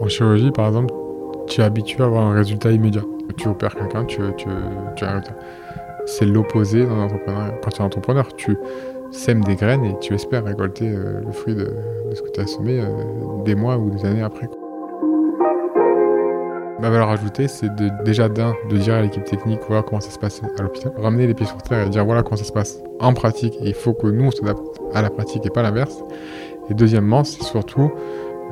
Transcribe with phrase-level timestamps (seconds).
[0.00, 0.92] En chirurgie, par exemple,
[1.46, 3.02] tu es habitué à avoir un résultat immédiat.
[3.36, 4.48] Tu opères quelqu'un, tu, tu,
[4.96, 5.04] tu.
[6.06, 7.54] C'est l'opposé dans l'entrepreneuriat.
[7.62, 8.56] Quand tu es entrepreneur, tu
[9.10, 11.70] sèmes des graines et tu espères récolter euh, le fruit de,
[12.12, 12.86] ce que tu as semé euh,
[13.44, 14.48] des mois ou des années après.
[16.80, 17.70] Ma valeur ajoutée, c'est
[18.04, 20.92] déjà d'un, de dire à l'équipe technique voilà comment ça se passe à l'hôpital.
[20.96, 23.54] Ramener les pieds sur terre et dire voilà comment ça se passe en pratique.
[23.60, 26.02] Il faut que nous, on s'adapte à la pratique et pas l'inverse.
[26.70, 27.92] Et deuxièmement, c'est surtout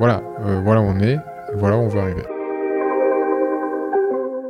[0.01, 1.17] voilà, euh, voilà où on est,
[1.55, 2.23] voilà où on veut arriver.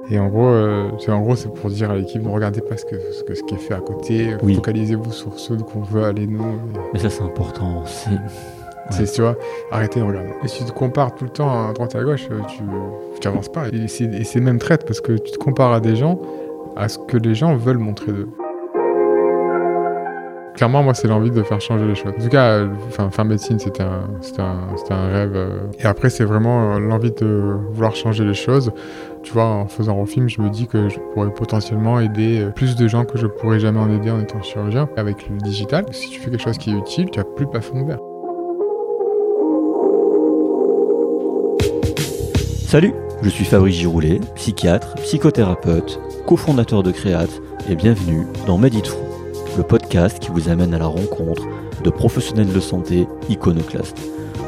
[0.10, 2.76] Et en gros, euh, c'est en gros, c'est pour dire à l'équipe ne regardez pas
[2.76, 4.56] ce, que, ce, que- ce qui est fait à côté, Oui.
[4.56, 6.42] focalisez-vous sur ceux qu'on veut aller nous.
[6.42, 7.84] Et Mais ça, c'est important.
[7.86, 8.10] C'est
[8.90, 9.38] C'est, tu vois,
[9.72, 10.32] arrêtez de regarder.
[10.44, 12.62] Et si tu te compares tout le temps à droite et à gauche, euh, tu
[13.22, 13.70] tu avances pas.
[13.72, 16.20] Et c'est, et c'est même traite parce que tu te compares à des gens,
[16.76, 18.28] à ce que les gens veulent montrer d'eux.
[20.62, 22.14] Clairement, moi, c'est l'envie de faire changer les choses.
[22.16, 25.32] En tout cas, euh, enfin, faire médecine, c'était un, rêve.
[25.34, 25.62] euh.
[25.80, 28.72] Et après, c'est vraiment euh, l'envie de vouloir changer les choses.
[29.24, 32.76] Tu vois, en faisant un film, je me dis que je pourrais potentiellement aider plus
[32.76, 34.88] de gens que je pourrais jamais en aider en étant chirurgien.
[34.98, 37.50] Avec le digital, si tu fais quelque chose qui est utile, tu as plus de
[37.50, 37.84] plafond.
[42.68, 42.94] Salut,
[43.24, 49.11] je suis Fabrice Giroulet, psychiatre, psychothérapeute, cofondateur de Créate et bienvenue dans Medit Fou,
[49.58, 51.44] le podcast qui vous amène à la rencontre
[51.84, 54.00] de professionnels de santé iconoclastes.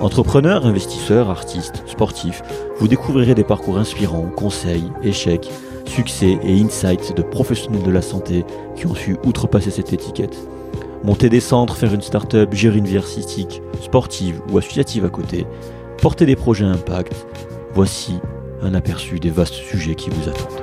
[0.01, 2.41] Entrepreneurs, investisseurs, artistes, sportifs,
[2.77, 5.49] vous découvrirez des parcours inspirants, conseils, échecs,
[5.85, 8.45] succès et insights de professionnels de la santé
[8.75, 10.37] qui ont su outrepasser cette étiquette.
[11.03, 15.45] Monter des centres, faire une start-up, gérer une vie artistique, sportive ou associative à côté,
[16.01, 17.13] porter des projets impact,
[17.75, 18.19] Voici
[18.61, 20.62] un aperçu des vastes sujets qui vous attendent.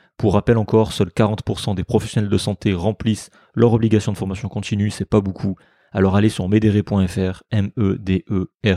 [0.17, 4.91] pour rappel encore, seuls 40% des professionnels de santé remplissent leur obligation de formation continue,
[4.91, 5.55] c'est pas beaucoup.
[5.91, 8.75] Alors allez sur medere.fr, E M-E-D-E-R-E.fr,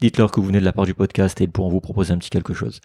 [0.00, 2.18] dites-leur que vous venez de la part du podcast et ils pourront vous proposer un
[2.18, 2.80] petit quelque chose.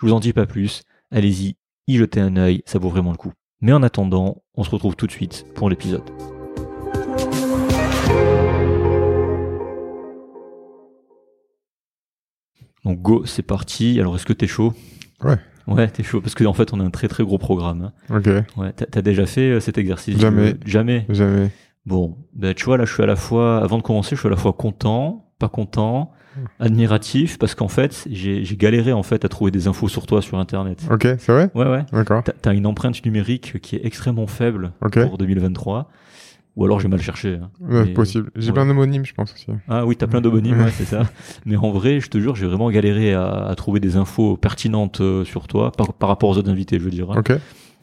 [0.00, 1.56] Je vous en dis pas plus, allez-y,
[1.86, 3.32] y jetez un œil, ça vaut vraiment le coup.
[3.60, 6.08] Mais en attendant, on se retrouve tout de suite pour l'épisode.
[12.84, 14.00] Donc go, c'est parti.
[14.00, 14.72] Alors est-ce que t'es chaud?
[15.22, 15.36] Ouais.
[15.66, 17.90] Ouais, t'es chaud parce qu'en fait on a un très très gros programme.
[18.10, 18.16] hein.
[18.16, 18.26] Ok,
[18.56, 20.56] Ouais, t'as t'as déjà fait euh, cet exercice Jamais.
[20.66, 21.06] Jamais.
[21.08, 21.50] jamais.
[21.86, 24.26] Bon, ben tu vois là, je suis à la fois, avant de commencer, je suis
[24.26, 26.12] à la fois content, pas content,
[26.58, 30.22] admiratif, parce qu'en fait, j'ai j'ai galéré en fait à trouver des infos sur toi
[30.22, 30.82] sur Internet.
[30.90, 31.50] Ok, c'est vrai?
[31.54, 31.84] Ouais, ouais.
[31.92, 32.22] D'accord.
[32.22, 35.00] T'as- T'as une empreinte numérique qui est extrêmement faible Ok.
[35.06, 35.90] pour 2023.
[36.56, 37.38] Ou alors j'ai mal cherché.
[37.40, 37.50] hein.
[37.60, 38.30] Ouais, Mais- possible.
[38.36, 38.52] J'ai ouais.
[38.54, 39.46] plein d'homonymes, je pense aussi.
[39.68, 40.70] Ah oui, t'as plein d'homonymes, Ouais.
[40.72, 41.02] c'est ça.
[41.46, 45.00] Mais en vrai, je te jure, j'ai vraiment galéré à, à trouver des infos pertinentes
[45.00, 47.10] euh, sur toi par, par rapport aux autres invités, je veux dire.
[47.12, 47.18] hein.
[47.20, 47.32] Ok.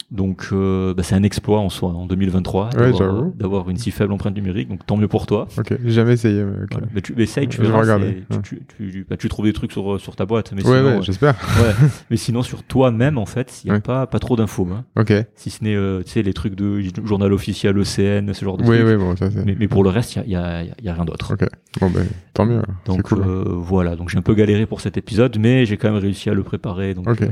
[0.10, 3.18] Donc, euh, bah, c'est un exploit en soi, en 2023, Ouais, d'avoir, j'avoue.
[3.28, 4.70] euh, d'avoir une si faible empreinte numérique.
[4.70, 5.50] Donc, tant mieux pour toi.
[5.58, 5.74] Ok.
[5.84, 6.44] J'ai jamais essayé.
[6.46, 6.70] Mais ok.
[6.72, 6.88] Voilà.
[6.94, 7.82] Mais tu mais essaye, tu verras.
[7.82, 8.38] regarder, ouais.
[8.42, 10.54] Tu, tu, tu, bah, tu trouves des trucs sur, sur ta boîte.
[10.56, 11.34] Mais Ouais, sinon, ouais, euh, j'espère.
[11.62, 11.88] ouais.
[12.10, 13.82] mais sinon, sur toi-même, en fait, il n'y a Ouais.
[13.82, 14.66] pas, pas trop d'infos.
[14.72, 14.86] hein.
[14.98, 15.12] Ok.
[15.36, 18.64] Si ce n'est, euh, tu sais, les trucs de journal officiel, ECN, ce genre de
[18.64, 18.88] Oui, trucs.
[18.88, 19.44] oui, bon, ça c'est.
[19.46, 21.34] Mais, mais pour le reste, il n'y a, y a- y a rien d'autre.
[21.34, 21.46] Ok.
[21.82, 22.62] Bon, ben, tant mieux.
[22.86, 23.24] C'est Donc cool.
[23.28, 26.30] euh, voilà, donc j'ai un peu galéré pour cet épisode, mais j'ai quand même réussi
[26.30, 26.94] à le préparer.
[26.94, 27.28] Donc, Ok.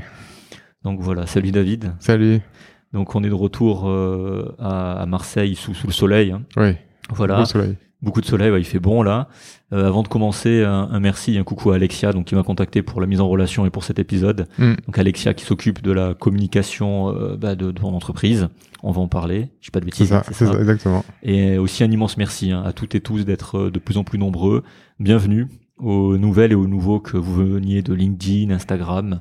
[0.86, 1.92] Donc voilà, salut David.
[2.00, 2.40] Salut.
[2.94, 6.32] Donc on est de retour euh, à, à Marseille sous, sous le soleil.
[6.32, 6.44] hein.
[6.56, 6.76] Oui.
[7.10, 7.76] Voilà, Beau soleil.
[8.02, 9.28] Beaucoup de soleil, ouais, il fait bon là.
[9.74, 12.84] Euh, avant de commencer, un, un merci, un coucou à Alexia, donc qui m'a contacté
[12.84, 14.48] pour la mise en relation et pour cet épisode.
[14.60, 14.74] Mm.
[14.86, 18.48] Donc Alexia qui s'occupe de la communication euh, bah, de, de mon entreprise.
[18.84, 19.50] On va en parler.
[19.60, 20.10] Je sais pas de C'est bêtises.
[20.10, 21.04] ça, hein, c'est ça, exactement.
[21.24, 24.20] Et aussi un immense merci hein, à toutes et tous d'être de plus en plus
[24.20, 24.64] nombreux.
[25.00, 25.48] Bienvenue
[25.78, 29.20] aux nouvelles et aux nouveaux que vous veniez de LinkedIn, Instagram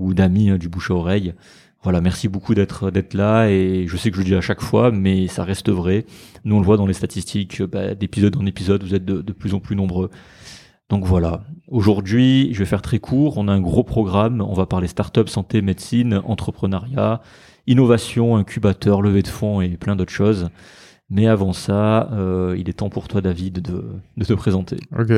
[0.00, 1.34] ou d'amis hein, du bouche à oreille.
[1.82, 4.60] Voilà, merci beaucoup d'être d'être là et je sais que je le dis à chaque
[4.60, 6.04] fois, mais ça reste vrai.
[6.44, 9.32] Nous on le voit dans les statistiques, euh, bah, d'épisode en épisode, vous êtes de,
[9.32, 10.10] plus en plus nombreux.
[10.90, 11.44] Donc voilà.
[11.68, 13.38] Aujourd'hui, je vais faire très court.
[13.38, 14.40] On a un gros programme.
[14.40, 17.22] On va parler start-up, santé, médecine, entrepreneuriat,
[17.68, 20.48] innovation, incubateur, levée de fonds et plein d'autres choses.
[21.08, 23.84] Mais avant ça, euh, il est temps pour toi, David, de,
[24.16, 24.78] de te présenter.
[24.98, 25.12] Ok.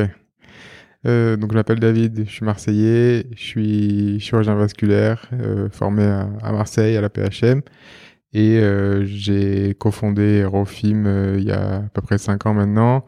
[1.07, 6.53] Euh, donc je m'appelle David, je suis marseillais, je suis chirurgien vasculaire, euh, formé à,
[6.53, 7.63] Marseille à la PHM
[8.33, 13.05] et euh, j'ai cofondé Rofim il y a à peu près cinq ans maintenant,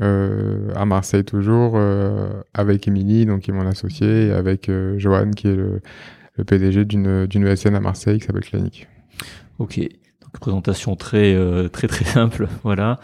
[0.00, 1.78] à Marseille toujours,
[2.54, 5.80] avec Émilie, donc qui est mon associé, et avec Johan qui est le,
[6.36, 8.86] le PDG d'une d'une ESN à Marseille qui s'appelle Clinique.
[9.58, 9.80] Ok.
[9.80, 11.36] Donc présentation très
[11.70, 12.48] très très simple.
[12.62, 13.00] Voilà.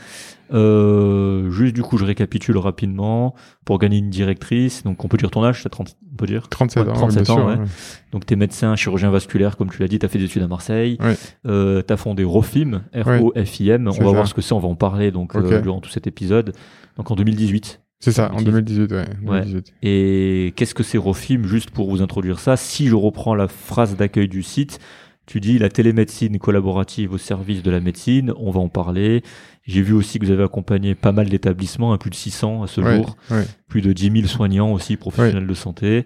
[0.53, 4.83] Euh, juste du coup, je récapitule rapidement pour gagner une directrice.
[4.85, 6.49] Donc on peut dire ton âge, t'as 30, on peut dire.
[6.49, 7.55] 37 Ouais, ans, 37 bien ans, sûr, ouais.
[7.57, 7.65] ouais.
[8.13, 10.99] Donc t'es médecin, chirurgien vasculaire, comme tu l'as dit, t'as fait des études à Marseille.
[11.01, 11.17] Ouais.
[11.47, 13.87] Euh, t'as fondé Rofim, R-O-F-I-M.
[13.89, 14.03] On va ça.
[14.05, 16.53] voir ce que c'est, on va en parler donc euh, durant tout cet épisode.
[16.97, 17.81] Donc en 2018.
[18.01, 18.45] C'est ça, en Bêtise.
[18.47, 19.05] 2018, ouais.
[19.25, 19.75] 2018.
[19.83, 23.97] Et qu'est-ce que c'est Rofim Juste pour vous introduire ça, si je reprends la phrase
[23.97, 24.79] d'accueil du site,
[25.27, 29.23] tu dis la télémédecine collaborative au service de la médecine, on va en parler.
[29.67, 32.67] J'ai vu aussi que vous avez accompagné pas mal d'établissements, hein, plus de 600 à
[32.67, 33.45] ce Ouais, jour, ouais.
[33.67, 36.05] plus de 10 000 soignants aussi, professionnels de santé.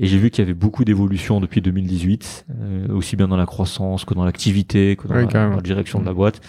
[0.00, 3.46] Et j'ai vu qu'il y avait beaucoup d'évolutions depuis 2018, euh, aussi bien dans la
[3.46, 5.50] croissance que dans l'activité, que dans, la, carrément.
[5.52, 6.40] dans la direction de la boîte.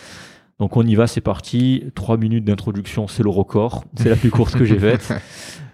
[0.60, 1.84] Donc on y va, c'est parti.
[1.96, 3.86] Trois minutes d'introduction, c'est le record.
[3.96, 5.14] C'est la plus courte que j'ai faite.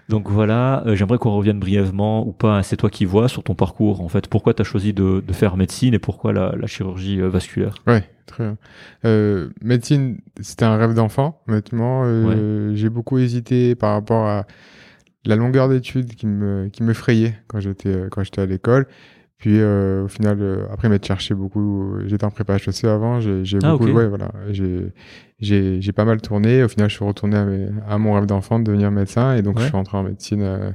[0.08, 3.56] Donc voilà, euh, j'aimerais qu'on revienne brièvement, ou pas, c'est toi qui vois, sur ton
[3.56, 4.28] parcours, en fait.
[4.28, 7.76] Pourquoi tu as choisi de, de faire médecine et pourquoi la, la chirurgie euh, vasculaire?
[7.88, 8.58] Ouais, très bien.
[9.06, 12.04] Euh, médecine, c'était un rêve d'enfant, honnêtement.
[12.06, 14.46] Euh, J'ai beaucoup hésité par rapport à
[15.26, 18.86] la longueur d'études qui me qui m'effrayait quand j'étais quand j'étais à l'école.
[19.38, 23.58] Puis euh, au final, euh, après m'être cherché beaucoup, j'étais en prépa HEC avant, j'ai
[23.64, 23.96] Ah, beaucoup, ok.
[23.96, 24.32] ouais, voilà,
[25.40, 26.64] j'ai pas mal tourné.
[26.64, 29.42] Au final, je suis retourné à, mes- à mon rêve d'enfant de devenir médecin, et
[29.42, 29.62] donc Ouais.
[29.64, 30.42] je suis rentré en médecine.
[30.42, 30.72] euh,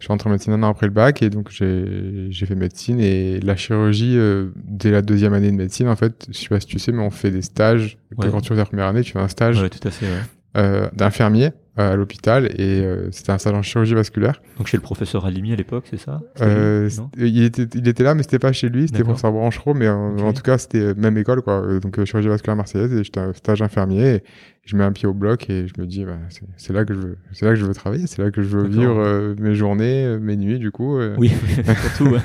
[0.00, 3.00] je suis rentré en médecine un an après le bac, et donc j'ai fait médecine
[3.00, 5.88] et la chirurgie euh, dès la deuxième année de médecine.
[5.88, 7.96] En fait, je sais pas si tu sais, mais on fait des stages.
[8.18, 8.28] Ouais.
[8.30, 10.04] Quand tu fais ta première année, tu fais un stage Ouais, tout à fait.
[10.06, 10.12] ouais.
[10.58, 14.40] euh, d'infirmier euh, à l'hôpital, et euh, c'était un stage en chirurgie vasculaire.
[14.58, 16.20] Donc chez le professeur Alimi à l'époque, c'est ça?
[16.40, 19.14] Euh, il, était, il était là, mais c'était pas chez lui, c'était D'accord.
[19.14, 20.20] pour sa branche pro, mais en, Ok.
[20.22, 21.60] en tout cas, c'était euh, même école, quoi.
[21.64, 24.22] Euh, Donc, euh, chirurgie vasculaire marseillaise, et j'étais un stage infirmier, et
[24.64, 26.16] je mets un pied au bloc, et je me dis, bah,
[26.56, 28.48] c'est là que je veux, c'est là que je veux travailler, c'est là que je
[28.56, 30.98] veux vivre euh, mes journées, euh, mes nuits, du coup.
[30.98, 31.16] euh.
[31.18, 31.32] Oui,
[31.82, 32.16] surtout.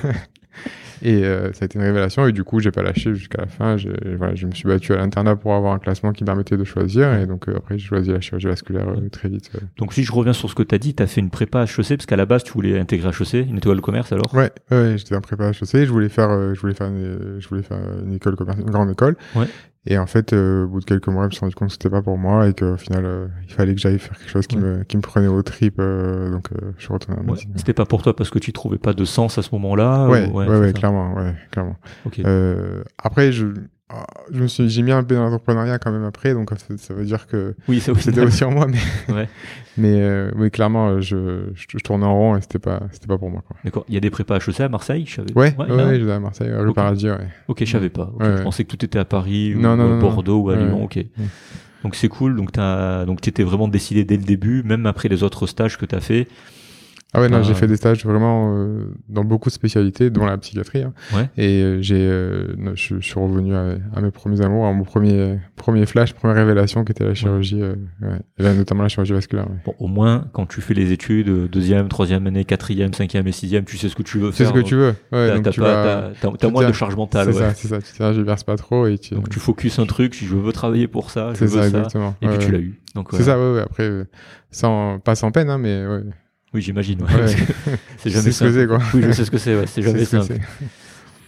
[1.01, 3.47] Et euh, ça a été une révélation, et du coup, j'ai pas lâché jusqu'à la
[3.47, 3.77] fin.
[3.77, 6.57] Je, voilà, je me suis battu à l'internat pour avoir un classement qui me permettait
[6.57, 9.51] de choisir, et donc euh, après, j'ai choisi la chirurgie vasculaire euh, très vite.
[9.77, 11.63] Donc si je reviens sur ce que tu as dit, tu as fait une prépa
[11.63, 14.33] HEC, parce qu'à la base, tu voulais intégrer HEC, une école de commerce alors?
[14.33, 17.63] Ouais, ouais, j'étais en prépa HEC, je voulais faire, je voulais faire, une, je voulais
[17.63, 19.15] faire une école commerce, une grande école.
[19.35, 19.47] Ouais.
[19.85, 21.73] Et en fait, euh, au bout de quelques mois, je me suis rendu compte que
[21.73, 24.45] c'était pas pour moi et qu'au final, euh, il fallait que j'aille faire quelque chose
[24.45, 24.61] qui Ouais.
[24.61, 25.79] me, qui me prenait aux tripes.
[25.79, 27.27] euh, donc, euh, je suis retourné en Ouais.
[27.31, 27.53] médecine.
[27.55, 30.27] C'était pas pour toi parce que tu trouvais pas de sens à ce moment-là Ouais,
[30.29, 31.77] ou- ouais, ouais, clairement, ouais, clairement.
[32.05, 32.19] Ok.
[32.19, 33.47] Euh, après, je,
[34.31, 36.93] je me suis, j'ai mis un peu dans l'entrepreneuriat quand même après, donc ça, ça
[36.93, 38.77] veut dire que Oui, c'était aussi en moi, mais,
[39.13, 39.27] Ouais.
[39.77, 43.07] mais euh, oui, clairement, euh, je, je, je tournais en rond et c'était pas, c'était
[43.07, 43.41] pas pour moi.
[43.47, 43.57] Quoi.
[43.65, 43.85] D'accord.
[43.87, 45.33] Il y a des prépas HEC à Marseille, je savais.
[45.33, 46.75] Ouais, ouais, ouais, j'étais à Marseille, rue Ok.
[46.75, 47.17] Paradis, ouais.
[47.47, 48.11] Ok, je savais pas.
[48.13, 49.99] Ok, Ouais, Je pensais que tout était à Paris Non, ou non, à non.
[49.99, 50.83] Bordeaux ou à Lyon.
[50.83, 50.99] Ok.
[51.83, 52.35] Donc c'est cool.
[52.35, 55.85] Donc t'as donc t'étais vraiment décidé dès le début, même après les autres stages que
[55.85, 56.27] t'as fait.
[57.11, 60.37] Ah ouais, non, j'ai fait des stages vraiment euh, dans beaucoup de spécialités, dont la
[60.37, 60.83] psychiatrie.
[60.83, 60.93] hein.
[61.15, 61.27] Ouais.
[61.37, 64.83] Et euh, j'ai, euh, je, je suis revenu à, à mes premiers amours, à mon
[64.83, 67.73] premier, premier flash, première révélation qui était la chirurgie, euh,
[68.03, 68.19] ouais.
[68.37, 69.47] Et là, notamment la chirurgie vasculaire.
[69.65, 73.31] Bon, au moins quand tu fais les études euh, deuxième, troisième année, quatrième, cinquième et
[73.31, 74.53] sixième, tu sais ce que tu veux C'est faire.
[74.55, 74.93] ce que tu veux.
[75.11, 77.33] Ouais, T'as pas- moins de charge mentale.
[77.33, 78.13] C'est ça, c'est ça.
[78.13, 79.15] Tu pas trop et tu.
[79.15, 81.67] Donc tu focuses un truc, je veux travailler pour ça, je C'est veux ça, ça.
[81.69, 82.15] exactement.
[82.21, 82.79] Et puis tu l'as eu.
[82.93, 83.61] Donc C'est ça, ouais, ouais.
[83.61, 84.03] Après, euh,
[84.51, 86.03] sans, pas sans peine, hein, mais ouais.
[86.53, 87.01] Oui, j'imagine.
[87.03, 87.13] ouais.
[87.15, 87.35] Ouais.
[87.97, 88.79] c'est jamais ce que c'est, quoi.
[88.93, 89.55] Oui, je sais ce que c'est.
[89.55, 89.67] Ouais.
[89.67, 90.37] C'est jamais simple.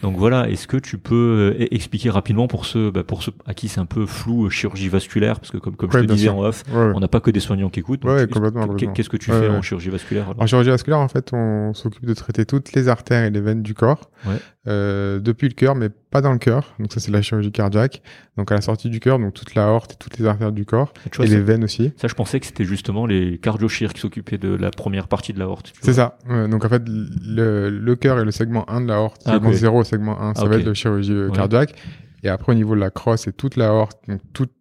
[0.01, 3.53] Donc voilà, est-ce que tu peux euh, expliquer rapidement pour ceux, bah, pour ceux à
[3.53, 6.07] qui c'est un peu flou, euh, chirurgie vasculaire, parce que comme, comme je Ouais, te
[6.07, 6.37] bien disais sûr.
[6.37, 6.91] en off, Ouais, ouais.
[6.95, 8.01] on n'a pas que des soignants qui écoutent.
[8.95, 12.15] Qu'est-ce que tu fais en chirurgie vasculaire En chirurgie vasculaire, en fait, on s'occupe de
[12.15, 14.09] traiter toutes les artères et les veines du corps,
[14.67, 16.75] euh, depuis le cœur, mais pas dans le cœur.
[16.77, 18.01] Donc ça, c'est la chirurgie cardiaque.
[18.37, 20.65] Donc à la sortie du cœur, donc toute la horte et toutes les artères du
[20.65, 21.91] corps, vois, et les veines aussi.
[21.97, 25.39] ça, je pensais que c'était justement les cardiochires qui s'occupaient de la première partie de
[25.39, 25.73] la horte.
[25.81, 26.17] C'est ça.
[26.29, 29.21] Ouais, donc en fait, le, le cœur est le segment 1 de la horte.
[29.25, 29.55] Ah, segment ok.
[29.55, 31.35] 0 segment 1, ça Ah, va être de chirurgie euh, Ouais.
[31.35, 31.73] cardiaque.
[32.23, 33.99] Et après, au niveau de la crosse, c'est toute la horte.
[34.07, 34.51] Donc toute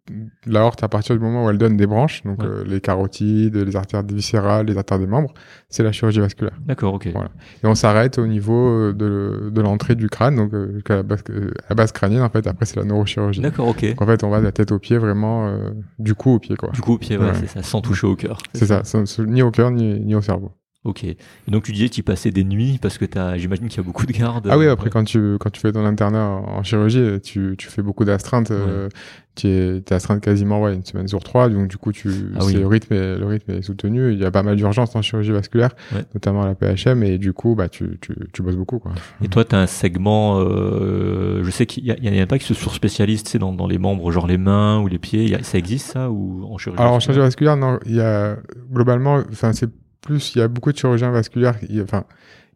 [0.47, 2.49] la horte, à partir du moment où elle donne des branches, donc Ouais.
[2.49, 5.33] euh, les carotides, les artères viscérales, les artères des membres,
[5.69, 6.59] c'est la chirurgie vasculaire.
[6.67, 7.09] D'accord, ok.
[7.13, 7.31] Voilà.
[7.63, 11.03] Et on s'arrête au niveau euh, de, de l'entrée du crâne, donc euh, jusqu'à la
[11.03, 12.47] base, euh, la base crânienne, en fait.
[12.47, 13.41] Après, c'est la neurochirurgie.
[13.41, 13.85] D'accord, ok.
[13.91, 15.55] Donc en fait, on va de la tête aux pieds, vraiment
[15.99, 16.71] du cou au pied, quoi.
[16.71, 17.35] Du coup, au pied, ouais, Ouais.
[17.35, 18.39] c'est ça, sans toucher au cœur.
[18.55, 20.53] C'est ça, sans- ni au cœur ni, ni au cerveau.
[20.85, 21.05] Ok.
[21.05, 21.17] Et
[21.49, 24.07] donc tu disais tu passais des nuits parce que t'as, j'imagine qu'il y a beaucoup
[24.07, 24.49] de gardes.
[24.51, 24.91] Ah oui, après, Ouais.
[24.91, 28.51] quand tu, quand tu fais ton internat en, chirurgie, tu, tu fais beaucoup d'astreintes.
[28.51, 28.89] euh,
[29.37, 31.51] tu es, t'es astreinte quasiment ouais, une semaine sur trois.
[31.51, 32.55] Donc, du coup, tu, Ah oui.
[32.55, 34.13] le, rythme est, le rythme est soutenu.
[34.15, 36.03] Il y a pas mal d'urgences en chirurgie vasculaire, Ouais.
[36.15, 37.03] notamment à la PHM.
[37.03, 38.79] Et du coup, bah, tu, tu, tu bosses beaucoup.
[38.79, 38.93] Quoi.
[39.23, 42.39] Et toi, tu as un segment, euh, je sais qu'il y, y en a pas
[42.39, 45.27] qui se surspécialisent tu sais, dans, dans les membres, genre les mains ou les pieds.
[45.29, 48.01] Y a- ça existe ça ou en chirurgie Alors, en chirurgie vasculaire, non, il y
[48.01, 48.37] a,
[48.73, 49.69] globalement, enfin, c'est
[50.01, 51.57] plus, il y a beaucoup de chirurgiens vasculaires.
[51.69, 52.05] il Enfin,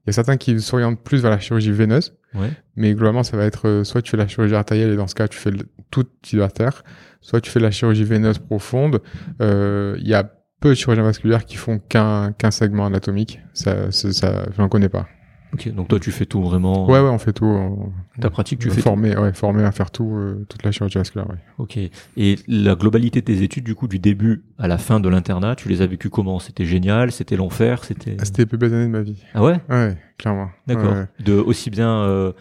[0.04, 2.14] il y a certains qui s'orientent plus vers la chirurgie veineuse.
[2.34, 2.50] Ouais.
[2.76, 5.14] Mais globalement, ça va être euh, soit tu fais la chirurgie artérielle et dans ce
[5.14, 5.60] cas, tu fais le,
[5.90, 6.82] toute type d'artère,
[7.20, 9.00] soit tu fais la chirurgie veineuse profonde.
[9.40, 13.40] Euh, Il y a peu de chirurgiens vasculaires qui font qu'un qu'un segment anatomique.
[13.52, 15.06] Ça, ça, ça j'en connais pas.
[15.54, 16.86] Ok, donc toi tu fais tout vraiment.
[16.86, 17.44] Ouais, ouais, on fait tout.
[17.46, 20.72] On, Ta pratique, tu on fais formé, ouais, formé à faire tout, euh, toute la
[20.72, 21.28] chirurgie vasculaire.
[21.30, 21.36] Ouais.
[21.58, 21.78] Ok.
[22.16, 25.54] Et la globalité de tes études, du coup, du début à la fin de l'internat,
[25.54, 26.38] tu les as vécues comment?
[26.38, 27.12] C'était génial?
[27.12, 27.84] C'était l'enfer?
[27.84, 28.16] C'était.
[28.20, 29.22] Ah, C'était les plus belles années de ma vie.
[29.34, 29.60] Ah ouais?
[29.70, 30.50] Ouais, clairement.
[30.66, 30.92] D'accord.
[30.92, 31.06] Ouais, ouais.
[31.24, 32.32] De aussi bien euh,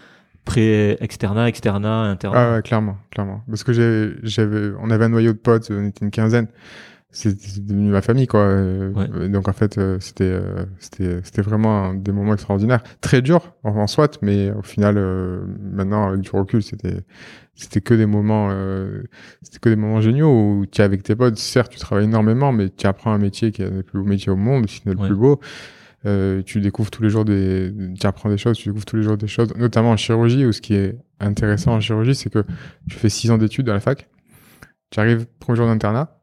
[0.45, 2.37] pré-externat, externat, internat?
[2.37, 3.41] Ah ouais, clairement, clairement.
[3.47, 3.73] Parce que
[4.23, 6.47] j'avais, on avait un noyau de potes, on était une quinzaine.
[7.15, 8.41] C'est devenu ma famille, quoi.
[8.41, 9.29] Euh, Ouais.
[9.29, 13.69] Donc en fait, euh, c'était, euh, c'était, c'était vraiment des moments extraordinaires, très durs en,
[13.75, 16.97] en soit, mais au final, euh, maintenant avec du recul, c'était,
[17.53, 19.03] c'était que des moments, euh,
[19.43, 20.27] c'était que des moments géniaux
[20.59, 21.37] où tu es avec tes potes.
[21.37, 24.05] Certes, tu travailles énormément, mais tu apprends un métier qui est un des plus beaux
[24.07, 25.07] métiers au monde, sinon le Ouais.
[25.07, 25.39] plus beau.
[26.05, 29.03] Euh, tu découvres tous les jours des, tu apprends des choses, tu découvres tous les
[29.03, 32.43] jours des choses, notamment en chirurgie, où ce qui est intéressant en chirurgie, c'est que
[32.89, 34.09] tu fais six ans d'études à la fac,
[34.89, 36.19] tu arrives premier jour d'internat,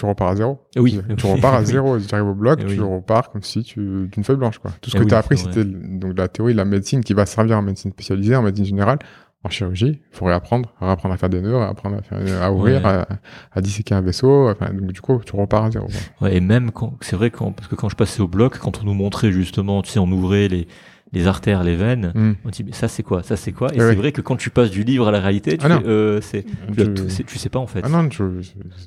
[0.00, 0.58] tu repars à zéro.
[0.76, 1.00] Oui.
[1.16, 4.24] Tu repars à zéro, tu arrives au bloc, Eh tu repars comme si tu d'une
[4.24, 4.70] feuille blanche quoi.
[4.80, 7.04] Tout ce Eh que oui, tu as appris c'était donc la théorie de la médecine
[7.04, 8.98] qui va servir en médecine spécialisée, en médecine générale.
[9.42, 12.82] En chirurgie, il faut réapprendre, réapprendre à faire des nœuds, réapprendre à, faire, à ouvrir,
[12.82, 12.86] Ouais.
[12.86, 13.08] à,
[13.52, 14.50] à disséquer un vaisseau.
[14.50, 15.86] Enfin, donc du coup, tu repars à zéro.
[15.86, 16.28] quoi.
[16.28, 18.82] Ouais, et même quand, c'est vrai quand, parce que quand je passais au bloc, quand
[18.82, 20.68] on nous montrait justement, tu sais, on ouvrait les,
[21.12, 22.32] les artères, les veines, Hmm.
[22.44, 23.68] on dit, mais ça c'est quoi, ça c'est quoi?
[23.72, 23.96] Et Eh c'est oui.
[23.96, 26.44] vrai que quand tu passes du livre à la réalité, tu Ah fais, euh, c'est,
[26.44, 27.80] tu, Tu- tu sais pas en fait.
[27.82, 28.22] Ah non, tu,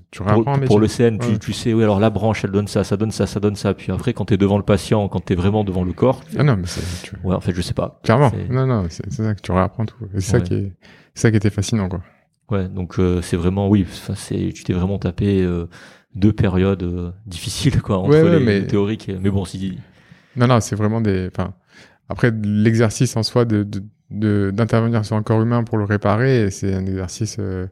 [0.09, 0.67] tu pour, réapprends métier.
[0.67, 1.37] pour le CN, tu, Ouais.
[1.39, 3.73] tu sais, oui, alors la branche, elle donne ça, ça donne ça, ça donne ça.
[3.73, 6.43] Puis après, quand t'es devant le patient, quand t'es vraiment devant le corps, tu Ah
[6.43, 7.99] non, mais c'est tu- ouais, en fait, je sais pas.
[8.03, 8.31] clairement.
[8.31, 9.95] C'est- Non, non, c'est ça que tu réapprends tout.
[10.11, 10.21] C'est Ouais.
[10.21, 10.71] ça qui est,
[11.13, 12.01] c'est ça qui était fascinant quoi.
[12.51, 13.85] Ouais, donc euh, c'est vraiment, oui,
[14.27, 15.65] tu t'es vraiment tapé euh,
[16.15, 19.09] deux périodes euh, difficiles, quoi, entre Ouais, les, mais- le théorique.
[19.09, 19.77] et- Mais bon, si,
[20.35, 21.27] Non, non, c'est vraiment des.
[21.31, 21.53] Enfin,
[22.13, 23.67] après, l'exercice en soi de
[24.09, 27.65] d'intervenir sur un corps humain pour le réparer, c'est un exercice euh,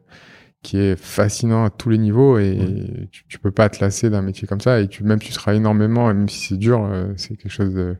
[0.62, 4.22] qui est fascinant à tous les niveaux et tu, tu peux pas te lasser d'un
[4.22, 7.12] métier comme ça et tu même tu seras énormément et même si c'est dur, euh,
[7.16, 7.96] c'est quelque chose de.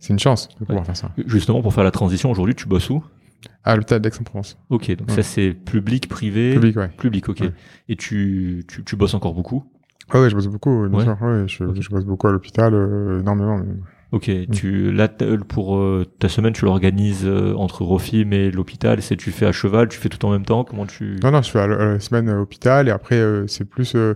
[0.00, 1.12] C'est une chance de pouvoir faire ça.
[1.26, 3.04] justement, pour faire la transition, aujourd'hui, tu bosses où?
[3.62, 4.58] À l'hôpital d'Aix-en-Provence.
[4.70, 5.14] Ok, donc Ouais.
[5.14, 6.54] ça c'est public, privé?
[6.54, 6.88] Public, ouais.
[6.88, 7.40] Public, ok.
[7.40, 7.52] Ouais.
[7.88, 9.64] Et tu, tu, tu bosses encore beaucoup?
[10.12, 11.04] Ouais, ouais, je bosse beaucoup, bien Ouais.
[11.46, 11.76] sûr.
[11.80, 13.58] Je, bosse beaucoup à l'hôpital, euh, énormément.
[13.58, 13.82] même.
[14.12, 14.50] Ok, Mm.
[14.52, 19.02] tu, là, t'as- pour euh, ta semaine, tu l'organises euh, entre Rofim et l'hôpital.
[19.02, 20.62] C'est tu fais à cheval, tu fais tout en même temps.
[20.64, 23.64] Comment tu Non, non, je fais à la, semaine à l'hôpital et après, euh, c'est
[23.64, 23.94] plus.
[23.96, 24.14] Euh,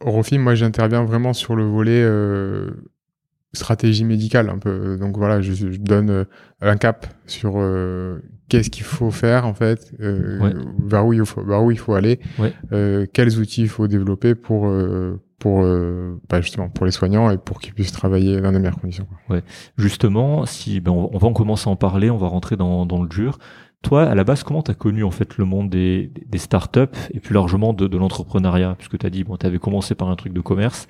[0.00, 2.70] Rofim, moi, j'interviens vraiment sur le volet euh,
[3.52, 4.96] stratégie médicale, un peu.
[4.98, 6.24] Donc voilà, je, je donne euh,
[6.60, 8.18] un cap sur euh,
[8.48, 10.52] qu'est-ce qu'il faut faire, en fait, euh, Ouais.
[10.86, 12.52] vers, où il faut, vers où il faut aller, Ouais.
[12.72, 14.66] euh, quels outils il faut développer pour.
[15.44, 18.80] Pour euh, bah, justement pour les soignants et pour qu'ils puissent travailler dans de meilleures
[18.80, 19.06] conditions.
[19.28, 19.42] quoi.
[19.76, 22.86] justement, si ben, on, on va en commencer à en parler, on va rentrer dans,
[22.86, 23.38] dans le dur.
[23.82, 27.20] Toi, à la base, comment t'as connu en fait le monde des, des startups et
[27.20, 28.74] plus largement de, de l'entrepreneuriat?
[28.78, 30.88] Puisque t'as dit, bon, t'avais commencé par un truc de commerce,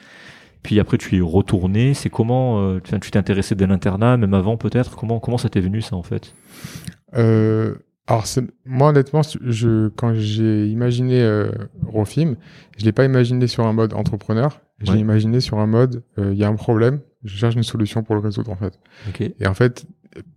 [0.62, 1.92] puis après tu y es retourné.
[1.92, 4.94] C'est comment euh, tu tu t'es intéressé dès l'internat, même avant peut-être?
[4.94, 6.32] Comment comment ça t'est venu ça en fait?
[7.16, 7.75] Euh,
[8.06, 11.50] alors, c'est- moi, honnêtement, je, quand j'ai imaginé euh,
[11.87, 12.34] Rofim,
[12.78, 14.61] je l'ai pas imaginé sur un mode entrepreneur.
[14.80, 14.96] Je Ouais.
[14.96, 18.02] l'ai imaginé sur un mode, euh, il y a un problème, je cherche une solution
[18.02, 18.78] pour le résoudre, en fait.
[19.08, 19.20] Ok.
[19.20, 19.87] Et en fait,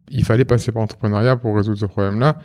[0.10, 2.40] il fallait passer par l'entrepreneuriat pour résoudre ce problème-là.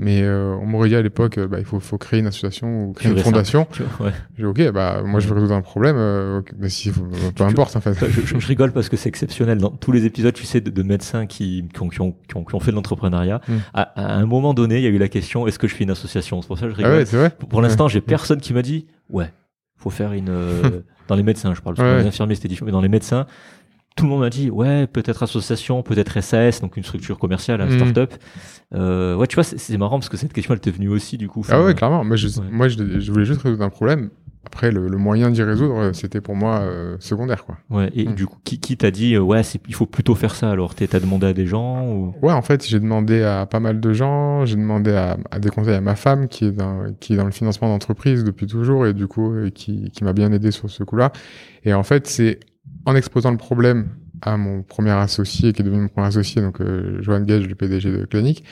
[0.00, 2.84] Mais euh, on m'aurait dit à l'époque, euh, bah, il faut, faut créer une association
[2.84, 3.66] ou créer une fondation.
[4.00, 4.12] Ouais.
[4.36, 7.42] J'ai dit, ok, bah, moi, je vais résoudre un problème, euh, ok, mais si, peu
[7.44, 7.94] importe, en fait.
[8.08, 9.58] Je, je- je rigole parce que c'est exceptionnel.
[9.58, 12.36] Dans tous les épisodes, tu sais, de, de médecins qui, qui, ont, qui, ont, qui
[12.36, 13.52] ont- qui ont fait de l'entrepreneuriat, Mm.
[13.74, 15.82] à, à un moment donné, il y a eu la question est-ce que je fais
[15.84, 16.40] une association?
[16.42, 16.98] C'est pour ça que je Ah rigole.
[16.98, 17.30] ouais, c'est vrai.
[17.30, 19.32] Pour, pour l'instant, j'ai personne qui m'a dit ouais,
[19.76, 20.28] faut faire une.
[20.28, 20.62] euh,
[21.08, 21.74] dans les médecins, je parle.
[21.74, 22.08] Parce que Ouais, les ouais.
[22.08, 22.66] infirmiers, c'était différent.
[22.66, 23.26] Mais dans les médecins,
[23.98, 27.66] tout le monde m'a dit ouais, peut-être association, peut-être SAS, donc une structure commerciale, un
[27.66, 27.78] Mm.
[27.78, 28.14] start-up.
[28.74, 31.28] Euh, ouais, tu vois, c'est- marrant parce que cette question, elle t'est venue aussi, du
[31.28, 31.44] coup.
[31.50, 32.04] Ah ouais, clairement.
[32.04, 32.46] Moi, je, Ouais.
[32.50, 34.10] moi, je, je voulais juste résoudre un problème.
[34.46, 37.58] Après, le, le moyen d'y résoudre, c'était pour moi euh, secondaire, quoi.
[37.70, 38.14] Ouais, et Mm.
[38.14, 40.74] du coup, qui, qui t'a dit euh, ouais, il faut plutôt faire ça alors?
[40.74, 42.14] T'as demandé à des gens ou?
[42.22, 44.46] Ouais, en fait, j'ai demandé à pas mal de gens.
[44.46, 47.26] J'ai demandé à, à des conseils à ma femme, qui est dans, qui est dans
[47.26, 50.82] le financement d'entreprise depuis toujours, et du coup, qui, qui m'a bien aidé sur ce
[50.82, 51.12] coup-là.
[51.64, 52.40] Et en fait, c'est
[52.86, 53.88] en exposant le problème
[54.22, 57.54] à mon premier associé, qui est devenu mon premier associé, donc euh, Johan Gage, le
[57.54, 58.44] PDG de Clinique,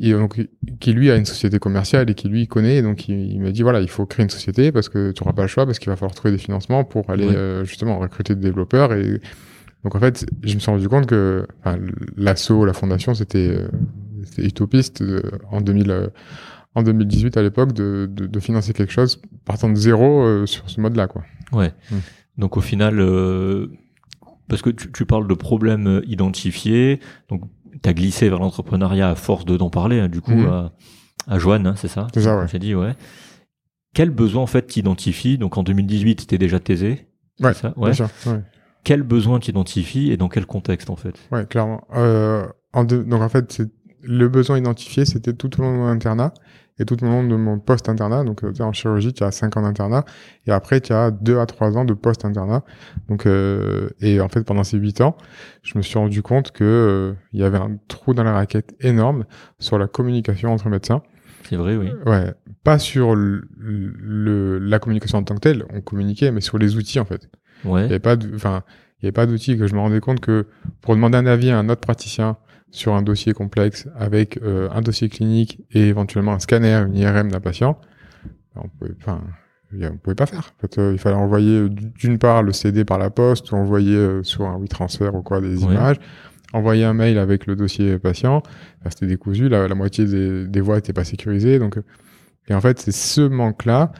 [0.00, 0.40] et donc,
[0.80, 3.50] qui lui a une société commerciale et qui lui connaît, et donc il, il m'a
[3.50, 5.78] dit voilà, il faut créer une société parce que tu n'auras pas le choix, parce
[5.78, 8.92] qu'il va falloir trouver des financements pour aller euh, justement recruter des développeurs.
[8.94, 9.20] Et
[9.84, 11.78] donc en fait, je me suis rendu compte que enfin,
[12.16, 13.68] l'assaut, la fondation, c'était euh,
[14.38, 15.90] utopiste de- en 2000.
[15.90, 16.06] euh,
[16.74, 20.70] en 2018 à l'époque de, de, de financer quelque chose partant de zéro euh, sur
[20.70, 21.22] ce mode-là quoi.
[21.52, 21.70] Ouais.
[21.90, 21.96] Mm.
[22.38, 23.68] Donc au final, euh,
[24.48, 27.42] parce que tu, tu parles de problèmes identifiés, donc
[27.82, 30.46] tu as glissé vers l'entrepreneuriat à force de d'en parler, hein, du coup, Mhm.
[30.46, 30.72] à,
[31.28, 32.46] à Joanne, hein, c'est ça C'est ça, ouais.
[32.50, 32.92] J'ai dit, ouais.
[33.94, 37.06] Quel besoin en fait t'identifies Donc en 2018, tu étais déjà taisé.
[37.40, 37.90] Ouais, ça ouais.
[37.90, 38.40] Bien sûr, ouais.
[38.84, 41.14] Quel besoin t'identifies et dans quel contexte en fait?
[41.30, 41.86] Ouais, clairement.
[41.94, 43.70] Euh, en deux- donc en fait, c'est-
[44.04, 46.32] le besoin identifié, c'était tout au long de mon internat
[46.82, 48.24] et tout au long de mon post-internat.
[48.24, 50.04] Donc euh, en chirurgie, tu as 5 ans d'internat
[50.46, 52.62] et après, tu as 2 à 3 ans de post-internat.
[53.08, 55.16] Donc euh, et en fait, pendant ces 8 ans,
[55.62, 58.74] je me suis rendu compte que euh, il y avait un trou dans la raquette
[58.80, 59.24] énorme
[59.58, 61.02] sur la communication entre médecins.
[61.48, 61.90] C'est vrai, oui.
[62.06, 62.32] Ouais,
[62.64, 66.76] pas sur le, le- la communication en tant que telle, on communiquait, mais sur les
[66.76, 67.28] outils en fait.
[67.64, 67.80] Il Ouais.
[67.82, 68.62] n'y avait pas enfin,
[68.98, 70.46] il y avait pas d'outil que je me rendais compte que
[70.80, 72.36] pour demander un avis à un autre praticien
[72.72, 77.30] sur un dossier complexe avec euh, un dossier clinique et éventuellement un scanner, une IRM
[77.30, 77.78] d'un patient,
[78.56, 78.94] on pouvait,
[79.88, 80.52] on pouvait pas faire.
[80.58, 83.56] En fait, euh, il fallait envoyer euh, d'une part le CD par la poste ou
[83.56, 85.96] envoyer euh, sur un WeTransfer ou quoi des images,
[86.52, 88.42] envoyer un mail avec le dossier patient.
[88.80, 91.78] Enfin, C'était décousu, la, la moitié des, des voies n'étaient pas sécurisées, donc
[92.48, 93.92] et en fait c'est ce manque-là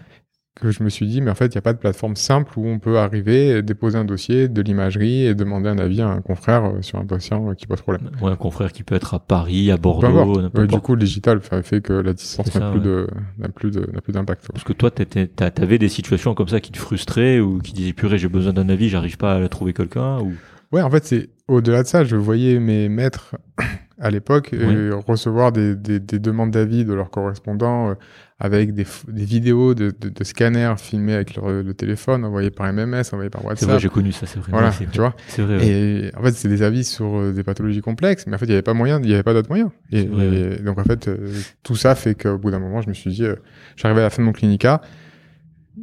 [0.54, 2.52] que je me suis dit, mais en fait, il n'y a pas de plateforme simple
[2.58, 6.20] où on peut arriver, déposer un dossier, de l'imagerie et demander un avis à un
[6.20, 8.10] confrère euh, sur un patient euh, qui pose problème.
[8.20, 11.40] Ouais, un confrère qui peut être à Paris, à Bordeaux, Ouais, du coup, le digital
[11.40, 12.84] fait, fait que la distance n'a plus, ouais.
[12.84, 13.06] de
[13.38, 14.46] n'a plus de n'a plus d'impact.
[14.52, 17.94] Parce que toi, t'as- t'avais des situations comme ça qui te frustraient ou qui disaient
[17.94, 20.32] purée, j'ai besoin d'un avis, j'arrive pas à trouver quelqu'un ou?
[20.70, 22.04] Ouais, en fait, c'est au-delà de ça.
[22.04, 23.36] Je voyais mes maîtres
[24.00, 27.94] à l'époque euh, recevoir des, des, des demandes d'avis de leurs correspondants
[28.44, 33.30] avec des, vidéos de, de, de scanners filmés avec le téléphone, envoyés par MMS, envoyés
[33.30, 33.68] par C'est WhatsApp.
[33.70, 34.50] vrai, j'ai connu ça, c'est vrai.
[34.50, 35.14] voilà, c'est tu vois.
[35.28, 35.58] C'est vrai.
[35.58, 35.66] ouais.
[35.68, 38.48] Et en fait, c'est des avis sur euh, des pathologies complexes, mais en fait, il
[38.48, 39.70] n'y avait pas moyen, il n'y avait pas d'autre moyen.
[39.92, 42.80] Et, C'est vrai, et donc, en fait, euh, tout ça fait qu'au bout d'un moment,
[42.82, 43.36] je me suis dit, euh,
[43.76, 44.80] j'arrivais à la fin de mon clinica.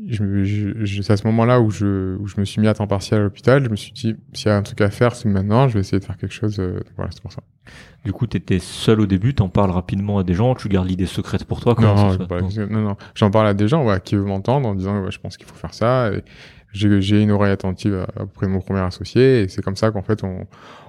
[0.07, 2.67] Je, me- je- je- c'est à ce moment-là où je, où je me suis mis
[2.67, 3.63] à temps partiel à l'hôpital.
[3.63, 5.67] Je me suis dit, s'il y a un truc à faire, c'est maintenant.
[5.69, 6.59] Je vais essayer de faire quelque chose.
[6.59, 7.41] euh, voilà, c'est pour ça.
[8.05, 11.05] Du coup, t'étais seul au début, t'en parles rapidement à des gens, tu gardes l'idée
[11.05, 11.75] secrète pour toi.
[11.79, 12.95] Non, non, pas- non, non.
[13.15, 15.45] J'en parle à des gens ouais, qui veulent m'entendre en disant, ouais, je pense qu'il
[15.47, 16.09] faut faire ça.
[16.71, 19.41] J'ai, une oreille attentive à- auprès de mon premier associé.
[19.41, 20.45] Et c'est comme ça qu'en fait, on,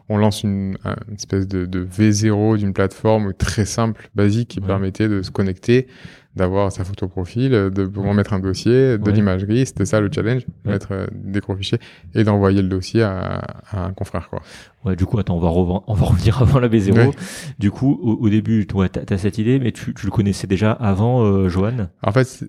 [0.08, 4.60] on lance une, un- une espèce de, de V0 d'une plateforme très simple, basique, qui
[4.60, 4.66] Ouais.
[4.66, 5.88] permettait de se connecter,
[6.36, 9.66] d'avoir sa photo profil, de pouvoir mettre un dossier, de l'imagerie.
[9.66, 11.78] C'était ça le challenge, mettre euh, des gros fichiers
[12.14, 13.40] et d'envoyer le dossier à,
[13.70, 14.28] à un confrère.
[14.30, 14.40] Quoi.
[14.84, 16.92] Ouais, du coup, attends, on va, reven- on va revenir avant la B0.
[16.96, 17.10] Ouais.
[17.58, 20.70] Du coup, au, au début, t'as as cette idée, mais tu, tu le connaissais déjà
[20.72, 21.88] avant, euh, Johan?
[22.02, 22.44] En fait,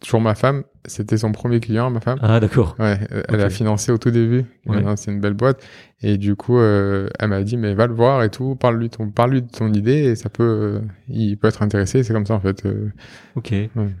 [0.00, 2.18] toujours ma femme, c'était son premier client, ma femme.
[2.22, 2.74] Ah, d'accord.
[2.78, 3.40] Ouais, euh, elle Ok.
[3.42, 4.44] a financé au tout début.
[4.66, 4.82] Ouais.
[4.96, 5.62] C'est une belle boîte.
[6.02, 9.04] Et du coup, euh, elle m'a dit, mais va le voir et tout, parle-lui ton,
[9.06, 12.02] de ton idée et ça peut, euh, il peut être intéressé.
[12.02, 12.64] C'est comme ça, en fait.
[12.64, 12.88] euh.
[13.36, 13.52] Ok.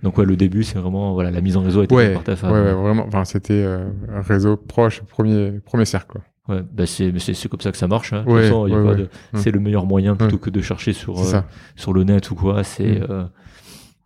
[0.02, 2.32] Donc, ouais, le début, c'est vraiment, voilà, la mise en réseau été ouais, par ta
[2.32, 2.52] ouais, femme.
[2.52, 3.04] ouais, vraiment.
[3.06, 6.12] Enfin, c'était un réseau proche, premier, premier cercle.
[6.12, 6.22] Quoi.
[6.48, 7.12] Ouais, bah c'est,
[7.48, 8.12] comme ça que ça marche.
[8.12, 8.24] Hein.
[8.26, 8.96] Ouais, ouais, ouais.
[8.96, 11.40] de- c'est le meilleur moyen plutôt que de chercher sur, euh,
[11.76, 12.64] sur le net ou quoi.
[12.64, 13.24] C'est euh,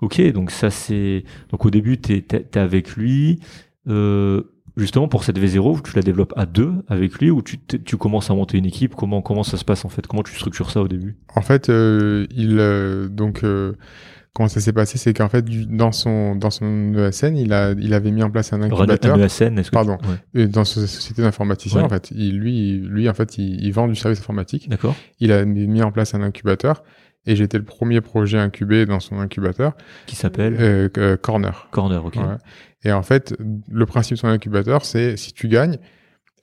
[0.00, 0.32] ok.
[0.32, 3.40] Donc ça c'est donc au début t'es, t'es avec lui.
[3.88, 4.42] Euh,
[4.76, 8.30] justement pour cette V0, tu la développes à deux avec lui ou tu tu commences
[8.30, 8.94] à monter une équipe?
[8.94, 10.06] Comment comment ça se passe en fait?
[10.06, 11.16] Comment tu structures ça au début?
[11.36, 13.44] En fait, euh, il, euh, donc,
[14.32, 17.72] comment ça s'est passé, c'est qu'en fait, du- dans son dans son ESN, il a
[17.78, 19.16] il avait mis en place un Un incubateur.
[19.18, 19.98] ESN, est-ce que Pardon.
[20.32, 20.48] tu- ouais.
[20.48, 21.86] Dans sa société d'informaticien, Ouais.
[21.86, 24.68] en fait, il, lui, lui, en fait, il, il vend du service informatique.
[24.68, 24.96] D'accord.
[25.20, 26.82] Il a mis en place un incubateur
[27.26, 29.72] et j'étais le premier projet incubé dans son incubateur,
[30.06, 31.68] Qui s'appelle euh, euh, Corner.
[31.70, 32.18] Corner, ok.
[32.84, 33.34] Et en fait,
[33.70, 35.78] le principe de son incubateur, c'est si tu gagnes,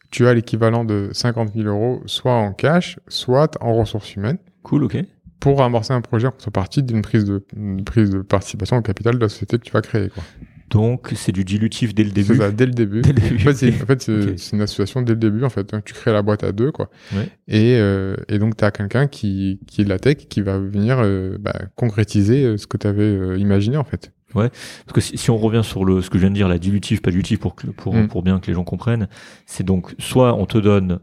[0.10, 4.84] tu as l'équivalent de 50 000 euros, soit en cash, soit en ressources humaines, Cool,
[4.84, 4.98] ok.
[5.40, 7.44] pour amorcer un projet en contrepartie d'une prise de,
[7.86, 10.10] prise de participation au capital de la société que tu vas créer.
[10.10, 10.24] Quoi.
[10.72, 12.36] Donc, c'est du dilutif dès le C'est début.
[12.38, 13.02] ça, dès le début.
[13.02, 13.36] Dès le début.
[13.36, 15.74] En fait, c'est en fait, c'est- c'est une association dès le début, en fait.
[15.74, 15.82] hein.
[15.86, 16.90] Tu crées la boîte à deux, quoi.
[17.14, 17.28] Ouais.
[17.48, 20.58] Et, euh, et donc, tu as quelqu'un qui, qui est de la tech qui va
[20.58, 24.12] venir euh, bah, concrétiser euh, ce que tu avais imaginé, en fait.
[24.34, 24.50] Parce
[24.94, 27.02] que si, si on revient sur le, ce que je viens de dire, la dilutif,
[27.02, 28.08] pas dilutif, pour, pour, Mm.
[28.08, 29.10] pour bien que les gens comprennent,
[29.46, 31.00] c'est donc soit on te donne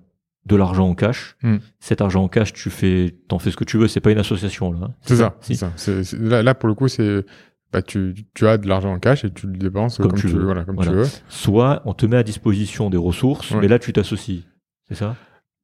[0.47, 1.57] de l'argent en cash, Mm.
[1.79, 4.19] cet argent en cash, tu fais, t'en fais ce que tu veux, c'est pas une
[4.19, 4.79] association là.
[4.85, 4.95] hein.
[5.03, 5.37] C'est ça.
[5.43, 5.57] Si.
[5.57, 5.73] c'est ça.
[5.77, 7.27] C'est- c'est- là, là, pour le coup, c'est...
[7.73, 10.43] Bah, tu, tu as de l'argent en cash et tu le dépenses comme, tu veux.
[10.43, 10.91] Voilà, comme Voilà.
[10.91, 11.07] tu veux.
[11.29, 13.61] Soit on te met à disposition des ressources, Ouais.
[13.61, 14.47] mais là tu t'associes.
[14.89, 15.17] C'est ça?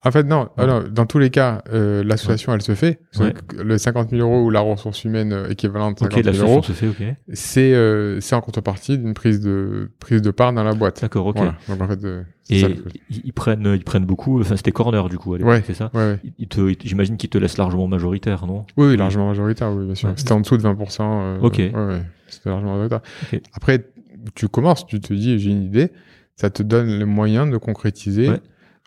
[0.04, 0.42] En fait, non.
[0.56, 0.64] Ouais.
[0.64, 3.00] alors, dans tous les cas, euh, l'association, elle se fait.
[3.18, 3.32] Ouais.
[3.62, 6.62] Le 50 000 euros ou la ressource humaine équivalente de Ok, 50 000 l'association euros,
[6.62, 10.74] se fait, c'est euh, c'est en contrepartie d'une prise de, prise de part dans la
[10.74, 11.00] boîte.
[11.00, 11.36] D'accord, ok.
[11.36, 11.54] Voilà.
[11.68, 12.76] Donc, en fait, euh, Et ça le
[13.10, 14.40] ils, prennent, ils prennent beaucoup.
[14.40, 15.62] Enfin, c'était corner du coup à Ouais.
[15.66, 15.90] c'est ça.
[15.94, 16.18] Ouais,
[16.84, 20.12] j'imagine qu'ils te laissent largement majoritaire, non Oui, oui, largement majoritaire, oui, bien sûr.
[20.16, 20.98] C'était en dessous de 20%.
[21.00, 21.56] euh, Ok.
[21.56, 22.02] Ouais, ouais.
[22.28, 23.00] C'était largement majoritaire.
[23.54, 23.86] Après,
[24.34, 25.92] tu commences, tu te dis, j'ai une idée,
[26.36, 28.40] ça te donne les moyens de concrétiser Ouais.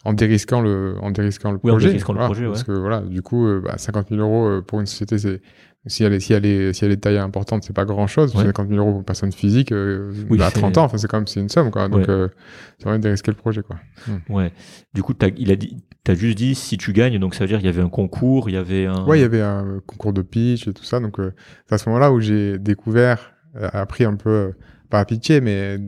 [0.06, 1.88] En dérisquant le, en dérisquant le Oui, en projet.
[1.90, 2.66] dérisquant le projet, Parce ouais.
[2.66, 5.42] que voilà, du coup, euh, bah, 50 000 euros euh, pour une société, c'est,
[5.86, 8.08] si elle est, si elle est, si elle est de taille importante, c'est pas grand
[8.08, 8.36] chose.
[8.36, 8.44] Ouais.
[8.46, 10.98] 50 000 euros pour une personne physique, euh, Oui, bah, à c'est- 30 ans, enfin,
[10.98, 11.88] c'est quand même, c'est une somme, quoi.
[11.90, 12.10] Donc, Ouais.
[12.10, 12.28] euh,
[12.78, 13.78] c'est vraiment de dérisquer le projet, quoi.
[14.30, 14.52] Ouais.
[14.94, 17.48] Du coup, t'as, il a dit, t'as juste dit si tu gagnes, donc ça veut
[17.48, 19.06] dire qu'il y avait un concours, il y avait un.
[19.06, 21.00] Ouais, il y avait un concours de pitch et tout ça.
[21.00, 21.34] Donc, euh,
[21.68, 24.52] c'est à ce moment-là où j'ai découvert, euh, appris un peu, euh,
[24.90, 25.80] pas à pitcher, mais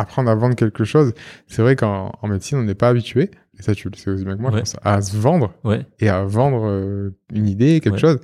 [0.00, 1.12] apprendre à vendre quelque chose.
[1.46, 4.24] C'est vrai qu'en en médecine, on n'est pas habitué, et ça tu le sais aussi
[4.24, 4.56] bien que moi, Ouais.
[4.64, 7.98] je pense, à se vendre Ouais, et à vendre euh, une idée, quelque Ouais.
[8.00, 8.18] chose.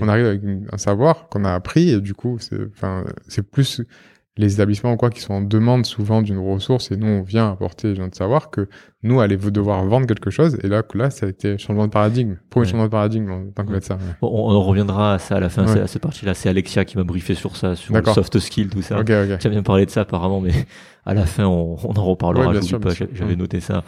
[0.00, 3.82] On arrive avec un savoir qu'on a appris, et du coup, c'est enfin, c'est plus
[4.36, 7.50] les établissements ou quoi qui sont en demande souvent d'une ressource et nous on vient
[7.50, 8.68] apporter de savoir que
[9.02, 11.90] nous allez devoir vendre quelque chose et là que là ça a été changement de
[11.92, 12.64] paradigme un Ouais.
[12.66, 13.74] changement de paradigme en tant que Ouais.
[13.74, 14.14] médecin ouais.
[14.22, 16.34] Bon, on, on en reviendra à ça à la fin, à cette partie-là.
[16.34, 19.00] C'est Alexia qui m'a briefé sur ça, sur le soft skill, tout ça.
[19.00, 20.52] ok ok Tu as bien parlé de ça apparemment, mais
[21.04, 22.52] à la fin, on, on en reparlera.
[23.12, 23.82] J'avais noté ça.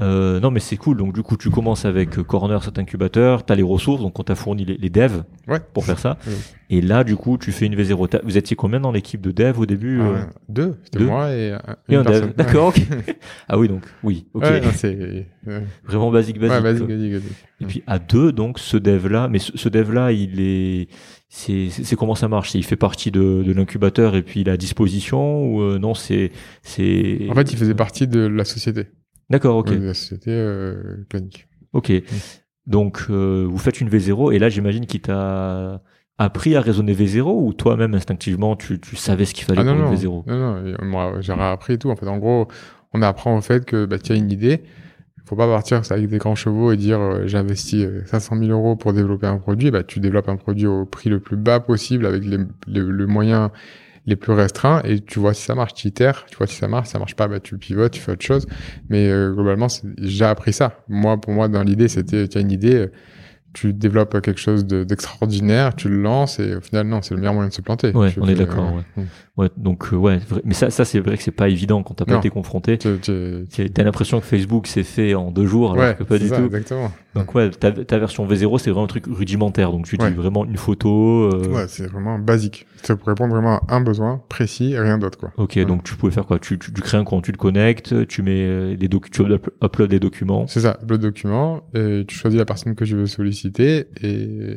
[0.00, 0.96] Euh, non, mais c'est cool.
[0.96, 3.44] Donc, du coup, tu commences avec euh, Corner, cet incubateur.
[3.44, 6.18] Tu as les ressources, donc on t'a fourni les, les devs ouais pour faire ça.
[6.70, 8.08] Et là, du coup, tu fais une V0.
[8.08, 11.52] T'as- Vous étiez combien dans l'équipe de dev au début euh, deux c'était moi et
[11.52, 12.32] un, Et une un dev.
[12.36, 12.72] D'accord,
[13.48, 14.44] ah oui, donc, oui, ok.
[14.44, 14.68] Ouais, non,
[15.48, 16.60] euh, Vraiment basique, basique.
[16.60, 16.72] quoi.
[16.72, 17.22] vas-y, vas-y.
[17.60, 20.88] Et puis à deux, donc ce dev-là, mais ce, ce dev-là, il est,
[21.28, 22.54] c'est, comment ça marche?
[22.54, 26.30] Il fait partie de, de l'incubateur et puis à disposition ou euh, non C'est,
[26.62, 27.26] c'est.
[27.30, 28.86] En fait, il faisait partie de la société,
[29.30, 31.04] D'accord, ok, la société euh,
[31.72, 31.92] ok.
[32.66, 35.82] Donc euh, vous faites une V0 et là j'imagine qu'il t'a
[36.18, 39.74] appris à raisonner V0 ou toi-même instinctivement tu, tu savais ce qu'il fallait Ah non,
[39.74, 41.90] pour non, une V0 non, non, moi, j'ai appris et tout.
[41.90, 42.48] En fait, en gros,
[42.92, 44.62] on apprend au fait que bah, tu as une idée,
[45.28, 48.50] faut pas partir avec des grands chevaux et dire euh, j'ai investi euh, 500 000
[48.50, 49.70] euros pour développer un produit.
[49.70, 53.06] Bah, tu développes un produit au prix le plus bas possible avec les, les, le
[53.06, 53.52] moyen
[54.08, 56.66] les plus restreints et tu vois si ça marche, tu itères, tu vois si ça
[56.66, 58.46] marche, si ça marche pas, bah, tu pivotes, tu fais autre chose.
[58.88, 59.68] Mais euh, globalement,
[60.00, 60.80] j'ai appris ça.
[60.88, 62.92] Moi, pour moi, dans l'idée, c'était tu as une idée, euh,
[63.52, 67.20] tu développes quelque chose de- d'extraordinaire, tu le lances et au final, non, c'est le
[67.20, 67.92] meilleur moyen de se planter.
[67.92, 69.04] Ouais, Tu on est d'accord, euh, Ouais,
[69.56, 72.12] donc euh, ouais, mais ça, ça c'est vrai que c'est pas évident quand t'as pas
[72.14, 72.18] Non.
[72.18, 72.76] été confronté.
[72.78, 76.36] T'as l'impression que Facebook s'est fait en deux jours alors Ouais, que pas du ça,
[76.38, 76.44] tout.
[76.46, 76.90] exactement.
[77.14, 79.70] Donc ouais, ta, ta version V0 c'est vraiment un truc rudimentaire.
[79.72, 80.10] Donc tu dis Ouais.
[80.10, 81.30] vraiment une photo.
[81.32, 82.66] euh, Ouais, c'est vraiment basique.
[82.82, 85.32] C'est pour répondre vraiment à un besoin précis et rien d'autre, quoi.
[85.36, 85.64] Ok, Ouais.
[85.64, 86.38] donc tu pouvais faire quoi?
[86.38, 89.22] Tu, tu, tu crées un compte, tu te connectes, tu mets euh, des doc tu
[89.22, 90.46] up- uploads des documents.
[90.46, 94.52] C'est ça, le document, et tu choisis la personne que tu veux solliciter, et, et,
[94.52, 94.56] et-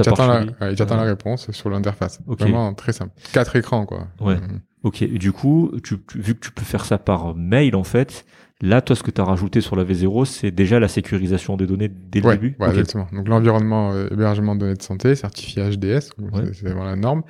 [0.00, 0.74] t'attends la, ouais, Ouais.
[0.78, 2.20] la réponse sur l'interface.
[2.26, 2.40] Ok.
[2.40, 3.12] Vraiment très simple.
[3.32, 4.06] Quatre écrans, quoi.
[4.20, 4.36] Ouais.
[4.36, 4.60] Mhm.
[4.82, 7.84] Ok, et du coup, tu, tu- vu que tu peux faire ça par mail en
[7.84, 8.24] fait,
[8.62, 11.66] là toi ce que tu as rajouté sur la V0 c'est déjà la sécurisation des
[11.66, 12.56] données dès le Ouais, début?
[12.58, 13.06] ouais, exactement.
[13.12, 16.50] Donc l'environnement euh, hébergement de données de santé, certifié HDS, Ouais.
[16.54, 17.22] c'est- vraiment la norme,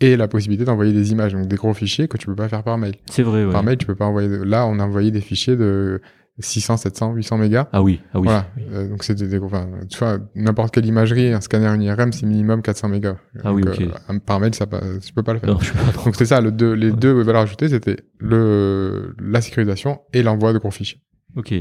[0.00, 2.62] et la possibilité d'envoyer des images, donc des gros fichiers que tu peux pas faire
[2.62, 2.94] par mail.
[3.10, 3.46] C'est vrai.
[3.50, 4.28] Par mail, tu peux pas envoyer.
[4.28, 6.00] de- Là, on a envoyé des fichiers de
[6.40, 7.68] 600, 700, 800 mégas.
[7.72, 8.24] Ah oui, ah oui.
[8.24, 8.46] Voilà.
[8.56, 8.62] oui.
[8.72, 12.26] Euh, donc c'est des, enfin, tu vois, n'importe quelle imagerie, un scanner, une IRM, c'est
[12.26, 13.16] minimum 400 mégas.
[13.44, 13.80] Ah oui, Donc, ok.
[14.10, 14.66] euh, par mail, ça,
[15.02, 15.50] tu peux pas le faire.
[15.50, 16.04] Non, je pas.
[16.04, 16.96] Donc c'est ça, le deux, les Ouais.
[16.96, 21.00] deux valeurs ajoutées, c'était le la sécurisation et l'envoi de gros fichiers.
[21.36, 21.52] Ok.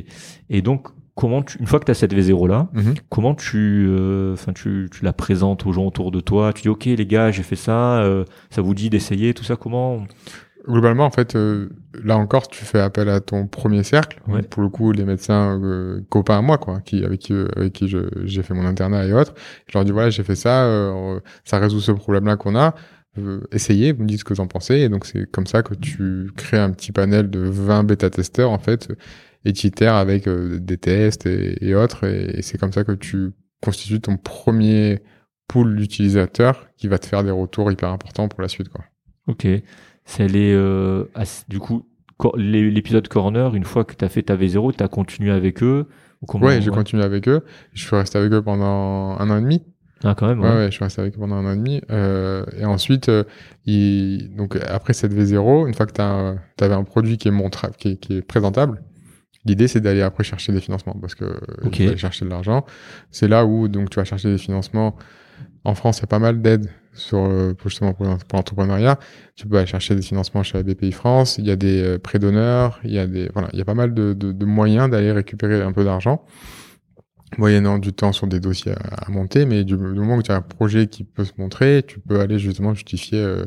[0.49, 2.93] Et donc comment tu, une fois que tu as cette V0 là, Mhm.
[3.09, 6.53] comment tu, euh, enfin tu, tu la présentes aux gens autour de toi?
[6.53, 9.57] Tu dis ok les gars, j'ai fait ça, euh, ça vous dit d'essayer tout ça
[9.57, 10.05] Comment
[10.67, 11.69] Globalement, en fait, euh,
[12.03, 14.19] là encore, tu fais appel à ton premier cercle.
[14.27, 14.41] Ouais.
[14.41, 17.73] Pour le coup, les médecins euh, copains à moi, quoi, qui avec qui, euh, avec
[17.73, 19.33] qui j'ai fait mon internat et autres.
[19.67, 22.75] Je leur dis voilà, j'ai fait ça, euh, ça résout ce problème-là qu'on a.
[23.17, 24.75] Euh, essayez, vous me dites ce que vous en pensez.
[24.75, 28.59] Et donc c'est comme ça que tu crées un petit panel de 20 bêta-testeurs en
[28.59, 28.89] fait,
[29.45, 32.05] et tu itères avec des tests et, et autres.
[32.05, 35.01] Et, et c'est comme ça que tu constitues ton premier
[35.47, 38.83] pool d'utilisateurs qui va te faire des retours hyper importants pour la suite, quoi.
[39.27, 39.47] Ok,
[40.09, 41.05] c'est les, euh,
[41.49, 41.85] du coup
[42.35, 43.53] l'épisode corner.
[43.53, 45.87] Une fois que tu as fait ta V0, tu as continué avec eux
[46.21, 47.45] ou comment Ouais, j'ai continué avec eux.
[47.73, 49.63] Je suis resté avec eux pendant un an et demi.
[50.03, 50.39] Ah quand même.
[50.41, 50.55] Ouais, ouais.
[50.55, 51.81] ouais, je suis resté avec eux pendant un an et demi.
[51.91, 53.23] Euh, et ensuite, euh,
[53.65, 54.35] il...
[54.35, 56.01] donc après cette V0, une fois que tu
[56.63, 58.81] avais un produit qui est montrable, qui est, qui est présentable,
[59.45, 61.25] l'idée c'est d'aller après chercher des financements parce que
[61.63, 61.79] Ok.
[61.79, 62.65] il faut aller chercher de l'argent.
[63.11, 64.97] C'est là où donc tu vas chercher des financements.
[65.63, 68.99] En France, il y a pas mal d'aides sur euh, justement pour, pour l'entrepreneuriat.
[69.35, 71.37] Tu peux aller chercher des financements chez la BPI France.
[71.37, 72.79] Il y a des euh, prêts d'honneur.
[72.83, 75.11] Il y a des voilà, il y a pas mal de, de, de moyens d'aller
[75.11, 76.23] récupérer un peu d'argent
[77.37, 80.31] moyennant du temps sur des dossiers à, à monter, mais du, du moment où tu
[80.31, 83.45] as un projet qui peut se montrer, tu peux aller justement justifier, euh,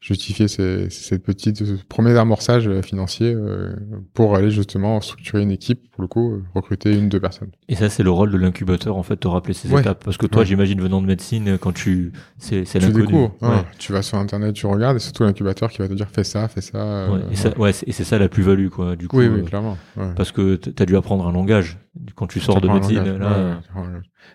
[0.00, 3.74] justifier ces, cette petite ce premier amorçage euh, financier euh,
[4.14, 7.50] pour aller justement structurer une équipe, pour le coup, euh, recruter une deux personnes.
[7.68, 9.80] Et ça, c'est le rôle de l'incubateur, en fait, te rappeler ces Ouais.
[9.80, 10.04] étapes.
[10.04, 10.46] Parce que toi, Ouais.
[10.46, 13.64] j'imagine, venant de médecine, quand tu, c'est, c'est Tu découvres, hein, Ouais.
[13.78, 16.48] tu vas sur internet, tu regardes, et surtout l'incubateur qui va te dire fais ça,
[16.48, 16.78] fais ça.
[16.78, 17.20] euh, Ouais.
[17.32, 18.96] Et, ça, c'est, et c'est ça la plus-value, quoi.
[18.96, 19.76] Du coup, oui, euh, oui, clairement.
[20.16, 21.78] parce que t- t'as dû apprendre un langage
[22.14, 23.02] quand tu sors de médecine.
[23.18, 23.82] Là, ouais,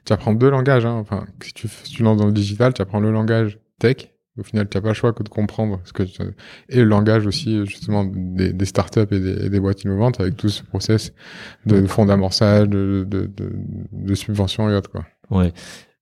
[0.05, 0.85] tu apprends deux langages.
[0.85, 0.93] Hein.
[0.95, 4.11] Enfin, si tu, si tu lances dans le digital, tu apprends le langage tech.
[4.37, 6.21] Au final, tu n'as pas le choix que de comprendre ce que tu-
[6.69, 10.37] et le langage aussi justement des, des startups et des, et des boîtes innovantes avec
[10.37, 11.11] tout ce process
[11.65, 13.51] de, fonds d'amorçage, de, de, de,
[13.91, 15.05] de subventions et autres quoi.
[15.29, 15.51] Ouais.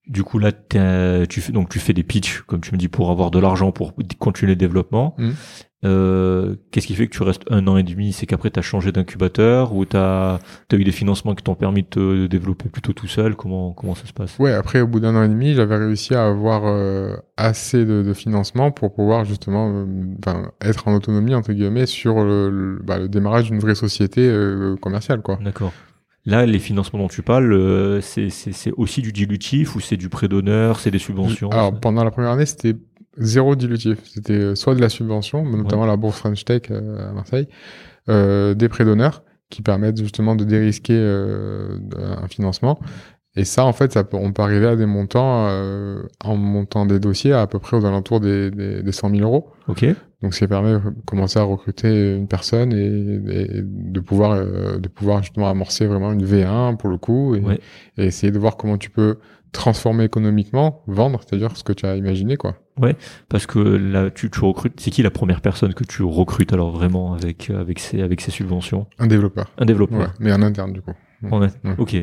[0.08, 3.10] Du coup, là, tu fais, donc tu fais des pitchs, comme tu me dis, pour
[3.12, 5.16] avoir de l'argent pour continuer le développement.
[5.18, 5.34] Mhm.
[5.86, 8.64] Euh, Qu'est-ce qui fait que tu restes un an et demi C'est qu'après, tu as
[8.64, 10.40] changé d'incubateur ou tu as,
[10.74, 13.36] eu des financements qui t'ont permis de te développer plutôt tout seul?
[13.36, 14.38] Comment, comment ça se passe?
[14.40, 18.02] Ouais, après au bout d'un an et demi, j'avais réussi à avoir euh, assez de,
[18.02, 22.80] de financement pour pouvoir justement euh, ben, être en autonomie entre guillemets sur le, le,
[22.84, 25.38] bah, le démarrage d'une vraie société euh, commerciale quoi.
[25.44, 25.74] D'accord.
[26.26, 28.30] Là, les financements dont tu parles, c'est
[28.76, 31.50] aussi du dilutif ou c'est du prêt d'honneur, c'est des subventions?
[31.52, 32.76] Alors pendant la première année, c'était
[33.18, 34.00] zéro dilutif.
[34.06, 37.48] C'était euh, soit de la subvention, notamment la bourse French Tech euh, à Marseille,
[38.10, 41.78] euh, des prêts d'honneur qui permettent justement de dérisquer euh,
[42.22, 42.80] un financement.
[43.36, 46.88] Et ça, en fait, ça peut, on peut arriver à des montants, euh, en montant
[46.88, 49.52] des dossiers, à, peu près aux alentours des, des, des 100 000 euros.
[49.68, 49.86] Ok.
[50.24, 54.88] Donc, ça permet de commencer à recruter une personne et, et de pouvoir, euh, de
[54.88, 57.60] pouvoir justement amorcer vraiment une V1 pour le coup et, Ouais.
[57.98, 59.18] et essayer de voir comment tu peux
[59.52, 62.56] transformer économiquement, vendre, c'est-à-dire ce que tu as imaginé, quoi.
[63.30, 64.80] Parce que là, tu, tu recrutes.
[64.80, 68.32] C'est qui la première personne que tu recrutes alors vraiment avec avec ces avec ces
[68.32, 68.88] subventions?
[69.00, 69.52] Un développeur.
[69.58, 70.00] Un développeur.
[70.00, 70.94] Ouais, mais en interne, du coup.
[71.24, 71.48] Ouais.
[71.78, 71.96] Ok.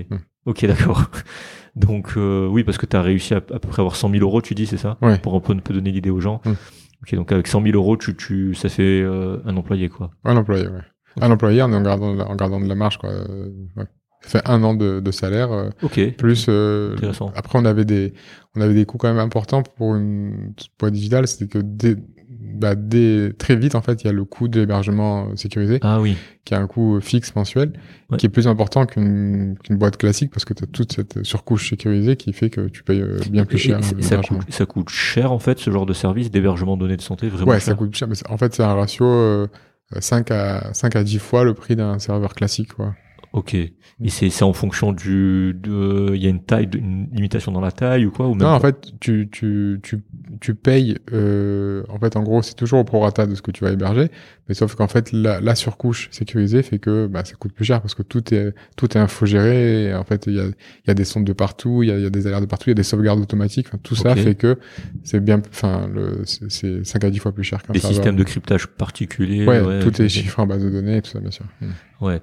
[0.46, 1.10] Ok, d'accord.
[1.76, 4.22] Donc euh, oui, parce que tu as réussi à, à peu près avoir 100 000
[4.22, 4.98] euros, tu dis, c'est ça?
[5.02, 5.18] Ouais.
[5.18, 6.40] Pour un peu, un peu donner l'idée aux gens.
[7.02, 10.10] Ok, donc avec 100 000 euros, tu, tu, ça fait euh, un employé, quoi.
[10.24, 10.80] Un employé, ouais.
[11.20, 13.10] Un employé en gardant, en gardant de la marge, quoi.
[14.30, 16.00] Fait un an de, de salaire, euh, Ok.
[16.16, 16.46] plus...
[16.48, 17.32] euh, Intéressant.
[17.36, 18.12] après, on avait des
[18.56, 21.26] on avait des coûts quand même importants pour une boîte digitale.
[21.26, 21.96] C'était que dès,
[22.56, 26.00] bah, dès, très vite, en fait, il y a le coût d'hébergement euh, sécurisé, Ah
[26.00, 26.16] oui.
[26.44, 27.72] qui a un coût fixe mensuel,
[28.10, 28.16] Ouais.
[28.16, 31.68] qui est plus important qu'une qu'une boîte classique, parce que tu as toute cette surcouche
[31.70, 33.78] sécurisée qui fait que tu payes euh, bien plus cher.
[33.80, 34.38] et ça, ça l'hébergement.
[34.38, 37.28] coûte, ça coûte cher, en fait, ce genre de service d'hébergement de données de santé,
[37.28, 37.62] vraiment Ouais, cher.
[37.64, 38.06] ça coûte cher.
[38.06, 39.48] Mais en fait, c'est un ratio euh,
[39.98, 42.72] 5, à, 5 à 10 fois le prix d'un serveur classique.
[42.74, 42.94] Quoi.
[43.36, 43.54] Ok.
[43.54, 43.72] Et
[44.10, 45.54] c'est c'est en fonction du...
[45.60, 48.42] de- Il y a une taille, une limitation dans la taille ou quoi ou même
[48.46, 50.02] Non, en fait, tu, tu, tu,
[50.40, 50.96] tu payes.
[51.12, 54.08] Euh, en fait, en gros, c'est toujours au prorata de ce que tu vas héberger.
[54.48, 57.80] Mais sauf qu'en fait, la, la surcouche sécurisée fait que bah, ça coûte plus cher
[57.80, 59.86] parce que tout est, tout est infogéré.
[59.86, 61.92] Et en fait, il y a, il y a des sondes de partout, il y
[61.92, 63.66] a, il y a des alertes de partout, il y a des sauvegardes automatiques.
[63.68, 64.58] Enfin, tout ça fait que
[65.02, 65.42] c'est bien.
[65.50, 65.88] Enfin,
[66.24, 67.96] c'est- c'est 5 à 10 fois plus cher qu'un Des serveur.
[67.96, 69.44] systèmes de cryptage particuliers.
[69.46, 71.46] Ouais, tout ok, est chiffré en base de données et tout ça, bien sûr.
[71.60, 72.04] Mm.
[72.04, 72.20] Ouais.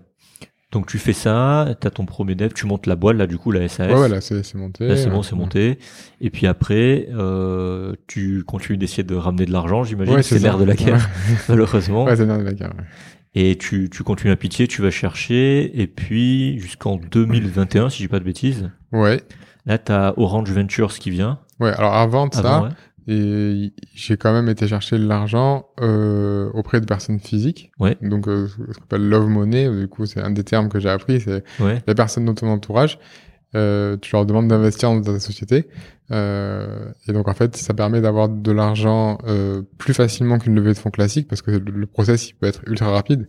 [0.72, 3.52] Donc tu fais ça, t'as ton premier dev, tu montes la boîte là du coup
[3.52, 3.92] la SAS.
[3.92, 4.88] Ouais, ouais, là, c'est monté.
[4.88, 5.80] Là c'est bon, c'est monté.
[6.22, 10.16] Et puis après, euh, tu continues d'essayer de ramener de l'argent, j'imagine.
[10.16, 11.10] Ouais, c'est l'ère de la guerre,
[11.50, 12.06] malheureusement.
[12.06, 12.70] Ouais, c'est l'ère de la guerre.
[12.78, 12.86] ouais.
[13.34, 15.80] Et tu, tu continues à pitié, tu vas chercher.
[15.82, 19.22] Et puis jusqu'en 2021, si j'ai pas de bêtises, Ouais.
[19.66, 21.40] là t'as Orange Ventures qui vient.
[21.60, 22.70] Ouais, alors avant de ça.
[23.08, 27.72] Et j'ai quand même été chercher de l'argent euh, auprès de personnes physiques.
[27.80, 27.98] Ouais.
[28.02, 29.70] Donc, euh, ce qu'on appelle love money.
[29.70, 31.20] Du coup, c'est un des termes que j'ai appris.
[31.22, 31.82] C'est Ouais.
[31.88, 33.00] les personnes dans ton entourage.
[33.54, 35.68] Euh, tu leur demandes d'investir dans ta société.
[36.12, 40.74] Euh, et donc, en fait, ça permet d'avoir de l'argent euh, plus facilement qu'une levée
[40.74, 43.26] de fonds classique parce que le, le process, il peut être ultra rapide.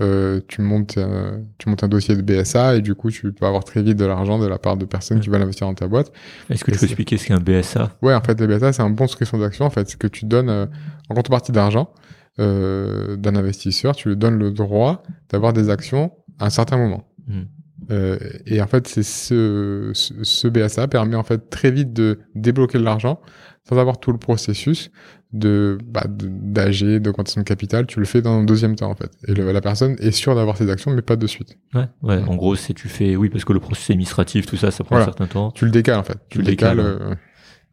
[0.00, 3.44] Euh, tu montes, un- tu montes un dossier de BSA et du coup, tu peux
[3.46, 5.88] avoir très vite de l'argent de la part de personnes qui veulent investir dans ta
[5.88, 6.10] boîte.
[6.48, 8.72] Est-ce que Et tu peux expliquer ce qu'est un BSA Ouais, en fait, le BSA,
[8.72, 9.66] c'est un bon souscription d'action.
[9.66, 10.66] En fait, c'est que tu donnes euh,
[11.10, 11.92] en contrepartie d'argent
[12.38, 17.04] euh, d'un investisseur, tu lui donnes le droit d'avoir des actions à un certain moment.
[17.26, 17.42] Hmm.
[17.90, 22.20] Euh, et en fait, c'est ce, ce, ce BSA permet en fait très vite de
[22.34, 23.20] débloquer de l'argent
[23.68, 24.90] sans avoir tout le processus
[25.32, 27.86] de bah, d'AG, d'augmentation de capital.
[27.86, 29.12] Tu le fais dans un deuxième temps en fait.
[29.28, 31.56] Et le- la personne est sûre d'avoir ses actions, mais pas de suite.
[31.74, 32.16] Ouais, ouais.
[32.16, 32.22] Ouais.
[32.28, 34.96] En gros, c'est tu fais, oui, parce que le processus administratif, tout ça, ça prend
[34.96, 35.04] Voilà.
[35.04, 35.50] un certain temps.
[35.52, 36.18] Tu le décales en fait.
[36.28, 36.78] Tu, le décales.
[36.78, 37.14] décales, euh,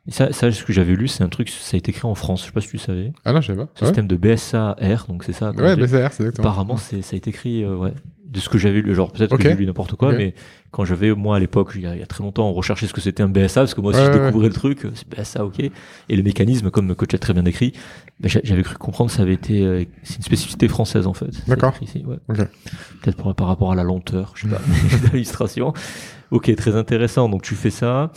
[0.08, 2.16] Et ça, ça, ce que j'avais lu, c'est un truc, ça a été créé en
[2.16, 2.42] France.
[2.42, 3.12] Je sais pas si tu savais.
[3.26, 3.68] Ah non, je sais pas.
[3.76, 5.52] Ce système de BSA-R, donc c'est ça.
[5.52, 5.76] Ouais.
[5.76, 6.48] BCR, c'est exactement.
[6.48, 7.94] Apparemment, ça a été écrit, euh, ouais,
[8.30, 8.94] de ce que j'avais lu.
[8.94, 10.34] Genre, peut-être que j'ai lu n'importe quoi, mais
[10.72, 12.88] quand j'avais, moi, à l'époque, il y a, il y a très longtemps, on recherchait
[12.88, 14.86] ce que c'était un BSA, parce que moi aussi, Ouais, je ouais, découvrais le truc,
[14.86, 15.60] euh, c'est BSA, ok.
[15.60, 17.74] Et le mécanisme, comme coach a très bien décrit,
[18.20, 21.14] ben, j'a- j'avais cru comprendre que ça avait été, euh, c'est une spécificité française, en
[21.14, 21.30] fait.
[21.48, 21.74] D'accord.
[21.82, 22.18] ouais.
[22.30, 22.38] Ok.
[23.02, 24.62] Peut-être par, rapport à la lenteur, je sais pas,
[25.14, 25.74] l'illustration.
[26.32, 27.30] Ok, très intéressant.
[27.30, 28.12] Donc, tu fais ça.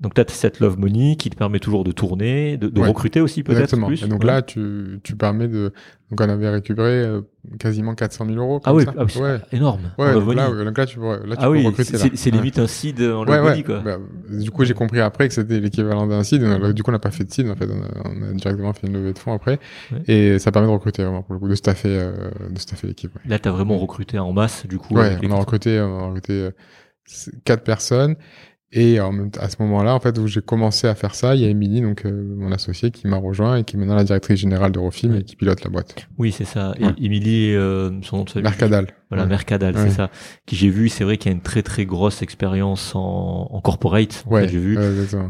[0.00, 2.86] Donc, tu as cette love money qui te permet toujours de tourner, de, de Ouais.
[2.86, 3.58] recruter aussi, peut-être.
[3.62, 3.88] Exactement.
[3.88, 4.04] plus.
[4.04, 4.26] Et donc Ouais.
[4.28, 5.72] là, tu, tu permets de.
[6.10, 7.22] Donc on avait récupéré euh,
[7.58, 8.60] quasiment 400 000 euros.
[8.64, 8.94] ah oui, ça.
[8.96, 9.40] ah oui, ouais.
[9.50, 9.80] énorme.
[9.98, 11.98] donc là, donc là, tu pourrais, là, tu ah peux oui, recruter.
[11.98, 12.10] c'est là.
[12.14, 12.36] c'est Ouais.
[12.38, 13.80] limite un seed en love money, quoi.
[13.80, 13.96] Bah,
[14.30, 16.42] du coup, j'ai compris après que c'était l'équivalent d'un seed.
[16.74, 17.66] Du coup, on n'a pas fait de seed, en fait.
[17.68, 19.58] On a, on a directement fait une levée de fonds après.
[20.06, 22.12] Et ça permet de recruter, vraiment, pour le coup, de staffer, euh,
[22.48, 23.10] de staffer l'équipe.
[23.26, 24.94] Là, tu as vraiment recruté en masse, du coup.
[24.94, 26.50] Ouais, on a recruté, on a recruté euh,
[27.44, 28.14] quatre personnes.
[28.70, 31.34] Et en même temps, à ce moment-là, en fait, où j'ai commencé à faire ça,
[31.34, 33.94] il y a Émilie, donc euh, mon associé, qui m'a rejoint et qui est maintenant
[33.94, 35.20] la directrice générale d'Eurofilm Ouais.
[35.20, 36.06] et qui pilote la boîte.
[36.18, 36.74] Oui, c'est ça.
[36.78, 36.88] Ouais.
[37.00, 38.42] Émilie, euh, son nom de famille.
[38.44, 38.88] Mercadal.
[39.08, 39.30] Voilà, Ouais.
[39.30, 39.84] Mercadal, Ouais.
[39.84, 40.10] c'est ça.
[40.44, 43.60] Qui j'ai vu, c'est vrai qu'il y a une très très grosse expérience en, en
[43.62, 44.22] corporate.
[44.26, 44.76] En fait, j'ai vu.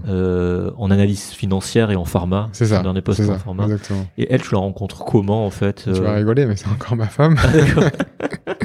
[0.09, 2.48] Euh, en analyse financière et en pharma.
[2.53, 2.79] C'est ça.
[2.79, 3.64] Son dernier poste c'est en pharma.
[3.66, 4.05] Exactement.
[4.18, 6.96] Et elle, tu la rencontres comment, en fait Tu euh, vas rigoler, mais c'est encore
[6.96, 7.37] ma femme.
[8.46, 8.55] Ah,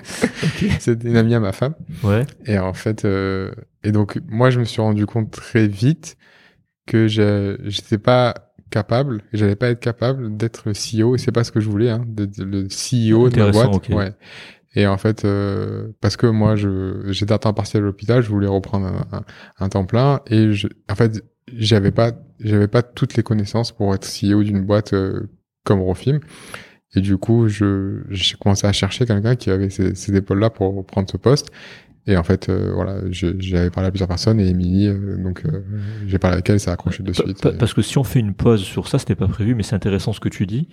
[0.79, 1.75] c'est une amie à ma femme.
[2.03, 2.25] ouais.
[2.45, 3.51] Et en fait, euh,
[3.83, 6.17] et donc moi je me suis rendu compte très vite
[6.85, 11.15] que je j'étais pas capable, et j'allais pas être capable d'être CEO.
[11.15, 13.89] Et c'est pas ce que je voulais, hein, d'être le CEO de ma boîte.
[13.89, 14.13] Ouais.
[14.75, 18.29] Et en fait, euh, parce que moi je j'étais à temps partiel à l'hôpital, je
[18.29, 19.23] voulais reprendre un, un,
[19.59, 23.93] un temps plein, et je, en fait j'avais pas j'avais pas toutes les connaissances pour
[23.93, 25.29] être CEO d'une boîte euh,
[25.63, 26.19] comme Rofilm.
[26.95, 30.85] Et du coup, je j'ai commencé à chercher quelqu'un qui avait ces, ces épaules-là pour
[30.85, 31.47] prendre ce poste.
[32.05, 35.61] Et en fait, euh, voilà, j'avais parlé à plusieurs personnes et Émilie, euh, donc euh,
[36.05, 37.41] j'ai parlé avec elle, ça a accroché de suite.
[37.41, 39.63] pa- Et- Parce que si on fait une pause sur ça, c'était pas prévu, mais
[39.63, 40.67] c'est intéressant ce que tu dis.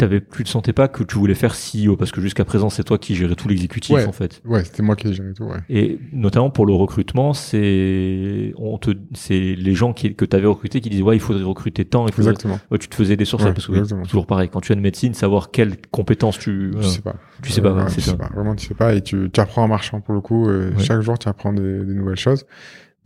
[0.00, 2.84] T'avais, tu te sentais pas que tu voulais faire CEO parce que jusqu'à présent c'est
[2.84, 4.06] toi qui gérais tout l'exécutif Ouais.
[4.06, 4.40] en fait.
[4.46, 5.58] Ouais, c'était moi qui ai géré tout, ouais.
[5.68, 10.46] Et notamment pour le recrutement, c'est on te c'est les gens qui, que tu avais
[10.46, 12.58] recrutés qui disaient ouais il faudrait recruter tant, il faudrait Exactement.
[12.70, 14.02] Ouais, tu te faisais des Ouais, parce que exactement.
[14.04, 17.16] toujours pareil quand tu as de médecine savoir quelles compétences tu Je euh, sais pas.
[17.42, 18.30] tu sais pas, Euh, tu sais pas.
[18.34, 18.94] Vraiment, tu sais pas.
[18.94, 20.48] Et tu, tu apprends en marchant pour le coup.
[20.48, 20.72] euh.
[20.78, 22.46] Chaque jour, tu apprends des, des nouvelles choses.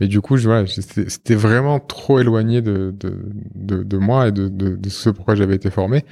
[0.00, 4.33] Mais du coup, je, voilà, c'était vraiment trop éloigné de, de, de, de moi et
[4.33, 6.04] de, de, de ce pourquoi j'avais été formé.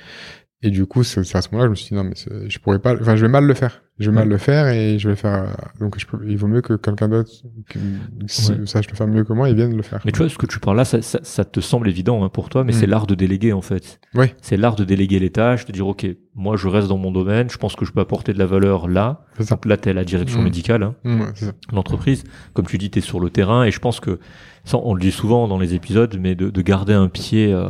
[0.64, 2.14] Et du coup, c'est à ce moment-là, je me suis dit non, mais
[2.48, 2.94] je pourrais pas.
[2.94, 3.82] Enfin, je vais mal le faire.
[3.98, 4.30] Je vais mal Ouais.
[4.32, 5.34] le faire et je vais faire.
[5.42, 5.46] euh,
[5.80, 7.30] Donc, je peux, il vaut mieux que quelqu'un d'autre
[7.68, 8.66] qui Ouais.
[8.66, 10.00] sache le faire mieux que moi et vienne le faire.
[10.04, 12.28] Mais tu vois ce que tu parles là ça, ça, ça te semble évident hein,
[12.28, 12.76] pour toi mais Mm.
[12.76, 14.00] c'est l'art de déléguer en fait.
[14.14, 14.32] Oui.
[14.40, 17.50] C'est l'art de déléguer les tâches, de dire OK, moi je reste dans mon domaine,
[17.50, 19.26] je pense que je peux apporter de la valeur là.
[19.40, 19.54] Ça.
[19.56, 20.44] Donc là tu es la direction Mm.
[20.44, 21.52] médicale hein, Mm, ça.
[21.72, 22.24] l'entreprise.
[22.54, 24.18] Comme tu dis tu es sur le terrain et je pense que
[24.64, 27.66] ça on le dit souvent dans les épisodes mais de, de garder un pied euh,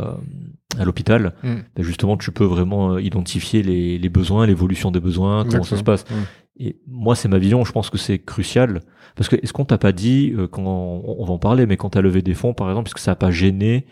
[0.78, 1.54] à l'hôpital, Mm.
[1.76, 5.76] ben justement tu peux vraiment euh, identifier les, les besoins, l'évolution des besoins, comment ça
[5.76, 6.04] se passe.
[6.10, 6.14] Mm.
[6.58, 7.64] Et moi, c'est ma vision.
[7.64, 8.82] Je pense que c'est crucial
[9.16, 11.76] parce que est-ce qu'on t'a pas dit euh, quand on, on va en parler, mais
[11.76, 13.86] quand t'as levé des fonds, par exemple, est-ce que ça a pas gêné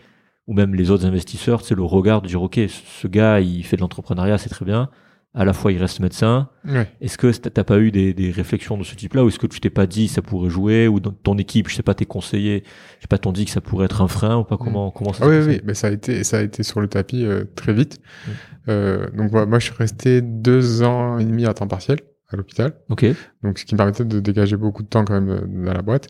[0.47, 3.75] ou même les autres investisseurs, c'est le regard de dire ok, ce gars, il fait
[3.77, 4.89] de l'entrepreneuriat, c'est très bien.
[5.33, 6.49] À la fois, il reste médecin.
[6.67, 6.91] Ouais.
[6.99, 9.61] Est-ce que t'as pas eu des, des réflexions de ce type-là, ou est-ce que tu
[9.61, 12.63] t'es pas dit ça pourrait jouer, ou dans ton équipe, je sais pas, tes conseillers,
[12.97, 14.57] je sais pas, t'ont dit que ça pourrait être un frein ou pas?
[14.57, 15.49] Comment comment ça Ah oui, passé?
[15.49, 17.99] oui, mais ça a été, ça a été sur le tapis euh, très vite.
[18.27, 18.31] Mm.
[18.69, 22.35] Euh, donc voilà, moi, je suis resté deux ans et demi à temps partiel à
[22.35, 23.05] l'hôpital, Ok.
[23.43, 25.81] donc ce qui me permettait de dégager beaucoup de temps quand même euh, dans la
[25.81, 26.07] boîte.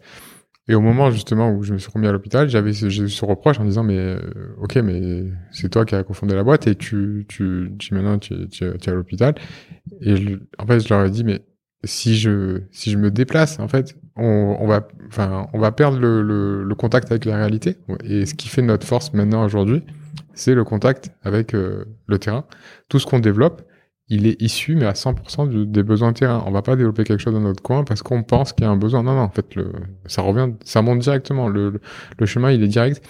[0.72, 3.60] Et au moment justement où je me suis remis à l'hôpital, j'avais ce, ce reproche
[3.60, 4.20] en disant mais euh,
[4.58, 8.48] ok, mais c'est toi qui as cofondé la boîte et tu, tu, tu maintenant tu,
[8.48, 9.36] tu, tu es à l'hôpital.
[10.00, 11.42] Et en fait, je leur ai dit mais
[11.84, 16.00] si je si je me déplace en fait on, on va enfin on va perdre
[16.00, 19.84] le, le, le contact avec la réalité et ce qui fait notre force maintenant aujourd'hui
[20.34, 22.46] c'est le contact avec euh, le terrain.
[22.90, 23.62] Tout ce qu'on développe,
[24.12, 26.44] il est issu, mais à 100% du- des besoins de terrain.
[26.46, 28.72] On va pas développer quelque chose dans notre coin parce qu'on pense qu'il y a
[28.72, 29.02] un besoin.
[29.04, 29.72] Non, non, en fait, le,
[30.06, 31.48] ça revient, ça monte directement.
[31.50, 31.82] Le, le,
[32.20, 33.04] le chemin, il est direct.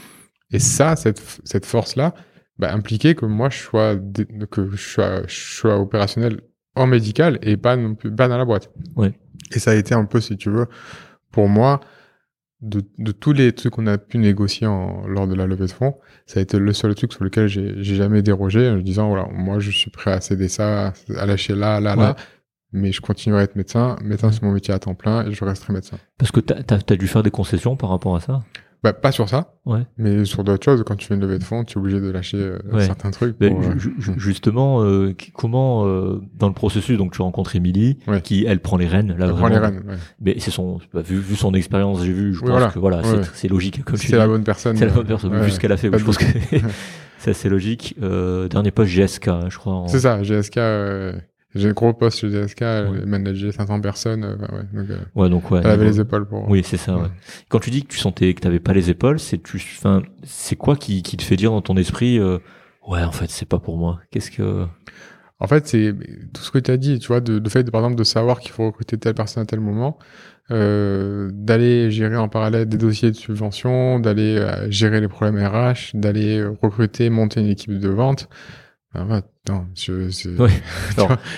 [0.52, 2.14] Et ça, cette, cette force-là,
[2.60, 3.96] bah, impliquait que moi, je sois,
[4.52, 6.42] que je sois, je sois opérationnel
[6.76, 8.70] en médical et pas non plus, pas dans la boîte.
[8.96, 9.14] Ouais.
[9.54, 10.68] Et ça a été un peu, si tu veux,
[11.32, 11.80] pour moi,
[12.62, 15.72] de, de tous les trucs qu'on a pu négocier en, lors de la levée de
[15.72, 15.96] fonds,
[16.28, 19.60] ça a été le seul truc sur lequel j'ai jamais dérogé en disant voilà moi
[19.60, 22.04] je suis prêt à céder ça à lâcher là là Ouais.
[22.04, 22.16] là
[22.74, 23.98] mais je continuerai à être médecin.
[24.02, 25.98] Médecin c'est mon métier à temps plein et je resterai médecin.
[26.18, 28.44] Parce que t'as as, dû faire des concessions par rapport à ça?
[28.84, 29.82] Bah pas sur ça Ouais.
[29.98, 32.10] mais sur d'autres choses quand tu fais une levée de fonds tu es obligé de
[32.10, 32.86] lâcher euh, Ouais.
[32.86, 37.22] certains trucs pour, euh, ju- ju- justement, euh, comment euh, dans le processus, donc tu
[37.22, 38.22] rencontres Émilie, Ouais.
[38.22, 39.50] qui elle prend les rênes, là prendre vraiment.
[39.56, 39.96] les rênes ouais.
[40.20, 42.68] Mais c'est son, bah, vu, vu son expérience, j'ai vu, je Oui, pense voilà.
[42.72, 43.02] que voilà,
[43.36, 43.84] c'est- logique.
[43.86, 45.90] Comme c'est la bonne personne C'est la euh, bonne personne, vu ce qu'elle a fait.
[45.96, 46.26] Je pense que
[47.20, 47.96] c'est assez logique.
[48.02, 49.74] Euh, dernier poste GSK, hein, je crois.
[49.74, 51.14] en- c'est ça GSK euh,
[51.54, 53.06] j'ai un gros poste chez Ouais.
[53.06, 55.62] manager 500 personnes euh, ouais, donc euh, Ouais, donc ouais.
[55.64, 56.96] elle avait les épaules pour Oui, c'est ça.
[56.98, 57.10] ouais.
[57.50, 60.56] Quand tu dis que tu sentais que t'avais pas les épaules, c'est tu, enfin, c'est
[60.56, 62.38] quoi qui, qui te fait dire dans ton esprit, euh,
[62.88, 64.00] ouais, en fait, c'est pas pour moi.
[64.12, 64.66] Qu'est-ce que,
[65.40, 65.94] En fait, c'est
[66.34, 68.40] tout ce que tu as dit, tu vois, de, de fait, par exemple, de savoir
[68.40, 69.98] qu'il faut recruter telle personne à tel moment,
[70.52, 75.92] euh, d'aller gérer en parallèle des dossiers de subvention, d'aller euh, gérer les problèmes RH,
[75.96, 78.28] d'aller recruter, monter une équipe de vente.
[78.94, 80.50] Ben, ouais, non, je, c'est- Ouais.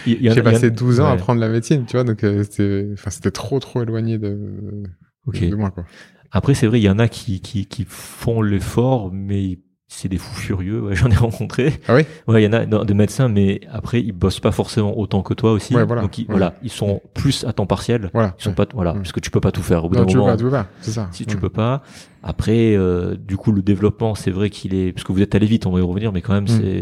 [0.05, 2.89] J'ai a- passé 12 ans à ouais, apprendre la médecine, tu vois, donc euh, c'était,
[2.93, 4.83] enfin, c'était trop, trop éloigné de,
[5.27, 5.85] de moi, quoi.
[6.31, 9.59] Après, c'est vrai, il y en a qui, qui, qui font l'effort, mais
[9.95, 10.81] c'est des fous furieux.
[10.81, 11.73] Ouais, J'en ai rencontré.
[11.87, 14.51] Ah oui Ouais, il y en a non, des médecins, mais après, ils bossent pas
[14.51, 15.75] forcément autant que toi aussi.
[15.75, 16.01] Ouais, voilà.
[16.01, 18.09] Donc, ils, voilà, ils sont plus à temps partiel.
[18.13, 18.35] Voilà.
[18.39, 19.85] Ils sont pas, voilà, parce que tu peux pas tout faire.
[19.85, 21.07] Au bout d'un moment, pas, tu peux pas, c'est ça.
[21.11, 21.81] si tu peux pas.
[22.23, 25.45] Après, euh, du coup, le développement, c'est vrai qu'il est, parce que vous êtes allé
[25.45, 26.47] vite, on va y revenir, mais quand même, Mm.
[26.47, 26.81] c'est,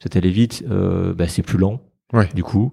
[0.00, 1.80] vous êtes allé vite, euh, bah, c'est plus lent.
[2.12, 2.28] Ouais.
[2.34, 2.72] Du coup.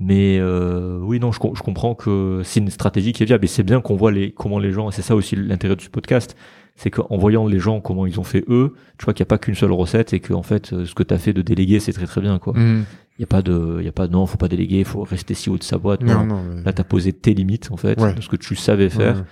[0.00, 3.48] Mais euh, oui, non, je, je comprends que c'est une stratégie qui est viable et
[3.48, 6.36] c'est bien qu'on voit les, comment les gens, et c'est ça aussi l'intérêt du podcast,
[6.76, 9.30] c'est qu'en voyant les gens comment ils ont fait eux, tu vois qu'il n'y a
[9.30, 11.80] pas qu'une seule recette et que en fait, ce que tu as fait de déléguer,
[11.80, 12.38] c'est très très bien.
[12.38, 12.52] quoi.
[12.56, 12.84] Il Mhm.
[13.18, 15.50] y a pas de, il a pas de non, faut pas déléguer, faut rester si
[15.50, 16.02] haut de sa boîte.
[16.02, 16.42] Non, Non, non.
[16.54, 18.14] mais- Là, tu as posé tes limites en fait, Ouais.
[18.14, 19.16] de ce que tu savais faire.
[19.16, 19.22] Ouais.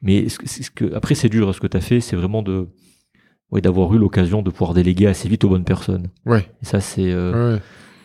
[0.00, 1.54] Mais ce que, ce après, c'est dur.
[1.54, 2.68] Ce que tu as fait, c'est vraiment de,
[3.50, 6.08] ouais, d'avoir eu l'occasion de pouvoir déléguer assez vite aux bonnes personnes.
[6.24, 6.48] Ouais.
[6.62, 7.60] Et ça, c'est, euh, ouais.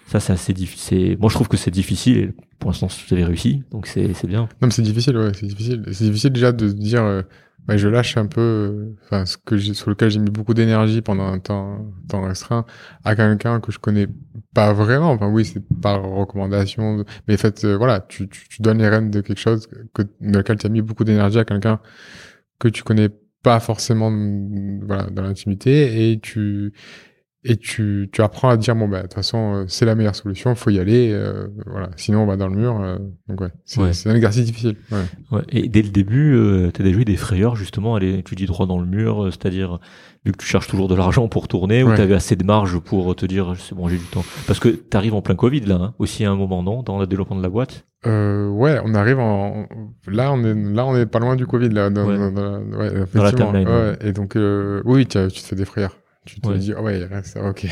[0.07, 1.17] Ça, c'est assez difficile.
[1.19, 2.17] Moi, je trouve que c'est difficile.
[2.17, 4.41] Et pour l'instant, vous avez réussi, donc c'est, bien.
[4.41, 5.83] Non, mais c'est difficile, ouais, c'est difficile.
[5.91, 7.21] C'est difficile déjà de dire, euh,
[7.67, 11.01] bah, je lâche un peu, euh, enfin, ce que sur lequel j'ai mis beaucoup d'énergie
[11.01, 12.65] pendant un temps, temps restreint,
[13.03, 14.07] à quelqu'un que je connais
[14.53, 15.11] pas vraiment.
[15.11, 18.89] Enfin, oui, c'est par recommandation, mais en fait, euh, voilà, tu, tu, tu donnes les
[18.89, 21.79] rênes de quelque chose que, dans lequel tu as mis beaucoup d'énergie à quelqu'un
[22.59, 23.09] que tu connais
[23.43, 26.73] pas forcément, mm, voilà, dans l'intimité, et tu,
[27.45, 30.15] et tu, tu apprends à dire bon bah de toute façon euh, c'est la meilleure
[30.15, 31.89] solution, faut y aller, euh, voilà.
[31.97, 32.79] Sinon on va dans le mur.
[32.81, 33.91] euh, donc ouais, c'est Ouais.
[34.05, 34.75] un exercice difficile.
[34.91, 34.99] Ouais.
[35.31, 35.41] Ouais.
[35.49, 38.79] Et dès le début, euh, t'as déjà eu des frayeurs justement, aller étudier droit dans
[38.79, 39.79] le mur, euh, c'est-à-dire
[40.25, 41.95] vu que tu cherches toujours de l'argent pour tourner, ou Ouais.
[41.97, 44.23] t'avais assez de marge pour te dire c'est bon j'ai du temps.
[44.47, 47.07] Parce que t'arrives en plein Covid là, hein, aussi à un moment non, dans le
[47.07, 47.85] développement de la boîte?
[48.05, 49.65] Euh, ouais, on arrive en
[50.07, 52.17] là on est là on est pas loin du Covid là dans, Ouais.
[52.17, 53.51] dans- dans- ouais, Dans la effectivement.
[53.53, 53.97] timeline, ouais.
[54.01, 55.97] Et donc euh, oui, tu, tu te fais des frayeurs.
[56.25, 56.57] Tu te Ouais.
[56.57, 57.67] dis ah ouais, reste ok.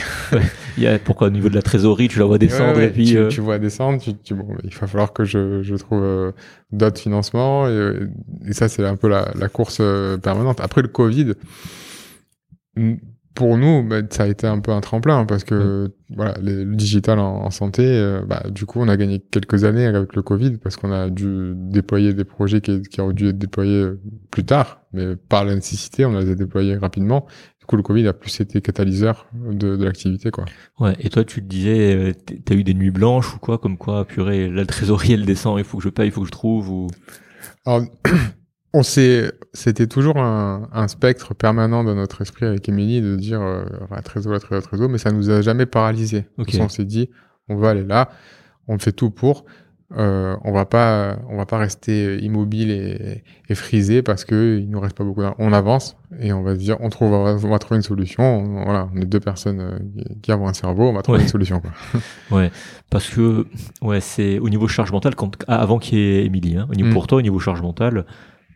[0.77, 2.89] Il y a pourquoi au niveau de la trésorerie, tu la vois descendre Ouais, et
[2.89, 5.75] puis tu, euh, tu vois descendre, tu, tu- bon, il va falloir que je, je
[5.75, 6.31] trouve euh,
[6.73, 8.09] d'autres financements et, euh,
[8.45, 10.59] et ça c'est un peu la, la course euh, permanente.
[10.59, 11.33] Après le Covid,
[13.33, 16.75] pour nous, bah, ça a été un peu un tremplin parce que voilà, les- le
[16.75, 20.57] digital en, en santé, bah, du coup on a gagné quelques années avec le Covid
[20.57, 23.87] parce qu'on a dû déployer des projets qui, qui auraient dû être déployés
[24.29, 27.25] plus tard, mais par la nécessité, on les a déployés rapidement.
[27.61, 30.45] Du coup, le Covid a plus été catalyseur de, de l'activité, quoi.
[30.79, 30.95] ouais.
[30.99, 32.11] Et toi tu te disais, euh,
[32.43, 35.59] t'as eu des nuits blanches ou quoi, comme quoi purée, là le trésorerie elle descend,
[35.59, 36.87] il faut que je paye, il faut que je trouve ou?
[37.65, 37.83] Alors,
[38.73, 43.41] on s'est, c'était toujours un, un spectre permanent dans notre esprit avec Émilie de dire
[43.41, 46.25] euh, la trésor, la trésor, la trésor, mais ça nous a jamais paralysé.
[46.39, 46.57] Ok.
[46.59, 47.09] On s'est dit,
[47.47, 48.09] on va aller là,
[48.67, 49.45] on fait tout pour.
[49.97, 54.69] Euh, on va pas, on va pas rester immobile et, et frisé parce que il
[54.69, 55.21] nous reste pas beaucoup.
[55.37, 58.23] On avance et on va se dire, on trouve, on va, trouver une solution.
[58.23, 59.79] On- voilà, on est deux personnes euh,
[60.21, 61.23] qui- avons un cerveau, on va trouver Ouais.
[61.23, 61.59] une solution.
[61.59, 61.71] Quoi.
[62.31, 62.51] Ouais,
[62.89, 63.45] parce que
[63.81, 66.75] ouais, c'est au niveau charge mentale quand ah, avant qu'il y ait Émilie, hein, au
[66.75, 66.93] niveau Mm.
[66.93, 68.05] pour toi au niveau charge mentale,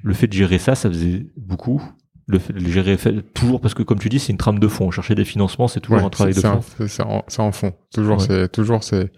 [0.03, 1.81] le fait de gérer ça, ça faisait beaucoup.
[2.27, 4.57] Le fait de le gérer fait, toujours parce que comme tu dis, c'est une trame
[4.59, 4.89] de fond.
[4.89, 6.61] Chercher des financements, c'est toujours Ouais, un travail de fond.
[6.87, 7.73] c'est en, en fond.
[7.93, 8.25] Toujours, Ouais.
[8.27, 9.11] c'est toujours c'est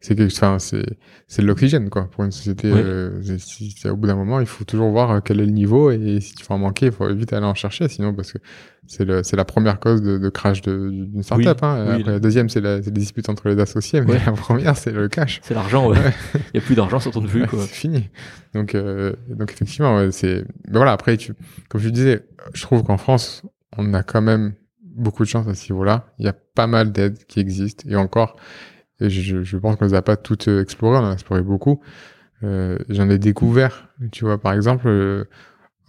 [0.00, 0.84] c'est que, enfin, c'est,
[1.26, 2.72] c'est de l'oxygène, quoi, pour une société.
[2.72, 2.80] Oui.
[2.82, 5.52] euh, si- c'est- au bout d'un moment, il faut toujours voir euh, quel est le
[5.52, 8.32] niveau et si tu vas en manquer, il faut vite aller en chercher, sinon, parce
[8.32, 8.38] que
[8.86, 11.86] c'est le, c'est la première cause de, de crash de- d'une startup, Oui, hein.
[11.88, 12.00] oui.
[12.00, 14.92] Après, la deuxième, c'est la, c'est les disputes entre les associés, mais la première, c'est
[14.92, 15.40] le cash.
[15.42, 15.98] C'est l'argent, ouais.
[16.54, 17.60] Il y a plus d'argent, ça tourne plus, Ouais, quoi.
[17.62, 18.08] c'est fini.
[18.54, 20.44] Donc, euh, donc effectivement, ouais, c'est.
[20.68, 21.32] Mais voilà, après, tu,
[21.68, 22.22] comme je disais,
[22.54, 23.42] je trouve qu'en France,
[23.76, 26.06] on a quand même beaucoup de chance à ce niveau-là.
[26.18, 28.36] Il y a pas mal d'aides qui existent et encore,
[29.00, 31.42] et je, je pense qu'on les a pas toutes euh, explorées, on en a exploré
[31.42, 31.80] beaucoup.
[32.42, 35.24] Euh, J'en ai découvert, tu vois, par exemple, euh,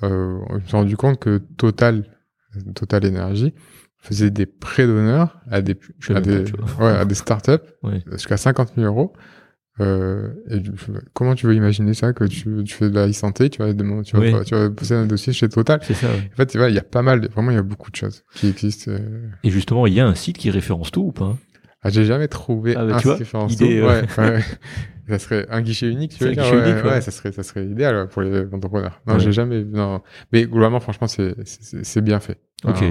[0.03, 2.03] euh, je me suis rendu compte que Total,
[2.75, 3.53] Total Energy,
[3.99, 5.75] faisait des prêts d'honneur à des,
[6.09, 6.45] à des,
[6.79, 7.51] ouais, à des startups
[7.83, 8.01] Ouais.
[8.11, 9.13] jusqu'à 50 000 euros.
[9.79, 10.59] Euh, et
[11.13, 14.03] comment tu veux imaginer ça que tu, tu fais de la e-santé, tu vas demander,
[14.05, 14.33] tu vas, Oui.
[14.43, 15.79] tu vas poser un dossier chez Total.
[15.83, 16.29] C'est ça, ouais.
[16.33, 18.47] En fait, il y a pas mal, vraiment, il y a beaucoup de choses qui
[18.47, 18.89] existent.
[18.91, 19.27] euh.
[19.43, 21.37] Et justement, il y a un site qui référence tout ou pas?
[21.87, 23.87] Ah, j'ai jamais trouvé Ah, bah, un tu vois, idée, euh.
[23.87, 24.41] Ouais, ouais.
[25.07, 26.99] ça serait un guichet unique, tu veux un dire guichet ouais, unique, ouais.
[26.99, 29.01] ça serait, ça serait idéal pour les entrepreneurs.
[29.07, 30.01] Non, j'ai jamais, non.
[30.33, 32.39] Mais globalement, franchement, c'est, bien fait.
[32.65, 32.83] Ok.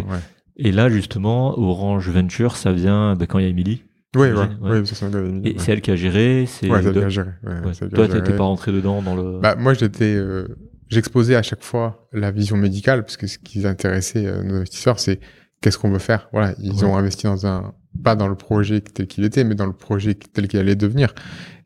[0.59, 3.85] Et là, justement, Orange Venture, ça vient ben, quand il y a Emily.
[4.17, 4.87] Oui, ouais, ouais.
[4.87, 6.47] ça, c'est Et elle qui a géré.
[6.49, 7.29] C'est Ouais, de- géré.
[7.45, 9.41] Ouais, Toi, t'étais pas rentré dedans dans le.
[9.41, 10.47] Bah, moi, j'étais, euh,
[10.89, 14.99] j'exposais à chaque fois la vision médicale, parce que ce qui intéressait euh, nos investisseurs,
[14.99, 15.21] c'est
[15.61, 16.29] qu'est-ce qu'on veut faire?
[16.33, 16.85] Voilà, ils Ouais.
[16.85, 20.15] ont investi dans un, pas dans le projet tel qu'il était, mais dans le projet
[20.15, 21.15] tel qu'il allait devenir.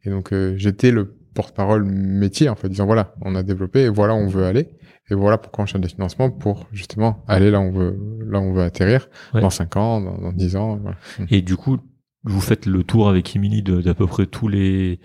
[0.05, 3.89] Et donc, euh, j'étais le porte-parole métier, en fait, disant voilà, on a développé, et
[3.89, 4.69] voilà où on veut aller,
[5.11, 8.41] et voilà pourquoi on cherche des financements pour justement aller là où on veut, là
[8.41, 9.41] où on veut atterrir, Ouais.
[9.41, 10.77] dans 5 ans, dans, dans 10 ans.
[10.83, 10.97] Voilà.
[11.31, 11.79] Et du coup,
[12.25, 15.01] vous faites le tour avec Emily d'à peu près tous les,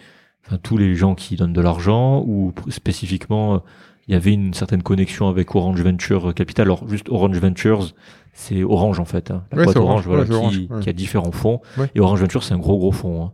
[0.46, 3.60] enfin, tous les gens qui donnent de l'argent ou spécifiquement, euh,
[4.08, 6.66] il y avait une certaine connexion avec Orange Venture Capital?
[6.68, 7.94] Alors, juste Orange Ventures,
[8.38, 9.32] c'est Orange en fait.
[9.32, 9.44] hein.
[9.52, 10.80] La Ouais, boîte Orange, Orange, voilà, ouais, c'est Orange, qui, ouais.
[10.82, 11.62] qui a différents fonds.
[11.96, 13.24] Et Orange Venture, c'est un gros gros fonds.
[13.26, 13.32] hein.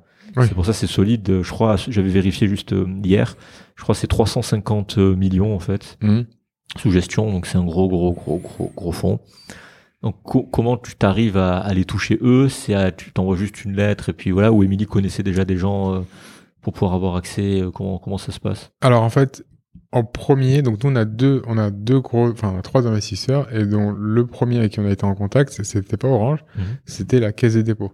[0.48, 1.42] C'est pour ça c'est solide.
[1.42, 3.36] Je crois, j'avais vérifié juste euh, hier.
[3.76, 6.26] Je crois que c'est 350 millions en fait Mhm.
[6.78, 9.20] sous gestion, donc c'est un gros, gros, gros, gros, gros fonds.
[10.04, 12.48] Donc co- comment tu t'arrives à, à les toucher eux?
[12.50, 14.52] C'est à tu t'envoies juste une lettre et puis voilà.
[14.52, 16.00] Ou Émilie connaissait déjà des gens euh,
[16.62, 17.62] pour pouvoir avoir accès.
[17.62, 18.72] euh, comment comment ça se passe?
[18.82, 19.46] Alors en fait,
[19.92, 22.88] en premier, donc nous on a deux, on a deux gros, enfin on a trois
[22.88, 26.40] investisseurs et dont le premier avec qui on a été en contact, c'était pas Orange,
[26.56, 26.64] Mhm.
[26.86, 27.92] c'était la Caisse des dépôts.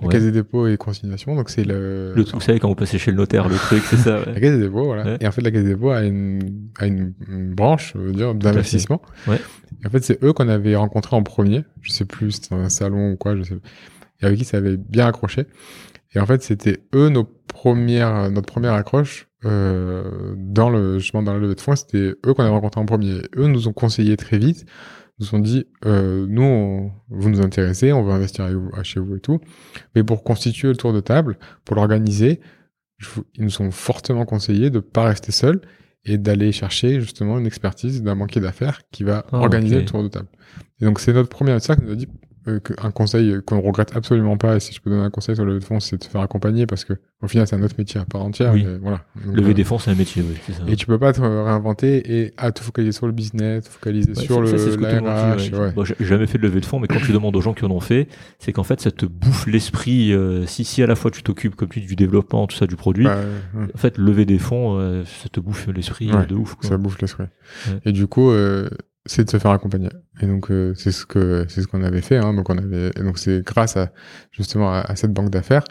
[0.00, 0.12] La Ouais.
[0.14, 2.98] Caisse des dépôts et consignation, donc c'est le, Le truc, vous savez quand vous passez
[2.98, 4.20] chez le notaire, le truc, c'est ça.
[4.24, 4.40] la Ouais.
[4.40, 5.04] Caisse des dépôts, voilà.
[5.04, 5.16] Ouais.
[5.20, 8.12] Et en fait la Caisse des dépôts a une, a une, une branche, je veux
[8.12, 9.00] dire, d'investissement.
[9.26, 9.40] Ouais.
[9.82, 11.64] Et en fait c'est eux qu'on avait rencontrés en premier.
[11.82, 13.58] Je sais plus, c'était un salon ou quoi, je sais.
[14.22, 15.46] Et avec qui ça avait bien accroché.
[16.14, 21.32] Et en fait c'était eux nos premières, notre première accroche euh, dans le justement dans
[21.32, 23.22] la levée de fonds, c'était eux qu'on avait rencontrés en premier.
[23.36, 24.66] Eux nous ont conseillé très vite,
[25.18, 28.48] nous ont dit euh, nous on- vous nous intéressez, on veut investir
[28.82, 29.38] chez vous et tout,
[29.94, 32.40] mais pour constituer le tour de table, pour l'organiser,
[33.34, 35.60] ils nous ont fortement conseillé de pas rester seuls
[36.04, 40.02] et d'aller chercher justement une expertise d'un banquier d'affaires qui va Ah, organiser le tour
[40.02, 40.28] de table.
[40.80, 42.08] Et donc c'est notre premier investisseur qui nous a dit
[42.50, 45.10] euh, que- un conseil qu'on ne regrette absolument pas, et si je peux donner un
[45.10, 47.46] conseil sur le levée de fonds, c'est de se faire accompagner parce que au final
[47.46, 48.52] c'est un autre métier à part entière.
[48.52, 48.64] Oui.
[48.66, 49.04] mais voilà.
[49.24, 50.62] Donc, Lever euh, des fonds, c'est un métier, oui, ça.
[50.66, 54.10] et tu peux pas te réinventer et à te focaliser sur le business, te focaliser
[54.12, 55.72] Ouais, sur le ça, c'est ce que la RH, ouais.
[55.74, 57.64] Moi, j'ai jamais fait de levée de fonds, mais quand tu demandes aux gens qui
[57.64, 60.12] en ont fait, c'est qu'en fait, ça te bouffe l'esprit.
[60.12, 62.66] euh, si, si à la fois tu t'occupes, comme tu dis, du développement, tout ça,
[62.66, 63.18] du produit, Bah,
[63.74, 66.54] en fait, lever des fonds, euh, ça te bouffe l'esprit Ouais, de ouf.
[66.54, 66.68] quoi.
[66.68, 67.24] ça bouffe l'esprit.
[67.84, 68.30] Et du coup,
[69.06, 69.88] c'est de se faire accompagner.
[70.20, 72.16] Et donc, euh, c'est ce que c'est ce qu'on avait fait.
[72.18, 72.34] Hein.
[72.34, 72.90] Donc, on avait.
[72.98, 73.90] Et donc, c'est grâce à
[74.30, 75.64] justement à, à cette banque d'affaires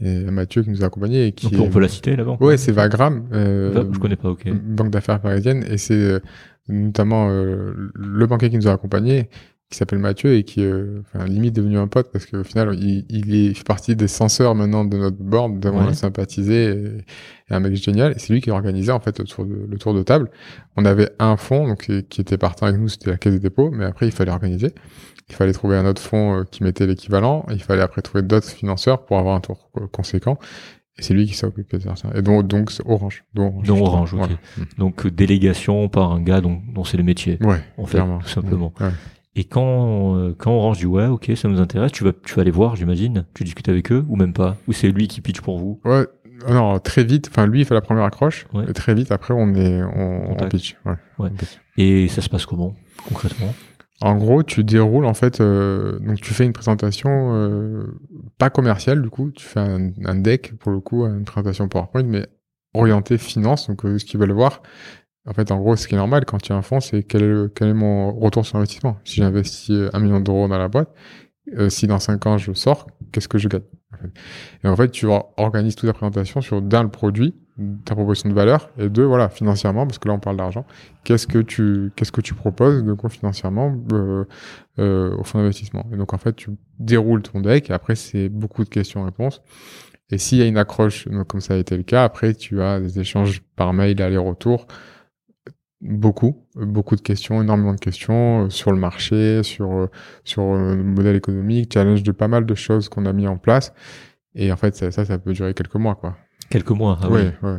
[0.00, 1.48] et à Mathieu qui nous a accompagnés et qui.
[1.50, 3.26] Donc, on peut la citer, la banque Ouais, c'est Vagram.
[3.32, 4.48] Euh, Je connais pas, ok.
[4.52, 6.20] banque d'affaires parisienne et c'est euh,
[6.68, 9.28] notamment euh, le banquier qui nous a accompagnés
[9.74, 13.04] qui s'appelle Mathieu et qui euh, enfin, limite devenu un pote parce qu'au final il,
[13.10, 15.94] il est fait partie des censeurs maintenant de notre board tellement Ouais.
[15.94, 19.24] sympathisé et, et un mec génial et c'est lui qui a organisé en fait le
[19.24, 20.30] tour de, le tour de table
[20.76, 23.70] on avait un fonds donc qui, était partant avec nous c'était la caisse des dépôts
[23.72, 24.72] mais après il fallait organiser
[25.28, 28.48] il fallait trouver un autre fonds euh, qui mettait l'équivalent il fallait après trouver d'autres
[28.48, 30.38] financeurs pour avoir un tour conséquent
[30.96, 34.14] et c'est lui qui s'est occupé de ça et donc donc c'est Orange donc Orange.
[34.14, 34.34] Voilà.
[34.78, 37.36] Donc, délégation par un gars dont, dont c'est le métier.
[37.40, 38.18] Ouais, En fait, clairement.
[38.20, 38.72] tout simplement.
[38.78, 38.90] Ouais.
[39.36, 42.42] Et quand, euh, quand Orange dit ouais, ok, ça nous intéresse, tu vas, tu vas
[42.42, 43.24] aller voir, j'imagine.
[43.34, 45.80] Tu discutes avec eux ou même pas Ou c'est lui qui pitch pour vous?
[45.84, 46.06] Ouais,
[46.48, 47.28] non, très vite.
[47.30, 48.46] Enfin, lui, il fait la première accroche.
[48.52, 48.64] Ouais.
[48.68, 50.76] Et très vite, après, on est, on, on pitch.
[50.84, 50.92] Ouais.
[51.18, 51.30] Ouais.
[51.32, 51.58] On pitch.
[51.76, 52.74] Et ça se passe comment,
[53.08, 53.52] concrètement?
[54.00, 57.98] En gros, tu déroules, en fait, euh, donc tu fais une présentation, euh,
[58.38, 59.30] pas commerciale, du coup.
[59.30, 62.26] Tu fais un, un deck, pour le coup, une présentation PowerPoint, mais
[62.74, 63.68] orientée finance.
[63.68, 64.62] Donc, euh, ce qu'ils veulent voir.
[65.26, 67.22] En fait, en gros, ce qui est normal quand tu as un fonds, c'est quel
[67.22, 68.98] est, quel est mon retour sur investissement.
[69.04, 70.90] Si j'investis euh, un million d'euros dans la boîte,
[71.58, 73.62] Euh, si dans 5 ans je sors, qu'est-ce que je gagne.
[74.64, 75.06] Et en fait, tu
[75.36, 77.34] organises toute ta présentation sur d'un le produit,
[77.84, 80.64] ta proposition de valeur, et deux voilà financièrement, parce que là on parle d'argent.
[81.04, 84.24] Qu'est-ce que tu qu'est-ce que tu proposes de quoi financièrement euh,
[84.78, 85.84] euh, au fonds d'investissement?
[85.92, 89.42] Et donc en fait, tu déroules ton deck, et après c'est beaucoup de questions-réponses.
[90.10, 92.80] Et s'il y a une accroche, comme ça a été le cas, après tu as
[92.80, 94.66] des échanges par mail aller-retour
[95.84, 99.90] beaucoup, beaucoup de questions, énormément de questions euh, sur le marché, sur euh,
[100.24, 103.36] sur euh, le modèle économique, challenge de pas mal de choses qu'on a mis en
[103.36, 103.72] place.
[104.34, 106.16] Et en fait, ça, ça, ça peut durer quelques mois, quoi.
[106.50, 107.58] Quelques mois, ah ouais, ouais.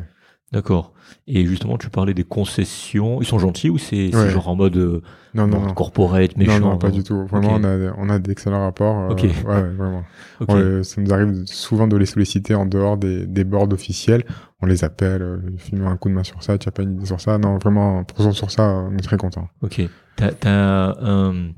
[0.51, 0.93] D'accord.
[1.27, 3.19] Et justement, tu parlais des concessions.
[3.19, 5.01] Ils sont gentils ou c'est genre en mode euh,
[5.33, 7.25] non, non, corporate, méchant Non, non, pas du tout.
[7.25, 8.97] Vraiment, on a, on a d'excellents rapports.
[8.97, 9.23] Euh, ok.
[9.23, 10.03] ouais, vraiment.
[10.83, 14.23] ça nous arrive souvent de les solliciter en dehors des, des boards officiels.
[14.61, 16.93] On les appelle, euh, fais-nous un coup de main sur ça, tu as pas une
[16.95, 17.37] idée sur ça.
[17.37, 19.49] Non, vraiment, pour sur ça, on est très content.
[19.61, 19.81] Ok.
[20.15, 21.49] T'as, t'as un,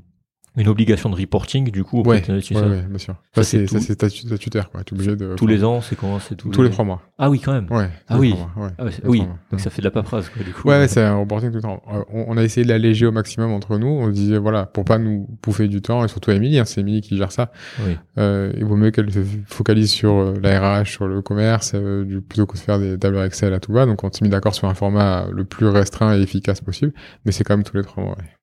[0.58, 3.14] une obligation de reporting du coup ouais, ouais, ouais, bien sûr.
[3.32, 4.82] Ça, c'est c'est statutaire quoi.
[4.92, 5.34] obligé de.
[5.36, 7.02] Tous les ans, c'est comment C'est tous, tous les trois mois.
[7.18, 7.66] Ah oui, quand même.
[7.70, 7.88] Ouais.
[8.08, 8.34] Ah oui.
[8.34, 9.22] Mois, ah oui.
[9.50, 10.68] Donc ça fait de la paperasse quoi du coup.
[10.68, 11.82] Ouais, c'est un reporting tout le temps.
[12.12, 13.86] On, a essayé de l'alléger au maximum entre nous.
[13.86, 17.00] On disait voilà pour pas nous bouffer du temps et surtout Émilie, hein, c'est Émilie
[17.00, 17.52] qui gère ça.
[17.84, 17.96] Oui.
[18.18, 22.20] Euh, il vaut mieux qu'elle se focalise sur euh, la RH, sur le commerce, euh,
[22.28, 23.86] plutôt que de faire des tableurs Excel à tout va.
[23.86, 26.92] Donc on s'est mis d'accord sur un format le plus restreint et efficace possible,
[27.24, 28.16] mais c'est quand même tous les trois mois.
[28.18, 28.37] Ouais.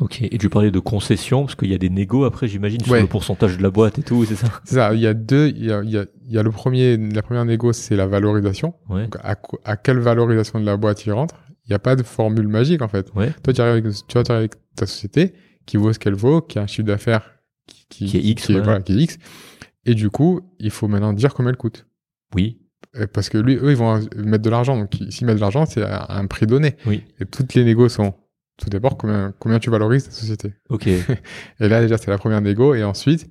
[0.00, 2.94] Ok, et tu parlais de concessions, parce qu'il y a des négos après, j'imagine, sur
[2.94, 5.48] le pourcentage de la boîte et tout, c'est ça C'est ça, il y a deux,
[5.48, 7.94] il y a, il y a, il y a le premier, la première négo, c'est
[7.94, 8.74] la valorisation.
[8.88, 9.04] Ouais.
[9.04, 11.36] Donc à, à, quelle valorisation de la boîte il rentre?
[11.66, 13.08] Il n'y a pas de formule magique, en fait.
[13.14, 13.32] Ouais.
[13.42, 15.32] Toi, tu arrives avec, tu arrives avec ta société,
[15.64, 17.30] qui vaut ce qu'elle vaut, qui a un chiffre d'affaires
[17.88, 19.18] qui, qui, est X, qui, est, voilà, qui est X.
[19.86, 21.86] Et du coup, il faut maintenant dire combien elle coûte.
[22.34, 22.58] Oui.
[23.12, 24.76] Parce que lui, eux, ils vont mettre de l'argent.
[24.76, 26.76] Donc, s'ils mettent de l'argent, c'est à un prix donné.
[26.86, 27.04] Oui.
[27.20, 28.14] Et toutes les négos sont
[28.56, 30.52] tout d'abord combien, combien tu valorises ta société.
[30.68, 30.86] Ok.
[30.86, 31.08] et
[31.60, 33.28] là déjà c'est la première négo et ensuite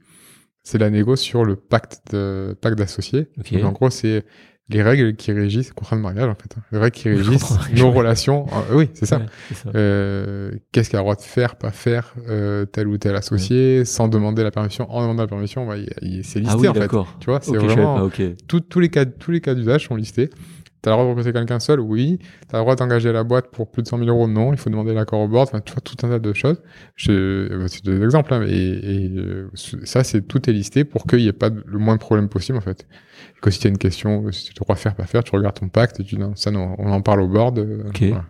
[0.63, 3.28] c'est la négo sur le pacte de pacte d'associés.
[3.39, 3.63] Okay.
[3.63, 4.26] en gros c'est
[4.69, 6.61] les règles qui régissent contrat de mariage en fait, hein.
[6.71, 8.45] les règles qui régissent nos relations.
[8.47, 9.17] Euh, oui c'est ça.
[9.19, 9.69] Ouais, ça.
[9.76, 13.80] Euh, Qu'est-ce qu'il a le droit de faire, pas faire euh, tel ou tel associé
[13.80, 13.86] ouais.
[13.86, 15.76] sans demander la permission, en demandant la permission, bah,
[16.24, 16.88] c'est listé ah oui, en fait.
[17.19, 18.36] Tu vois, c'est okay, vraiment okay.
[18.47, 20.30] tous les cas tous les cas d'usage sont listés.
[20.84, 22.20] T'as le droit de recruter quelqu'un seul Oui.
[22.50, 24.52] T'as le droit d'engager la boîte pour plus de 100 000 euros Non.
[24.52, 25.48] Il faut demander l'accord au board.
[25.48, 26.62] Enfin, tu vois, tout un tas de choses.
[26.98, 29.12] Je, c'est des exemples, hein, et, et
[29.86, 32.28] ça, c'est tout est listé pour qu'il n'y ait pas de, le moins de problèmes
[32.28, 32.86] possible, en fait.
[33.38, 35.58] Et que si tu as une question, si tu de faire, pas faire, tu regardes
[35.58, 37.60] ton pacte et tu dis, non, ça, non, on en parle au board.
[37.60, 38.04] Euh, ok.
[38.04, 38.26] Voilà.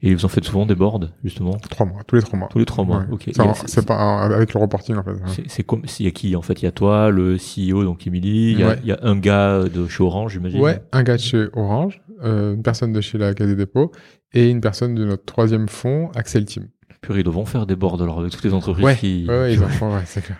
[0.00, 2.48] Et vous en faites souvent des boards, justement Trois mois, tous les trois mois.
[2.50, 3.06] Tous les trois mois, ouais.
[3.10, 3.30] ok.
[3.66, 5.10] C'est pas avec le reporting, en fait.
[5.48, 8.06] C'est comme, il y a qui En fait, il y a toi, le CEO, donc
[8.06, 8.78] Emily, il y, a, ouais.
[8.82, 12.00] il y a un gars de chez Orange, j'imagine Ouais, un gars de chez Orange,
[12.22, 13.90] euh, une personne de chez la Caisse des dépôts
[14.32, 16.68] et une personne de notre troisième fonds, Axel Team.
[17.00, 19.24] Purée, ils devront faire des boards alors avec toutes les entreprises ouais, qui.
[19.28, 20.38] Ouais, ouais, ils en font, ouais, c'est clair.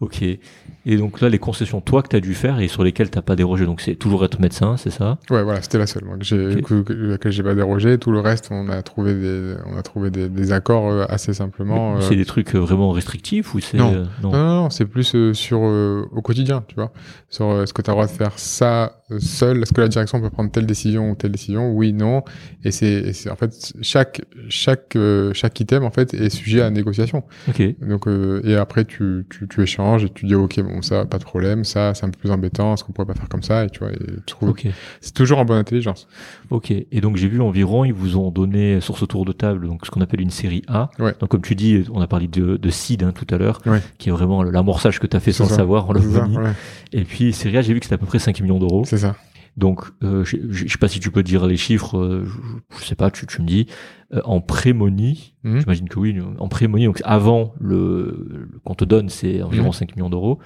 [0.00, 0.22] Ok.
[0.22, 3.18] Et donc là, les concessions, toi, que tu as dû faire et sur lesquelles tu
[3.18, 5.18] n'as pas dérogé, donc c'est toujours être médecin, c'est ça?
[5.28, 7.30] Ouais, voilà, c'était la seule, moi, que j'ai, okay.
[7.30, 7.98] j'ai pas dérogé.
[7.98, 11.96] Tout le reste, on a trouvé des, on a trouvé des, des accords assez simplement.
[11.96, 12.00] Euh...
[12.00, 13.92] C'est des trucs vraiment restrictifs ou c'est non.
[13.92, 16.92] Euh, non, non, non, c'est plus euh, sur au quotidien, tu vois.
[17.28, 19.60] Sur est-ce que tu as le droit de faire ça seul?
[19.60, 21.72] Est-ce que la direction peut prendre telle décision ou telle décision?
[21.72, 22.22] Oui, non.
[22.64, 24.96] Et c'est, en fait chaque chaque
[25.34, 27.24] chaque item en fait est sujet à négociation.
[27.48, 27.62] Ok.
[27.86, 28.06] Donc
[28.44, 31.64] et après tu, tu tu échanges et tu dis ok bon ça pas de problème
[31.64, 33.80] ça c'est un peu plus embêtant est-ce qu'on pourrait pas faire comme ça et tu
[33.80, 34.72] vois et tu trouves okay.
[35.00, 36.08] c'est toujours en bonne intelligence
[36.50, 39.66] ok et donc j'ai vu environ ils vous ont donné sur ce tour de table
[39.66, 41.14] donc ce qu'on appelle une série A ouais.
[41.20, 43.82] donc comme tu dis on a parlé de, de seed hein, tout à l'heure ouais.
[43.98, 45.56] qui est vraiment l'amorçage que tu as fait sans ça.
[45.56, 46.52] savoir on l'a ouais.
[46.92, 48.98] et puis série A j'ai vu que c'était à peu près 5 millions d'euros c'est
[48.98, 49.16] ça
[49.56, 52.84] donc, euh, je, je sais pas si tu peux dire les chiffres, euh, je, je,
[52.84, 53.66] sais pas, tu, tu me dis.
[54.12, 55.60] Euh, en prémonie, mmh.
[55.60, 59.74] j'imagine que oui, en prémonie, donc avant le, le qu'on te donne, c'est environ mmh.
[59.74, 60.38] 5 millions d'euros.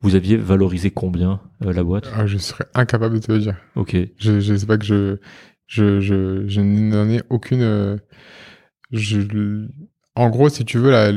[0.00, 2.10] Vous aviez valorisé combien la boîte?
[2.16, 3.56] Ah, Je serais incapable de te le dire.
[3.76, 3.96] Ok.
[4.16, 5.18] Je, je sais pas que je,
[5.66, 8.00] je, je, je n'en ai aucune.
[8.90, 9.68] Je,
[10.16, 11.12] en gros, si tu veux, la,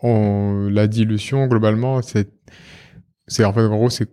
[0.00, 2.30] on, la dilution globalement, c'est
[3.32, 4.08] c'est en fait en gros c'est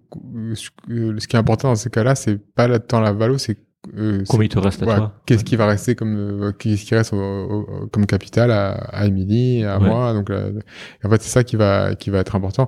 [0.56, 3.58] ce qui est important dans ces cas-là c'est pas tant la valo c'est
[3.98, 6.86] euh, combien il te reste à ouais, toi qu'est-ce qui va rester comme euh, qu'est-ce
[6.86, 9.88] qui reste au, au, comme capital à, à Emily à Ouais.
[9.88, 10.60] moi donc euh,
[11.04, 12.68] en fait c'est ça qui va qui va être important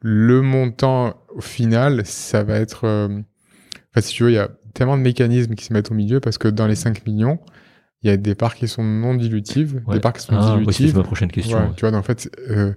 [0.00, 3.08] le montant au final ça va être euh,
[3.90, 6.20] enfin si tu veux il y a tellement de mécanismes qui se mettent au milieu
[6.20, 7.38] parce que dans les 5 millions
[8.04, 10.90] il y a des parts qui sont non dilutives des parts qui sont ah, dilutives
[10.90, 11.72] c'est ma prochaine question.
[11.74, 12.74] Tu vois, donc, en fait, euh,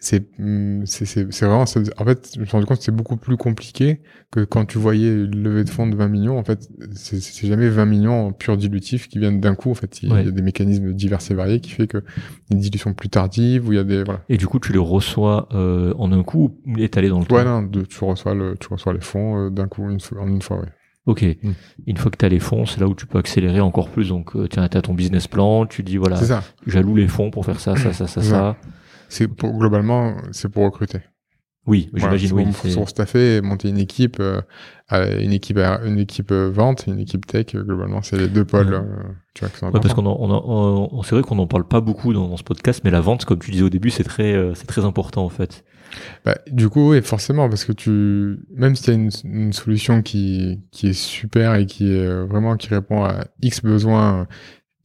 [0.00, 3.16] c'est hum, c'est c'est vraiment en fait je me suis rendu compte que c'est beaucoup
[3.16, 6.68] plus compliqué que quand tu voyais une levée de fonds de 20 millions en fait
[6.92, 10.12] c'est jamais 20 millions en pur dilutif qui viennent d'un coup en fait il y
[10.12, 10.22] a- Ouais.
[10.22, 12.04] il y a des mécanismes divers et variés qui fait que
[12.52, 14.78] une dilution plus tardive où il y a des voilà Et du coup, tu les
[14.78, 17.62] reçois euh, en un coup ou étalé dans le ouais temps?
[17.62, 20.42] non de- tu reçois le tu reçois les fonds euh, d'un coup une en une
[20.42, 20.68] fois ouais
[21.06, 21.24] Ok.
[21.42, 21.50] Mm.
[21.86, 24.10] Une fois que tu as les fonds, c'est là où tu peux accélérer encore plus.
[24.10, 26.16] Donc, euh, tiens, tu as ton business plan, tu dis, voilà,
[26.66, 28.56] j'alloue les fonds pour faire ça, ça, ça, ça, ça.
[29.08, 31.00] C'est pour globalement c'est pour recruter
[31.66, 32.74] Oui, Voilà, j'imagine, c'est oui.
[32.74, 34.40] pour, staffer monter une équipe euh,
[34.90, 38.44] une équipe une équipe euh, vente et une équipe tech euh, globalement c'est les deux
[38.44, 38.74] pôles Ouais.
[38.76, 39.02] euh,
[39.34, 40.30] tu vois qui sont Ouais, parce qu'on on
[40.92, 43.24] on- c'est vrai qu'on n'en parle pas beaucoup dans, dans ce podcast, mais la vente,
[43.24, 45.64] comme tu disais au début, c'est très, euh, c'est très important en fait.
[46.24, 50.02] Bah, du coup, oui, forcément, parce que tu, même si tu as une, une solution
[50.02, 54.26] qui, qui est super et qui est vraiment qui répond à X besoins,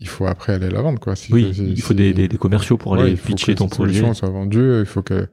[0.03, 1.15] il faut après aller la vendre, quoi.
[1.15, 3.27] Si- Oui, si- il faut si- des, des, des commerciaux pour ouais, aller il faut
[3.27, 3.93] pitcher que ton projet.
[3.93, 5.27] solution soit vendue, il faut que,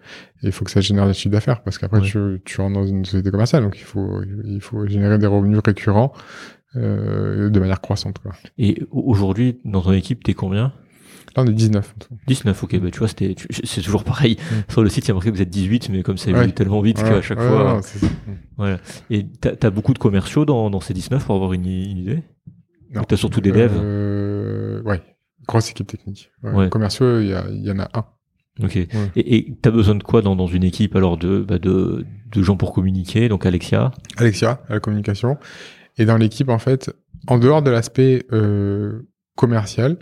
[0.44, 2.06] il faut que ça génère des chiffres d'affaires, parce qu'après Ouais.
[2.06, 5.58] tu, tu rentres dans une société commerciale, donc il faut, il faut générer des revenus
[5.64, 6.12] récurrents
[6.76, 8.32] euh, de manière croissante, quoi.
[8.58, 10.72] Et au- aujourd'hui, dans ton équipe, t'es combien?
[11.36, 11.94] Là, on est 19.
[11.96, 12.14] en tout.
[12.26, 14.36] 19, ok, bah tu vois, c'était, c'est toujours pareil.
[14.68, 16.32] Sur le site, il y a marqué que vous êtes 18, mais comme ça Mm.
[16.34, 16.38] Ouais.
[16.40, 17.80] évolue tellement vite Ouais, qu'à chaque ouais, fois.
[18.56, 18.78] Voilà.
[19.10, 22.22] Et t'as, t'as beaucoup de commerciaux dans, dans ces 19 pour avoir une, une idée?
[22.92, 23.04] Non.
[23.04, 25.00] T'as surtout des devs Euh, ouais.
[25.46, 26.30] Grosse équipe technique.
[26.42, 26.52] Ouais.
[26.52, 26.68] Ouais.
[26.68, 28.04] Commerciaux, il y, en a un.
[28.62, 28.76] Ok.
[28.76, 32.42] Et, et t'as besoin de quoi dans, dans une équipe alors de, bah de, de
[32.42, 33.90] gens pour communiquer Donc Alexia?
[34.16, 35.38] Alexia, à la communication.
[35.98, 36.94] Et dans l'équipe, en fait,
[37.26, 39.98] en dehors de l'aspect euh, commercial,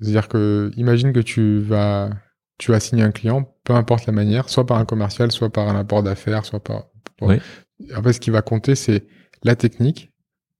[0.00, 2.10] c'est-à-dire que imagine que tu vas
[2.58, 5.68] tu vas signer un client, peu importe la manière, soit par un commercial, soit par
[5.68, 6.86] un apport d'affaires, soit par.
[7.20, 7.40] Ouais.
[7.96, 9.06] En fait, ce qui va compter, c'est
[9.42, 10.12] la technique,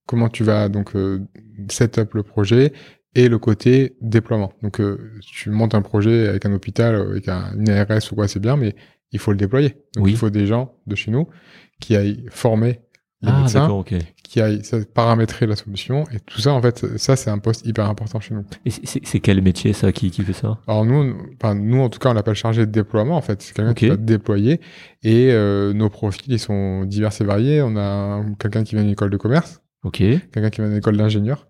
[0.06, 1.20] comment tu vas donc euh,
[1.70, 2.72] set up le projet
[3.14, 4.52] et le côté déploiement.
[4.62, 8.26] Donc, euh, tu montes un projet avec un hôpital, avec un, une ARS ou quoi,
[8.28, 8.74] c'est bien, mais
[9.12, 9.76] il faut le déployer.
[9.94, 10.10] Donc, Oui.
[10.12, 11.28] il faut des gens de chez nous
[11.80, 12.80] qui aillent former
[13.22, 13.94] les Ah, médecins, d'accord, ok.
[14.24, 14.60] qui aillent
[14.92, 16.04] paramétrer la solution.
[16.12, 18.44] Et tout ça, en fait, ça, c'est un poste hyper important chez nous.
[18.66, 20.58] Et c'est, quel métier ça qui, qui fait ça?
[20.66, 23.16] Alors nous, enfin nous en tout cas, on l'appelle chargé de déploiement.
[23.16, 24.60] En fait, c'est quelqu'un qui va déployer.
[25.04, 27.62] Et euh, nos profils, ils sont divers et variés.
[27.62, 29.98] On a un- quelqu'un qui vient d'une école de commerce, Ok.
[29.98, 31.46] quelqu'un qui vient d'une école d'ingénieur.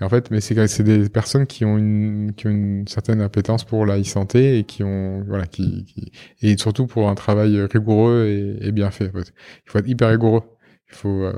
[0.00, 3.64] Et en fait, mais c'est des personnes qui ont une qui ont une certaine appétence
[3.64, 6.12] pour la e-santé et qui ont voilà qui, qui-
[6.42, 8.26] et surtout pour un travail rigoureux
[8.60, 9.08] et, bien fait.
[9.08, 9.32] en fait.
[9.66, 10.42] Il faut être hyper rigoureux.
[10.92, 11.32] Il faut euh,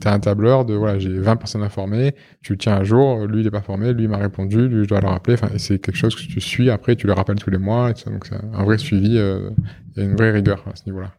[0.00, 3.40] t'as un tableur de voilà j'ai 20 personnes informées, tu le tiens à jour, lui
[3.40, 5.34] il est pas formé, lui il m'a répondu, lui je dois le rappeler.
[5.34, 7.90] Enfin et c'est quelque chose que tu suis après, tu le rappelles tous les mois.
[7.90, 8.10] Et tout ça.
[8.10, 9.50] donc c'est un vrai suivi, euh,
[9.96, 11.12] a une vraie rigueur à ce niveau-là.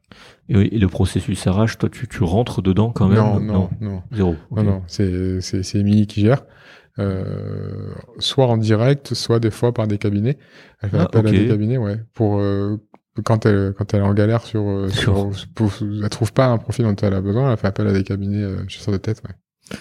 [0.49, 4.03] Et, et le processus RH, toi, tu, tu rentres dedans quand même non, non, non.
[4.11, 4.35] Zéro.
[4.51, 4.57] ok.
[4.57, 6.43] Non, non, c'est Émilie qui gère.
[6.99, 10.37] Euh, soit en direct, soit des fois par des cabinets.
[10.81, 12.77] Elle fait Ah, appel à des cabinets, ouais, pour euh,
[13.23, 15.29] quand elle quand elle est en galère sur, euh, sur,
[15.81, 18.43] elle trouve pas un profil dont elle a besoin, elle fait appel à des cabinets
[18.43, 19.21] euh, chasseurs de tête.
[19.27, 19.77] Ouais.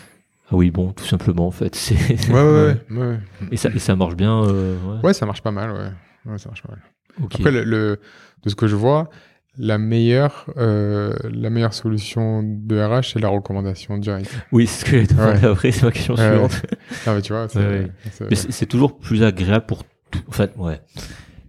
[0.50, 1.74] Ah oui, bon, tout simplement, en fait.
[1.74, 1.94] C'est...
[2.30, 3.18] Ouais, ouais, ouais, ouais.
[3.50, 5.00] Et ça, et ça marche bien euh, ouais.
[5.06, 6.30] Ouais, ça marche pas mal, ouais.
[6.30, 6.82] Ouais, ça marche pas mal.
[7.22, 7.36] Ok.
[7.36, 8.00] Après, le, le-
[8.42, 9.08] de ce que je vois,
[9.56, 14.30] la meilleure, euh, la meilleure solution de RH, c'est la recommandation directe.
[14.52, 15.48] Oui, c'est ce que demander Ouais.
[15.52, 16.62] après, c'est ma question suivante.
[17.06, 20.20] Non, mais tu vois, c'est, c'est toujours plus agréable pour tout.
[20.28, 20.80] En fait, ouais.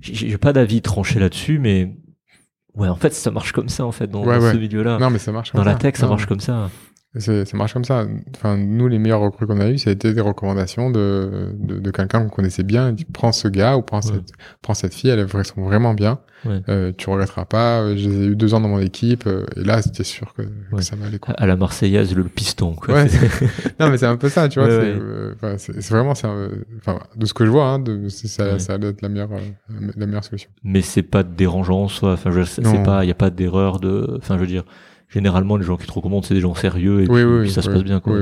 [0.04, 1.96] J'ai, pas d'avis tranché là-dessus, mais
[2.76, 4.52] ouais, en fait, ça marche comme ça, en fait, dans, Ouais, dans ouais.
[4.52, 4.98] ce milieu-là.
[5.00, 6.70] non, mais ça marche dans la tech, ça marche comme ça.
[7.16, 8.06] C'est- ça marche comme ça.
[8.36, 11.78] Enfin, nous, les meilleurs recrues qu'on a eu, ça a été des recommandations de, de,
[11.80, 12.90] de quelqu'un qu'on connaissait bien.
[12.90, 14.14] Il dit, prends ce gars ou prends, Ouais.
[14.14, 14.32] cette,
[14.64, 16.20] prends cette fille, elles sont vraiment bien.
[16.46, 16.60] Ouais.
[16.70, 17.82] Euh, tu regretteras pas.
[17.82, 19.28] Euh, Je les ai eu deux ans dans mon équipe.
[19.28, 20.82] euh, et là, c'était sûr que, que Ouais.
[20.82, 21.20] ça va aller.
[21.20, 21.36] Quoi.
[21.36, 22.96] À la Marseillaise, le piston, quoi.
[23.80, 24.68] Non, mais c'est un peu ça, tu vois.
[24.70, 26.50] C'est, euh, enfin, c'est, c'est vraiment, c'est un-
[26.80, 29.30] enfin, de ce que je vois, hein, de, c'est, ça, ça doit être la meilleure,
[29.34, 30.50] euh, la meilleure solution.
[30.64, 34.18] mais c'est pas dérangeant, soit, enfin, je, c'est pas, il y a pas d'erreur de,
[34.18, 34.64] enfin, je veux dire,
[35.14, 37.48] généralement, les gens qui te recommandent, c'est des gens sérieux et Oui, puis, oui, puis
[37.48, 38.18] oui, ça se passe bien, quoi.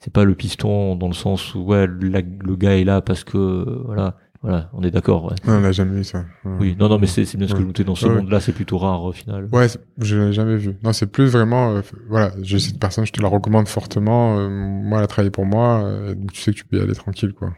[0.00, 3.24] c'est, pas, le piston dans le sens où, ouais, la- le gars est là parce
[3.24, 5.36] que, voilà, voilà, on est d'accord, ouais.
[5.46, 6.24] Non, on n'a jamais eu ça.
[6.44, 6.52] Ouais.
[6.58, 8.14] Oui, non, non, mais c'est, bien ce que je notais dans ce ouais.
[8.16, 9.48] monde-là, c'est plutôt rare, au final.
[9.52, 9.66] Ouais,
[9.98, 10.76] je l'ai jamais vu.
[10.82, 14.38] Non, c'est plus vraiment, euh, voilà, j'ai cette personne, je te la recommande fortement.
[14.38, 16.80] euh, moi, elle a travaillé pour moi, euh, donc tu sais que tu peux y
[16.80, 17.52] aller tranquille, quoi.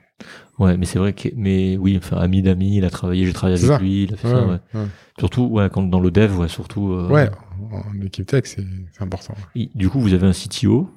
[0.59, 3.59] Ouais, mais c'est vrai que, mais oui, enfin, ami d'amis, il a travaillé, j'ai travaillé
[3.59, 3.79] avec ça.
[3.83, 4.59] lui, il a fait Ouais, ça, ouais.
[4.75, 4.87] ouais.
[5.19, 6.93] Surtout, ouais, quand dans le dev, ouais, surtout.
[6.93, 7.29] euh, Ouais,
[7.73, 8.63] en, équipe tech, c'est
[9.01, 9.35] important.
[9.57, 10.89] et Du coup, vous avez un CTO,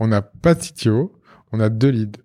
[0.00, 1.12] On n'a pas de CTO,
[1.52, 2.18] on a deux leads.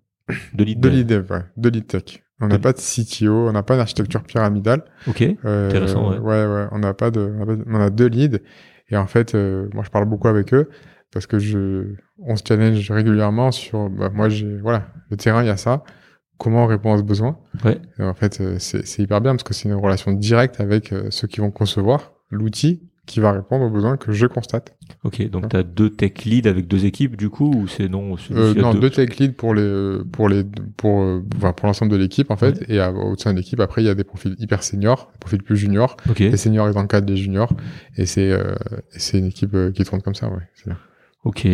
[0.55, 1.43] de lead Deux leads dev, ouais.
[1.57, 2.23] Deux leads tech.
[2.41, 4.83] On n'a Deux- pas de CTO, on n'a pas d'architecture pyramidale.
[5.07, 5.23] Ok.
[5.45, 6.17] Euh, Intéressant, ouais.
[6.17, 8.39] Ouais, ouais, on n'a pas de, on a, pas de- on a deux leads.
[8.89, 10.69] Et en fait, euh, moi, je parle beaucoup avec eux
[11.11, 15.47] parce que je, on se challenge régulièrement sur, bah, moi, j'ai, voilà, le terrain, il
[15.47, 15.83] y a ça.
[16.37, 17.37] Comment on répond à ce besoin.
[17.63, 17.77] Ouais.
[17.99, 21.27] En fait, euh, c'est hyper bien parce que c'est une relation directe avec euh, ceux
[21.27, 24.75] qui vont concevoir l'outil qui va répondre aux besoins que je constate.
[25.03, 28.15] Ok, donc tu as deux tech leads avec deux équipes du coup ou c'est non
[28.31, 30.43] Euh, non, deux tech leads pour les pour les
[30.75, 33.59] pour euh, enfin, pour l'ensemble de l'équipe en fait et à- au sein de l'équipe
[33.59, 36.67] après il y a des profils hyper seniors, des profils plus juniors, Ok, les seniors
[36.67, 37.53] ils encadrent les juniors
[37.95, 38.55] et c'est euh,
[38.89, 40.73] c'est une équipe euh, qui tourne comme ça ouais.
[41.25, 41.47] ok.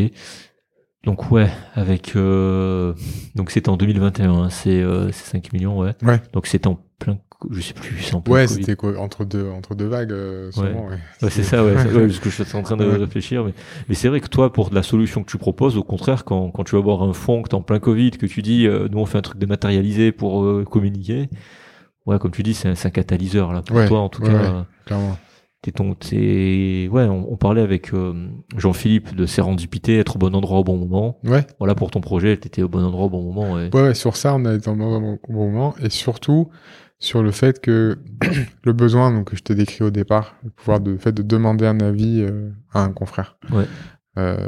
[1.03, 2.93] Donc ouais, avec euh,
[3.35, 5.93] donc c'était en 2021, hein, c'est euh, c'est 5 millions, ouais.
[6.03, 6.21] Ouais.
[6.33, 7.17] Donc c'était en plein,
[7.49, 10.51] je sais plus, c'est en plein Ouais, c'était quoi entre deux entre deux vagues euh,
[10.51, 10.99] souvent, ouais.
[11.23, 13.43] Ouais, c'est ça, ouais, c'est- parce que je suis en train de réfléchir.
[13.43, 13.53] Mais,
[13.89, 16.63] mais c'est vrai que toi, pour la solution que tu proposes, au contraire, quand, quand
[16.63, 18.99] tu vas voir un fond, que t'es en plein Covid, que tu dis, euh, nous
[18.99, 21.29] on fait un truc dématérialisé pour euh, communiquer,
[22.05, 24.33] ouais, comme tu dis, c'est un, c'est un catalyseur là pour toi en tout cas.
[24.33, 24.63] ouais.
[24.85, 25.17] Clairement.
[25.63, 30.33] T'es ton, t'es, ouais, on, on parlait avec euh, Jean-Philippe de sérendipité, être au bon
[30.33, 31.19] endroit au bon moment.
[31.23, 31.45] Ouais.
[31.59, 33.53] Voilà pour ton projet, t'étais au bon endroit au bon moment.
[33.53, 33.69] Ouais.
[33.71, 35.75] Ouais, ouais, sur ça, on a été au bon moment.
[35.83, 36.49] Et surtout,
[36.97, 37.99] sur le fait que
[38.63, 41.21] le besoin donc, que je t'ai décrit au départ, le pouvoir de le fait de
[41.21, 43.37] demander un avis euh, à un confrère.
[43.51, 43.65] Ouais.
[44.17, 44.47] Euh,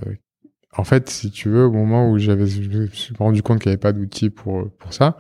[0.75, 3.69] en fait, si tu veux, au moment où j'avais, je me suis rendu compte qu'il
[3.69, 5.17] n'y avait pas d'outils pour, pour ça,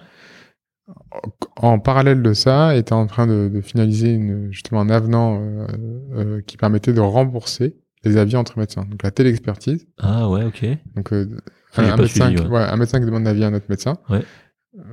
[1.57, 5.67] en parallèle de ça, était en train de, de finaliser une, justement un avenant euh,
[6.15, 8.85] euh, qui permettait de rembourser les avis entre médecins.
[8.89, 9.87] Donc la téléexpertise.
[9.97, 10.65] Ah ouais, ok.
[10.95, 11.37] Donc euh,
[11.77, 12.49] un, médecin suivi, qui, ouais.
[12.49, 13.97] ouais, un médecin qui demande un avis à un autre médecin.
[14.09, 14.23] Ouais.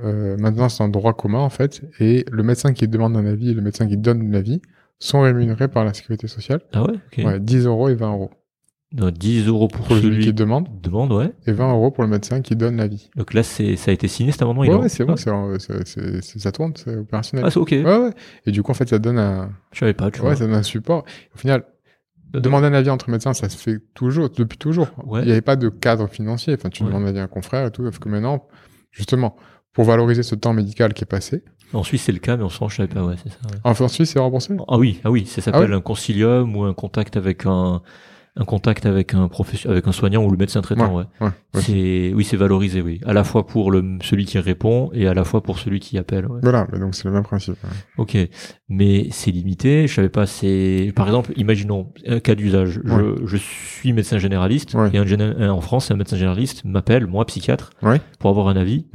[0.03, 3.49] Euh, maintenant, c'est en droit commun en fait, et le médecin qui demande un avis
[3.49, 4.61] et le médecin qui donne l'avis
[4.99, 6.61] sont rémunérés par la sécurité sociale.
[6.71, 7.25] Ah ouais, ok.
[7.25, 8.31] Ouais, 10 euros et 20 euros
[8.93, 11.31] Donc, 10 euros pour, pour celui celui qui demande demande, ouais.
[11.47, 13.09] et 20 euros pour le médecin qui donne l'avis.
[13.15, 14.63] Donc là, ça a été signé cet amendement.
[14.63, 17.45] Ouais, ouais, c'est bon, Ah, c'est ça tourne, c'est opérationnel.
[17.47, 17.71] Ah, c'est ok.
[17.71, 18.11] Ouais, ouais.
[18.45, 20.35] Et du coup, en fait, ça donne un, Je savais pas, tu ouais, vois.
[20.35, 21.05] ça donne un support.
[21.33, 21.63] Au final,
[22.33, 24.87] demander un avis entre médecins, ça se fait toujours, depuis toujours.
[25.05, 25.21] Ouais.
[25.21, 26.53] Il n'y avait pas de cadre financier.
[26.53, 26.89] Enfin, tu Ouais.
[26.89, 27.83] demandes un avis à un confrère et tout.
[27.85, 28.45] Sauf que maintenant,
[28.91, 29.37] justement,
[29.71, 32.49] pour valoriser ce temps médical qui est passé, En Suisse, c'est le cas, mais en
[32.49, 33.37] France, je savais pas, ouais, c'est ça.
[33.53, 33.59] ouais.
[33.83, 34.53] en Suisse, c'est remboursé?
[34.67, 37.81] Ah oui, ah oui, ça s'appelle Ah un concilium ou un contact avec un,
[38.37, 41.03] un contact avec un professeur, avec un soignant ou le médecin traitant, ouais.
[41.19, 41.61] Ouais, ouais.
[41.61, 43.01] C'est, oui, c'est valorisé, oui.
[43.05, 45.97] À la fois pour le, celui qui répond et à la fois pour celui qui
[45.97, 46.39] appelle, ouais.
[46.41, 47.55] Voilà, mais donc c'est le même principe.
[47.63, 47.69] ouais.
[47.97, 48.17] Ok,
[48.69, 49.85] mais c'est limité.
[49.87, 50.25] Je savais pas.
[50.25, 52.79] C'est par exemple, imaginons un cas d'usage.
[52.85, 54.89] Je, je suis médecin généraliste Ouais.
[54.93, 57.99] et un, un- en France, un médecin généraliste m'appelle, moi psychiatre, Ouais.
[58.19, 58.87] pour avoir un avis.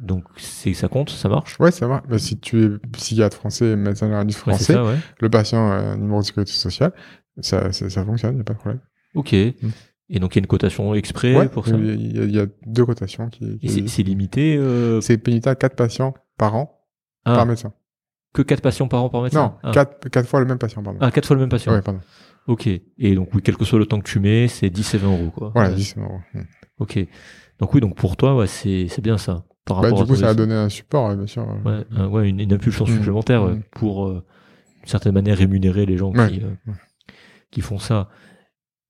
[0.00, 1.56] Donc c'est ça compte, ça marche?
[1.58, 2.04] Ouais, ça va.
[2.08, 4.84] Mais si tu es psychiatre français, médecin généraliste français, ça,
[5.20, 6.92] le patient a un numéro de sécurité sociale,
[7.40, 8.80] ça, ça, ça fonctionne, il n'y a pas de problème.
[9.14, 9.32] Ok.
[9.34, 11.36] Et donc il y a une cotation exprès Mm.
[11.36, 11.76] Ouais, pour ça?
[11.76, 13.58] il y, a, il y a deux cotations qui.
[13.62, 14.56] Et qui- c'est- limité.
[14.56, 16.80] euh, C'est pénita 4 patients par an,
[17.24, 17.72] ah, par médecin.
[18.32, 19.42] que quatre patients par an par médecin?
[19.42, 19.70] Non, ah.
[19.72, 20.98] 4 quatre, fois le même patient, pardon.
[21.02, 21.72] Ah, quatre fois le même patient.
[21.72, 22.00] ouais, pardon.
[22.46, 22.66] Ok.
[22.66, 25.08] Et donc oui, quel que soit le temps que tu mets, c'est 10 et 20
[25.12, 25.50] euros quoi.
[25.54, 25.74] Voilà, Ouais.
[25.76, 26.20] 10 euros.
[26.32, 26.40] Mm.
[26.78, 26.98] Ok.
[27.58, 29.44] Donc oui, donc pour toi, ouais, c'est bien ça.
[29.66, 31.46] Par Bah, rapport du à coup, ça a donné un support, bien sûr.
[31.66, 32.88] Ouais, un- ouais, une, une impulsion Mm.
[32.88, 33.62] supplémentaire Mm.
[33.72, 34.24] pour, euh,
[34.80, 36.72] d'une certaine manière, rémunérer les gens qui, euh.
[37.50, 38.08] Qui font ça.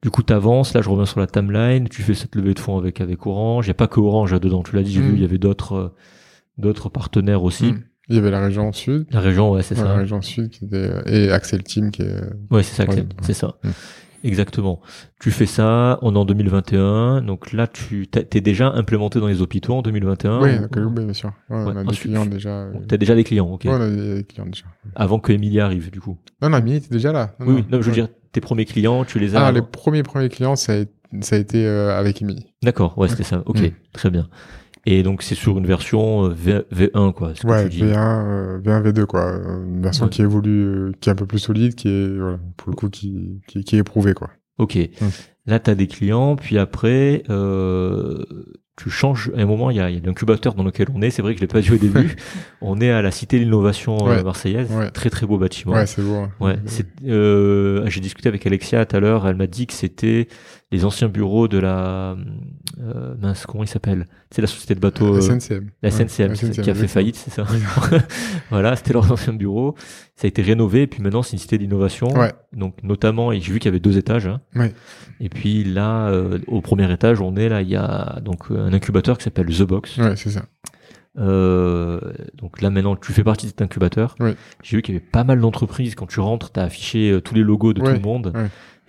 [0.02, 2.61] Du coup, tu avances, là je reviens sur la timeline, tu fais cette levée de
[2.61, 3.66] fonds avec, avec Orange.
[3.66, 5.38] Il n'y a pas que Orange là-dedans, tu l'as dit, j'ai vu, il y avait
[5.38, 5.94] d'autres euh,
[6.56, 7.72] d'autres partenaires aussi.
[7.72, 7.82] Mm.
[8.11, 9.88] Il y avait la région sud, La région, ouais, c'est ouais, ça.
[9.88, 12.20] la région sud qui était, et Axel Team qui est.
[12.50, 13.06] Ouais, c'est ça, ouais.
[13.22, 13.56] c'est ça.
[13.64, 13.68] Mm.
[14.24, 14.80] Exactement.
[15.20, 19.42] Tu fais ça, on est en 2021, donc là tu t'es déjà implémenté dans les
[19.42, 21.32] hôpitaux en 2021 oui, ou- oui, bien sûr.
[21.50, 21.64] Ouais, Ouais.
[21.66, 22.48] On a des Ensuite, clients déjà.
[22.50, 23.64] euh, T'as déjà des clients, ok.
[23.64, 24.64] Ouais, on a des clients déjà.
[24.96, 26.18] Avant que Emilia arrive, du coup.
[26.42, 27.34] Non, non, Mini était déjà là.
[27.38, 29.47] Non, oui, non, je veux dire, tes premiers clients, tu les as.
[29.47, 30.85] Ah, les premiers premiers clients, ça a,
[31.22, 32.47] ça a été euh, avec Emily.
[32.62, 33.43] D'accord, ouais, c'était ça.
[33.47, 33.70] Ok, Mm.
[33.93, 34.29] très bien.
[34.87, 37.35] Et donc c'est sur une version euh, V, V1, quoi.
[37.35, 37.83] ce que Ouais, tu dis.
[37.83, 39.33] V1, euh, V1, V2, quoi.
[39.66, 40.11] Une version Ouais.
[40.11, 42.89] qui évolue, euh, qui est un peu plus solide, qui est, voilà, pour le coup,
[42.89, 44.31] qui, qui, qui est éprouvée, quoi.
[44.59, 44.79] Ok.
[45.47, 48.24] Là, tu as des clients, puis après, euh,
[48.79, 49.31] tu changes.
[49.37, 51.11] À un moment, il y a, il y a l'incubateur dans lequel on est.
[51.11, 52.16] C'est vrai que je l'ai pas dit au début.
[52.61, 54.22] on est à la Cité de l'Innovation euh, Ouais.
[54.22, 54.70] marseillaise.
[54.70, 54.91] Ouais.
[54.91, 55.74] Très très beau bâtiment.
[55.74, 56.14] Ouais, c'est beau.
[56.14, 56.31] hein.
[56.41, 56.57] Ouais,
[57.07, 59.26] euh, j'ai discuté avec Alexia tout à l'heure.
[59.26, 60.29] Elle m'a dit que c'était
[60.70, 62.14] les anciens bureaux de la
[62.80, 64.06] euh, mince comment il s'appelle?
[64.30, 65.70] C'est la société de bateaux, La euh, SNCM.
[65.82, 67.44] la SNCM, la SNCM, qui a fait faillite, c'est ça?
[68.50, 69.74] voilà, c'était leur ancien bureau.
[70.16, 72.08] Ça a été rénové, et puis maintenant c'est une cité d'innovation.
[72.16, 72.32] Ouais.
[72.52, 74.26] Donc notamment, et j'ai vu qu'il y avait deux étages.
[74.26, 74.40] hein.
[74.54, 74.74] Ouais.
[75.20, 78.66] Et puis là, euh, au premier étage, on est là, il y a donc euh,
[78.66, 79.96] un incubateur qui s'appelle The Box.
[79.96, 80.42] Ouais, c'est ça.
[81.18, 82.00] Euh,
[82.34, 84.14] donc là maintenant, tu fais partie de cet incubateur.
[84.20, 84.32] Oui.
[84.62, 85.94] J'ai vu qu'il y avait pas mal d'entreprises.
[85.94, 88.32] Quand tu rentres, t'as affiché tous les logos de tout le monde.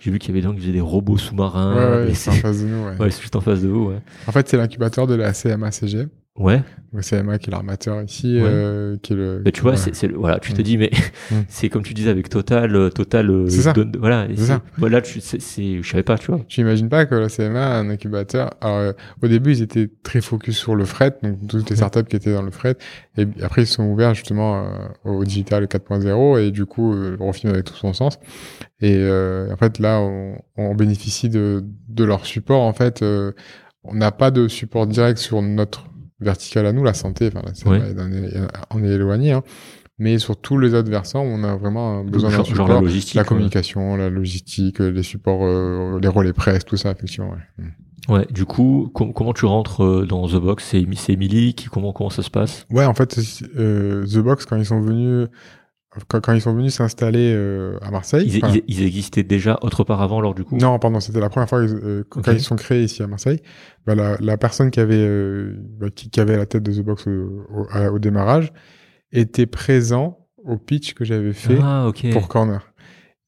[0.00, 1.76] J'ai vu qu'il y avait des gens qui faisaient des robots sous-marins.
[1.76, 2.96] ouais, ouais, c'est en face de nous, ouais.
[2.98, 3.88] ouais, c'est juste en face de vous.
[3.90, 3.98] Ouais.
[4.26, 6.08] En fait, c'est l'incubateur de la CMA-CG.
[6.36, 6.62] Ouais.
[7.02, 8.48] CMA qui est l'armateur ici, Ouais.
[8.48, 9.42] euh, qui est le.
[9.44, 9.76] Mais tu vois, ouais.
[9.92, 10.64] c'est, voilà, tu te Mm.
[10.64, 10.90] dis, mais
[11.30, 11.34] Mm.
[11.48, 13.72] c'est comme tu disais avec Total, euh, Total, euh, C'est ça.
[13.72, 14.62] donne- voilà, ça.
[14.78, 16.40] Voilà, tu, c'est, je savais pas, tu vois.
[16.48, 18.50] Tu imagines pas que la CMA a un incubateur.
[18.60, 22.04] Alors, euh, au début, ils étaient très focus sur le fret, donc toutes les startups
[22.04, 22.76] qui étaient dans le fret.
[23.18, 24.68] Et après, ils se sont ouverts justement euh,
[25.04, 28.18] au digital 4.0 et du coup, euh, le refilm avait tout son sens.
[28.80, 32.62] Et euh, en fait, là, on, on bénéficie de, de leur support.
[32.62, 33.32] En fait, euh,
[33.84, 35.84] on n'a pas de support direct sur notre
[36.20, 37.28] verticale à nous, la santé.
[37.28, 37.94] Enfin, la CMA, Ouais.
[37.98, 39.32] on est- on est éloigné.
[39.32, 39.42] Hein.
[39.98, 42.66] Mais sur tous les autres versants, on a vraiment besoin d'un support.
[42.68, 43.14] genre la logistique.
[43.16, 43.28] La ouais.
[43.28, 47.30] communication, la logistique, euh, les supports, euh, les relais presse, tout ça, effectivement.
[47.30, 47.64] Ouais.
[47.64, 48.12] Mm.
[48.12, 50.64] Ouais, du coup, com- comment tu rentres euh, dans The Box?
[50.64, 52.66] C'est Emily qui comment comment ça se passe?
[52.70, 53.18] Ouais, en fait,
[53.58, 55.28] euh, The Box, quand ils sont venus,
[56.08, 58.24] quand, quand ils sont venus s'installer euh, à Marseille.
[58.26, 60.56] ils, enfin, ils- ils existaient déjà autre part avant, alors du coup?
[60.56, 63.40] Non, pardon, c'était la première fois euh, quand ils sont créés ici à Marseille.
[63.86, 66.84] Bah, la, la personne qui avait, euh, bah, qui, qui avait la tête de The
[66.84, 68.52] Box au, au, à- au démarrage
[69.12, 72.72] était présent au pitch que j'avais fait Ah, pour Corner.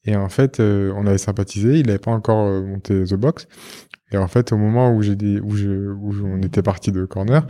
[0.05, 1.79] Et en fait, euh, on avait sympathisé.
[1.79, 3.47] Il n'avait pas encore monté The Box.
[4.13, 7.05] Et en fait, au moment où j'ai où je, où je- on était parti de
[7.07, 7.47] Corner,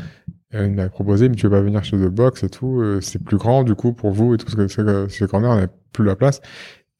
[0.55, 3.22] il m'avait proposé, mais tu veux pas venir chez The Box et tout, euh, c'est
[3.22, 5.55] plus grand du coup pour vous et tout, parce que c'est que chez Corner, on
[5.57, 6.40] n'avait plus la place.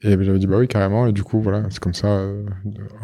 [0.05, 1.07] Et ben, j'avais dit bah oui carrément.
[1.07, 2.45] Et du coup voilà, c'est comme ça, euh,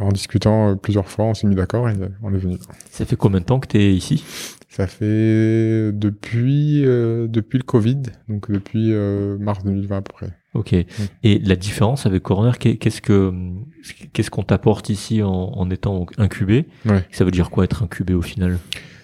[0.00, 2.56] en discutant euh, plusieurs fois, on s'est mis d'accord et euh, on est venu.
[2.90, 4.24] Ça fait combien de temps que t'es ici?
[4.68, 10.30] Ça fait depuis euh, depuis le Covid, donc depuis euh, mars 2020 à peu près.
[10.54, 10.72] Ok.
[11.22, 13.32] Et la différence avec Corner, qu'est- qu'est-ce que
[14.12, 16.66] qu'est-ce qu'on t'apporte ici en, en étant incubé?
[16.84, 17.04] Ouais.
[17.12, 18.58] Ça veut dire quoi être incubé au final?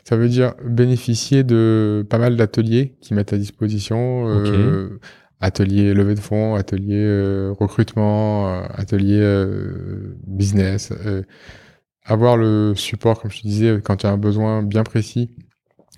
[0.05, 4.29] Ça veut dire bénéficier de pas mal d'ateliers qui mettent à disposition.
[4.29, 5.01] Euh,
[5.41, 10.93] ateliers levée de fonds, ateliers euh, recrutement, euh, ateliers euh, business.
[11.07, 11.23] euh,
[12.05, 15.31] avoir le support, comme je te disais, quand tu as un besoin bien précis,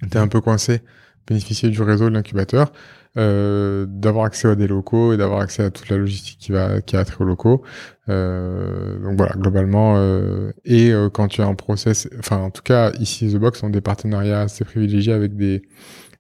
[0.03, 0.83] tu es un peu coincé,
[1.27, 2.73] bénéficier du réseau de l'incubateur,
[3.19, 6.81] euh, d'avoir accès à des locaux et d'avoir accès à toute la logistique qui va
[6.83, 7.63] qui a trait aux locaux.
[8.09, 9.95] Euh, donc voilà, globalement.
[9.97, 13.63] euh, et euh, quand tu as un process, enfin en tout cas ici The Box
[13.63, 15.63] ont des partenariats assez privilégiés avec des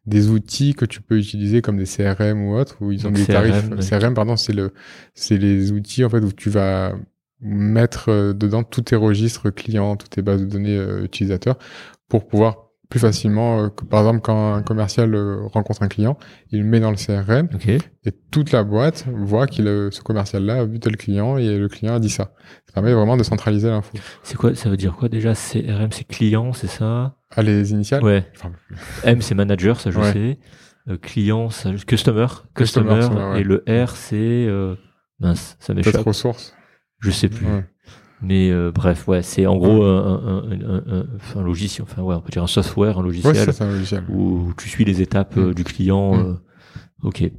[0.06, 3.18] des outils que tu peux utiliser comme des CRM ou autres où ils ont Donc
[3.18, 3.70] des CRM, tarifs.
[3.80, 4.72] CRM pardon, c'est le
[5.14, 6.94] c'est les outils en fait où tu vas
[7.40, 11.58] mettre euh, dedans tous tes registres clients, toutes tes bases de données utilisateurs
[12.08, 16.16] pour pouvoir plus facilement, euh, que, par exemple, quand un commercial euh, rencontre un client,
[16.52, 17.48] il le met dans le CRM
[18.04, 21.68] et toute la boîte voit qu'il a- ce commercial-là a vu tel client et le
[21.68, 22.32] client a dit ça.
[22.66, 23.96] Ça permet vraiment de centraliser l'info.
[24.22, 27.16] C'est quoi Ça veut dire quoi déjà CRM, c'est client, c'est ça?
[27.34, 28.04] Ah, les initiales?
[28.04, 28.24] Ouais.
[28.36, 28.52] Enfin,
[29.04, 30.12] M, c'est manager, ça je Ouais.
[30.12, 30.38] sais.
[30.88, 33.40] Euh, client, ça, customer, Customer, ouais.
[33.40, 34.14] et le R, c'est
[34.46, 34.76] euh,
[35.18, 36.06] mince, ça peut-être m'échappe.
[36.06, 36.54] ressources.
[37.00, 37.44] Je sais plus.
[37.46, 37.64] Ouais.
[38.22, 41.04] Mais euh, bref, ouais, c'est en gros un, un,
[41.36, 44.04] un, logiciel, enfin ouais, on peut dire un software, un Ouais, logiciel c'est ça, logiciel.
[44.08, 45.54] où tu suis les étapes euh, Mm.
[45.54, 46.14] du client.
[46.16, 46.20] Mm.
[46.20, 46.34] euh,
[47.02, 47.30] ok.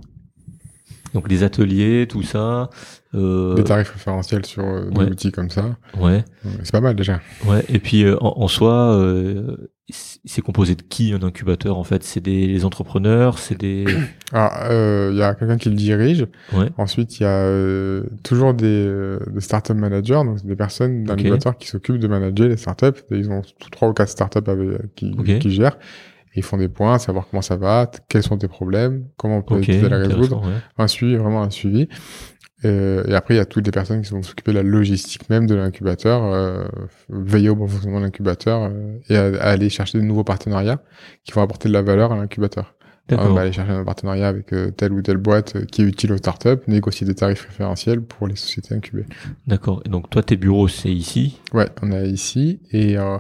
[1.14, 2.70] Donc les ateliers, tout ça.
[3.16, 5.10] Euh, Des tarifs référentiels sur euh, des ouais.
[5.10, 5.78] outils comme ça.
[6.00, 7.22] ouais, Ouais, C'est pas mal déjà.
[7.48, 7.66] ouais.
[7.70, 12.04] Et puis euh, en, en soi, euh, c'est composé de qui un incubateur en fait?
[12.04, 13.86] C'est des les entrepreneurs, c'est des.
[14.34, 16.26] Alors, euh, il y a quelqu'un qui le dirige.
[16.54, 16.70] Ouais.
[16.78, 21.06] Ensuite, il y a euh, toujours des, euh, des startup managers, donc c'est des personnes
[21.08, 23.02] l'incubateur qui s'occupent de manager les startups.
[23.12, 25.40] Ils ont trois ou quatre startups avec, qui, Ok.
[25.40, 25.78] qui gèrent.
[26.36, 29.42] Et ils font des points, savoir comment ça va, quels sont tes problèmes, comment on
[29.42, 29.70] peut Ok.
[29.70, 30.42] essayer de les résoudre.
[30.46, 30.54] ouais.
[30.78, 31.88] Un suivi, vraiment un suivi.
[32.66, 35.30] Euh, et après, il y a toutes les personnes qui vont s'occuper de la logistique
[35.30, 36.66] même de l'incubateur, euh,
[37.10, 40.80] veiller au bon fonctionnement de l'incubateur euh, et à, à aller chercher de nouveaux partenariats
[41.24, 42.74] qui vont apporter de la valeur à l'incubateur.
[43.10, 43.36] On D'accord.
[43.36, 46.12] va aller chercher un partenariat avec euh, telle ou telle boîte euh, qui est utile
[46.12, 49.06] aux startups, négocier des tarifs référentiels pour les sociétés incubées.
[49.46, 49.82] D'accord.
[49.86, 51.40] Et donc toi, tes bureaux, c'est ici?
[51.54, 53.18] Ouais, on a ici et euh,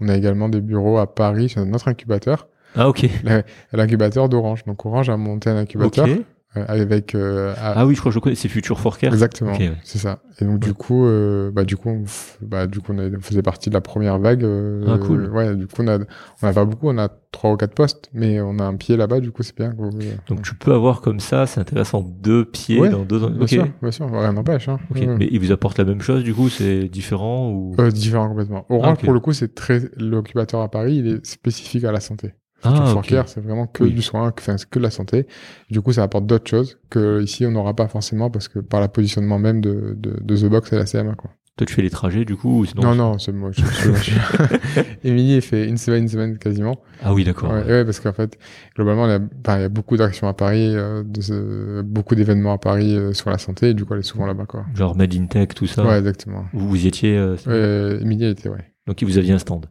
[0.00, 3.06] on a également des bureaux à Paris sur notre incubateur, Ah ok.
[3.72, 4.64] l'incubateur d'Orange.
[4.64, 6.18] Donc Orange a monté un incubateur Ok.
[6.56, 8.34] Euh, avec euh, Ah oui, je crois que je connais.
[8.34, 9.12] C'est Future Forecast.
[9.12, 9.72] Exactement, ouais.
[9.84, 10.20] c'est ça.
[10.40, 12.04] Et donc du coup, euh, bah du coup, on,
[12.40, 14.44] bah du coup, on, a- on faisait partie de la première vague.
[14.44, 15.26] euh, Ah, cool.
[15.30, 15.98] Ouais, du coup, on a,
[16.42, 18.96] on a pas beaucoup, on a trois ou quatre postes, mais on a un pied
[18.96, 19.20] là-bas.
[19.20, 19.74] Du coup, c'est bien.
[20.28, 23.18] Donc tu peux avoir comme ça, c'est intéressant, deux pieds dans deux.
[23.28, 23.48] bien Ok.
[23.48, 24.68] sûr, bien sûr, rien n'empêche.
[24.68, 24.78] Hein.
[24.90, 24.96] Ok.
[25.00, 25.16] Ouais, ouais.
[25.18, 27.74] Mais ils vous apportent la même chose du coup, c'est différent ou?
[27.78, 28.64] Euh, différent complètement.
[28.70, 32.00] Orange, Ah, pour le coup, c'est très l'incubateur à Paris, il est spécifique à la
[32.00, 32.32] santé.
[32.62, 32.92] Ah, Future ok.
[32.92, 33.92] Forecare, c'est vraiment que Oui.
[33.92, 35.26] du soin, que, que de la santé.
[35.70, 38.80] Du coup, ça apporte d'autres choses que ici on n'aura pas forcément parce que par
[38.80, 41.30] la positionnement même de, de, de The Box et la CMA quoi.
[41.56, 43.50] Toi, tu fais les trajets du coup ou sinon Non, non, c'est moi.
[45.04, 46.80] Émilie, elle fait une semaine, une semaine quasiment.
[47.02, 47.50] Ah oui, d'accord.
[47.52, 48.38] Ouais, ouais, parce qu'en fait,
[48.76, 51.82] globalement, il y a, enfin, il y a beaucoup d'actions à Paris, euh, de ce-
[51.82, 54.46] beaucoup d'événements à Paris euh, sur la santé, et du coup, elle est souvent là-bas,
[54.46, 54.66] quoi.
[54.74, 55.84] Genre Made in Tech, tout ça.
[55.84, 56.44] Ouais, exactement.
[56.52, 57.16] Vous, vous y étiez.
[57.16, 58.64] euh, Euh, Émilie, elle était, ouais.
[58.86, 59.66] Donc vous aviez un stand.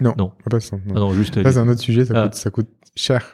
[0.00, 0.32] Non, Non.
[0.50, 0.80] pas non.
[0.90, 1.42] Ah non, juste.
[1.42, 2.22] Ça, c'est un autre sujet, ça, Ah.
[2.24, 3.24] coûte, ça coûte cher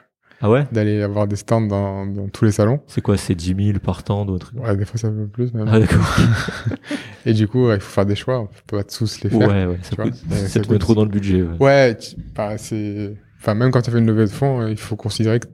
[0.43, 0.67] Ah ouais?
[0.73, 2.81] d'aller avoir des stands dans, dans tous les salons.
[2.87, 5.69] C'est quoi C'est 10 000 par temps d'autres Ouais, des fois ça peut plus même.
[5.71, 6.01] Ah d'accord.
[7.27, 8.41] Et du coup, ouais, il faut faire des choix.
[8.41, 9.39] On peut pas tous les faire.
[9.39, 9.79] Ouais, ouais.
[9.83, 11.43] Ça, coûte, ça ça te met coûte- trop dans le budget.
[11.43, 11.57] ouais.
[11.61, 13.15] Ouais, tu- bah, c'est.
[13.39, 15.47] Enfin, même quand tu as fait une levée de fonds, euh, il faut considérer que.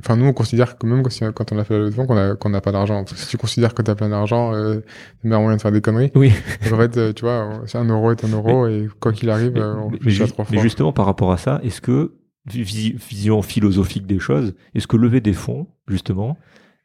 [0.00, 1.02] Enfin, nous, on considère que même
[1.34, 3.04] quand on a fait la levée de fonds, qu'on n'a pas d'argent.
[3.04, 5.56] Parce que si tu considères que tu as plein d'argent, euh, c'est le meilleur moyen
[5.56, 6.10] de faire des conneries.
[6.14, 6.32] Oui.
[6.64, 9.30] Donc, en fait, euh, tu vois, c'est un euro est un euro et quoi qu'il
[9.30, 10.62] arrive, Mais, euh, on mais- réfléchit mais à trois mais fois.
[10.62, 12.14] justement, par rapport à ça, est-ce que,
[12.46, 16.36] vi- vision philosophique des choses, est-ce que lever des fonds, justement,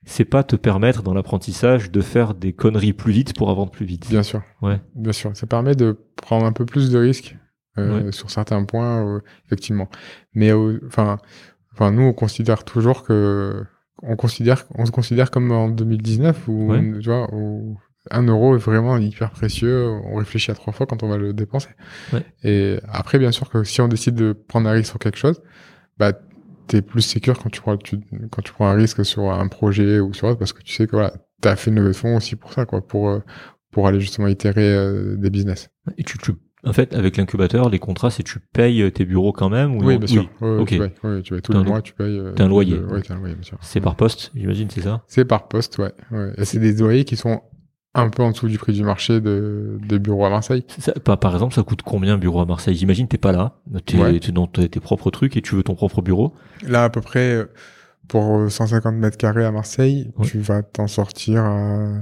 [0.06, 3.86] c'est pas te permettre dans l'apprentissage de faire des conneries plus vite pour avancer plus
[3.86, 4.08] vite?
[4.10, 4.42] Bien sûr.
[4.62, 4.80] Ouais.
[4.94, 5.32] Bien sûr.
[5.36, 7.36] Ça permet de prendre un peu plus de risques
[7.80, 8.12] euh, Ouais.
[8.12, 9.90] sur certains points, effectivement.
[10.34, 10.52] Mais
[10.88, 11.18] enfin,
[11.76, 13.64] enfin, nous, on considère toujours que
[14.04, 16.80] on considère, on se considère comme en 2019 où Ouais.
[16.80, 17.78] on- tu vois, où
[18.12, 19.88] un euro est vraiment hyper précieux.
[19.88, 21.70] On réfléchit à trois fois quand on va le dépenser.
[22.14, 22.24] Ouais.
[22.44, 25.42] Et après, bien sûr que si on décide de prendre un risque sur quelque chose,
[25.98, 26.12] bah
[26.68, 28.00] t'es plus sécure quand tu prends tu-
[28.32, 30.88] quand tu prends un risque sur un projet ou sur autre parce que tu sais
[30.88, 33.20] que voilà t'as fait une levée de fonds aussi pour ça quoi pour euh,
[33.72, 35.70] pour aller justement itérer euh, des business.
[35.98, 36.32] Et tu, tu-
[36.66, 39.94] en fait, avec l'incubateur, les contrats, c'est tu payes tes bureaux quand même ou Oui,
[39.94, 40.30] non bien sûr.
[40.42, 40.68] Ouais, Ok.
[40.70, 42.18] tu payes, ouais, tu payes tous T'as les un- mois, tu payes.
[42.20, 42.78] euh, t'as un loyer.
[42.80, 43.58] ouais, t'as un loyer, bien sûr.
[43.62, 45.92] C'est par poste, j'imagine, c'est ça C'est par poste, ouais.
[46.12, 46.32] ouais.
[46.38, 47.42] Et c'est des loyers qui sont
[47.98, 50.66] un peu en dessous du prix du marché de, des bureaux à Marseille.
[50.80, 52.76] Ça- par, exemple, ça coûte combien un bureau à Marseille?
[52.76, 53.54] J'imagine t'es pas là,
[53.86, 54.20] t'es Ouais.
[54.20, 56.34] t'es dans tes, tes propres trucs et tu veux ton propre bureau.
[56.68, 57.46] Là, à peu près, euh,
[58.10, 60.26] pour euh, 150 mètres carrés à Marseille, Ouais.
[60.28, 62.02] tu vas t'en sortir à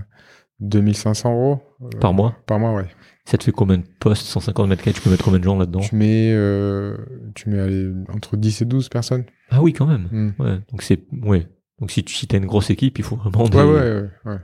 [0.59, 1.61] 2500 euros.
[1.84, 2.36] euh, Par mois?
[2.45, 2.88] Par mois, ouais.
[3.26, 4.26] Ça te fait combien de postes?
[4.26, 5.80] 150 mètres carrés Tu peux mettre combien de gens là-dedans?
[5.80, 6.97] Tu mets, euh,
[7.36, 9.24] tu mets allez, entre 10 et 12 personnes.
[9.49, 10.07] Ah oui, quand même.
[10.11, 10.32] Hmm.
[10.41, 10.59] Ouais.
[10.71, 11.47] Donc c'est ouais.
[11.80, 14.39] Donc si tu si t'as une grosse équipe, il faut vraiment des Ouais, ouais, ouais.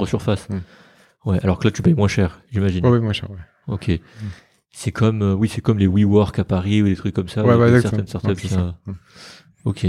[0.00, 0.06] ouais.
[0.06, 0.48] surfaces.
[0.48, 0.58] Mm.
[1.30, 1.38] Ouais.
[1.42, 2.84] Alors que là, tu payes moins cher, j'imagine.
[2.84, 3.38] Ouais, ouais, moins cher, ouais.
[3.68, 3.90] Ok.
[4.70, 7.44] C'est comme euh, oui, c'est comme les WeWork à Paris ou des trucs comme ça.
[7.44, 8.04] Ouais, exactement.
[8.04, 8.42] certaines startups.
[8.42, 8.76] Ouais, ça-.
[8.86, 8.92] Mm.
[9.64, 9.86] Ok.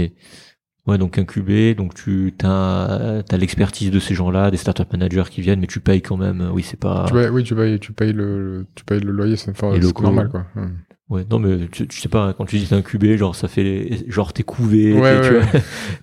[0.86, 5.40] Ouais, donc incubé, donc tu as, as l'expertise de ces gens-là, des startup managers qui
[5.40, 6.48] viennent, mais tu payes quand même.
[6.52, 7.06] Oui, c'est pas.
[7.08, 9.60] Tu payes, oui, tu payes, tu payes le, le- tu payes le loyer, c'est
[10.00, 10.46] normal, quoi.
[10.54, 10.76] Hmm.
[11.08, 14.04] Ouais, non, mais tu, tu sais pas, quand tu dis t'es incubé, genre ça fait,
[14.08, 15.20] genre t'es couvé, Ouais,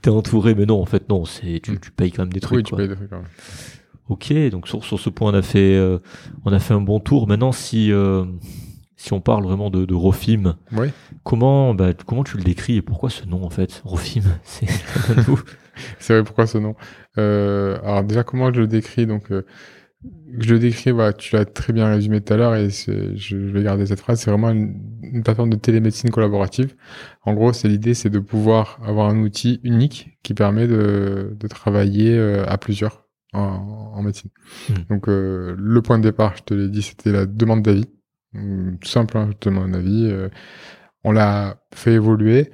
[0.02, 1.80] t'es, ouais, entouré, mais non, en fait, non, c'est, tu, Mm.
[1.80, 3.26] tu payes quand même des trucs, Oui, tu payes des trucs, quand même.
[4.10, 5.98] Ok, donc sur, sur ce point, on a fait, euh,
[6.46, 7.28] on a fait un bon tour.
[7.28, 8.26] Maintenant, si, euh,
[9.04, 10.88] si on parle vraiment de, de Rofim, Oui.
[11.24, 13.82] comment, bah, comment tu le décris et pourquoi ce nom, en fait?
[13.84, 14.66] Rofim, c'est.
[16.00, 16.76] C'est vrai, pourquoi ce nom?
[17.18, 19.06] Euh, Alors déjà, comment je le décris?
[19.06, 19.46] Donc, euh,
[20.40, 23.62] je le décris, voilà, tu l'as très bien résumé tout à l'heure et je, vais
[23.62, 24.22] garder cette phrase.
[24.22, 26.74] C'est vraiment une, une plateforme de télémédecine collaborative.
[27.26, 31.48] En gros, c'est l'idée, c'est de pouvoir avoir un outil unique qui permet de, de
[31.50, 33.42] travailler euh, à plusieurs en,
[33.96, 34.30] en médecine.
[34.70, 34.74] Hmm.
[34.90, 37.90] Donc, euh, le point de départ, je te l'ai dit, c'était la demande d'avis.
[38.34, 40.06] Hum, Tout simple, hein, je te demande un avis.
[40.12, 40.30] euh,
[41.04, 42.52] on l'a fait évoluer.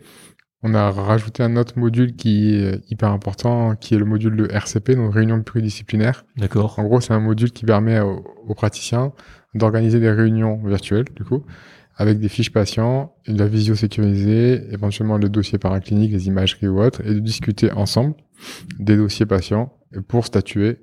[0.64, 4.48] On a rajouté un autre module qui est hyper important, qui est le module de
[4.52, 6.26] RCP, donc réunion pluridisciplinaire.
[6.38, 6.80] D'accord.
[6.80, 9.14] En gros, c'est un module qui permet aux, aux praticiens
[9.56, 11.46] d'organiser des réunions virtuelles, du coup,
[11.96, 16.82] avec des fiches patients, de la visio sécurisée, éventuellement le dossier paraclinique, les imageries ou
[16.82, 18.16] autres, et de discuter ensemble
[18.80, 19.74] des dossiers patients
[20.08, 20.80] pour statuer.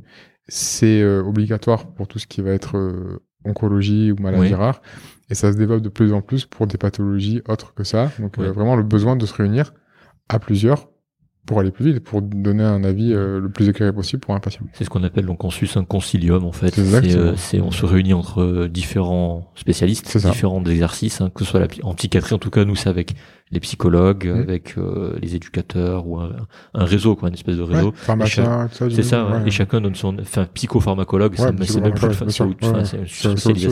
[0.48, 4.54] C'est euh, obligatoire pour tout ce qui va être euh, oncologie ou maladie Oui.
[4.54, 4.80] rare,
[5.30, 8.10] et ça se développe de plus en plus pour des pathologies autres que ça.
[8.18, 8.46] Donc Ouais.
[8.46, 9.72] euh, vraiment le besoin de se réunir
[10.28, 10.88] à plusieurs
[11.46, 14.40] pour aller plus vite, pour donner un avis euh, le plus éclairé possible pour un
[14.40, 14.62] patient.
[14.72, 16.70] C'est ce qu'on appelle donc en Suisse un concilium en fait.
[16.74, 21.60] C'est euh, on se réunit entre euh, différents spécialistes, différents exercices, hein, que ce soit
[21.60, 23.14] la, en psychiatrie en tout cas nous c'est avec
[23.52, 24.40] les psychologues, Mhm.
[24.40, 26.30] avec euh, les éducateurs ou un,
[26.74, 27.94] un réseau quoi, une espèce de réseau.
[28.08, 28.26] Ouais.
[28.90, 29.46] C'est ça, ouais.
[29.46, 33.70] et chacun donne son, enfin psychopharmacologue, Ouais, c'est même plus, c'est au-dessus,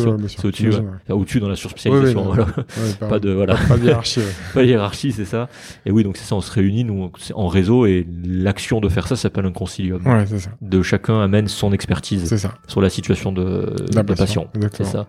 [1.07, 2.47] c'est au-dessus, dans la surspécialisation, voilà.
[3.01, 4.21] Pas de voilà, Pas de hiérarchie,
[4.55, 5.49] pas de hiérarchie, c'est ça.
[5.87, 9.09] Et oui, donc c'est ça, on se réunit nous en réseau et l'action de faire
[9.09, 10.07] ça s'appelle un concilium.
[10.07, 10.51] Ouais, c'est ça.
[10.63, 12.33] De chacun amène son expertise
[12.69, 13.75] sur la situation de,
[14.07, 14.49] patient.
[14.73, 15.07] C'est ça.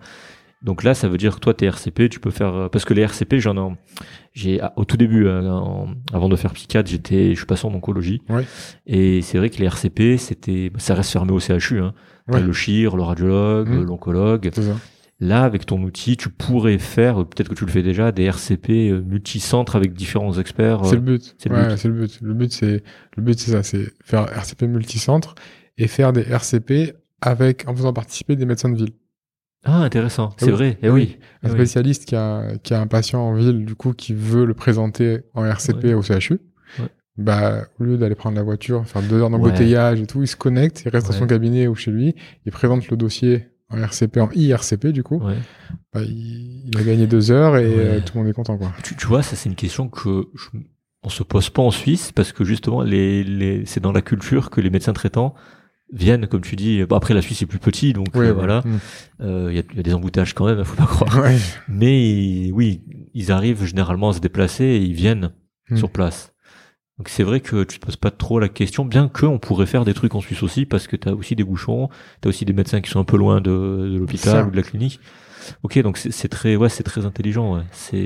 [0.62, 2.94] Donc là, ça veut dire que toi, tes RCP, tu peux faire euh, parce que
[2.94, 3.74] les RCP, j'en ai,
[4.32, 7.66] j'ai ah, au tout début, euh, en- avant de faire psychiatre, j'étais, je suis passé
[7.66, 8.22] en oncologie.
[8.28, 8.44] Ouais.
[8.86, 11.80] Et c'est vrai que les RCP, c'était, ça reste fermé au CHU.
[11.80, 11.92] Hein.
[12.28, 12.40] Ouais.
[12.40, 13.84] Le chir, le radiologue, Mhm.
[13.84, 14.50] l'oncologue.
[15.20, 18.90] Là, avec ton outil, tu pourrais faire, peut-être que tu le fais déjà, des RCP
[18.90, 20.84] euh, multicentres avec différents experts.
[20.84, 21.34] C'est le but.
[21.38, 21.76] c'est le ouais, but.
[21.78, 22.18] c'est le but.
[22.20, 22.82] Le but, c'est,
[23.16, 25.34] le but, c'est ça, c'est faire RCP multicentre
[25.78, 28.90] et faire des RCP avec, en faisant participer des médecins de ville.
[29.66, 30.30] Ah, intéressant.
[30.38, 30.52] C'est oui.
[30.52, 30.78] vrai.
[30.82, 31.00] Eh Oui.
[31.00, 31.16] oui.
[31.42, 31.56] Un Eh oui.
[31.58, 35.20] spécialiste qui a, qui a un patient en ville, du coup, qui veut le présenter
[35.34, 35.94] en RCP Ouais.
[35.94, 36.38] au CHU.
[36.78, 36.86] Ouais.
[37.18, 40.36] Bah, au lieu d'aller prendre la voiture, faire deux heures d'embouteillage et tout, il se
[40.36, 41.12] connecte, il reste Ouais.
[41.14, 42.14] dans son cabinet ou chez lui,
[42.44, 45.18] il présente le dossier en RCP, en IRCP, du coup.
[45.24, 45.34] Ouais.
[45.92, 47.74] Bah, il, a gagné deux heures et Ouais.
[47.78, 48.70] euh, tout le monde est content, quoi.
[48.82, 50.58] Tu, tu vois, ça c'est une question que je-
[51.02, 54.50] on se pose pas en Suisse parce que justement, les, les, c'est dans la culture
[54.50, 55.34] que les médecins traitants
[55.92, 56.84] viennent, comme tu dis.
[56.84, 58.62] Bon, après, la Suisse est plus petit, donc Oui, euh, voilà.
[58.64, 58.78] Mm.
[59.22, 61.18] Euh, Il y, a, il y a des emboutages quand même, faut pas croire.
[61.24, 61.38] Ouais.
[61.68, 62.82] Mais oui,
[63.14, 65.32] ils arrivent généralement à se déplacer et ils viennent
[65.70, 65.76] Mm.
[65.78, 66.32] sur place.
[66.98, 69.66] Donc c'est vrai que tu te poses pas trop la question, bien que on pourrait
[69.66, 71.88] faire des trucs en Suisse aussi, parce que tu as aussi des bouchons,
[72.22, 74.62] tu as aussi des médecins qui sont un peu loin de, l'hôpital ou de la
[74.62, 75.00] clinique.
[75.64, 77.56] Ok, donc c'est c'est très, ouais, c'est très intelligent.
[77.56, 77.62] Ouais.
[77.72, 77.98] C'est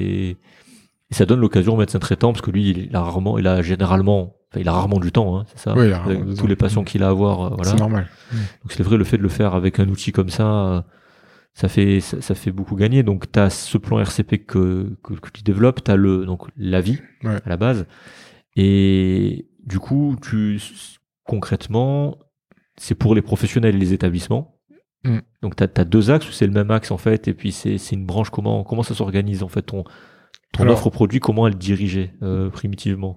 [1.13, 3.63] et ça donne l'occasion au médecin traitant, parce que lui, il a rarement, il a
[3.63, 5.75] généralement, enfin, il a rarement du temps, hein, c'est ça.
[5.77, 7.71] Oui, Avec tous les patients qu'il a à voir, euh, voilà.
[7.71, 8.09] C'est normal.
[8.33, 10.83] Donc c'est vrai le fait de le faire avec un outil comme ça, euh,
[11.55, 13.03] ça fait ça, ça fait beaucoup gagner.
[13.03, 16.47] Donc tu as ce plan RCP que, que, que tu développes, tu as le donc
[16.57, 17.37] la vie Ouais.
[17.45, 17.87] à la base
[18.57, 20.61] et du coup tu
[21.25, 22.17] concrètement
[22.77, 24.57] c'est pour les professionnels et les établissements.
[25.05, 25.19] Mm.
[25.43, 27.79] Donc tu as, deux axes ou c'est le même axe en fait et puis c'est
[27.79, 29.85] c'est une branche comment comment ça s'organise en fait ton
[30.53, 33.17] ton Alors- offre produit comment elle dirigée euh, primitivement?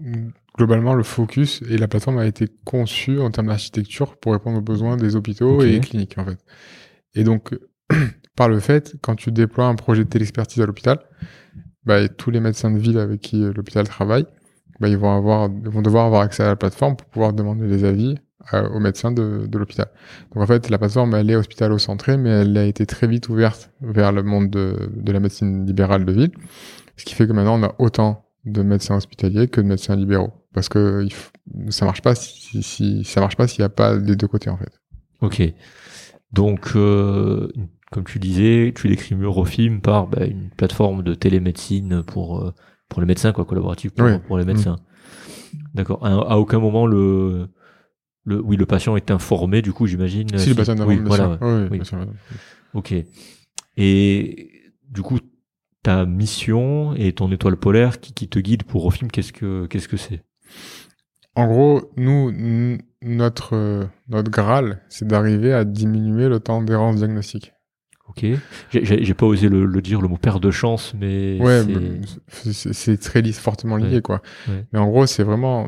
[0.55, 4.61] Globalement, le focus et la plateforme a été conçue en termes d'architecture pour répondre aux
[4.61, 6.38] besoins des hôpitaux et cliniques, en fait.
[7.15, 7.55] Et donc,
[8.35, 10.99] par le fait, quand tu déploies un projet de téléexpertise à l'hôpital,
[11.85, 14.25] bah, tous les médecins de ville avec qui euh, l'hôpital travaille,
[14.80, 17.67] bah, ils vont avoir, ils vont devoir avoir accès à la plateforme pour pouvoir demander
[17.67, 18.15] les avis
[18.53, 19.88] euh, aux médecins de, de l'hôpital.
[20.34, 23.71] Donc en fait, la plateforme, elle est hospitalo-centrée, mais elle a été très vite ouverte
[23.81, 26.31] vers le monde de, de la médecine libérale de ville.
[26.97, 30.43] Ce qui fait que maintenant, on a autant de médecins hospitaliers que de médecins libéraux.
[30.53, 31.07] Parce que
[31.69, 34.49] ça marche pas si, si ça marche pas s'il n'y a pas les deux côtés,
[34.49, 34.71] en fait.
[35.21, 35.41] Ok.
[36.31, 37.47] Donc, euh,
[37.91, 42.53] comme tu disais, tu décris Eurofilm par bah, une plateforme de télémédecine pour, euh,
[42.89, 44.13] pour les médecins, quoi, collaborative pour, Oui.
[44.27, 44.75] pour les médecins.
[45.73, 46.05] D'accord.
[46.05, 47.47] À, à aucun moment, le,
[48.25, 50.27] le, oui, le patient est informé, du coup, j'imagine.
[50.38, 51.38] si, le patient oui, voilà.
[51.41, 51.81] Oui, oui.
[52.73, 52.93] Ok.
[53.77, 54.51] Et
[54.89, 55.19] du coup,
[55.81, 59.88] ta mission et ton étoile polaire qui, qui te guide pour Eurofilm, qu'est-ce que qu'est-ce
[59.88, 60.23] que c'est?
[61.35, 62.31] En gros, nous,
[63.01, 67.53] notre, notre Graal, c'est d'arriver à diminuer le temps d'errance diagnostique.
[68.09, 68.25] Ok.
[68.71, 71.63] J'ai- pas osé le, le dire, le mot père de chance, mais Ouais,
[72.38, 74.01] c'est- très li- fortement lié, Ouais.
[74.01, 74.21] quoi.
[74.47, 74.65] Ouais.
[74.71, 75.67] Mais en gros, c'est vraiment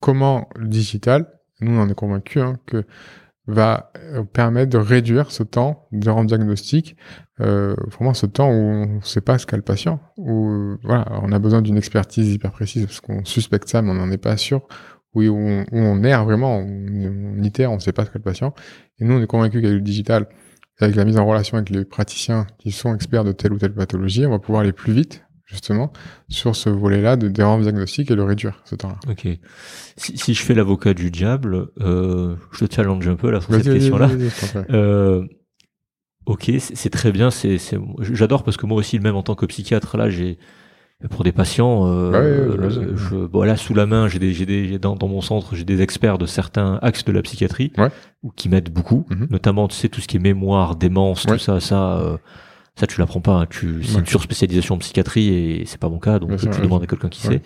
[0.00, 1.26] comment le digital,
[1.60, 2.84] nous on en est convaincus, hein, que
[3.46, 6.96] va euh, permettre de réduire ce temps d'errance diagnostique,
[7.40, 11.06] euh, vraiment ce temps où on ne sait pas ce qu'a le patient, où voilà,
[11.22, 14.18] on a besoin d'une expertise hyper précise parce qu'on suspecte ça, mais on n'en est
[14.18, 14.66] pas sûr,
[15.14, 18.18] où on, où on erre vraiment, on, on itère, on ne sait pas ce qu'a
[18.18, 18.54] le patient.
[18.98, 20.26] Et nous, on est convaincus qu'avec le digital,
[20.80, 23.74] avec la mise en relation avec les praticiens qui sont experts de telle ou telle
[23.74, 25.92] pathologie, on va pouvoir aller plus vite, justement,
[26.28, 28.96] sur ce volet-là de d'errance diagnostique et le réduire, ce temps-là.
[29.08, 29.28] Ok.
[29.96, 33.52] Si, si je fais l'avocat du diable, euh, je te challenge un peu là sur
[33.54, 34.08] cette question-là.
[34.70, 35.24] Euh,
[36.26, 37.30] ok, c'est très bien.
[37.30, 40.38] C'est, c'est, j'adore parce que moi aussi, même en tant que psychiatre, là, j'ai
[41.10, 42.96] pour des patients, euh, Ouais, ouais, euh, j'imagine.
[42.96, 45.64] je, bon, là, sous la main, j'ai des, j'ai des, dans, dans mon centre, j'ai
[45.64, 47.72] des experts de certains axes de la psychiatrie
[48.36, 49.26] qui m'aident beaucoup, Mhm.
[49.30, 52.18] notamment, tu sais, tout ce qui est mémoire, démence, tout ça, ça.
[52.76, 53.32] Ça, tu l'apprends pas.
[53.40, 53.46] hein.
[53.48, 54.00] Tu, c'est Ouais.
[54.00, 57.08] une surspécialisation en psychiatrie et c'est pas mon cas, donc tu ouais, demandes à quelqu'un
[57.08, 57.42] qui sait.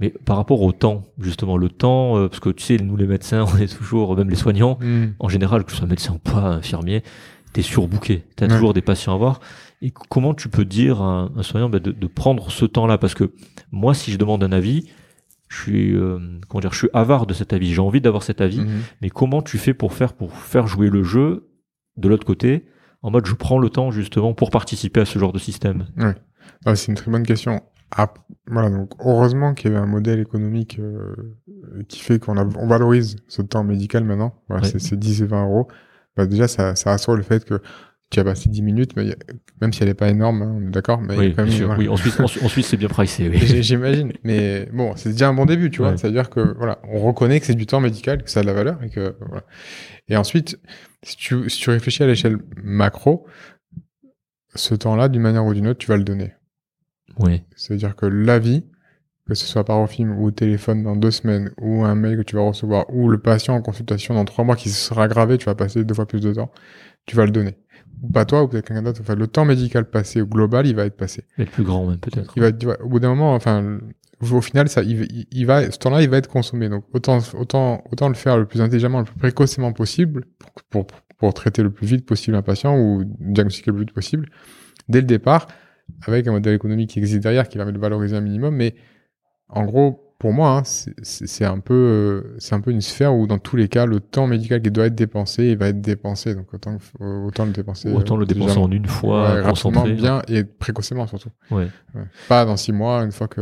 [0.00, 3.06] Mais par rapport au temps, justement, le temps, euh, parce que tu sais, nous les
[3.06, 5.06] médecins, on est toujours, même les soignants, Hmm.
[5.18, 7.02] en général, que ce soit médecin ou pas, infirmier,
[7.52, 8.22] t'es surbooké.
[8.36, 8.52] T'as Ouais.
[8.52, 9.40] toujours des patients à voir.
[9.82, 12.98] Et comment tu peux dire à un, soignant bah, de, de prendre ce temps-là?
[12.98, 13.32] Parce que
[13.72, 14.88] moi, si je demande un avis,
[15.48, 16.18] je suis, euh,
[16.48, 17.72] comment dire, je suis avare de cet avis.
[17.72, 18.60] J'ai envie d'avoir cet avis.
[18.60, 18.80] Mhm.
[19.02, 21.48] Mais comment tu fais pour faire, pour faire jouer le jeu
[21.96, 22.66] de l'autre côté
[23.02, 25.86] en mode je prends le temps justement pour participer à ce genre de système.
[26.66, 27.62] Ah, c'est une très bonne question.
[27.96, 28.12] Ah,
[28.46, 31.14] voilà, donc heureusement qu'il y avait un modèle économique euh,
[31.88, 34.34] qui fait qu'on on valorise ce temps médical maintenant.
[34.48, 34.68] Voilà, Ouais.
[34.70, 35.68] c'est, c'est 10 et 20 euros.
[36.16, 37.62] Bah, déjà, ça, ça assure le fait que
[38.10, 39.14] tu as passé 10 minutes, mais
[39.60, 41.78] même si elle n'est pas énorme, hein, on est d'accord, mais Oui, quand même, voilà.
[41.78, 43.28] Oui, en Suisse, en, Su- en Suisse, c'est bien pricé.
[43.28, 43.38] Oui.
[43.62, 45.90] J'imagine, mais bon, c'est déjà un bon début, tu vois.
[45.90, 45.96] Ouais.
[45.98, 48.54] C'est-à-dire que voilà, on reconnaît que c'est du temps médical, que ça a de la
[48.54, 49.44] valeur et que voilà.
[50.08, 50.58] Et ensuite,
[51.02, 53.26] si tu, si tu réfléchis à l'échelle macro,
[54.54, 56.32] ce temps-là, d'une manière ou d'une autre, tu vas le donner.
[57.18, 57.42] Oui.
[57.56, 58.64] C'est-à-dire que l'avis,
[59.26, 62.16] que ce soit par au film ou au téléphone dans deux semaines, ou un mail
[62.16, 65.04] que tu vas recevoir, ou le patient en consultation dans trois mois qui se sera
[65.04, 66.50] aggravé, tu vas passer deux fois plus de temps,
[67.04, 67.58] tu vas le donner.
[68.02, 69.00] Ou pas toi, ou peut-être quelqu'un d'autre.
[69.00, 71.24] Enfin, le temps médical passé au global, il va être passé.
[71.36, 72.32] Mais plus grand même peut-être.
[72.36, 73.78] Il va, être- au bout d'un moment, enfin,
[74.20, 76.68] au final, ça, il va, ce temps-là, il va être consommé.
[76.68, 80.86] Donc, autant, autant, autant le faire le plus intelligemment, le plus précocement possible, pour, pour,
[81.18, 84.28] pour traiter le plus vite possible un patient ou diagnostiquer le plus vite possible,
[84.88, 85.46] dès le départ,
[86.06, 88.54] avec un modèle économique qui existe derrière, qui permet de valoriser un minimum.
[88.54, 88.74] Mais,
[89.48, 93.28] en gros, pour moi, hein, c'est- un peu, euh, c'est un peu une sphère où
[93.28, 96.34] dans tous les cas, le temps médical qui doit être dépensé, il va être dépensé.
[96.34, 97.92] Donc autant, autant le dépenser.
[97.92, 99.92] Autant euh, le dépenser déjà- en une fois, Ouais, concentré.
[99.92, 101.28] bien et précocement surtout.
[101.52, 101.68] Ouais.
[102.28, 103.40] Pas dans six mois, une fois que,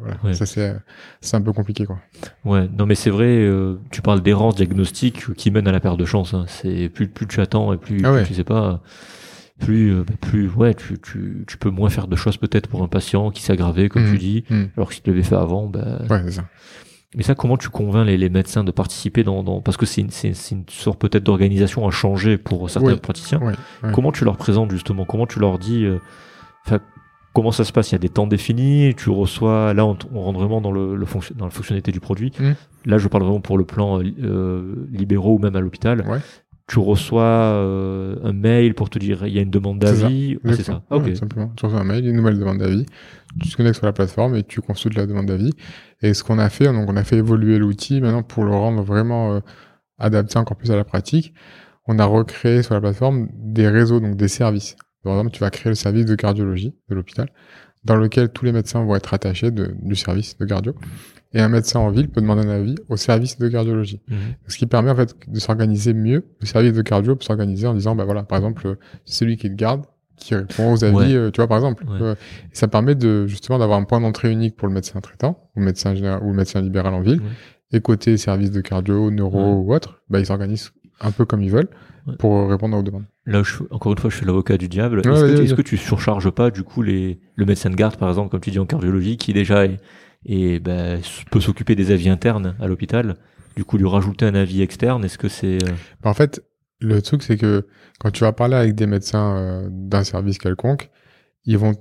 [0.00, 0.76] voilà, ça c'est,
[1.22, 1.98] c'est un peu compliqué quoi.
[2.44, 5.98] Ouais, non mais c'est vrai, euh, tu parles d'errance diagnostique qui mène à la perte
[5.98, 6.34] de chance.
[6.34, 6.44] hein.
[6.48, 8.82] C'est plus plus tu attends et plus, Ah plus tu sais pas,
[9.58, 12.82] plus euh, bah, plus ouais, tu, tu, tu peux moins faire de choses peut-être pour
[12.82, 14.68] un patient qui s'est aggravé comme tu dis, Mhm.
[14.76, 16.02] alors que si tu l'avais fait avant, bah.
[16.10, 16.44] Ouais, c'est ça.
[17.16, 20.02] Mais ça, comment tu convaincs les, les médecins de participer dans, dans parce que c'est
[20.02, 22.96] une, c'est, c'est une sorte peut-être d'organisation à changer pour certains Oui.
[23.00, 23.40] praticiens.
[23.94, 25.04] Comment tu leur présentes justement?
[25.06, 25.98] Comment tu leur dis euh,
[26.66, 26.80] enfin,
[27.32, 27.90] Comment ça se passe?
[27.90, 28.94] Il y a des temps définis.
[28.96, 29.74] Tu reçois.
[29.74, 32.32] Là, on, on rentre vraiment dans le, le fonction- dans la fonctionnalité du produit.
[32.40, 32.54] Mhm.
[32.86, 36.00] Là, je parle vraiment pour le plan euh, euh, libéraux ou même à l'hôpital.
[36.08, 36.18] Ouais.
[36.68, 40.02] Tu reçois euh, un mail pour te dire il y a une demande C'est ça.
[40.02, 40.36] d'avis.
[40.44, 40.82] Ah, c'est ça.
[40.90, 41.52] Ouais, simplement.
[41.56, 42.84] Tu reçois un mail, une nouvelle demande d'avis.
[43.40, 45.52] Tu te connectes sur la plateforme et tu consultes la demande d'avis.
[46.02, 48.82] Et ce qu'on a fait, donc on a fait évoluer l'outil maintenant pour le rendre
[48.82, 49.40] vraiment euh,
[49.98, 51.34] adapté encore plus à la pratique.
[51.86, 54.74] On a recréé sur la plateforme des réseaux, donc des services.
[55.04, 57.28] Par exemple, tu vas créer le service de cardiologie de l'hôpital,
[57.84, 60.74] dans lequel tous les médecins vont être attachés de- du service de cardio.
[61.32, 64.00] Et un médecin en ville peut demander un avis au service de cardiologie.
[64.08, 64.16] Mhm.
[64.46, 66.24] Ce qui permet en fait de s'organiser mieux.
[66.40, 68.74] Le service de cardio peut s'organiser en disant, bah voilà, par exemple, euh,
[69.04, 69.82] c'est celui qui te garde,
[70.16, 71.14] qui répond aux avis, Ouais.
[71.14, 71.84] euh, tu vois, par exemple.
[71.84, 71.98] Ouais.
[72.00, 75.50] Euh, et ça permet de justement d'avoir un point d'entrée unique pour le médecin traitant,
[75.56, 77.20] ou le médecin général, ou le médecin libéral en ville.
[77.20, 77.76] Ouais.
[77.78, 80.70] Et côté service de cardio, neuro ou autre, bah ils s'organisent
[81.00, 81.68] un peu comme ils veulent
[82.20, 83.04] pour répondre aux demandes.
[83.26, 85.00] Là, je, encore une fois, je suis l'avocat du diable.
[85.00, 88.08] Est-ce, que, est-ce que tu surcharges pas du coup les, le médecin de garde, par
[88.08, 89.78] exemple, comme tu dis en cardiologie, qui déjà est,
[90.26, 91.00] est, ben,
[91.30, 93.16] peut s'occuper des avis internes à l'hôpital,
[93.56, 95.72] du coup lui rajouter un avis externe, est-ce que c'est euh,
[96.02, 96.42] Bah, en fait,
[96.80, 97.66] le truc, c'est que
[97.98, 100.90] quand tu vas parler avec des médecins euh, d'un service quelconque,
[101.44, 101.72] ils vont,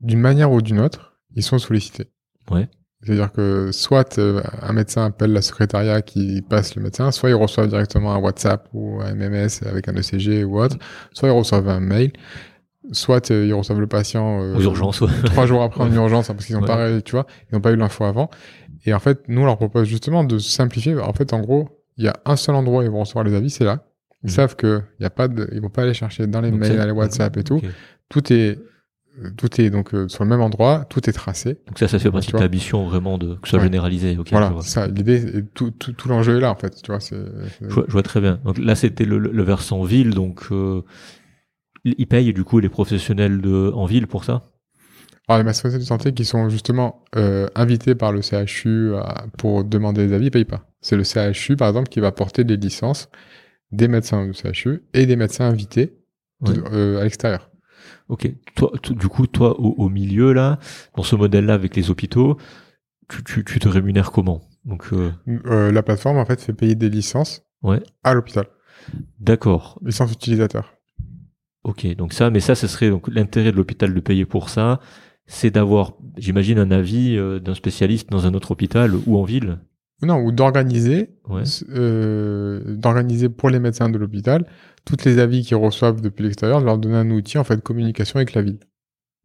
[0.00, 2.10] d'une manière ou d'une autre, ils sont sollicités.
[2.50, 2.68] Ouais.
[3.02, 7.34] C'est-à-dire que soit euh, un médecin appelle la secrétariat qui passe le médecin, soit ils
[7.34, 10.76] reçoivent directement un WhatsApp ou un MMS avec un ECG ou autre,
[11.12, 12.12] soit ils reçoivent un mail,
[12.90, 15.08] soit euh, ils reçoivent le patient euh, aux urgences ouais.
[15.24, 16.66] trois jours après en urgence hein, parce qu'ils n'ont Ouais.
[16.66, 18.28] pas, tu vois, ils n'ont pas eu l'info avant.
[18.84, 20.96] Et en fait, nous on leur propose justement de simplifier.
[20.98, 23.34] En fait, en gros, il y a un seul endroit où ils vont recevoir les
[23.34, 23.84] avis, c'est là.
[24.24, 24.30] Ils Mhm.
[24.30, 26.60] savent que il y a pas de, ils vont pas aller chercher dans les Donc,
[26.60, 27.60] mails, dans les WhatsApp et tout.
[28.08, 28.58] Tout est,
[29.22, 31.58] euh, tout est donc euh, sur le même endroit, tout est tracé.
[31.68, 33.64] Donc ça, ça fait partie de ta mission vraiment de que ce soit Ouais.
[33.66, 34.16] généralisé.
[34.18, 34.86] Ok, je voilà, ça.
[34.88, 36.82] L'idée, tout, tout, tout l'enjeu est là en fait.
[36.82, 37.16] Tu vois, c'est.
[37.60, 38.40] Je vois, je vois très bien.
[38.44, 40.82] Donc là, c'était le, le versant ville, donc euh,
[41.84, 44.44] ils payent du coup les professionnels de, en ville pour ça?
[45.28, 49.64] Alors les masseurs de santé qui sont justement euh, invités par le CHU à- pour
[49.64, 50.66] demander des avis, ils payent pas.
[50.80, 53.08] C'est le CHU par exemple qui va porter les licences
[53.70, 55.94] des médecins du CHU et des médecins invités
[56.40, 56.68] de- Ouais.
[56.72, 57.50] euh, à l'extérieur.
[58.08, 58.30] Ok.
[58.56, 60.58] Toi, du coup, toi, au, au milieu là,
[60.96, 62.36] dans ce modèle-là avec les hôpitaux,
[63.08, 64.42] tu, tu, tu te rémunères comment?
[64.64, 65.10] Donc, euh,
[65.46, 67.80] Euh, la plateforme en fait fait payer des licences Ouais.
[68.02, 68.46] à l'hôpital,
[69.20, 69.78] d'accord.
[69.84, 70.74] licences utilisateurs.
[71.64, 71.86] Ok.
[71.96, 74.80] Donc ça, mais ça, ce serait donc l'intérêt de l'hôpital de payer pour ça,
[75.26, 79.58] c'est d'avoir, j'imagine, un avis euh, d'un spécialiste dans un autre hôpital ou en ville.
[80.02, 81.42] Non, ou d'organiser, Ouais.
[81.70, 84.44] euh, d'organiser pour les médecins de l'hôpital
[84.84, 87.60] toutes les avis qu'ils reçoivent depuis l'extérieur, de leur donner un outil en fait de
[87.60, 88.58] communication avec la ville.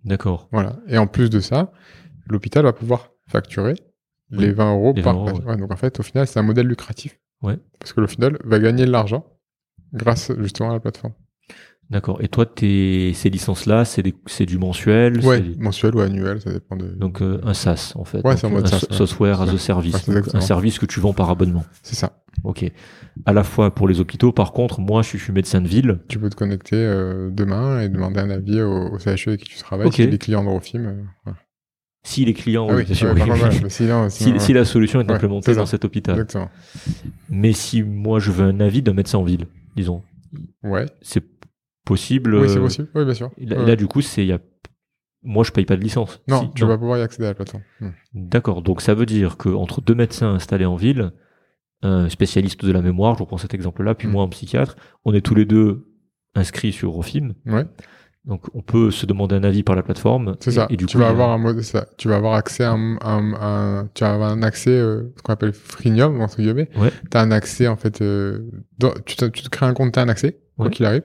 [0.06, 0.48] D'accord.
[0.52, 0.78] Voilà.
[0.88, 1.72] Et en plus de ça,
[2.30, 3.74] l'hôpital va pouvoir facturer
[4.30, 4.54] les Oui.
[4.54, 5.42] 20 euros Les par 20 euros.
[5.48, 7.18] Ouais, donc en fait, au final, c'est un modèle lucratif.
[7.42, 7.58] Ouais.
[7.80, 9.26] Parce que l'hôpital va gagner de l'argent
[9.94, 11.14] grâce justement à la plateforme.
[11.90, 12.18] D'accord.
[12.22, 15.26] Et toi, tes, ces licences-là, c'est des- c'est du mensuel.
[15.26, 16.88] Ouais, c'est mensuel ou annuel, ça dépend de.
[16.88, 18.18] Donc euh, un SaaS en fait.
[18.18, 18.96] Ouais, Donc, c'est mode un SaaS, ouais.
[18.98, 20.06] software as a service.
[20.08, 21.64] Ouais, un service que tu vends par abonnement.
[21.84, 22.24] C'est ça.
[22.44, 22.70] Ok.
[23.26, 26.00] À la fois pour les hôpitaux, par contre, moi je suis, médecin de ville.
[26.10, 29.50] Tu peux te connecter euh, demain et demander un avis au, au CHU avec qui
[29.50, 29.96] tu travailles, Ok.
[29.96, 30.86] si des clients d'Eurofilm.
[31.28, 31.32] euh.
[32.04, 33.22] Si les clients, Ah oui, sûr, oui,
[33.70, 36.16] sinon, Si, la solution est implémentée dans cet hôpital.
[36.16, 36.50] Exactement.
[37.30, 40.04] Mais si moi je veux un avis d'un médecin en ville, disons,
[40.64, 40.86] Ouais.
[41.02, 41.24] c'est
[41.88, 42.36] possible.
[42.36, 42.88] Oui, c'est euh, possible.
[42.96, 43.32] Oui, bien sûr.
[43.38, 43.66] et Là, Ouais.
[43.66, 44.40] là, du coup, c'est il y a.
[45.24, 46.22] Moi, je paye pas de licence.
[46.28, 47.64] Non, Si- tu vas pouvoir y accéder à la plateforme.
[47.82, 47.90] Hmm.
[48.14, 48.62] D'accord.
[48.62, 51.12] Donc ça veut dire que entre deux médecins installés en ville,
[51.82, 54.12] un spécialiste de la mémoire, je reprends cet exemple-là, puis Mm.
[54.12, 55.86] moi un psychiatre, on est tous les deux
[56.36, 57.34] inscrits sur Rofim.
[57.46, 57.66] Ouais,
[58.26, 60.36] Donc on peut se demander un avis par la plateforme.
[60.40, 60.68] c'est Et- ça.
[60.70, 61.88] Et, du tu coup, vas avoir un mode, ça.
[61.98, 65.22] Tu vas avoir accès à un, un- un- tu vas avoir un accès, euh, ce
[65.24, 66.70] qu'on appelle freemium, entre guillemets.
[66.78, 66.92] Ouais.
[67.10, 70.02] T'as un accès, en fait, euh, dans- tu, te, tu te crées un compte, t'as
[70.04, 71.04] un accès, quoi qu'il arrive.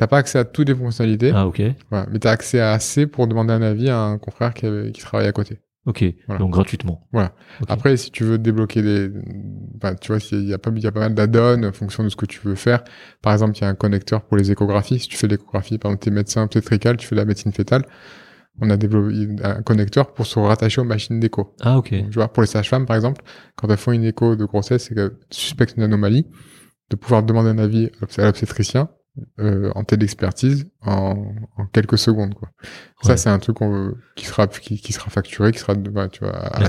[0.00, 1.60] T'as pas accès à toutes les fonctionnalités, Ah ok.
[1.90, 4.92] voilà, mais t'as accès à assez pour demander un avis à un confrère qui, avait-
[4.92, 5.58] qui travaille à côté.
[5.84, 6.02] Ok.
[6.26, 6.38] Voilà.
[6.38, 7.06] Donc gratuitement.
[7.12, 7.34] Voilà.
[7.68, 9.10] Après, si tu veux débloquer des,
[9.78, 12.02] bah, tu vois, il y a pas, il y a pas mal d'add-ons en fonction
[12.02, 12.82] de ce que tu veux faire.
[13.20, 15.00] Par exemple, il y a un connecteur pour les échographies.
[15.00, 17.84] Si tu fais l'échographie, par exemple, t'es médecin obstétrical, tu fais de la médecine fétale.
[18.62, 19.14] on a développé
[19.44, 21.54] un connecteur pour se rattacher aux machines d'écho.
[21.60, 21.92] Ah, ok.
[21.94, 23.22] Donc, tu vois, pour les sages-femmes, par exemple,
[23.56, 26.26] quand elles font une écho de grossesse et qu'elles suspectent une anomalie,
[26.90, 28.88] de pouvoir demander un avis à l'obstétricien
[29.38, 32.50] euh, en téléexpertise en, en quelques secondes, quoi.
[33.02, 36.20] Ça, c'est un truc qu'on- qui sera qui, qui sera facturé, qui sera bah, tu
[36.20, 36.68] vois, à la.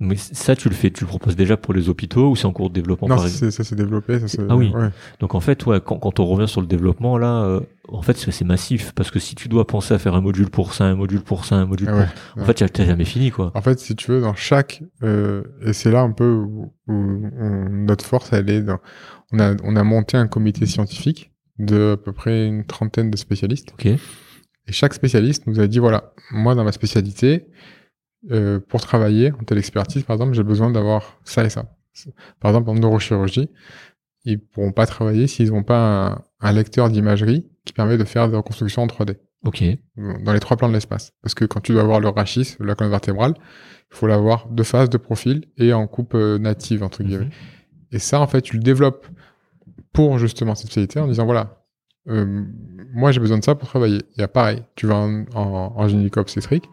[0.00, 2.52] Mais ça, tu le fais, tu le proposes déjà pour les hôpitaux ou c'est en
[2.52, 4.26] cours de développement Non, par ça s'est développé.
[4.26, 4.72] Ça, Ah oui.
[4.74, 4.88] ouais.
[5.20, 8.16] Donc en fait, ouais, quand, quand on revient sur le développement là, euh, en fait,
[8.16, 10.96] c'est massif parce que si tu dois penser à faire un module pour ça, un
[10.96, 13.52] module pour ça, un module Ah pour, en fait, t'as- t'as jamais fini quoi.
[13.54, 16.92] En fait, si tu veux, dans chaque euh, et c'est là un peu où, où
[16.92, 18.78] on- notre force, elle est dans.
[19.32, 23.16] On a on a monté un comité scientifique de à peu près une trentaine de
[23.16, 23.72] spécialistes.
[23.74, 23.86] Ok.
[23.86, 27.46] Et chaque spécialiste nous a dit voilà, moi dans ma spécialité,
[28.30, 31.72] euh, pour travailler en telle expertise, par exemple, j'ai besoin d'avoir ça et ça.
[32.40, 33.48] Par exemple, en neurochirurgie,
[34.24, 38.28] ils pourront pas travailler s'ils n'ont pas un, un lecteur d'imagerie qui permet de faire
[38.28, 39.62] des reconstructions en 3D Ok.
[39.96, 41.12] dans les trois plans de l'espace.
[41.22, 43.34] Parce que quand tu dois avoir le rachis, la colonne vertébrale,
[43.92, 47.26] il faut l'avoir de face, de profil et en coupe euh, native entre guillemets.
[47.26, 47.30] Mhm.
[47.92, 49.06] Et ça, en fait, tu le développes
[49.96, 51.64] pour justement cette spécialité en disant voilà,
[52.08, 52.44] euh,
[52.94, 54.02] moi j'ai besoin de ça pour travailler.
[54.16, 56.68] Il y a pareil, tu vas en, en, en gynéco-obstétrique,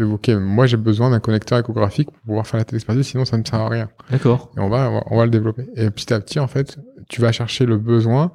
[0.00, 3.36] et ok, moi j'ai besoin d'un connecteur échographique pour pouvoir faire la téléexpertise, sinon ça
[3.38, 3.88] ne sert à rien.
[4.10, 4.50] D'accord.
[4.56, 5.66] Et on va, on va, on va le développer.
[5.76, 6.78] Et petit à petit, en fait,
[7.08, 8.32] tu vas chercher le besoin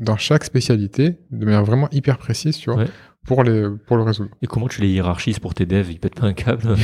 [0.00, 2.88] dans chaque spécialité de manière vraiment hyper précise, tu vois, Ouais.
[3.26, 4.30] pour, les, pour le résoudre.
[4.40, 5.90] Et comment tu les hiérarchises pour tes devs?
[5.90, 6.62] Ils pètent pas un câble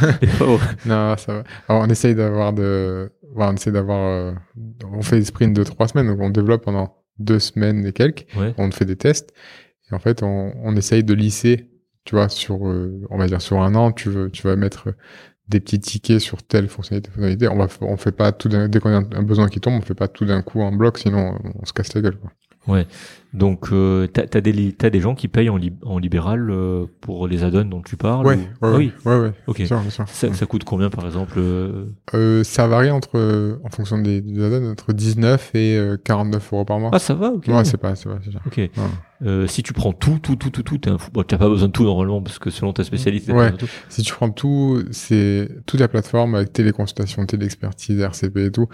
[0.38, 0.64] pauvres.
[0.86, 1.42] Non, ça va.
[1.68, 3.10] Alors, on essaye d'avoir de,
[3.40, 4.32] on essaye d'avoir, euh,
[4.92, 8.26] on fait des sprints de trois semaines, donc on développe pendant deux semaines et quelques,
[8.36, 8.54] Ouais.
[8.58, 9.32] on fait des tests,
[9.90, 11.70] et en fait, on, on essaye de lisser,
[12.04, 14.88] tu vois, sur, euh, on va dire sur un an, tu veux, tu vas mettre
[15.48, 17.48] des petits tickets sur telle fonctionnalité, fonctionnalité.
[17.48, 19.80] On va, on fait pas tout d'un, dès qu'on a un besoin qui tombe, on
[19.80, 22.30] fait pas tout d'un coup en bloc, sinon on, on se casse la gueule, quoi.
[23.34, 26.48] Donc, euh, t'as as des, li- t'as des gens qui payent en, lib- en libéral
[26.50, 28.92] euh, pour les add-ons dont tu parles Ouais, ou- ouais, Ah ouais, oui.
[29.04, 30.04] ouais, ouais, sûr, sûr.
[30.08, 31.84] Ça, ça coûte combien par exemple euh,
[32.14, 36.52] Euh, ça varie entre, euh, en fonction des, des add-ons, entre 19 et euh, 49
[36.54, 36.88] euros par mois.
[36.94, 37.48] Ah, ça va, ok.
[37.48, 38.40] ouais, c'est pas, c'est pas, c'est cher.
[38.46, 38.70] Ok.
[39.26, 40.80] Euh, si tu prends tout, tout, tout, tout, tout.
[41.12, 43.26] Bon, t'as pas besoin de tout normalement parce que selon ta spécialité.
[43.26, 43.38] t'as Ouais.
[43.50, 43.72] pas besoin de tout.
[43.90, 48.68] Si tu prends tout, c'est toute la plateforme avec téléconsultation, téléexpertise, RCP et tout,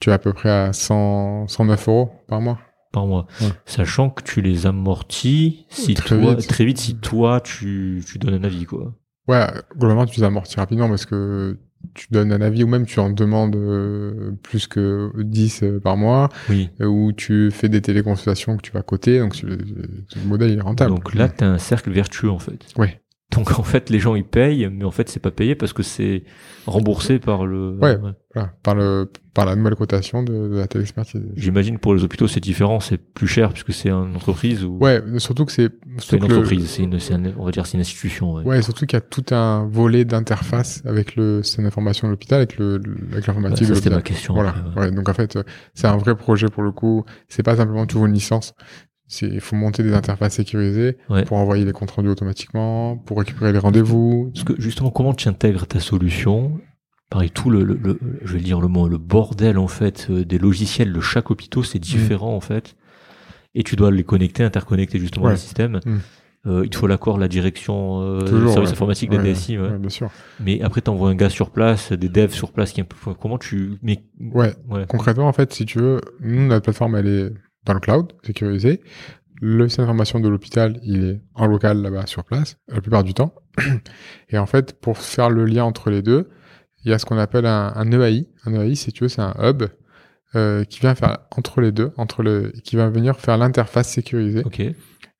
[0.00, 2.58] tu es à peu près à 100, 109 euros par mois.
[2.92, 3.26] Par mois.
[3.40, 3.48] Ouais.
[3.66, 6.48] Sachant que tu les amortis si Très toi, vite.
[6.48, 8.94] très vite si toi tu, tu donnes un avis quoi.
[9.28, 9.46] Ouais,
[9.76, 11.56] globalement, tu les amortis rapidement parce que
[11.94, 15.96] tu donnes un avis ou même tu en demandes euh, plus que 10 euh, par
[15.96, 16.68] mois Oui.
[16.80, 20.58] euh, ou tu fais des téléconsultations que tu vas coter, donc tu- le, le modèle
[20.58, 20.90] est rentable.
[20.90, 22.66] Donc là, t'as un cercle vertueux en fait.
[23.30, 25.82] Donc en fait, les gens ils payent, mais en fait c'est pas payé parce que
[25.84, 26.24] c'est
[26.66, 27.78] remboursé par le.
[27.80, 27.96] Ouais.
[28.32, 31.20] Voilà, par, le, par la nouvelle cotation de, de la téléexpertise.
[31.36, 34.78] J'imagine pour les hôpitaux c'est différent, c'est plus cher puisque c'est une entreprise ou.
[34.78, 35.68] Ouais, surtout que c'est...
[35.98, 38.34] C'est une le- entreprise, c'est une, un- on va dire c'est une institution.
[38.34, 38.44] Ouais.
[38.44, 42.38] Ouais, surtout qu'il y a tout un volet d'interface avec le système d'information de l'hôpital,
[42.38, 44.34] avec le, avec Bah, l'informatique de c'était ma question.
[44.34, 44.54] Voilà.
[44.76, 44.90] ouais.
[44.92, 45.42] Donc en fait, euh,
[45.74, 47.04] c'est un vrai projet pour le coup.
[47.28, 48.54] C'est pas simplement tu veux une licence.
[49.22, 51.24] Il faut monter des interfaces sécurisées Ouais.
[51.24, 54.30] pour envoyer les comptes rendus automatiquement, pour récupérer les rendez-vous.
[54.34, 56.60] Parce que justement, comment tu intègres ta solution?
[57.10, 60.24] Pareil, tout le, le, le- je vais dire le mot, le bordel en fait euh,
[60.24, 62.76] des logiciels de chaque hôpital, c'est différent en fait.
[63.56, 65.32] Et tu dois les connecter, interconnecter justement Ouais.
[65.32, 65.80] le système.
[65.84, 65.96] Mm.
[66.46, 68.74] Euh, il te faut l'accord, la direction, euh, Toujours, service ouais.
[68.76, 69.58] informatique des Ouais, DSI.
[69.58, 69.70] ouais.
[69.70, 70.08] ouais, bien sûr.
[70.38, 72.82] Mais après, t'envoies un gars sur place, des devs sur place qui.
[73.20, 73.72] Comment tu.
[73.82, 74.54] Mais Ouais.
[74.70, 74.86] ouais.
[74.88, 77.32] Concrètement, en fait, si tu veux, nous, notre plateforme, elle est
[77.64, 78.80] dans le cloud, sécurisée.
[79.42, 83.14] Le système d'information de l'hôpital, il est en local là-bas sur place, la plupart du
[83.14, 83.34] temps.
[84.28, 86.28] Et en fait, pour faire le lien entre les deux,
[86.84, 88.28] il y a ce qu'on appelle un, un EAI.
[88.44, 89.64] Un EAI, si tu veux, c'est un hub
[90.36, 94.42] euh, qui vient faire entre les deux, entre le, qui va venir faire l'interface sécurisée.
[94.44, 94.60] Ok.
[94.60, 94.74] Et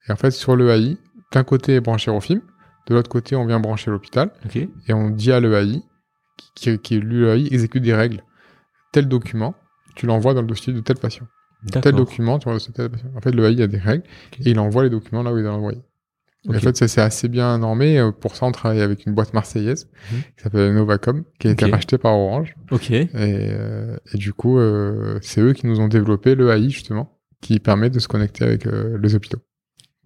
[0.08, 0.98] en fait, sur l'EAI,
[1.32, 2.40] d'un côté est branché Rofim,
[2.86, 5.82] de l'autre côté, on vient brancher l'hôpital, et on dit à l'EAI,
[6.54, 8.22] qui, qui l'EAI exécute des règles.
[8.92, 9.54] Tel document,
[9.96, 11.26] tu l'envoies dans le dossier de tel patient
[11.82, 12.90] tel document, tu vois, tel.
[13.16, 14.04] En fait, le AI, a des règles
[14.44, 15.78] et il envoie les documents là où il doit l'envoyer.
[16.46, 16.56] Et Ok.
[16.56, 17.98] En fait, ça, c'est assez bien normé.
[17.98, 20.18] Euh, Pour ça, on travaille avec une boîte marseillaise Mhm.
[20.36, 22.54] qui s'appelle Novacom, qui a été rachetée par Orange.
[22.70, 22.90] Ok.
[22.90, 27.18] Et, euh, et du coup, euh, c'est eux qui nous ont développé le AI, justement,
[27.42, 29.38] qui permet de se connecter avec euh, les hôpitaux.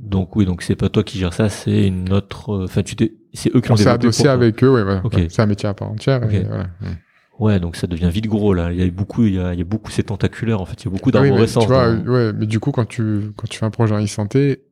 [0.01, 2.65] Donc oui, donc c'est pas toi qui gères ça, c'est une autre.
[2.65, 3.13] Enfin, tu t'es.
[3.33, 4.33] C'est eux qui ont On s'est développé adossé pour toi.
[4.33, 5.03] avec eux, ouais, voilà.
[5.05, 5.15] Ok.
[5.15, 6.29] Ouais, C'est un métier à part entière.
[6.33, 6.67] Et voilà.
[7.41, 8.73] Ouais, donc ça devient vite gros là.
[8.73, 10.81] Il y a beaucoup, il y a, il y a beaucoup, c'est tentaculaire en fait.
[10.83, 11.65] Il y a beaucoup Ah oui, d'arborescence.
[11.65, 14.03] tu vois, dans- ouais, mais du coup, quand tu, quand tu fais un projet en
[14.05, 14.63] e-santé,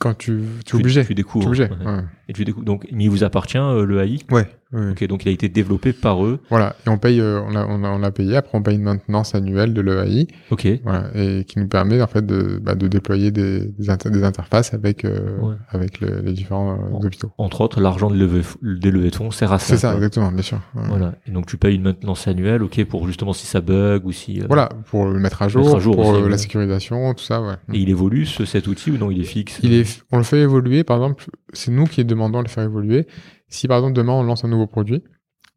[0.00, 1.02] quand tu, tu es obligé.
[1.02, 1.46] Tu Tu es découvres.
[1.46, 1.64] obligé.
[1.64, 1.86] ouais.
[1.86, 2.02] ouais.
[2.28, 2.64] Et tu découvres.
[2.66, 4.18] Donc, mais il vous appartient euh, le AI.
[4.32, 4.90] Ouais, Oui.
[4.92, 6.38] Ok, donc il a été développé par eux.
[6.48, 8.36] Voilà, et on paye, euh, on l'a on a, on l'a payé.
[8.36, 10.68] Après, on paye une maintenance annuelle de l'EAI, Ok.
[10.84, 14.22] voilà, et qui nous permet en fait de, bah, de déployer des, des, inter- des
[14.22, 15.54] interfaces avec euh, Ouais.
[15.70, 17.32] avec le- les différents euh, hôpitaux.
[17.38, 19.66] Entre autres, l'argent de levée, des levées de fonds sert à ça.
[19.66, 19.96] C'est ça, quoi.
[19.96, 20.60] exactement, bien sûr.
[20.74, 20.82] Ouais.
[20.86, 21.14] Voilà.
[21.26, 24.40] Et donc tu payes une maintenance annuelle, ok, pour justement si ça bug ou si.
[24.40, 27.24] euh, Voilà, pour le mettre à jour, Mettre à jour pour aussi, la sécurisation, tout
[27.24, 27.54] ça, ouais.
[27.72, 29.58] Et il évolue ce, cet outil ou non, il est fixe?
[29.64, 32.62] Il est, on le fait évoluer, par exemple, c'est nous qui demandons de le faire
[32.64, 33.06] évoluer.
[33.50, 35.02] Si par exemple demain on lance un nouveau produit,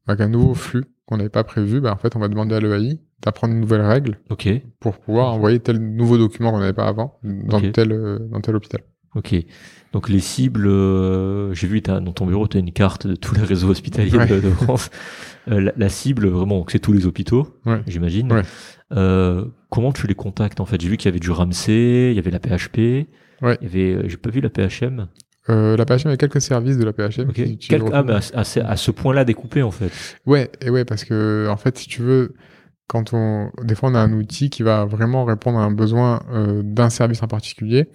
[0.07, 2.59] avec un nouveau flux qu'on n'avait pas prévu, bah, en fait on va demander à
[2.59, 4.19] l'EAI d'apprendre une nouvelle règle
[4.81, 8.55] pour pouvoir envoyer tel nouveau document qu'on n'avait pas avant dans tel euh, dans tel
[8.55, 8.81] hôpital.
[9.15, 9.35] ok.
[9.93, 13.35] Donc les cibles, euh, j'ai vu dans ton bureau, tu as une carte de tous
[13.35, 14.27] les réseaux hospitaliers Ouais.
[14.27, 14.89] de, de France.
[15.49, 17.81] Euh, la, la cible, vraiment, c'est tous les hôpitaux, Ouais.
[17.85, 18.31] j'imagine.
[18.33, 18.41] Ouais.
[18.93, 20.81] Euh, comment tu les contactes en fait?
[20.81, 23.07] J'ai vu qu'il y avait du Ramsey, il y avait la PHP,
[23.41, 23.57] Ouais.
[23.61, 25.07] il y avait, j'ai pas vu la PHM.
[25.49, 27.27] Euh, la PHM, a quelques services de la PHM.
[27.29, 27.33] Ok.
[27.35, 28.43] qui utilisent Quel- le ah, mais à,
[28.77, 29.91] ce- point-là découpé en fait.
[30.25, 32.33] Ouais, et ouais, parce que en fait, si tu veux,
[32.87, 36.21] quand on, des fois, on a un outil qui va vraiment répondre à un besoin
[36.31, 37.89] euh, d'un service en particulier.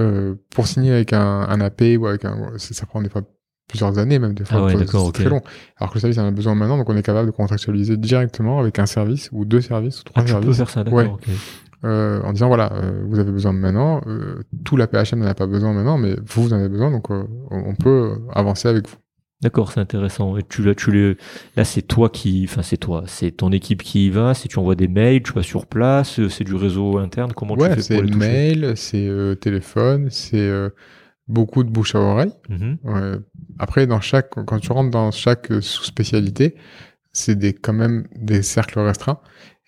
[0.00, 3.22] Euh, pour signer avec un, un AP ou avec un, ça, prend des fois
[3.68, 5.14] plusieurs années, même des fois, Ah ouais, c'est d'accord, ok.
[5.14, 5.42] très long.
[5.76, 8.58] Alors que le service en a besoin maintenant, donc on est capable de contractualiser directement
[8.60, 10.98] avec un service ou deux services ou trois Ah, tu peux services, faire ça, d'accord.
[10.98, 11.06] Ouais.
[11.06, 11.24] ok.
[11.84, 15.26] Euh, en disant voilà, euh, vous avez besoin de maintenant, euh, tout la PHM n'en
[15.26, 18.68] a pas besoin maintenant, mais vous, vous en avez besoin, donc euh, on peut avancer
[18.68, 18.96] avec vous.
[19.42, 20.36] D'accord, c'est intéressant.
[20.36, 21.16] Et tu, là, tu les,
[21.56, 24.34] là, c'est toi qui, enfin, c'est toi, c'est ton équipe qui y va.
[24.34, 27.32] Si tu envoies des mails, tu vas sur place, euh, c'est du réseau interne.
[27.32, 28.18] Comment tu Ouais, fais c'est pour les toucher?
[28.28, 29.08] mail, c'est
[29.40, 30.68] téléphone, c'est euh,
[31.26, 32.32] beaucoup de bouche à oreille.
[32.50, 32.76] Mhm.
[32.84, 33.12] Ouais.
[33.58, 36.56] Après, dans chaque, quand tu rentres dans chaque sous-spécialité,
[37.12, 39.20] c'est des, quand même des cercles restreints.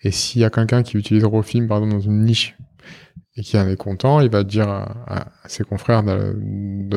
[0.03, 2.57] Et s'il y a quelqu'un qui utilise Rofim, par exemple, dans une niche,
[3.35, 6.35] et qui en est content, il va dire à, à ses confrères de,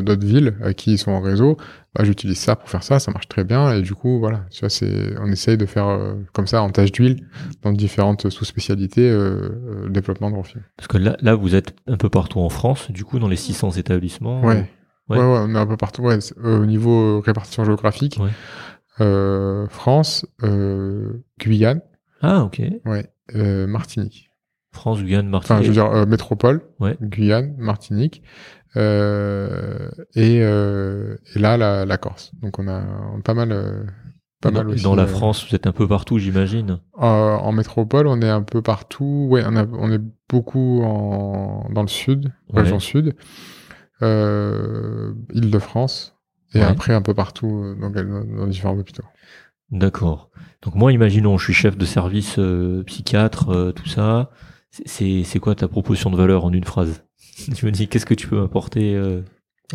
[0.02, 1.56] d'autres villes à qui ils sont en réseau,
[1.94, 3.72] bah, j'utilise ça pour faire ça, ça marche très bien.
[3.72, 6.68] Et du coup, voilà, tu vois, c'est, on essaye de faire euh, comme ça en
[6.68, 7.26] tâche d'huile
[7.62, 9.14] dans différentes sous-spécialités euh,
[9.66, 10.60] euh, le développement de Rofim.
[10.76, 13.36] Parce que là, là, vous êtes un peu partout en France, du coup, dans les
[13.36, 14.42] 600 établissements.
[14.42, 14.68] Ouais.
[15.08, 15.16] Ouais.
[15.16, 15.18] Ouais.
[15.18, 16.02] ouais, on est un peu partout.
[16.02, 18.30] Ouais, euh, au niveau euh, répartition géographique, Ouais.
[19.00, 21.80] euh, France, euh, Guyane,
[22.22, 22.62] Ah, ok.
[22.86, 24.30] ouais, euh, Martinique.
[24.72, 25.62] France, Guyane, Enfin, Martinique.
[25.62, 26.96] je veux dire euh, métropole, Ouais.
[27.00, 28.22] Guyane, Martinique,
[28.76, 32.32] euh, et, et là la, la Corse.
[32.42, 32.82] Donc on a
[33.24, 33.48] pas mal,
[34.42, 34.82] pas dans, mal aussi.
[34.84, 36.80] dans la France, vous êtes un peu partout, j'imagine.
[36.94, 39.28] en métropole, on est un peu partout.
[39.30, 42.60] Ouais, on, a, on est beaucoup en, dans le sud, Ouais.
[42.62, 43.14] région sud,
[45.32, 46.14] Île-de-France,
[46.54, 46.64] et Ouais.
[46.64, 49.04] après un peu partout dans, dans, dans différents hôpitaux.
[49.70, 50.30] D'accord.
[50.62, 54.30] Donc moi, imaginons, je suis chef de service euh, psychiatre, euh, tout ça.
[54.84, 57.02] C'est- quoi ta proposition de valeur en une phrase?
[57.56, 59.22] Je me dis, qu'est-ce que tu peux m'apporter euh.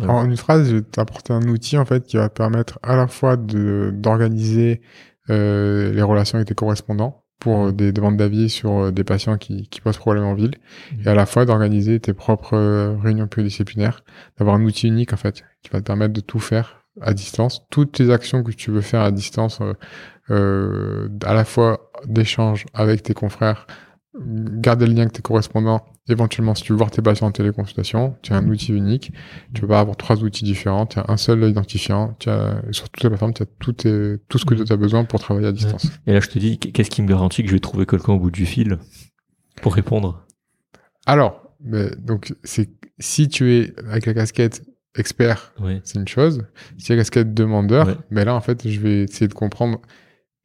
[0.00, 2.96] En une phrase, je vais t'apporter un outil en fait qui va te permettre à
[2.96, 4.80] la fois de d'organiser
[5.28, 9.68] euh, les relations avec tes correspondants pour euh, des demandes d'avis sur des patients qui,
[9.68, 10.54] qui posent problème en ville,
[10.94, 11.02] Mhm.
[11.04, 12.56] et à la fois d'organiser tes propres
[13.02, 14.02] réunions pluridisciplinaires,
[14.38, 17.66] d'avoir un outil unique en fait qui va te permettre de tout faire à distance,
[17.70, 19.74] toutes tes actions que tu veux faire à distance, euh,
[20.30, 23.66] euh, à la fois d'échange avec tes confrères,
[24.20, 28.16] garder le lien avec tes correspondants, éventuellement si tu veux voir tes patients en téléconsultation,
[28.22, 29.12] tu as un outil unique,
[29.54, 32.90] tu peux pas avoir trois outils différents, tu as un seul identifiant, tu as, sur
[32.90, 35.48] toute la plateforme, tu as tout, tes- tout ce que tu as besoin pour travailler
[35.48, 35.88] à distance.
[36.06, 38.18] Et là, je te dis, qu'est-ce qui me garantit que je vais trouver quelqu'un au
[38.18, 38.78] bout du fil
[39.62, 40.26] pour répondre?
[41.06, 44.62] Alors, mais, donc, c'est, si tu es avec la casquette
[44.96, 45.52] expert,
[45.84, 46.44] c'est une chose.
[46.78, 49.80] Si as la casquette demandeur, mais là, en fait, je vais essayer de comprendre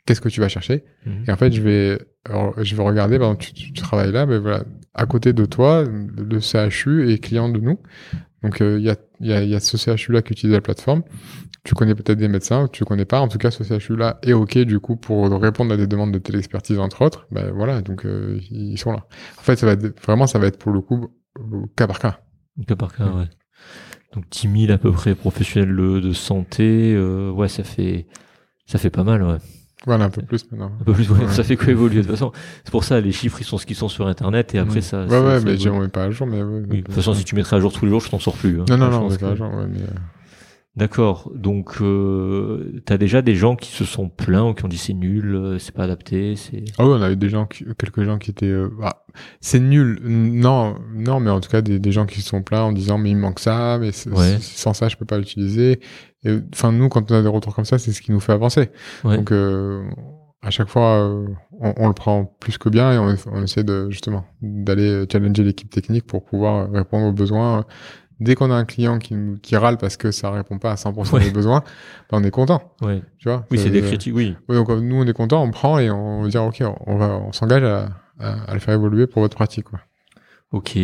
[0.05, 0.85] qu'est-ce que tu vas chercher.
[1.05, 1.25] Mhm.
[1.27, 1.99] Et en fait, je vais,
[2.61, 4.63] je vais regarder, par exemple, tu, tu travailles là, mais voilà,
[4.93, 7.79] à côté de toi, le CHU est client de nous.
[8.43, 11.03] Donc, euh, il y, a, y, a, y a ce CHU-là qui utilise la plateforme.
[11.63, 13.19] Tu connais peut-être des médecins, ou tu connais pas.
[13.19, 16.19] En tout cas, ce CHU-là est OK, du coup, pour répondre à des demandes de
[16.19, 17.27] téléexpertise, entre autres.
[17.31, 19.05] Ben voilà, donc, euh, ils sont là.
[19.37, 21.07] En fait, ça va être, vraiment, ça va être pour le coup,
[21.37, 22.19] au cas par cas.
[22.67, 23.25] Cas par cas, ouais.
[24.13, 28.05] Donc 10 000 à peu près professionnels de santé, euh, ouais, ça fait
[28.65, 29.37] ça fait pas mal, ouais.
[29.85, 30.71] Voilà, un peu plus maintenant.
[30.81, 31.31] Un peu plus, ouais, Ouais.
[31.31, 31.97] ça fait que évoluer.
[31.97, 32.31] De toute façon,
[32.63, 34.81] c'est pour ça, les chiffres, ils sont ce qu'ils sont sur Internet, et après, Mm.
[34.81, 35.03] ça.
[35.03, 36.41] Ouais, ça- ouais, ça mais pas à jour, mais.
[36.41, 38.35] Oui, de toute façon, si tu mettrais à jour tous les jours, je t'en sors
[38.35, 38.59] plus.
[38.59, 38.65] hein.
[38.69, 39.87] Non, non, non, on met pas à jour, ouais, mais, euh,
[40.77, 41.31] D'accord.
[41.35, 44.93] Donc, euh, t'as déjà des gens qui se sont plaints ou qui ont dit c'est
[44.93, 46.63] nul, euh, c'est pas adapté, c'est.
[46.77, 49.03] Ah oui, on a eu des gens, qui- quelques gens qui étaient, euh, ah,
[49.41, 49.99] c'est nul.
[50.03, 52.99] Non, non, mais en tout cas des, des gens qui se sont plaints en disant
[52.99, 54.37] mais il me manque ça, mais Ouais.
[54.39, 55.79] sans ça je peux pas l'utiliser.
[56.23, 58.33] Et, Enfin nous, quand on a des retours comme ça, c'est ce qui nous fait
[58.33, 58.69] avancer.
[59.03, 59.17] Ouais.
[59.17, 59.83] Donc euh,
[60.43, 61.09] à chaque fois,
[61.59, 65.43] on, on le prend plus que bien et on, on essaie de justement d'aller challenger
[65.43, 67.65] l'équipe technique pour pouvoir répondre aux besoins
[68.19, 70.75] Dès qu'on a un client qui, nous- qui râle parce que ça répond pas à
[70.75, 71.23] 100% Ouais.
[71.23, 71.63] des besoins,
[72.11, 72.73] ben, on est content.
[72.81, 73.01] Ouais.
[73.19, 74.35] Tu vois Oui, c'est des critiques, oui.
[74.49, 76.97] ouais, donc euh, nous, on est content, on prend et on va dire, OK, on,
[76.97, 77.89] va, on s'engage à,
[78.19, 79.65] à, à le faire évoluer pour votre pratique.
[79.65, 79.79] Quoi.
[80.51, 80.77] Ok.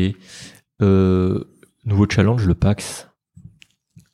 [0.81, 1.43] Euh,
[1.85, 3.09] nouveau challenge, le PAX.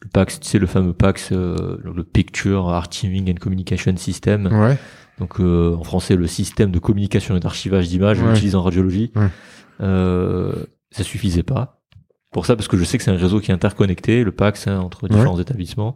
[0.02, 4.46] Le PAX, tu sais, le fameux PAX, euh, le Picture Archiving and Communication System.
[4.48, 4.78] Ouais.
[5.20, 9.12] Donc, euh, en français, le système de communication et d'archivage d'images utilisé en radiologie.
[9.18, 9.28] Ouais.
[9.82, 10.54] Euh,
[10.91, 11.78] ça suffisait pas.
[12.31, 14.68] Pour ça, parce que je sais que c'est un réseau qui est interconnecté, le PAX,
[14.68, 15.95] hein, entre différents établissements.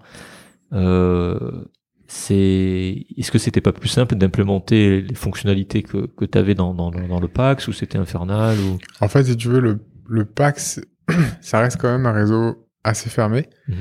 [0.74, 1.66] Euh,
[2.08, 6.74] c'est, est-ce que c'était pas plus simple d'implémenter les fonctionnalités que, que tu avais dans,
[6.74, 8.78] dans, dans le PAX ou c'était infernal ou...
[9.00, 10.82] En fait, si tu veux, le, le PAX,
[11.42, 13.48] ça reste quand même un réseau assez fermé.
[13.68, 13.76] Mhm.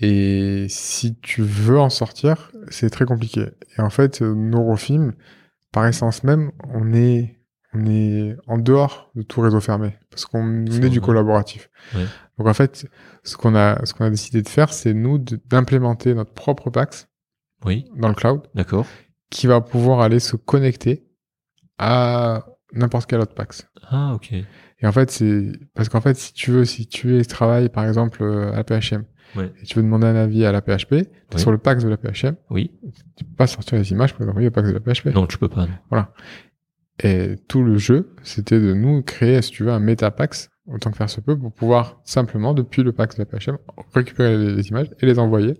[0.00, 3.46] Et si tu veux en sortir, c'est très compliqué.
[3.76, 5.12] Et en fait, euh, Neurofilm,
[5.72, 7.39] par essence même, on est,
[7.72, 9.96] on est en dehors de tout réseau fermé.
[10.10, 11.70] Parce qu'on est du collaboratif.
[12.38, 12.86] Donc en fait,
[13.22, 17.08] ce qu'on a, ce qu'on a décidé de faire, c'est nous d'implémenter notre propre PAX
[17.64, 18.86] Oui, dans le cloud d'accord.
[19.30, 21.04] qui va pouvoir aller se connecter
[21.78, 23.66] à n'importe quel autre PAX.
[23.88, 24.32] Ah, ok.
[24.32, 27.84] Et en fait, c'est parce qu'en fait, si tu veux, si tu es travailles par
[27.86, 29.04] exemple euh, à la PHM
[29.36, 29.52] Ouais.
[29.62, 31.06] et tu veux demander un avis à la PHP, Oui.
[31.36, 32.72] sur le PAX de la PHM, Oui.
[33.16, 35.14] tu peux pas sortir les images pour les envoyer au PAX de la PHP.
[35.14, 35.68] Non, tu peux pas.
[35.92, 36.04] non.
[37.02, 40.96] Et tout le jeu, c'était de nous créer, si tu veux, un métapax autant que
[40.96, 43.56] faire se peut pour pouvoir simplement depuis le PAX de la PHM
[43.94, 45.54] récupérer les, images et les envoyer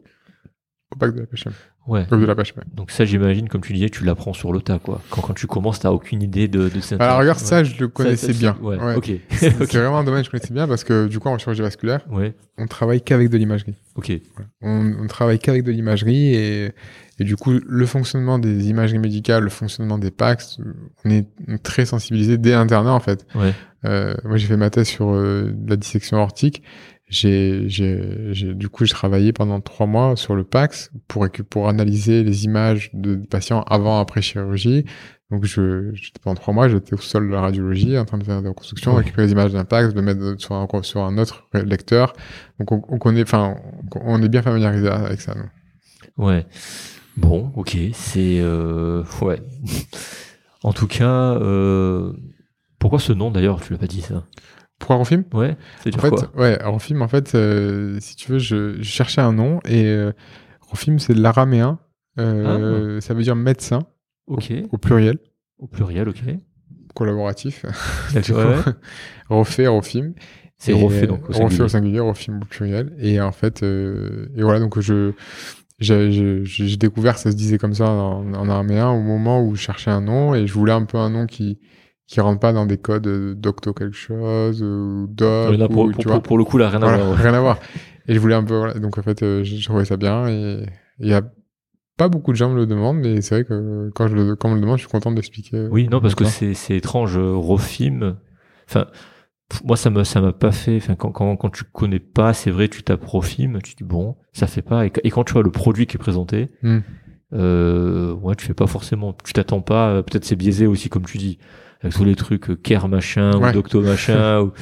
[0.95, 1.53] au PAX de la PHM,
[1.89, 2.07] Ouais.
[2.07, 2.61] de la PHP.
[2.75, 5.01] Donc ça, j'imagine, comme tu disais, tu l'apprends sur le tas, quoi.
[5.11, 7.01] Quand, quand tu commences, t'as aucune idée de, de cette.
[7.01, 7.45] Alors regarde, Ouais.
[7.45, 8.59] ça, je le connaissais ça, bien.
[8.61, 8.77] Ouais.
[8.77, 8.95] Ouais.
[8.97, 9.11] Ok.
[9.31, 9.49] C'est
[9.79, 12.35] vraiment un domaine que je connaissais bien parce que du coup, en chirurgie vasculaire, Ouais.
[12.59, 13.75] on travaille qu'avec de l'imagerie.
[13.97, 14.13] Ok.
[14.61, 16.73] On, on travaille qu'avec de l'imagerie et,
[17.21, 20.59] et du coup, le fonctionnement des imageries médicales, le fonctionnement des PACS,
[21.05, 21.27] on est
[21.63, 23.27] très sensibilisé dès internat en fait.
[23.37, 23.55] Ouais.
[23.85, 26.63] Euh, moi, j'ai fait ma thèse sur euh, la dissection aortique.
[27.09, 32.23] J'ai, j'ai, j'ai- du coup, j'ai travaillé pendant trois mois sur le PAX pour, analyser
[32.23, 34.85] les images de patients avant, après chirurgie.
[35.33, 38.25] Donc, je, j'étais pendant trois mois, j'étais au sol de la radiologie, en train de
[38.25, 38.99] faire des reconstructions, Ouais.
[38.99, 42.13] récupérer les images d'un PAX, de mettre sur un, sur un autre lecteur.
[42.61, 43.57] Donc, on, on connaît, enfin,
[44.03, 45.35] on est bien familiarisé avec ça.
[45.35, 46.25] nous.
[46.25, 46.47] Ouais.
[47.17, 47.77] Bon, ok.
[47.93, 49.43] C'est euh, ouais.
[50.63, 52.13] en tout cas, euh,
[52.79, 54.25] pourquoi ce nom d'ailleurs Tu l'as pas dit ça?
[54.79, 55.25] Pourquoi en film?
[55.35, 55.57] Ouais.
[55.83, 56.31] C'est En fait, quoi?
[56.37, 59.85] ouais, en film, en fait, euh, si tu veux, je, je cherchais un nom et
[59.87, 60.13] euh,
[60.73, 61.79] en film, c'est de l'araméen.
[62.19, 63.81] Euh, Ça veut dire médecin
[64.27, 64.53] Ok.
[64.73, 65.19] au pluriel,
[65.59, 66.23] Au pluriel, ok.
[66.95, 67.65] collaboratif.
[68.15, 68.37] D'accord.
[68.47, 68.75] ouais, ouais.
[69.29, 69.67] refait.
[70.59, 71.61] C'est refait donc au refait singulier.
[71.63, 72.95] au singulier, refilm au pluriel.
[72.99, 75.13] Et en fait, euh, et voilà, donc je
[75.81, 79.43] j'ai j'ai- j'ai découvert que ça se disait comme ça en, en araméen au moment
[79.45, 81.59] où je cherchais un nom et je voulais un peu un nom qui
[82.07, 85.91] qui rentre pas dans des codes euh, docto quelque chose ou doc là, pour, ou,
[85.93, 87.11] pour, tu pour, vois pour le coup, là, rien à voir.
[87.11, 87.17] ouais.
[87.17, 87.59] rien à voir.
[88.09, 88.75] Et je voulais un peu, voilà.
[88.75, 90.27] Donc, en fait, euh, je, trouvais ça bien.
[90.29, 90.67] Et
[90.99, 91.23] il y a
[91.97, 94.49] pas beaucoup de gens me le demandent, mais c'est vrai que quand je le, quand
[94.49, 95.69] on me le demande, je suis content d'expliquer.
[95.71, 97.17] Oui, non, parce que c'est c'est étrange.
[97.17, 98.17] euh, Refilm.
[98.69, 98.87] Enfin,
[99.65, 100.77] moi, ça me ça m'a pas fait.
[100.77, 104.47] Enfin, quand, quand quand tu connais pas, c'est vrai, tu Refilm, tu dis bon, ça
[104.47, 104.87] fait pas.
[104.87, 106.79] Et, et quand tu vois le produit qui est présenté, Hmm.
[107.33, 109.15] euh, ouais, tu fais pas forcément.
[109.25, 109.91] Tu t'attends pas.
[109.91, 111.39] euh, Peut-être c'est biaisé aussi, comme tu dis,
[111.83, 113.51] avec tous les trucs euh, Care machin Ouais.
[113.51, 114.53] ou Docto machin ou,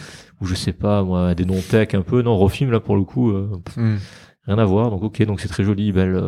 [0.40, 2.23] ou je sais pas moi, des noms tech un peu.
[2.23, 3.97] Non, Refilm là pour le coup, euh, pff, Hmm.
[4.47, 4.90] rien à voir.
[4.90, 6.23] Donc ok, donc c'est très joli, belle.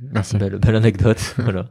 [0.00, 0.36] Merci.
[0.36, 1.66] Belle, belle anecdote, voilà.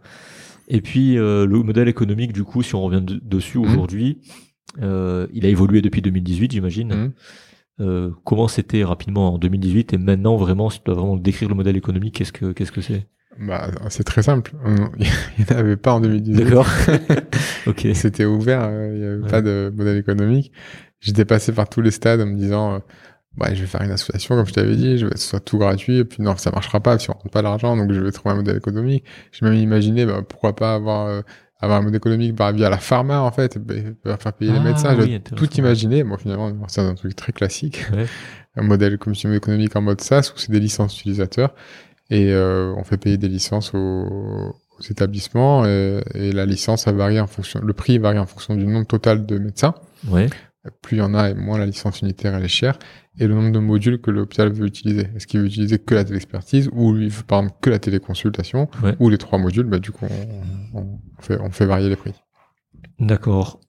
[0.68, 3.66] Et puis euh, le modèle économique, du coup, si on revient de- dessus Mhm.
[3.66, 4.22] aujourd'hui,
[4.82, 6.94] euh, il a évolué depuis 2018, j'imagine.
[6.94, 7.12] Mhm.
[7.80, 11.56] Euh, comment c'était rapidement en 2018 et maintenant vraiment, si tu dois vraiment décrire le
[11.56, 13.06] modèle économique, qu'est-ce que qu'est-ce que c'est?
[13.40, 14.54] Bah, c'est très simple.
[15.38, 16.44] Il n'y en avait pas en 2018.
[16.44, 16.68] D'accord.
[17.68, 17.86] Ok.
[17.94, 18.62] C'était ouvert.
[18.64, 19.30] euh, Il n'y avait Ouais.
[19.30, 20.52] pas de modèle économique.
[21.02, 22.82] J'étais passé par tous les stades en me disant,
[23.40, 25.40] ouais, je vais faire une association, comme je t'avais dit, je vais que ce soit
[25.40, 28.00] tout gratuit, et puis non, ça marchera pas si on rentre pas l'argent, donc je
[28.00, 29.04] vais trouver un modèle économique.
[29.32, 31.22] J'ai même imaginé, bah, pourquoi pas avoir, euh,
[31.60, 33.74] avoir un modèle économique par via la pharma, en fait, bah,
[34.06, 34.96] bah, faire payer Ah, les médecins.
[35.00, 36.04] oui, tout imaginé.
[36.04, 37.84] Bon, finalement, c'est un truc très classique.
[37.92, 38.06] Ouais.
[38.56, 41.54] Un modèle commission économique en mode SaaS, où c'est des licences utilisateurs,
[42.10, 43.78] et euh, on fait payer des licences aux,
[44.80, 48.56] aux établissements, et, et la licence, ça varie en fonction, le prix varie en fonction
[48.56, 49.74] du nombre total de médecins
[50.10, 50.30] Ouais.
[50.82, 52.78] Plus il y en a et moins la licence unitaire elle est chère,
[53.20, 55.08] et le nombre de modules que l'hôpital veut utiliser.
[55.16, 58.70] Est-ce qu'il veut utiliser que la téléexpertise, ou il veut par exemple que la téléconsultation,
[58.84, 58.96] Ouais.
[59.00, 60.06] ou les trois modules, bah du coup
[60.74, 62.14] on, on fait, on fait varier les prix.
[63.00, 63.60] D'accord.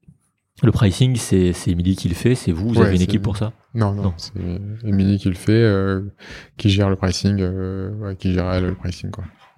[0.63, 3.37] Le pricing, c'est Emily qui le fait, c'est vous, vous Ouais, avez une équipe pour
[3.37, 3.53] ça?
[3.75, 4.15] Non, non, Non.
[4.17, 4.33] c'est
[4.85, 6.03] Émilie qui le fait, euh,
[6.57, 9.11] qui gère le pricing, euh, ouais, qui gère elle le pricing.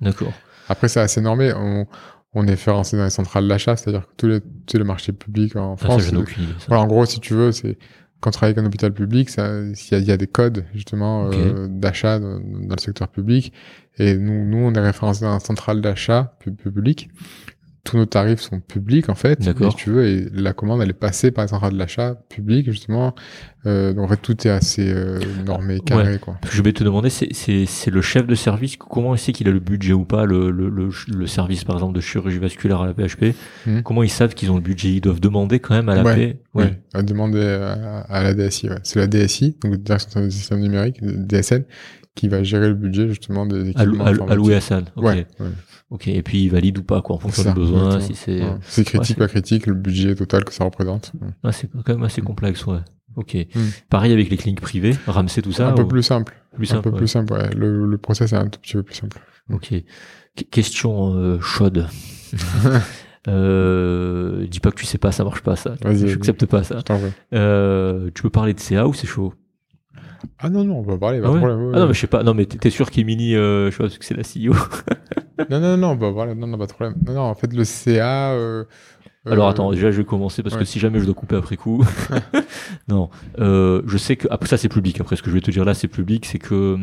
[0.02, 0.32] D'accord.
[0.68, 1.86] Après c'est assez normé, on,
[2.34, 5.56] on est référencé dans les centrales d'achat, c'est-à-dire que tous les, tous les marchés publics
[5.56, 6.52] en Ah, ça, France, j'en ai aucune idée.
[6.58, 6.66] ça.
[6.68, 7.76] Voilà, en gros, si tu veux, c'est
[8.20, 10.64] quand on travaille avec un hôpital public, il y a, il y a des codes
[10.74, 13.52] justement euh, d'achat dans, dans le secteur public.
[13.98, 17.08] Et nous, nous, on est référencé dans un central d'achat pu- public.
[17.82, 19.40] Tous nos tarifs sont publics en fait.
[19.40, 22.70] Et si tu veux, et la commande elle est passée par la centrale d'achat public
[22.70, 23.14] justement.
[23.66, 26.36] Euh, donc en fait tout est assez euh, normé, carré quoi.
[26.50, 27.28] Je vais te demander, c'est-
[27.90, 30.68] le chef de service, comment il sait qu'il a le budget ou pas, le, le,
[30.70, 33.34] le, le service par exemple de chirurgie vasculaire à la PHP
[33.66, 33.82] Mhm.
[33.82, 34.88] Comment ils savent qu'ils ont le budget?
[34.90, 36.38] Ils doivent demander quand même à la Ouais, P?
[36.54, 38.68] Oui, à demander à, à la DSI.
[38.70, 38.76] Ouais.
[38.82, 41.64] C'est la DSI, donc Direction des systèmes numériques, DSN,
[42.14, 44.30] qui va gérer le budget justement des équipements allo- informatiques.
[44.32, 44.84] Alloué à San.
[44.96, 45.04] Ok.
[45.04, 45.46] Ouais, ouais.
[45.90, 46.08] ok.
[46.08, 48.06] Et puis il valide ou pas quoi en fonction du besoin, exactement.
[48.08, 48.42] si c'est.
[48.42, 48.56] Ouais.
[48.62, 51.12] C'est critique, pas critique, le budget total que ça représente.
[51.42, 52.78] Ah, c'est quand même assez complexe, ouais.
[53.16, 53.34] Ok.
[53.34, 53.60] Mm.
[53.88, 55.68] Pareil avec les cliniques privées, Ramsey tout ça.
[55.68, 56.34] un peu plus simple.
[56.56, 56.96] plus un simple, peu ouais.
[56.98, 57.50] plus simple, ouais.
[57.54, 59.18] Le, le process est un tout petit peu plus simple.
[59.52, 59.72] Ok.
[60.36, 61.86] Qu- question euh, chaude.
[63.28, 65.74] euh, dis pas que tu sais pas, ça marche pas ça.
[65.82, 66.12] Vas-y, Je vas-y.
[66.14, 66.78] accepte pas ça.
[67.34, 69.34] Euh, tu peux parler de CA ou c'est chaud?
[70.38, 71.62] Ah non, non, on va parler, pas Ah ouais problème.
[71.66, 72.22] ouais, Ah non, mais je sais pas.
[72.22, 74.54] Non, mais t'es sûr qu'Emily, euh, je sais pas, parce que c'est la CEO.
[75.50, 76.96] non, non, non, on va parler, non, non, pas de problème.
[77.06, 78.32] Non, non, en fait, le CA...
[78.32, 78.64] euh,
[79.26, 81.56] Alors euh, attends, déjà je vais commencer parce que si jamais je dois couper après
[81.56, 81.84] coup.
[82.88, 84.98] non, euh, je sais que après ça c'est public.
[84.98, 86.76] Après ce que je vais te dire là c'est public, c'est que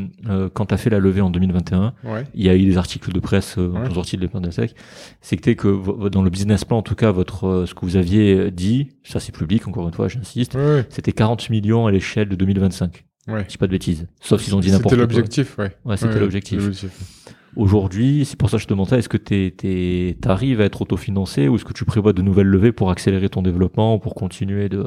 [0.54, 2.26] quand t'as fait la levée en 2021, Ouais.
[2.36, 3.84] il y a eu des articles de presse euh, Ouais.
[3.86, 4.76] qui ont sorti de la sec.
[5.22, 8.90] C'était que dans le business plan, en tout cas, votre ce que vous aviez dit,
[9.04, 9.68] ça c'est public.
[9.68, 10.56] Encore une fois, j'insiste.
[10.90, 13.04] C'était 40 millions à l'échelle de 2025.
[13.28, 13.44] Ouais.
[13.44, 14.08] Je dis pas de bêtises.
[14.22, 15.14] Sauf s'ils ont dit n'importe C'était quoi.
[15.14, 15.72] l'objectif, ouais.
[15.86, 16.60] Ouais, c'était Ouais, l'objectif.
[16.60, 17.34] c'était l'objectif.
[17.56, 20.82] Aujourd'hui, c'est pour ça que je te demande ça, est-ce que t'es, t'arrives à être
[20.82, 24.14] autofinancé ou est-ce que tu prévois de nouvelles levées pour accélérer ton développement ou pour
[24.14, 24.84] continuer de...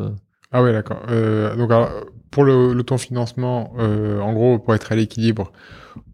[0.52, 1.02] Ah ouais, d'accord.
[1.08, 1.90] Euh, donc alors,
[2.30, 5.52] pour le, l'autofinancement, euh, en gros, pour être à l'équilibre,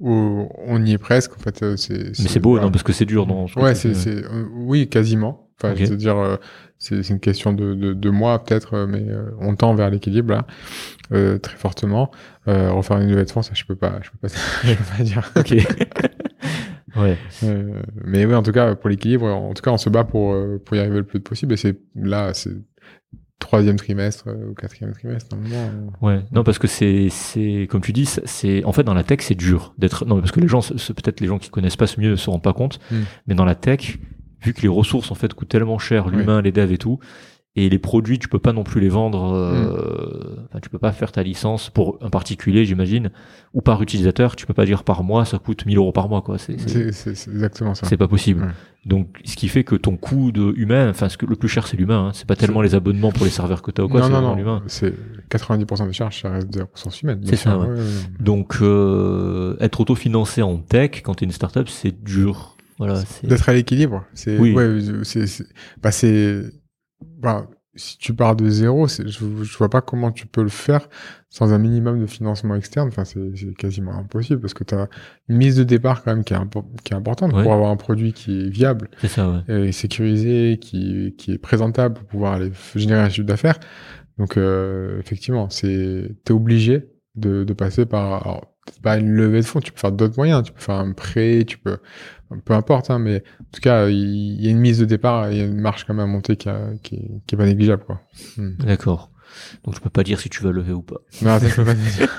[0.00, 1.32] on y est presque.
[1.36, 1.98] En fait, euh, c'est.
[2.22, 2.66] Mais c'est beau, voilà.
[2.66, 3.26] non, parce que c'est dur
[3.56, 5.48] Ouais, tu c'est, c'est, euh, oui, quasiment.
[5.58, 6.36] Enfin, je veux dire, euh,
[6.78, 10.32] c'est, une question de, de, de mois peut-être, euh, mais euh, on tend vers l'équilibre
[10.34, 10.46] là,
[11.12, 12.10] euh, très fortement.
[12.48, 14.28] Euh, refaire une fonds, ça, je peux pas, je peux pas,
[14.64, 15.32] je peux pas dire.
[15.36, 15.50] Ok.
[16.96, 17.16] ouais.
[17.44, 20.32] Euh, mais oui, en tout cas, pour l'équilibre, en tout cas, on se bat pour
[20.34, 21.54] euh, pour y arriver le plus possible.
[21.54, 22.52] Et c'est là, c'est
[23.38, 25.92] troisième trimestre euh, ou quatrième trimestre normalement.
[26.00, 29.18] Ouais, non parce que c'est c'est comme tu dis, c'est- en fait dans la tech
[29.20, 32.00] c'est dur d'être non parce que les gens peut-être les gens qui connaissent pas ce
[32.00, 32.96] mieux ne se rendent pas compte, Mm.
[33.26, 33.98] mais dans la tech
[34.47, 37.01] vu que les ressources en fait coûtent tellement cher, l'humain, les devs et tout,
[37.56, 40.93] et les produits tu peux pas non plus les vendre, euh, enfin tu peux pas
[40.93, 43.10] faire ta licence pour un particulier j'imagine
[43.55, 46.23] ou par utilisateur, tu peux pas dire par mois ça coûte 1000 euros par mois
[46.23, 47.86] quoi, c'est exactement ça.
[47.86, 48.43] c'est pas possible.
[48.43, 48.52] Ouais.
[48.86, 51.66] Donc, ce qui fait que ton coût de humain, enfin, ce que le plus cher,
[51.66, 52.06] c'est l'humain.
[52.06, 52.10] Hein.
[52.14, 54.18] C'est pas tellement les abonnements pour les serveurs que t'as ou quoi, non, c'est non,
[54.18, 54.40] vraiment non.
[54.40, 54.62] l'humain.
[54.68, 54.94] C'est
[55.28, 56.56] 90% des charges, ça reste
[57.02, 57.18] humaines.
[57.18, 57.81] bien C'est ça, ouais, ouais.
[58.20, 62.55] Donc, euh, être autofinancé en tech quand t'es une startup, c'est dur.
[62.78, 63.02] Voilà.
[63.22, 64.04] D'être à l'équilibre.
[64.14, 64.52] C'est, Oui.
[64.54, 65.24] ouais, c'est,
[65.82, 66.42] bah, c'est,
[67.18, 67.48] bah,
[67.78, 70.88] si tu pars de zéro, je, je vois pas comment tu peux le faire
[71.28, 72.88] sans un minimum de financement externe.
[72.88, 73.20] Enfin, c'est,
[73.58, 74.88] quasiment impossible parce que tu as
[75.28, 77.42] une mise de départ quand même qui est, impo- qui est importante Ouais.
[77.42, 79.68] pour avoir un produit qui est viable C'est ça, ouais.
[79.68, 83.58] et sécurisé, qui, qui est présentable pour pouvoir aller générer un chiffre d'affaires.
[84.18, 89.44] Donc, euh, effectivement, c'est, t'es obligé de, de passer par, alors, pas une levée de
[89.46, 91.76] fonds, tu peux faire d'autres moyens, tu peux faire un prêt, tu peux,
[92.44, 95.38] peu importe, hein, mais en tout cas, il y a une mise de départ, il
[95.38, 97.46] y a une marge quand même à monter qui, a- qui, est, qui est pas
[97.46, 98.00] négligeable, quoi.
[98.36, 98.56] Hmm.
[98.58, 99.10] D'accord.
[99.64, 100.96] Donc, je peux pas dire si tu vas lever ou pas.
[101.22, 102.16] Non, ça, je peux pas dire.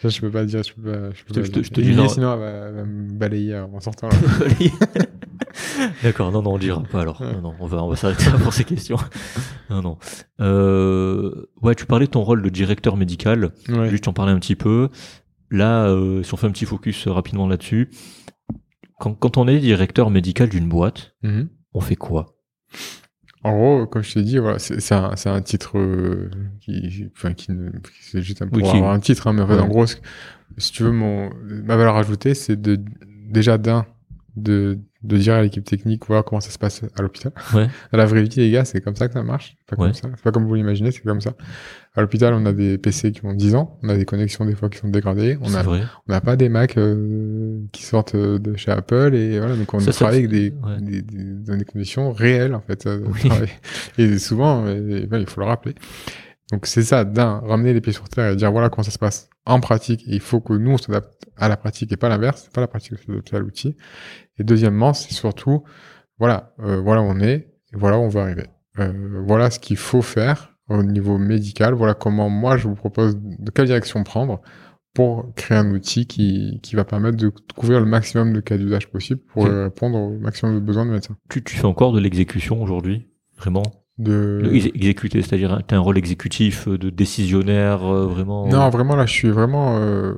[0.00, 1.64] Ça, je peux pas dire, je peux pas, je peux Je pas te- dire.
[1.64, 2.08] je te dis non.
[2.08, 4.08] sinon, elle va, elle va me balayer en sortant.
[6.02, 7.20] D'accord, non, non, on le dira pas alors.
[7.20, 7.32] Ouais.
[7.32, 8.96] Non, non, on va, on va s'arrêter là pour ces questions.
[9.70, 9.98] Non, non.
[10.40, 13.50] Euh, ouais, tu parlais de ton rôle de directeur médical.
[13.68, 13.88] Ouais.
[13.90, 14.88] Juste en parler un petit peu.
[15.50, 17.90] Là, euh, si on fait un petit focus euh, rapidement là-dessus,
[19.00, 21.48] quand, quand on est directeur médical d'une boîte, Mhm.
[21.74, 22.36] on fait quoi?
[23.42, 27.48] En gros, comme je t'ai dit, voilà, c'est un, titre euh, qui, enfin, qui,
[28.02, 29.60] c'est juste un, pour Oui, qui- avoir un titre, hein, mais en fait, Ouais.
[29.60, 31.30] en gros, si tu veux, mon,
[31.64, 32.78] ma valeur ajoutée, c'est de,
[33.30, 33.86] déjà d'un,
[34.36, 37.32] de, de dire à l'équipe technique, voilà comment ça se passe à l'hôpital.
[37.54, 37.68] Ouais.
[37.92, 39.56] À la vraie vie, les gars, c'est comme ça que ça marche.
[39.66, 39.86] Pas Ouais.
[39.88, 40.08] comme ça.
[40.14, 41.32] C'est pas comme vous l'imaginez, c'est comme ça.
[41.94, 44.54] À l'hôpital, on a des PC qui ont 10 ans, on a des connexions des
[44.54, 45.80] fois qui sont dégradées, on a, vrai.
[46.06, 49.72] on n'a pas des Mac euh, qui sortent euh, de chez Apple et voilà, donc
[49.72, 50.80] on Ça, travaille avec des, ouais.
[50.82, 52.86] des, des- dans des conditions réelles en fait.
[52.86, 53.30] euh, Oui.
[53.98, 55.74] Et souvent, euh, ouais, il faut le rappeler.
[56.52, 58.98] Donc c'est ça, d'un, ramener les pieds sur terre et dire voilà comment ça se
[58.98, 60.02] passe en pratique.
[60.06, 62.42] Et il faut que nous on s'adapte à la pratique et pas l'inverse.
[62.44, 63.76] C'est pas la pratique qui s'adapte à l'outil.
[64.38, 65.64] Et deuxièmement, c'est surtout
[66.18, 68.46] voilà, euh, voilà où on est, et voilà où on veut arriver.
[68.78, 71.74] Euh, voilà ce qu'il faut faire au niveau médical.
[71.74, 74.40] Voilà comment moi je vous propose de quelle direction prendre
[74.94, 78.88] pour créer un outil qui, qui va permettre de couvrir le maximum de cas d'usage
[78.88, 81.16] possible pour euh, répondre au maximum de besoins de médecins.
[81.28, 83.06] Tu, tu fais encore de l'exécution aujourd'hui
[83.40, 83.62] Vraiment?
[84.00, 84.42] De
[84.74, 88.48] exécuter, c'est-à-dire tu as un rôle exécutif, euh, de décisionnaire, euh, vraiment.
[88.48, 89.76] Non, vraiment, là, je suis vraiment.
[89.78, 90.14] euh,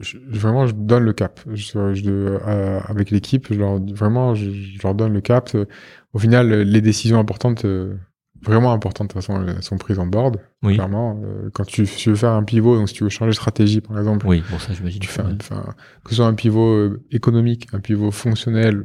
[0.00, 1.40] je, vraiment, je donne le cap.
[1.52, 5.50] Je, je- euh, avec l'équipe, je leur, vraiment, je, je leur donne le cap.
[5.54, 5.66] Euh,
[6.12, 7.94] Au final, euh, les décisions importantes, euh,
[8.42, 10.38] vraiment importantes, de toute façon, elles sont prises en board.
[10.62, 10.74] Oui.
[10.74, 11.20] Clairement.
[11.24, 13.80] Euh, quand tu, tu veux faire un pivot, donc si tu veux changer de stratégie,
[13.80, 15.00] par exemple, Oui, bon, ça, j'imagine.
[15.00, 18.84] tu fais un- que ce soit un pivot euh, économique, un pivot fonctionnel,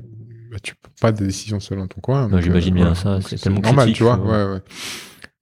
[0.49, 2.27] bah, tu peux pas de décision seule dans ton coin.
[2.27, 2.95] Non, j'imagine bien voilà.
[2.95, 4.19] ça, c'est tellement normal, critique, tu vois.
[4.19, 4.61] euh, Ouais, ouais.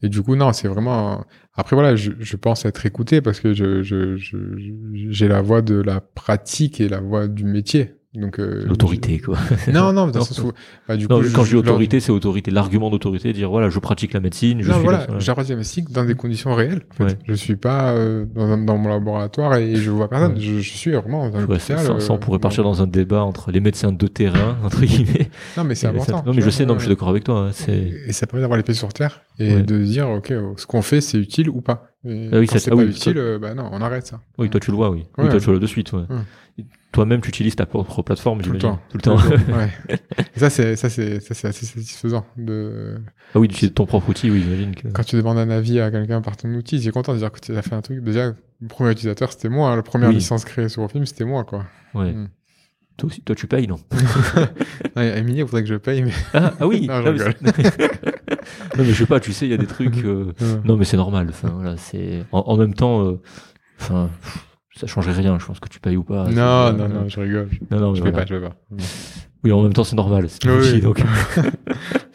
[0.04, 1.26] Et du coup, non, c'est vraiment.
[1.56, 5.42] Après, voilà, je, je pense être écouté parce que je, je, je- je- j'ai la
[5.42, 7.96] voix de la pratique et la voix du métier.
[8.18, 9.38] Donc euh, L'autorité, quoi.
[9.72, 10.26] Non, non, dans Non.
[10.26, 10.52] sens où,
[10.88, 13.78] bah, du Non, coup, quand je dis autorité, c'est autorité, l'argument d'autorité, dire voilà, je
[13.78, 16.56] pratique la médecine, je non, suis voilà, là, j'ai la pratique diagnostic dans des conditions
[16.56, 16.82] réelles.
[16.92, 17.04] En fait.
[17.04, 17.20] Ouais.
[17.28, 20.34] Je suis pas euh, dans, mon laboratoire et je vois personne.
[20.34, 20.40] Ouais.
[20.40, 23.22] Je, je suis vraiment dans Ouais, ça, ça, on euh, pourrait partir dans un débat
[23.24, 25.30] entre les médecins de terrain, entre guillemets.
[25.56, 26.24] Non, mais c'est important.
[26.26, 27.50] Non, mais je sais, non, mais je suis d'accord avec toi.
[27.50, 27.72] hein.
[28.08, 31.02] Et ça permet d'avoir les pieds sur terre et de dire, ok, ce qu'on fait,
[31.02, 31.92] c'est utile ou pas.
[32.06, 34.22] Ah oui, c'est ah pas oui, utile, toi- bah non, on arrête ça.
[34.38, 35.06] Oui, toi tu le vois, oui.
[35.18, 35.30] Oui, Ouais.
[35.30, 36.04] toi tu le vois de suite, ouais.
[36.98, 38.80] Toi-même, tu utilises ta propre plateforme, Tout le temps.
[38.90, 39.18] Tout le temps.
[39.18, 39.70] ouais.
[40.36, 42.26] Et ça, c'est, ça, c'est, ça, c'est assez satisfaisant.
[42.38, 42.96] De...
[43.36, 44.88] ah oui, d'utiliser ton propre outil, oui, j'imagine que.
[44.88, 47.32] Quand tu demandes un avis à quelqu'un par ton outil, il est content de dire
[47.32, 48.02] que tu as fait un truc.
[48.04, 48.30] Déjà,
[48.62, 49.70] le premier utilisateur, c'était moi.
[49.70, 49.76] hein.
[49.76, 50.16] La première Oui.
[50.16, 51.66] licence créée sur Ofim, c'était moi, quoi.
[51.94, 52.14] Ouais.
[52.14, 52.30] Mm.
[52.98, 53.78] Toi aussi, toi tu payes, non?
[54.96, 56.12] Non, Emilie, il faudrait que je paye, mais.
[56.34, 56.88] ah, ah oui.
[56.90, 57.52] Non, je ah, mais
[58.76, 60.04] non, mais je sais pas, tu sais, il y a des trucs.
[60.04, 60.34] euh,
[60.66, 61.28] Non, mais c'est normal.
[61.30, 62.26] Enfin, voilà, c'est.
[62.32, 63.22] En, en même temps, euh,
[63.80, 64.10] enfin,
[64.78, 65.38] ça changerait rien.
[65.40, 66.26] Je pense que tu payes ou pas.
[66.30, 67.50] non, euh, non, non, je rigole.
[67.52, 68.26] Je, Non, non, je vais voilà.
[68.26, 68.56] pas, je vais pas.
[69.44, 70.28] Oui, en même temps, c'est normal.
[70.30, 71.04] C'est Oui, donc.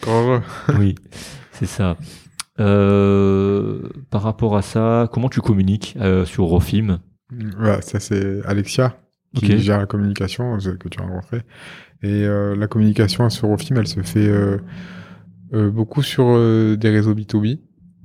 [0.78, 0.94] Oui,
[1.52, 1.96] c'est ça.
[2.60, 6.98] Euh, par rapport à ça, comment tu communiques euh, sur Rofim
[7.80, 8.94] ça c'est Alexia
[9.34, 11.42] qui gère la communication que tu as rencontré.
[12.02, 14.58] Et euh, la communication sur Ofim, elle se fait euh,
[15.54, 17.60] euh, beaucoup sur euh, des réseaux B2B,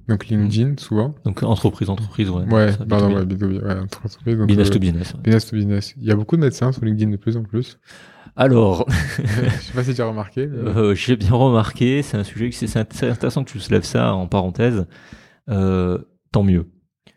[0.08, 1.16] donc LinkedIn souvent.
[1.26, 2.44] Donc entreprise, entreprise, ouais.
[2.52, 3.16] Ouais, ça, pardon, B2B.
[3.16, 4.38] ouais, B2B, ouais, entre entreprises.
[4.38, 5.14] donc, Business euh, to business.
[5.14, 5.20] ouais.
[5.24, 5.94] business to business.
[5.98, 7.80] Il y a beaucoup de médecins sur LinkedIn de plus en plus.
[8.36, 8.86] Alors,
[9.18, 10.48] Je sais pas si tu as remarqué.
[10.48, 14.14] mais- euh, j'ai bien remarqué, c'est un sujet, int- c'est intéressant que tu soulèves ça
[14.14, 14.86] en parenthèse.
[15.50, 15.98] Euh,
[16.32, 16.68] tant mieux.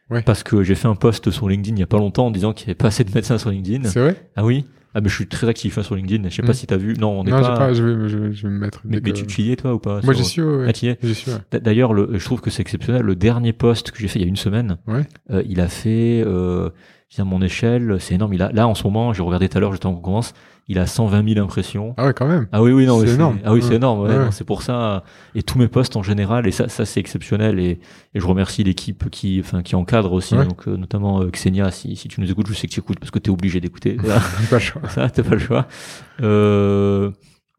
[0.08, 0.22] Ouais.
[0.22, 2.52] Parce que j'ai fait un post sur LinkedIn il y a pas longtemps en disant
[2.52, 3.88] qu'il n'y avait pas assez de médecins sur LinkedIn.
[3.88, 4.30] C'est vrai?
[4.34, 6.28] Ah oui Ah mais je suis très actif hein, sur LinkedIn.
[6.28, 6.94] Je sais pas si t'as vu.
[6.98, 7.56] Non, on n'est pas.
[7.56, 8.80] pas, je vais, je, vais, je vais me mettre.
[8.84, 10.64] Mais, tu, tu y es toi ou pas Moi, j'y suis, ouais.
[10.68, 11.38] Ah, tu y es J'y suis, ouais.
[11.52, 13.02] D- D'ailleurs, le- je trouve que c'est exceptionnel.
[13.02, 15.02] Le dernier post que j'ai fait il y a une semaine, Ouais.
[15.30, 16.70] euh, il a fait, euh,
[17.18, 18.34] à mon échelle, c'est énorme.
[18.34, 20.32] Il a, là, en ce moment, j'ai regardé tout à l'heure, j'étais en commence,
[20.70, 21.94] il a 120 000 impressions.
[21.98, 22.46] Ah ouais, quand même.
[22.52, 23.38] Ah oui, oui, non, C'est énorme.
[23.44, 24.00] Ah oui, c'est énorme.
[24.02, 24.24] ouais, Ouais.
[24.24, 25.02] non, c'est pour ça.
[25.34, 27.58] Et tous mes posts en général, et ça, ça c'est exceptionnel.
[27.58, 27.80] Et,
[28.14, 31.70] et je remercie l'équipe qui, enfin, qui encadre aussi, donc euh, notamment euh, Xenia.
[31.70, 33.60] Si, si tu nous écoutes, je sais que tu écoutes parce que tu es obligé
[33.60, 33.96] d'écouter.
[34.50, 34.82] Pas le choix.
[34.88, 35.66] ça, t'as pas le choix.
[36.22, 37.10] Euh,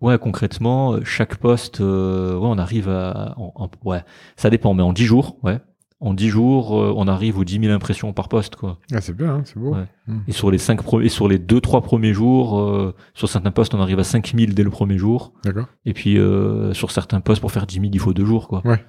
[0.02, 4.04] ouais, concrètement, chaque poste, euh, ouais, on arrive à, en- en- ouais,
[4.36, 5.60] ça dépend, mais en 10 jours, ouais.
[6.02, 8.80] En 10 jours, euh, on arrive aux 10 000 impressions par poste, quoi.
[8.92, 9.76] Ah, c'est bien, hein, c'est beau.
[9.76, 9.86] Ouais.
[10.08, 10.18] Mm.
[10.28, 13.74] Et sur les cinq premiers, sur les deux, trois premiers jours, euh, sur certains postes,
[13.76, 15.32] on arrive à 5 000 dès le premier jour.
[15.46, 15.68] D'accord.
[15.86, 18.62] Et puis, euh, sur certains postes, pour faire 10 000, il faut deux jours, quoi.
[18.66, 18.84] Ouais.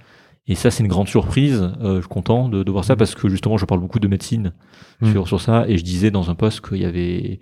[0.49, 1.71] Et ça, c'est une grande surprise.
[1.83, 4.09] Euh, je suis content de, de voir ça parce que justement, je parle beaucoup de
[4.09, 4.53] médecine
[5.03, 5.13] Mm.
[5.13, 5.65] sur, sur ça.
[5.69, 7.41] Et je disais dans un poste qu'il y avait,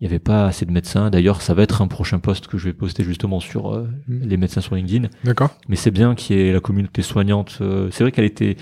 [0.00, 1.10] il y avait pas assez de médecins.
[1.10, 4.36] D'ailleurs, ça va être un prochain poste que je vais poster justement sur euh, les
[4.36, 5.08] médecins sur LinkedIn.
[5.24, 5.50] D'accord.
[5.68, 7.58] Mais c'est bien qu'il y ait la communauté soignante.
[7.60, 8.56] euh, c'est vrai qu'elle était,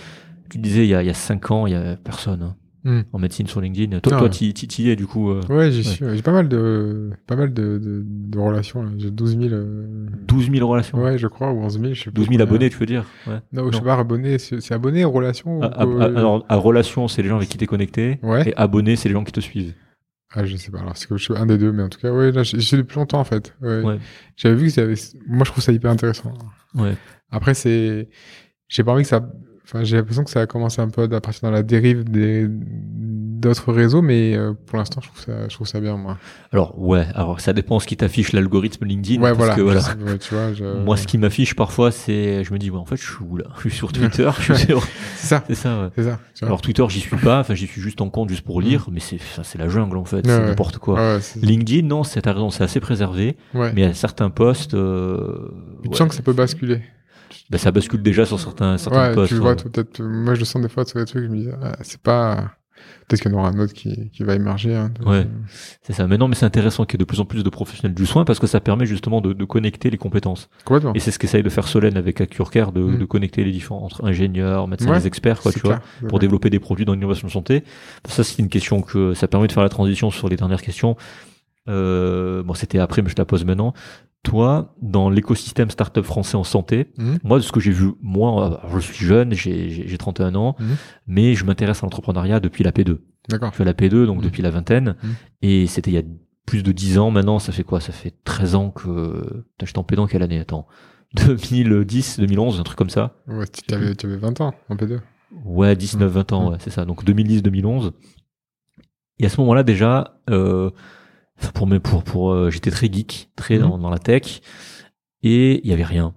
[0.51, 2.57] tu disais, il y a, il y a cinq ans, il y avait personne hein,
[2.83, 3.01] Mm.
[3.13, 4.01] en médecine sur LinkedIn.
[4.01, 5.31] Toi, Ah toi, t'y- t'y es du coup.
[5.31, 6.03] euh, Ouais, j'y suis.
[6.03, 6.17] ouais.
[6.17, 8.83] J'ai pas mal de, pas mal de, de, de relations.
[8.97, 9.53] J'ai 12 000.
[9.53, 10.97] euh, 12 000 relations.
[10.99, 11.93] Ouais, je crois, ou 11 000.
[11.93, 12.47] Je sais pas 12 000 combien.
[12.47, 13.35] abonnés, tu veux dire ouais.
[13.53, 13.73] Non, je Non.
[13.73, 14.39] sais pas, abonné.
[14.39, 17.29] C'est c'est abonné aux relations ou À, à- qu'au- à- alors, à relation, c'est les
[17.29, 18.19] gens avec qui t'es connecté.
[18.23, 18.49] Ouais.
[18.49, 19.75] Et abonné, c'est les gens qui te suivent.
[20.33, 20.79] Ah, je sais pas.
[20.81, 22.61] Alors, c'est que je suis un des deux, mais en tout cas, ouais, là, j'ai
[22.61, 23.55] j'ai depuis longtemps, en fait.
[23.61, 23.83] Ouais.
[23.83, 23.99] Ouais.
[24.37, 24.95] J'avais vu que ça avait...
[25.27, 26.33] Moi, je trouve ça hyper intéressant.
[26.75, 26.95] Ouais.
[27.31, 28.09] Après, c'est...
[28.69, 29.29] J'ai pas envie que ça...
[29.73, 32.49] Enfin, j'ai l'impression que ça a commencé un peu à partir dans la dérive des
[33.41, 36.19] d'autres réseaux, mais euh, pour l'instant, je trouve ça, je trouve ça bien, moi.
[36.53, 39.23] Alors, ouais, alors ça dépend ce qui t'affiche l'algorithme LinkedIn.
[39.23, 39.55] ouais, parce voilà.
[39.55, 39.81] que, voilà.
[40.05, 40.65] Ouais, tu vois, je...
[40.85, 43.37] Moi, ce qui m'affiche parfois, c'est, je me dis, ouais, en fait, je suis où
[43.37, 43.47] là?
[43.57, 44.83] Je suis sur Twitter, je suis sur...
[45.17, 45.89] C'est ça, C'est ça, ouais.
[45.97, 46.19] c'est ça.
[46.43, 49.01] Alors, Twitter, j'y suis pas, enfin, j'y suis juste en compte, juste pour lire, mais
[49.01, 51.19] c'est, c'est la jungle, en fait, c'est n'importe quoi.
[51.41, 53.73] LinkedIn, non, c'est, raison, c'est assez préservé, ouais.
[53.75, 55.51] mais a certains posts, euh,
[55.91, 56.83] Tu sens que ça peut basculer.
[57.51, 59.29] Bah, ça bascule déjà sur certains, certains Ouais, posts.
[59.35, 60.01] tu vois, toi, peut-être.
[60.03, 62.53] Moi, je le sens des fois sur des trucs, je me dis, ah, c'est pas.
[63.09, 64.75] Peut-être qu'il y en aura un autre qui, qui va émerger.
[64.75, 65.17] Hein, donc, Ouais.
[65.19, 65.25] euh,
[65.83, 66.07] C'est ça.
[66.07, 68.07] Mais non, mais c'est intéressant qu'il y ait de plus en plus de professionnels du
[68.07, 70.49] soin parce que ça permet justement de, de connecter les compétences.
[70.65, 70.95] Complètement.
[70.95, 72.99] Et c'est ce qu'essaye de faire Solène avec AccureCare, de, Mm.
[72.99, 76.07] de connecter les différents entre ingénieurs, médecins, Ouais, les experts, quoi, tu vois, clair, c'est
[76.07, 76.21] pour vrai.
[76.27, 77.65] développer des produits dans l'innovation de santé.
[78.09, 80.97] Ça, c'est une question que ça permet de faire la transition sur les dernières questions.
[81.69, 83.75] Euh, bon, c'était après, mais je te la pose maintenant.
[84.23, 87.19] Toi, dans l'écosystème startup français en santé, Mhm.
[87.25, 90.57] moi, de ce que j'ai vu, moi, je suis jeune, j'ai j'ai- j'ai 31 ans,
[90.59, 90.77] Mhm.
[91.07, 93.01] mais je m'intéresse à l'entrepreneuriat depuis la P2.
[93.29, 93.51] D'accord.
[93.53, 94.25] Je fais la P2, donc Mhm.
[94.25, 94.97] depuis la vingtaine,
[95.43, 96.03] et c'était il y a
[96.47, 97.81] plus de 10 ans maintenant, ça fait quoi?
[97.81, 99.45] Ça fait 13 ans que...
[99.63, 100.39] J'étais en P2 en quelle année?
[100.41, 100.67] Attends.
[101.15, 105.01] 2010, 2011, un truc comme ça Ouais, tu avais, tu avais 20 ans en P2.
[105.45, 106.85] Ouais, 19, 20 ans, ouais, c'est ça.
[106.85, 107.93] Donc 2010, 2011.
[109.19, 110.71] Et à ce moment-là, déjà, euh,
[111.55, 113.63] pour, mes- pour, pour, euh, j'étais très geek, très Mhm.
[113.63, 114.41] dans, dans la tech,
[115.23, 116.15] et il y avait rien.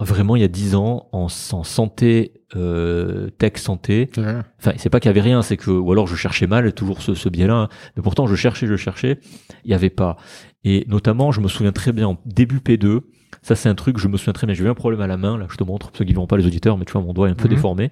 [0.00, 4.10] Vraiment, il y a 10 ans, en, en santé, euh, tech santé,
[4.58, 7.00] enfin, c'est pas qu'il y avait rien, c'est que, ou alors je cherchais mal, toujours
[7.00, 7.68] ce, ce biais-là, hein.
[7.96, 9.20] mais pourtant je cherchais, je cherchais,
[9.64, 10.16] il y avait pas.
[10.64, 13.02] Et notamment, je me souviens très bien, en début P2,
[13.42, 15.16] ça c'est un truc, je me souviens très bien, j'ai eu un problème à la
[15.16, 17.02] main, là je te montre, ceux qui ne verront pas les auditeurs, mais tu vois,
[17.02, 17.54] mon doigt est un peu Mhm.
[17.54, 17.90] déformé,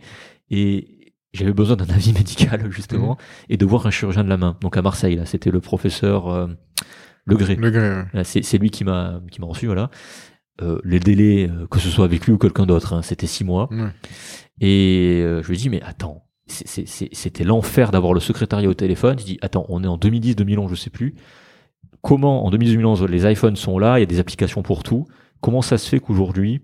[0.51, 0.89] et
[1.33, 3.17] j'avais besoin d'un avis médical, justement,
[3.49, 4.57] et de voir un chirurgien de la main.
[4.61, 6.47] Donc à Marseille, là, c'était le professeur euh,
[7.25, 7.57] Legré.
[7.57, 8.05] Le gré, ouais.
[8.13, 9.91] Là, C'est c'est lui qui m'a qui m'a reçu, voilà.
[10.61, 13.45] Euh, les délais, euh, que ce soit avec lui ou quelqu'un d'autre, hein, c'était six
[13.45, 13.69] mois.
[14.61, 19.19] Et euh, je lui dis, mais attends, c'était l'enfer d'avoir le secrétariat au téléphone.
[19.19, 21.15] Je dis, attends, on est en 2010, 2011, je sais plus.
[22.03, 25.07] Comment, en 2010, 2011, les iPhones sont là, il y a des applications pour tout.
[25.41, 26.61] Comment ça se fait qu'aujourd'hui,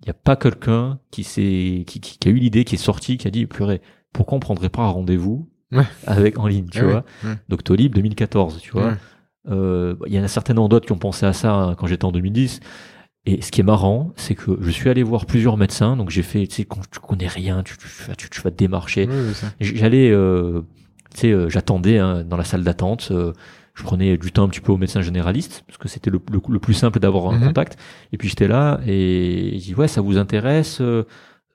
[0.00, 3.18] il n'y a pas quelqu'un qui, qui, qui, qui a eu l'idée, qui est sorti,
[3.18, 3.80] qui a dit, purée,
[4.12, 5.84] pourquoi on prendrait pas un rendez-vous Ouais.
[6.06, 7.34] avec en ligne, tu ouais, vois ouais.
[7.48, 8.94] Doctolib 2014, tu vois.
[9.48, 12.04] Euh, Il y en a certainement d'autres qui ont pensé à ça hein, quand j'étais
[12.04, 12.60] en 2010.
[13.26, 15.96] Et ce qui est marrant, c'est que je suis allé voir plusieurs médecins.
[15.96, 18.50] Donc j'ai fait, tu sais, quand tu connais rien, tu, tu, vas- tu, tu vas
[18.50, 19.08] te démarcher.
[19.60, 20.62] J'allais, euh,
[21.14, 23.08] tu sais, euh, j'attendais hein, dans la salle d'attente.
[23.12, 23.32] euh,
[23.74, 26.40] je prenais du temps un petit peu au médecin généraliste parce que c'était le, le,
[26.48, 27.46] le plus simple d'avoir un Mhm.
[27.48, 27.78] contact.
[28.12, 31.04] Et puis j'étais là et il dit ouais, ça vous intéresse euh,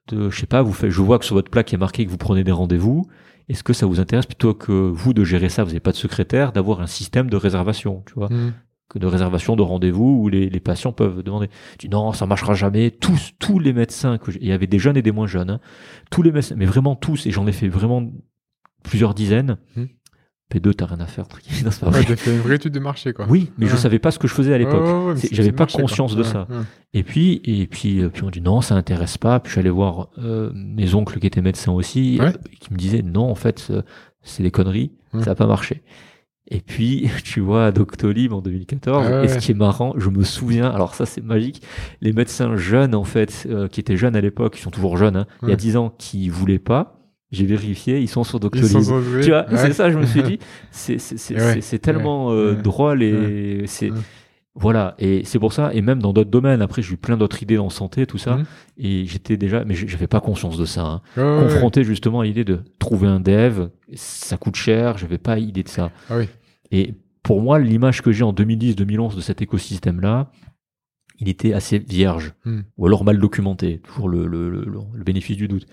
[0.08, 1.80] de, je sais pas, vous faites, je vois que sur votre plaque il y a
[1.80, 3.08] marqué que vous prenez des rendez-vous.
[3.50, 5.98] Est-ce que ça vous intéresse plutôt que vous de gérer ça, vous n'avez pas de
[5.98, 8.54] secrétaire, d'avoir un système de réservation, tu vois Mhm.
[8.90, 11.50] que de réservation de rendez-vous où les, les patients peuvent demander.
[11.74, 12.92] Je dis non, ça marchera jamais.
[12.92, 15.60] Tous, tous les médecins que il y avait des jeunes et des moins jeunes, hein.
[16.12, 18.12] tous les médecins, mais vraiment tous, et j'en ai fait vraiment
[18.84, 19.58] plusieurs dizaines.
[19.76, 19.86] Hmm.
[20.54, 21.26] P2, t'as rien à faire.
[21.64, 22.06] non, c'est pas Ouais, vrai.
[22.06, 23.26] t'as fait une vraie étude de marché, quoi.
[23.28, 23.78] Oui, mais je Ouais.
[23.80, 24.84] savais pas ce que je faisais à l'époque.
[24.84, 25.82] Ouais, j'avais pas marché, quoi.
[25.84, 26.48] conscience de ça.
[26.94, 29.40] Et puis, et puis, euh, puis on dit non, ça intéresse pas.
[29.40, 32.28] Puis je allé voir euh, mes oncles qui étaient médecins aussi, Ouais.
[32.28, 33.82] euh, qui me disaient non, en fait, euh,
[34.22, 34.92] c'est des conneries,
[35.24, 35.84] ça a pas marché.
[36.52, 39.94] Et puis, tu vois, à Doctolib en 2014, Ah ouais, et ce qui est marrant,
[39.98, 41.64] je me souviens, alors ça c'est magique,
[42.02, 45.16] les médecins jeunes, en fait, euh, qui étaient jeunes à l'époque, qui sont toujours jeunes,
[45.16, 45.58] hein, il y a Ouais.
[45.58, 47.00] 10 ans, qui voulaient pas,
[47.36, 48.68] j'ai vérifié, ils sont sur Doctolib.
[48.68, 49.58] sont sur- Tu vois, Ouais.
[49.58, 50.40] c'est ça, je me suis dit,
[50.72, 50.98] c'est
[51.36, 53.92] ouais, tellement euh, drôle et c'est
[54.58, 56.62] voilà et c'est pour ça et même dans d'autres domaines.
[56.62, 58.46] Après, j'ai eu plein d'autres idées en santé, tout ça, Mhm.
[58.78, 60.84] et j'étais déjà, mais j'avais pas conscience de ça.
[60.86, 61.02] hein.
[61.16, 65.70] Confronté justement à l'idée de trouver un dev, ça coûte cher, j'avais pas idée de
[65.70, 65.92] ça.
[66.10, 66.30] Ah oui.
[66.72, 70.32] Et pour moi, l'image que j'ai en 2010-2011 de cet écosystème-là,
[71.20, 72.62] il était assez vierge, Hmm.
[72.78, 75.66] ou alors mal documenté, toujours le, le, le, le bénéfice du doute.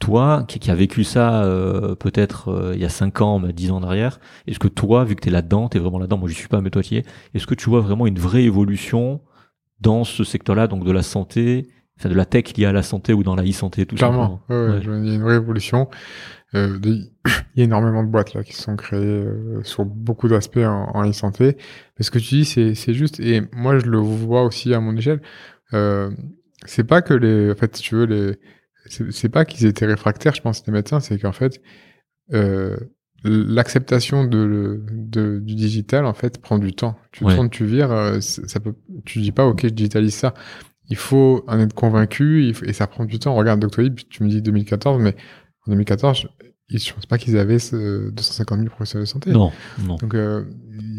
[0.00, 3.52] Toi, qui, qui a vécu ça euh, peut-être euh, il y a 5 ans, mais
[3.52, 5.98] 10 ans en arrière, est-ce que toi, vu que tu es là-dedans, tu es vraiment
[5.98, 8.06] là-dedans, moi je suis pas, mais toi tu y es, est-ce que tu vois vraiment
[8.06, 9.20] une vraie évolution
[9.80, 11.68] dans ce secteur-là, donc de la santé,
[11.98, 14.40] enfin de la tech liée à la santé ou dans la e-santé, tout Clairement.
[14.48, 14.64] simplement?
[14.72, 15.88] Ouais, Il y a une vraie évolution.
[16.54, 16.98] Euh, de-
[17.54, 19.24] Il y a énormément de boîtes là qui sont créées
[19.62, 21.56] sur beaucoup d'aspects en, en e-santé.
[21.98, 23.20] Mais ce que tu dis, c'est juste.
[23.20, 25.20] Et moi, je le vois aussi à mon échelle.
[26.66, 27.52] C'est pas que les.
[27.52, 28.38] En fait, si tu veux, les.
[28.86, 31.00] C'est pas qu'ils étaient réfractaires, je pense, les médecins.
[31.00, 31.60] C'est qu'en fait,
[32.32, 32.76] euh,
[33.24, 36.96] l'acceptation de, de, du digital, en fait, prend du temps.
[37.12, 37.34] Tu Ouais.
[37.34, 37.90] tournes, tu vires.
[37.92, 38.74] euh, ça peut.
[39.04, 40.34] Tu dis pas, ok, je digitalise ça.
[40.90, 43.34] Il faut en être convaincu il faut- et ça prend du temps.
[43.34, 45.16] Regarde Doctolib, tu me dis 2014, mais
[45.66, 46.26] en 2014,
[46.68, 49.30] je, je pense pas qu'ils avaient ce 250 000 professionnels de santé.
[49.30, 49.50] Non,
[49.86, 49.96] non.
[49.96, 50.44] Donc, euh,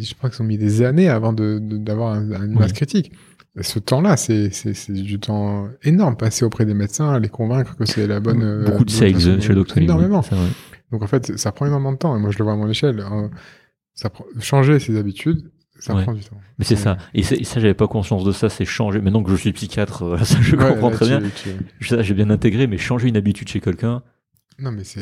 [0.02, 2.57] je crois qu'ils ont mis des années avant de- de- d'avoir un, une Oui.
[2.60, 3.12] masse critique.
[3.61, 7.86] Ce temps-là, c'est c'est- c'est du temps énorme, passer auprès des médecins, les convaincre que
[7.86, 8.44] c'est la bonne.
[8.44, 9.90] euh, Beaucoup de sales chez Doctolib.
[9.90, 10.23] oui, Énormément.
[10.91, 12.15] Donc, en fait, ça prend énormément de temps.
[12.18, 12.99] Et moi, je le vois à mon échelle.
[12.99, 13.32] hein.
[13.94, 16.03] Ça prend- changer ses habitudes, ça Ouais.
[16.03, 16.36] prend du temps.
[16.60, 16.82] Mais c'est Ouais.
[16.82, 16.98] ça.
[17.14, 18.99] Et, et ça, j'avais pas conscience de ça, c'est changer.
[18.99, 21.18] Maintenant que je suis psychiatre, euh, ça je Ouais, comprends là, très tu-
[21.49, 21.57] bien.
[21.80, 24.03] tu- Ça, j'ai bien intégré, mais changer une habitude chez quelqu'un.
[24.60, 25.02] Non, mais c'est.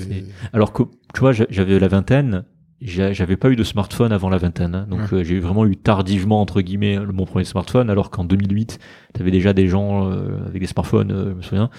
[0.54, 2.44] Alors que, tu vois, j'a- j'avais la vingtaine,
[2.86, 4.76] j'avais pas eu de smartphone avant la vingtaine.
[4.76, 4.88] hein.
[4.90, 5.20] donc, Ouais.
[5.20, 8.80] euh, j'ai vraiment eu tardivement, entre guillemets, le- mon premier smartphone, alors qu'en 2008,
[9.14, 11.70] t'avais déjà des gens euh, avec des smartphones, euh, je me souviens.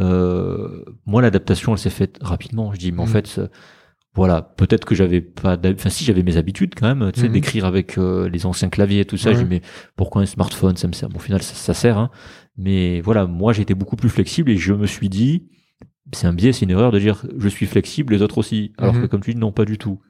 [0.00, 2.72] Euh, moi, l'adaptation, elle s'est faite rapidement.
[2.72, 3.08] Je dis, mais en Mhm.
[3.12, 3.48] fait, euh,
[4.14, 7.32] voilà, peut-être que j'avais pas, enfin, si j'avais mes habitudes quand même, tu sais, Mhm.
[7.34, 9.32] d'écrire avec les anciens claviers et tout ça.
[9.32, 9.62] Je dis, mais
[9.96, 11.08] pourquoi un smartphone Ça me sert?
[11.08, 11.98] Bon, au final, ça, ça sert.
[11.98, 12.10] Hein.
[12.56, 15.48] Mais voilà, moi, été beaucoup plus flexible et je me suis dit,
[16.12, 18.72] c'est un biais, c'est une erreur de dire je suis flexible, les autres aussi.
[18.78, 19.02] Alors Mhm.
[19.02, 20.00] que comme tu dis, non, pas du tout.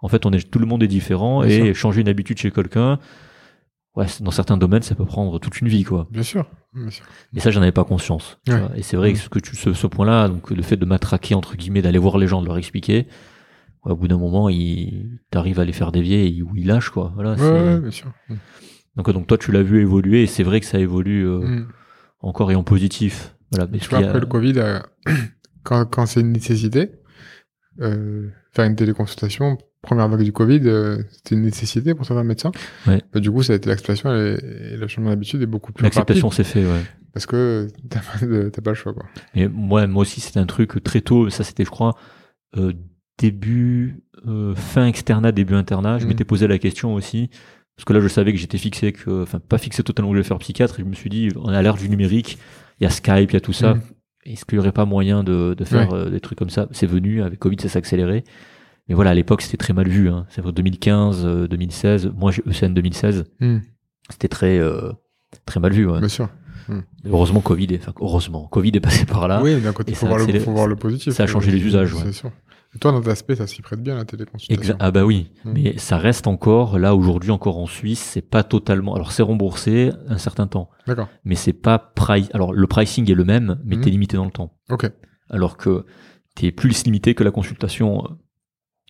[0.00, 1.74] En fait, on est, tout le monde est différent Bien et sûr.
[1.76, 2.98] changer une habitude chez quelqu'un,
[3.96, 6.06] ouais, dans certains domaines, ça peut prendre toute une vie, quoi.
[6.10, 6.46] Bien sûr.
[6.74, 7.04] Bien sûr.
[7.34, 8.38] Et ça, j'en avais pas conscience.
[8.48, 8.60] Ouais.
[8.76, 11.34] Et c'est vrai que ce que tu, ce, ce point-là, donc le fait de matraquer
[11.34, 13.06] entre guillemets, d'aller voir les gens, de leur expliquer,
[13.84, 16.90] ouais, au bout d'un moment, il t'arrives à les faire dévier et où ils lâchent,
[16.90, 17.12] quoi.
[17.14, 17.34] Voilà.
[17.34, 18.12] Ouais, bien sûr.
[18.96, 21.68] Donc, donc toi, tu l'as vu évoluer et c'est vrai que ça évolue euh, Mm.
[22.20, 23.34] encore et en positif.
[23.52, 23.68] Voilà.
[23.70, 24.80] Mais Tu vois, après le Covid, euh,
[25.66, 26.90] quand, quand c'est une nécessité,
[27.80, 32.52] euh, faire une téléconsultation, première vague du Covid, euh, c'était une nécessité pour certains médecins.
[32.86, 33.02] Ouais.
[33.12, 34.38] Bah, du coup, ça a été l'acceptation et,
[34.72, 36.82] et le changement d'habitude est beaucoup plus L'acceptation s'est fait, ouais.
[37.12, 39.04] parce que t'as pas, pas le choix, quoi.
[39.34, 41.28] Et moi, moi aussi, c'était un truc très tôt.
[41.30, 41.94] Ça, c'était, je crois,
[42.56, 42.72] euh,
[43.18, 44.02] début,
[44.56, 45.98] fin externat, début internat.
[45.98, 46.10] Je Mhm.
[46.10, 47.30] m'étais posé la question aussi.
[47.76, 50.24] Parce que là, je savais que j'étais fixé que, enfin, pas fixé totalement je vais
[50.24, 50.80] faire psychiatre.
[50.80, 52.38] Et je me suis dit, on à l'ère du numérique.
[52.80, 53.74] Il y a Skype, il y a tout ça.
[53.74, 53.80] Mhm.
[54.26, 56.68] Est-ce qu'il y aurait pas moyen de, de faire euh, des trucs comme ça?
[56.72, 57.22] C'est venu.
[57.22, 58.24] Avec Covid, ça s'est accéléré.
[58.88, 60.08] Mais voilà, à l'époque, c'était très mal vu.
[60.08, 60.26] Hein.
[60.28, 62.12] C'est vrai, 2015, euh, 2016.
[62.16, 63.24] Moi, j'ai ECN 2016.
[63.40, 63.58] Mm.
[64.10, 64.92] C'était très, euh,
[65.44, 65.86] très mal vu.
[65.86, 65.98] ouais.
[66.00, 66.28] Bien sûr.
[67.04, 69.40] Heureusement, Covid est, heureusement, Covid est passé par là.
[69.42, 71.12] oui, d'un côté, et faut voir, le, accélère- faut voir le positif.
[71.12, 72.00] ça a changé les usages, ouais.
[72.06, 72.32] C'est sûr.
[72.76, 74.74] Et toi, dans ton aspect, ça s'y prête bien, la téléconsultation.
[74.74, 75.52] Exa- ah bah oui, Mm.
[75.54, 78.94] mais ça reste encore là aujourd'hui encore en Suisse, c'est pas totalement.
[78.94, 81.08] Alors c'est remboursé un certain temps, D'accord.
[81.24, 82.28] mais c'est pas price.
[82.34, 83.82] Alors le pricing est le même, mais Mhm.
[83.82, 84.52] t'es limité dans le temps.
[84.70, 84.90] Ok.
[85.30, 85.86] Alors que
[86.34, 88.08] t'es plus limité que la consultation euh,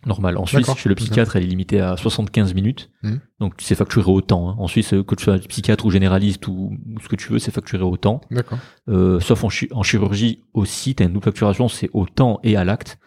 [0.04, 0.36] normale.
[0.36, 3.20] En Suisse, chez le psychiatre, elle est limitée à 75 minutes, Mhm.
[3.40, 4.50] donc c'est facturé au temps.
[4.50, 4.56] hein.
[4.58, 7.50] En Suisse, que tu sois psychiatre ou généraliste ou, ou ce que tu veux, c'est
[7.50, 8.20] facturé au temps.
[8.30, 8.58] D'accord.
[8.88, 12.56] Euh, sauf en, chi- en chirurgie aussi, t'as une double facturation, c'est au temps et
[12.56, 12.98] à l'acte.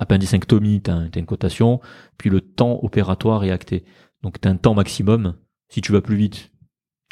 [0.00, 1.80] Appendicectomie, t'as un- t'as une cotation,
[2.18, 3.84] puis le temps opératoire est acté.
[4.22, 5.34] Donc t'as un temps maximum.
[5.68, 6.50] Si tu vas plus vite,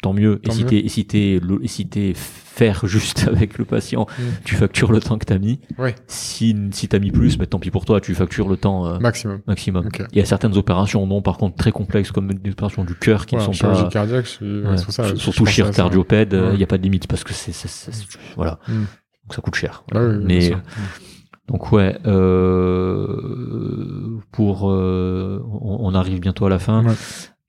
[0.03, 0.39] tant mieux.
[0.39, 0.69] Tant et si mieux.
[0.69, 4.23] t'es et si t'es le- et si t'es faire juste avec le patient, Mm.
[4.45, 5.59] tu factures le temps que t'as mis.
[5.77, 5.95] Ouais.
[6.07, 8.99] Si si t'as mis plus, bah, tant pis pour toi, tu factures le temps euh,
[8.99, 9.41] Maximum.
[9.47, 9.89] maximum.
[10.11, 13.25] Il y a certaines opérations, non, par contre très complexes comme des opérations du cœur
[13.25, 15.51] qui Ouais, ne sont chirurgie pas cardiaque, je Ouais, ça, surtout à ça.
[15.71, 16.57] chirurgiopède, il Ouais.
[16.57, 17.51] n'y a pas de limite parce que c'est,
[18.35, 18.73] voilà, Mm.
[18.73, 19.83] donc ça coûte cher.
[19.95, 20.61] Ah oui, Mais sûr.
[21.49, 26.85] Donc ouais, euh, pour euh, on, on arrive bientôt à la fin.
[26.85, 26.93] Ouais.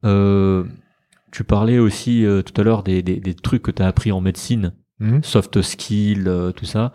[0.04, 0.64] Euh,
[1.30, 4.12] tu parlais aussi euh, tout à l'heure des, des, des trucs que tu as appris
[4.12, 5.22] en médecine, Mhm.
[5.22, 6.92] soft skills, euh, tout ça.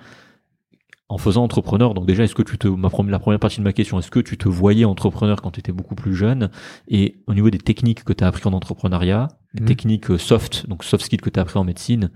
[1.10, 3.64] En faisant entrepreneur, donc déjà, est-ce que tu te, ma première, la première partie de
[3.64, 6.50] ma question, est-ce que tu te voyais entrepreneur quand tu étais beaucoup plus jeune?
[6.88, 9.68] Et au niveau des techniques que tu as appris en entrepreneuriat, des Mhm.
[9.68, 12.10] techniques euh, soft, donc soft skills que tu as appris en médecine,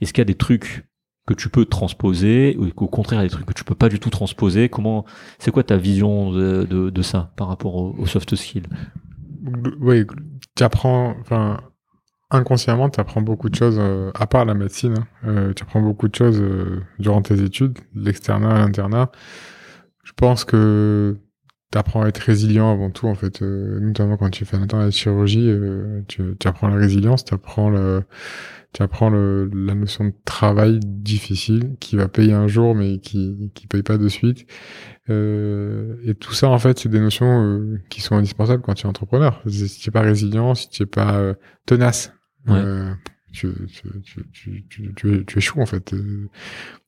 [0.00, 0.84] est-ce qu'il y a des trucs
[1.26, 4.10] que tu peux transposer ou qu'au contraire, des trucs que tu peux pas du tout
[4.10, 5.04] transposer Comment,
[5.38, 8.66] c'est quoi ta vision de, ça par rapport aux au soft skills
[9.80, 10.06] Oui,
[10.54, 11.60] tu apprends, enfin,
[12.30, 15.06] inconsciemment, tu apprends beaucoup de choses, euh, à part la médecine, hein.
[15.26, 19.10] Euh, tu apprends beaucoup de choses euh, durant tes études, l'externat, l'internat.
[20.02, 21.16] Je pense que
[21.72, 24.62] tu apprends à être résilient avant tout, en fait, euh, notamment quand tu fais un
[24.62, 28.04] internat de chirurgie, euh, tu, tu apprends la résilience, tu apprends, le,
[28.74, 33.50] tu apprends le, la notion de travail difficile qui va payer un jour, mais qui
[33.54, 34.46] qui paye pas de suite.
[35.10, 38.84] Euh, et tout ça, en fait, c'est des notions euh, qui sont indispensables quand tu
[38.86, 39.42] es entrepreneur.
[39.46, 41.34] Si tu n'es pas résilient, si tu n'es pas euh,
[41.66, 42.12] tenace,
[42.46, 42.58] Ouais.
[42.58, 42.92] euh,
[43.32, 45.94] tu, tu, tu, tu, tu, tu, tu échoues, en fait.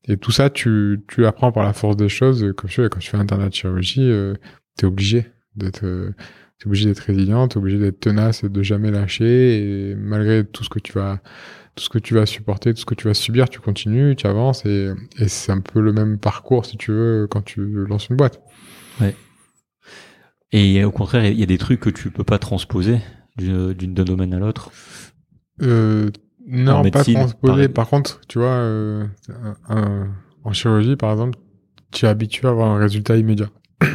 [0.04, 2.52] Et tout ça, tu, tu apprends par la force des choses.
[2.56, 4.34] Comme fais, quand tu fais internat de chirurgie, euh,
[4.78, 5.84] tu es obligé d'être...
[5.84, 6.12] euh,
[6.58, 9.90] T'es obligé d'être résilient, t'es obligé d'être tenace et de jamais lâcher.
[9.90, 11.20] Et malgré tout ce que tu vas,
[11.76, 14.26] tout ce que tu vas supporter, tout ce que tu vas subir, tu continues, tu
[14.26, 14.64] avances.
[14.66, 18.16] Et, et c'est un peu le même parcours, si tu veux, quand tu lances une
[18.16, 18.40] boîte.
[20.52, 23.00] Et au contraire, il y a des trucs que tu peux pas transposer
[23.36, 23.74] d'un
[24.04, 24.70] domaine à l'autre?
[25.62, 26.08] Euh,
[26.46, 27.68] non, pas transposer.
[27.68, 31.38] Par contre, tu vois, euh, un- un- en chirurgie, par exemple,
[31.92, 33.50] tu es habitué à avoir un résultat immédiat.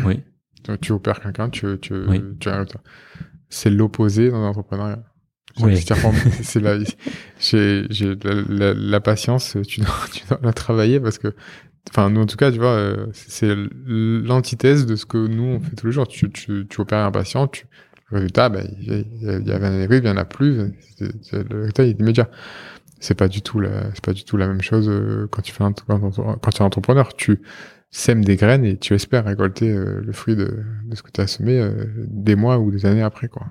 [0.05, 0.19] Oui.
[0.63, 2.21] Tu, tu opères quelqu'un, tu, tu, Oui.
[2.39, 2.81] tu as un résultat.
[3.49, 5.03] C'est l'opposé dans l'entrepreneuriat.
[5.59, 5.75] Oui.
[6.41, 6.77] C'est la,
[7.39, 11.33] j'ai, j'ai la, la, la patience, tu dois, tu dois la travailler parce que,
[11.89, 13.53] enfin, nous, en tout cas, tu vois, euh, c'est
[13.85, 16.07] l'antithèse de ce que nous, on fait tous les jours.
[16.07, 17.65] Tu, tu, tu opères un patient, tu,
[18.09, 18.87] le résultat, ben, il
[19.21, 20.73] y, avait un il y en a plus,
[21.23, 22.29] c'est- le résultat, il est immédiat.
[22.99, 25.51] C'est pas du tout la, c'est pas du tout la même chose euh, quand tu
[25.51, 27.13] fais un, quand, quand tu es entrepreneur.
[27.15, 27.41] Tu
[27.89, 31.19] sèmes des graines et tu espères récolter euh, le fruit de, de ce que tu
[31.19, 31.71] as semé euh,
[32.07, 33.47] des mois ou des années après, quoi.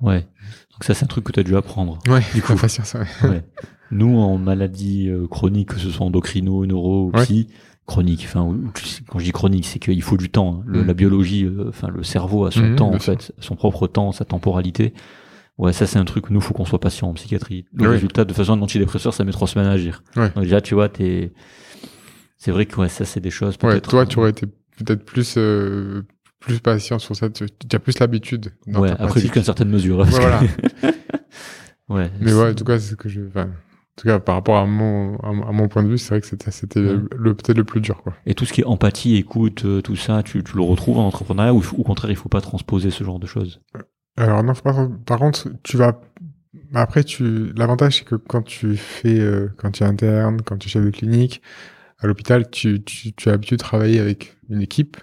[0.00, 0.26] Ouais.
[0.74, 1.98] Donc ça, c'est un truc que tu as dû apprendre.
[2.08, 2.52] Ouais, Du coup.
[2.54, 3.28] la patience, ouais.
[3.28, 3.44] Ouais.
[3.90, 7.48] Nous, en maladie euh, chronique, que ce soit endocrino, neuro ou psy,
[7.86, 8.56] chronique, enfin,
[9.08, 10.60] quand je dis chronique, c'est qu'il faut du temps.
[10.60, 10.64] hein.
[10.66, 10.86] Le- Mm.
[10.86, 14.10] La biologie, euh, enfin, le cerveau a son Mhm, temps, en fait, son propre temps,
[14.12, 14.94] sa temporalité.
[15.58, 17.66] Ouais, ça, c'est un truc, nous, faut qu'on soit patient en psychiatrie.
[17.74, 17.90] Le Oui.
[17.92, 20.02] résultat, de façon, un antidépresseur, ça met trois semaines à agir.
[20.16, 20.30] Ouais.
[20.34, 21.32] Donc déjà, tu vois, t'es,
[22.36, 25.34] c'est vrai que, ouais, ça, c'est des choses, Ouais, toi, tu aurais été peut-être plus,
[25.36, 26.02] euh,
[26.44, 27.28] plus patient sur ça.
[27.30, 28.52] Tu as plus l'habitude.
[28.66, 29.98] Ouais, après jusqu'à une certaine mesure.
[29.98, 30.40] Ouais, voilà.
[31.88, 32.10] Ouais.
[32.20, 33.20] Mais ouais, en tout cas, c'est ce que je.
[33.28, 36.20] Enfin, en tout cas, par rapport à mon, à, mon- point de vue, c'est vrai
[36.22, 36.98] que c'était, c'était Ouais.
[37.16, 38.14] le, peut-être le plus dur, quoi.
[38.26, 41.06] Et tout ce qui est empathie, écoute, euh, tout ça, tu, tu le retrouves en
[41.06, 43.60] entrepreneuriat ou au contraire, il faut pas transposer ce genre de choses?
[44.16, 46.00] Alors, non, pas- par contre, tu vas.
[46.72, 47.52] Après, tu.
[47.54, 49.20] L'avantage, c'est que quand tu fais.
[49.20, 51.42] euh, quand tu es interne, quand tu es chef de clinique,
[51.98, 54.96] à l'hôpital, tu, tu, tu as l'habitude de travailler avec une équipe.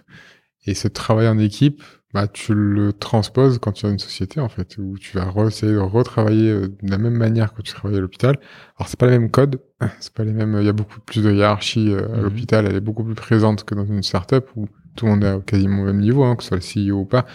[0.67, 1.81] Et ce travail en équipe,
[2.13, 5.71] bah, tu le transposes quand tu as une société, en fait, où tu vas essayer
[5.71, 8.37] de retravailler euh, de la même manière que tu travailles à l'hôpital.
[8.77, 9.59] Alors, c'est pas les mêmes codes,
[9.99, 12.23] c'est pas les mêmes, il y a beaucoup plus de hiérarchie euh, à Mhm.
[12.23, 15.45] l'hôpital, elle est beaucoup plus présente que dans une startup où tout le monde est
[15.45, 17.25] quasiment au même niveau, hein, que ce soit le CEO ou pas.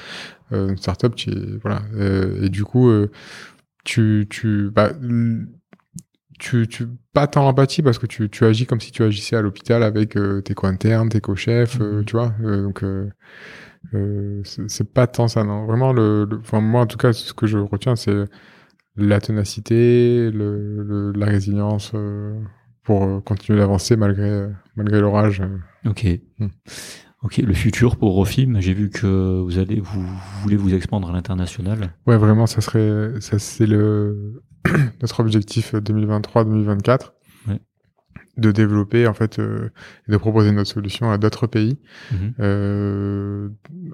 [0.53, 1.83] Euh, une startup, tu es- voilà.
[1.97, 3.11] Euh, et du coup, euh,
[3.85, 4.93] tu, tu, bah,
[6.39, 9.43] tu, tu, pas tant l'empathie parce que tu, tu agis comme si tu agissais à
[9.43, 12.05] l'hôpital avec euh, tes co-internes, tes co-chefs, euh, Mhm.
[12.05, 12.35] tu vois.
[12.43, 13.11] Euh, donc, euh,
[14.45, 15.67] c'est pas tant ça, non.
[15.67, 18.25] Vraiment, le, le- enfin, moi, en tout cas, ce que je retiens, c'est
[18.97, 21.93] la ténacité, le, le- la résilience
[22.83, 24.47] pour continuer d'avancer malgré,
[24.77, 25.43] malgré l'orage.
[25.87, 26.07] Ok.
[26.39, 26.47] Hmm.
[27.23, 31.11] Ok, le futur pour Rofim, j'ai vu que vous allez, vous, vous voulez vous expandre
[31.11, 31.93] à l'international.
[32.07, 34.43] Ouais, vraiment, ça serait, ça c'est le
[35.03, 37.13] notre objectif 2023-2024
[37.49, 37.61] Ouais.
[38.37, 39.71] de développer en fait euh,
[40.09, 41.79] et de proposer notre solution à d'autres pays,
[42.13, 42.35] Mhm.
[42.41, 43.49] euh,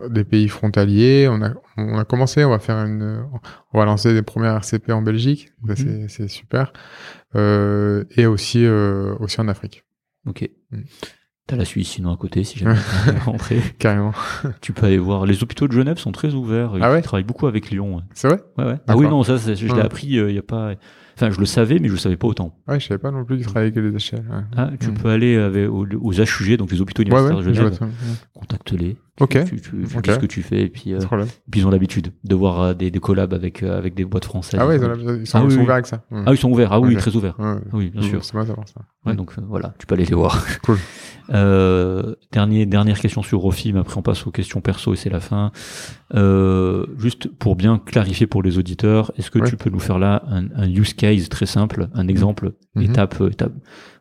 [0.08, 1.28] des pays frontaliers.
[1.30, 3.24] On a, on a commencé, on va faire une,
[3.72, 5.76] on va lancer des premières RCP en Belgique, Mhm.
[5.76, 6.72] c'est, c'est super,
[7.36, 9.84] euh, et aussi, euh, aussi en Afrique,
[10.26, 10.48] Ok.
[10.70, 10.80] Hmm.
[11.52, 12.76] T'as la Suisse sinon à côté, si jamais
[13.26, 13.60] rentrer.
[13.78, 14.12] carrément.
[14.62, 15.26] Tu peux aller voir.
[15.26, 16.72] Les hôpitaux de Genève sont très ouverts.
[16.76, 17.96] Ils Ah ouais travaillent beaucoup avec Lyon.
[17.96, 18.02] Ouais.
[18.14, 18.78] C'est vrai Ouais, ouais.
[18.88, 20.16] Ah oui, non, ça, je l'ai appris.
[20.18, 20.70] euh, Il y a pas.
[21.14, 22.56] Enfin, je le savais, mais je le savais pas autant.
[22.66, 24.18] Ouais, je savais pas non plus qu'ils travaillaient avec les.
[24.18, 24.24] Ouais.
[24.56, 24.94] Ah, tu Mhm.
[24.94, 27.78] peux aller avec, aux, aux HUG, donc les hôpitaux universitaires de Genève.
[28.32, 28.96] Contacte-les.
[29.22, 29.44] Ok.
[29.44, 30.02] Tu, tu, tu Ok.
[30.04, 31.28] dis ce que tu fais et puis, euh, problème.
[31.50, 34.24] puis ils ont l'habitude de voir euh, des, des collabs avec euh, avec des boîtes
[34.24, 34.58] françaises.
[34.62, 35.62] Ah ouais, ils, ont la- ils sont, Ah oui, sont oui.
[35.64, 36.04] ouverts avec ça.
[36.10, 36.22] Ouais.
[36.26, 36.72] Ah, ils sont ouverts.
[36.72, 37.00] Ah oui, Ok.
[37.00, 37.34] très ouverts.
[37.38, 37.54] Ouais.
[37.72, 38.24] Oui, bien Mmh, sûr.
[38.24, 38.80] C'est savoir ça.
[39.06, 40.44] Ouais, donc euh, voilà, tu peux aller les voir.
[40.62, 40.78] Cool.
[41.32, 45.20] Euh, dernier, dernière question sur Rofim, après on passe aux questions perso et c'est la
[45.20, 45.52] fin.
[46.14, 49.48] Euh, juste pour bien clarifier pour les auditeurs, est-ce que Ouais.
[49.48, 52.82] tu peux nous faire là un, un use case très simple, un exemple, Mhm.
[52.82, 53.52] étape, étape?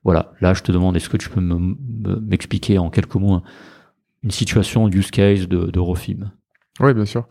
[0.04, 3.36] Voilà, là je te demande, est-ce que tu peux me- me- m'expliquer en quelques mots
[3.36, 3.44] un-
[4.24, 6.32] une situation use case de, de Rofim
[6.80, 7.28] Oui, bien sûr.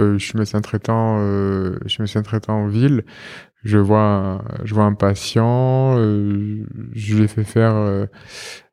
[0.00, 1.18] Euh, je suis médecin traitant.
[1.20, 3.04] Euh, je suis médecin traitant en ville.
[3.62, 5.96] Je vois, un, je vois un patient.
[5.98, 8.06] Euh, je lui ai fait faire, euh,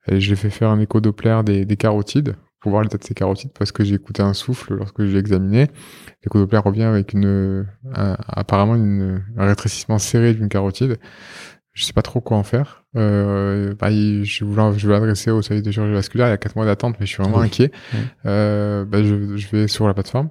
[0.07, 2.97] et je lui ai fait faire un écho Doppler des, des carotides pour voir l'état
[2.97, 5.67] de ses carotides parce que j'ai écouté un souffle lorsque je l'ai examiné.
[6.23, 10.97] L'écho Doppler revient avec une, un- apparemment une, un rétrécissement serré d'une carotide.
[11.77, 12.85] Je sais pas trop quoi en faire.
[12.95, 16.25] Euh, bah, je voulais, je vais l'adresser au service de chirurgie vasculaire.
[16.27, 17.45] Il y a quatre mois d'attente, mais je suis vraiment Oui.
[17.45, 17.71] inquiet.
[17.93, 17.99] Oui.
[18.25, 20.29] Euh, bah, je, je vais sur la plateforme,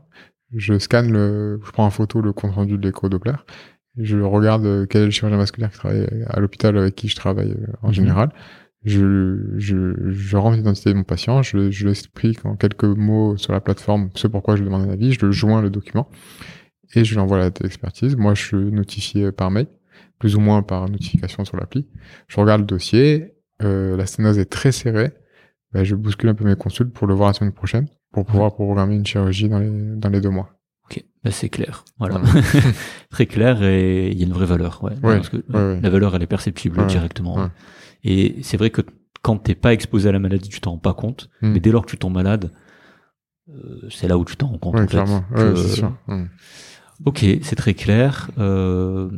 [0.52, 3.34] je scanne le, je prends en photo le compte rendu de l'écho Doppler,
[3.96, 7.14] je regarde euh, quel est le chirurgien vasculaire qui travaille à l'hôpital avec qui je
[7.14, 7.94] travaille euh, en Mhm.
[7.94, 8.28] général.
[8.84, 13.52] Je, je, je rentre l'identité de mon patient, je, je l'explique en quelques mots sur
[13.52, 16.08] la plateforme ce pourquoi je demande un avis, je le joins le document
[16.94, 18.16] et je l'envoie à l'expertise.
[18.16, 19.66] Moi, je suis notifié par mail,
[20.18, 21.86] plus ou moins par notification sur l'appli.
[22.28, 25.12] Je regarde le dossier, euh, la sténose est très serrée,
[25.72, 28.54] ben, je bouscule un peu mes consultes pour le voir la semaine prochaine, pour pouvoir
[28.54, 30.50] programmer une chirurgie dans les, dans les deux mois.
[30.88, 31.84] Ok, bah, c'est clair.
[31.98, 32.20] Voilà,
[33.10, 34.82] très clair et il y a une vraie valeur.
[34.84, 37.36] Ouais, Ouais, parce que ouais, la valeur elle est perceptible Ouais, directement.
[37.36, 37.48] ouais.
[38.04, 38.82] Et c'est vrai que
[39.22, 41.28] quand t'es pas exposé à la maladie, tu t'en rends pas compte.
[41.42, 41.52] Mm.
[41.52, 42.52] Mais dès lors que tu tombes malade,
[43.48, 44.76] euh, c'est là où tu t'en rends compte.
[44.76, 45.92] En fait, que- sûr.
[46.06, 46.24] Mm.
[47.04, 48.30] Ok, c'est très clair.
[48.38, 49.10] Euh,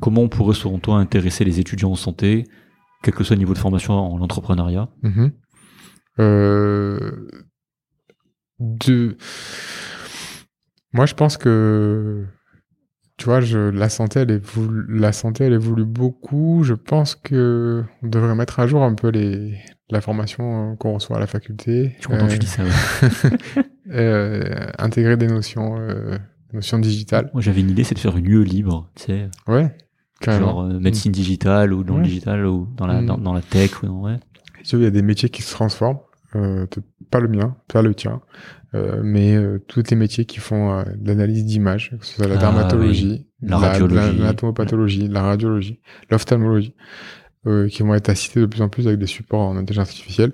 [0.00, 2.44] comment on pourrait, selon toi, intéresser les étudiants en santé,
[3.02, 5.32] quel que soit le niveau de formation en entrepreneuriat Mhm.
[6.20, 7.26] Euh,
[8.60, 9.16] de...
[10.92, 12.24] Moi, je pense que,
[13.16, 16.62] tu vois, je, la santé, elle évolue, la santé, elle évolue beaucoup.
[16.64, 19.58] Je pense que on devrait mettre à jour un peu les,
[19.90, 21.94] la formation euh, qu'on reçoit à la faculté.
[21.96, 22.62] Je suis content que Euh, tu dis ça.
[22.62, 23.62] ouais.
[23.90, 26.18] euh, intégrer des notions, euh,
[26.52, 27.30] notions digitales.
[27.32, 29.74] Moi, j'avais une idée, c'est de faire une UE libre, tu sais, Ouais,
[30.20, 30.46] carrément.
[30.46, 33.06] genre euh, médecine digitale ou dans le digital ou dans la, Mm.
[33.06, 34.18] dans, dans la tech ou dans, ouais.
[34.64, 35.98] Tu vois, il y a des métiers qui se transforment.
[36.34, 36.66] Euh,
[37.10, 38.22] pas le mien, pas le tien,
[38.74, 39.36] euh, mais
[39.68, 43.58] tous les métiers qui font de l'analyse d'image, que ce soit la Ah, dermatologie, La
[43.58, 44.16] radiologie.
[44.18, 45.80] l'anatomopatologie, la radiologie,
[46.10, 46.74] l'ophtalmologie,
[47.70, 50.32] qui vont être assistés de plus en plus avec des supports en intelligence artificielle.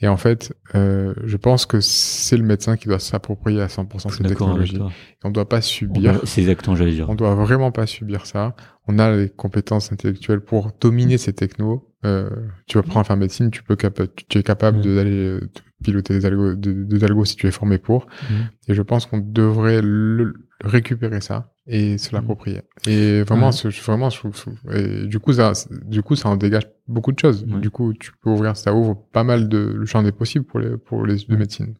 [0.00, 4.08] Et en fait, euh, je pense que c'est le médecin qui doit s'approprier à 100%
[4.08, 4.78] Je suis cette technologie.
[5.24, 6.20] On ne doit pas subir.
[6.24, 7.10] C'est exactement, j'allais dire.
[7.10, 8.54] On doit vraiment pas subir ça.
[8.86, 11.84] On a les compétences intellectuelles pour dominer ces technos.
[12.04, 12.30] Euh,
[12.66, 13.76] tu vas prendre faire médecine, tu peux
[14.28, 15.50] tu es capable de- d'aller euh,
[15.82, 18.06] piloter des algos, de, algos si tu es formé pour.
[18.30, 18.36] Mhm.
[18.68, 20.34] Et je pense qu'on devrait le,
[20.64, 22.62] récupérer ça et se l'approprier.
[22.86, 23.70] Et vraiment, Ouais.
[23.86, 25.52] vraiment, je, je- et du coup, ça,
[25.86, 27.44] du coup, ça en dégage beaucoup de choses.
[27.48, 27.60] Ouais.
[27.60, 30.58] Du coup, tu peux ouvrir, ça ouvre pas mal de le champ des possibles pour
[30.58, 31.38] les pour les de Ouais.
[31.38, 31.74] médecine.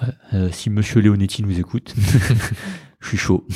[0.00, 1.94] Ouais, euh, si Monsieur Leonetti nous écoute,
[3.00, 3.46] je suis chaud.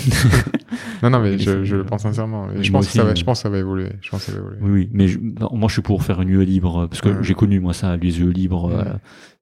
[1.02, 2.51] Non, non, mais je, le pense sincèrement.
[2.52, 3.93] Et je pense que ça va, je pense que ça va évoluer.
[4.02, 4.59] Je pense que ça va évoluer.
[4.62, 7.09] Oui, oui, mais je- non, moi je suis pour faire une UE libre parce que
[7.09, 7.23] Ouais.
[7.23, 8.69] j'ai connu moi ça, les UE libres.
[8.69, 8.74] Ouais.
[8.86, 8.94] euh,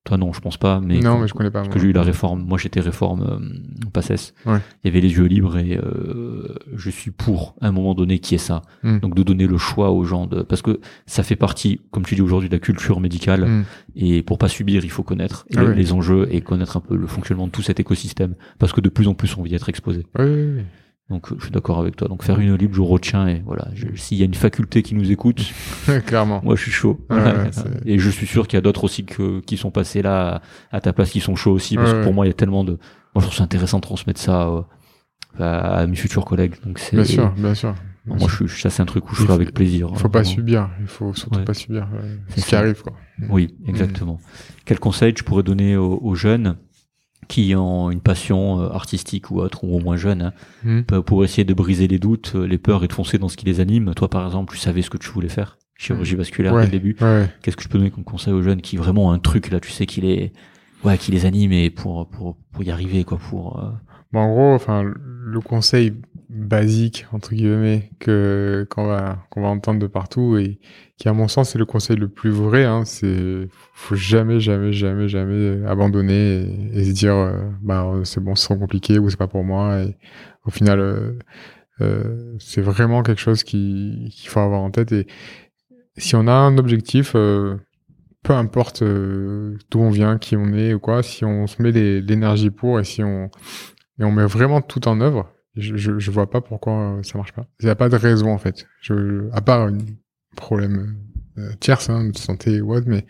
[0.05, 0.79] toi non, je pense pas.
[0.79, 1.59] Mais non, mais je connais pas.
[1.59, 1.73] parce moi.
[1.73, 2.43] que j'ai eu la réforme.
[2.43, 3.39] Moi j'étais réforme euh.
[4.45, 4.59] Ouais.
[4.83, 8.19] Il y avait les yeux libres et euh, je suis pour à un moment donné
[8.19, 8.61] qui est ça.
[8.83, 8.99] Mm.
[8.99, 12.15] Donc de donner le choix aux gens de parce que ça fait partie, comme tu
[12.15, 13.45] dis aujourd'hui, de la culture médicale.
[13.45, 13.65] Mm.
[13.97, 15.75] Et pour pas subir, il faut connaître Ah les, oui.
[15.75, 18.89] les enjeux et connaître un peu le fonctionnement de tout cet écosystème parce que de
[18.89, 20.05] plus en plus on vit être exposé.
[20.17, 20.61] Oui, oui, oui.
[21.09, 22.07] Donc je suis d'accord avec toi.
[22.07, 23.67] Donc faire une libre, je retiens et voilà.
[23.95, 25.41] S'il y a une faculté qui nous écoute,
[26.05, 26.39] Clairement.
[26.43, 26.99] moi je suis chaud.
[27.09, 29.71] Ouais, ouais, c'est- et je suis sûr qu'il y a d'autres aussi que, qui sont
[29.71, 30.41] passés là
[30.71, 32.35] à, ta place qui sont chauds aussi parce Ouais, que pour moi il y a
[32.35, 32.73] tellement de.
[33.15, 34.61] Moi je trouve ça intéressant de transmettre ça euh,
[35.39, 36.55] à, à mes futurs collègues.
[36.65, 36.95] Donc c'est.
[36.95, 37.73] Bien sûr, bien sûr.
[38.05, 38.45] Bien moi sûr.
[38.47, 39.89] je suis, ça c'est un truc où je faut- avec plaisir.
[39.91, 40.35] Il faut pas vraiment.
[40.35, 40.69] subir.
[40.79, 42.93] Il faut surtout pas subir euh, C'est ce qui arrive, quoi.
[43.29, 44.19] Oui, exactement.
[44.65, 46.55] Quel conseil tu pourrais donner aux, aux jeunes
[47.29, 50.33] qui ont une passion euh, artistique ou autre, ou au moins jeunes, hein,
[50.65, 51.01] Mm.
[51.03, 53.45] pour- essayer de briser les doutes, euh, les peurs et de foncer dans ce qui
[53.45, 56.65] les anime Toi, par exemple, tu savais ce que tu voulais faire, chirurgie vasculaire dès
[56.65, 56.95] le début.
[56.99, 57.29] ouais.
[57.41, 59.59] Qu'est-ce que je peux donner comme conseil aux jeunes qui vraiment ont un truc là,
[59.59, 60.33] tu sais, qui les,
[60.83, 63.59] ouais, qui les anime et pour pour pour y arriver quoi, pour.
[63.59, 63.69] euh,
[64.11, 65.93] Bon, en gros, enfin, le conseil
[66.29, 70.59] basique entre guillemets que qu'on va qu'on va entendre de partout et
[70.97, 74.71] qui à mon sens est le conseil le plus vrai, hein, c'est faut jamais jamais
[74.71, 79.17] jamais jamais abandonner et, se dire euh, bah c'est bon, c'est trop compliqué ou c'est
[79.17, 79.97] pas pour moi et
[80.45, 81.19] au final euh,
[81.81, 85.07] euh, c'est vraiment quelque chose qui qu'il faut avoir en tête et
[85.97, 87.57] si on a un objectif euh,
[88.23, 91.71] peu importe euh, d'où on vient, qui on est ou quoi, si on se met
[91.71, 93.29] l'énergie pour et si on
[93.99, 97.33] et on met vraiment tout en œuvre, je, je, vois pas pourquoi euh, ça marche
[97.33, 97.45] pas.
[97.59, 98.65] Il n'y a pas de raison en fait.
[98.81, 99.77] Je, à part un
[100.35, 100.95] problème
[101.37, 103.05] euh, tierce, hein, de santé ou autre, mais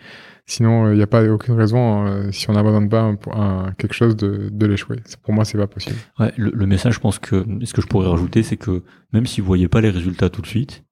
[0.45, 3.71] sinon euh, il n'y a pas aucune raison euh, si on n'abandonne pas un, un-
[3.73, 4.97] quelque chose de, de l'échouer.
[5.23, 5.97] Pour moi, c'est pas possible.
[6.19, 8.83] Ouais, le, le message, je pense que ce que je pourrais rajouter, c'est que
[9.13, 10.83] même si vous voyez pas les résultats tout de suite,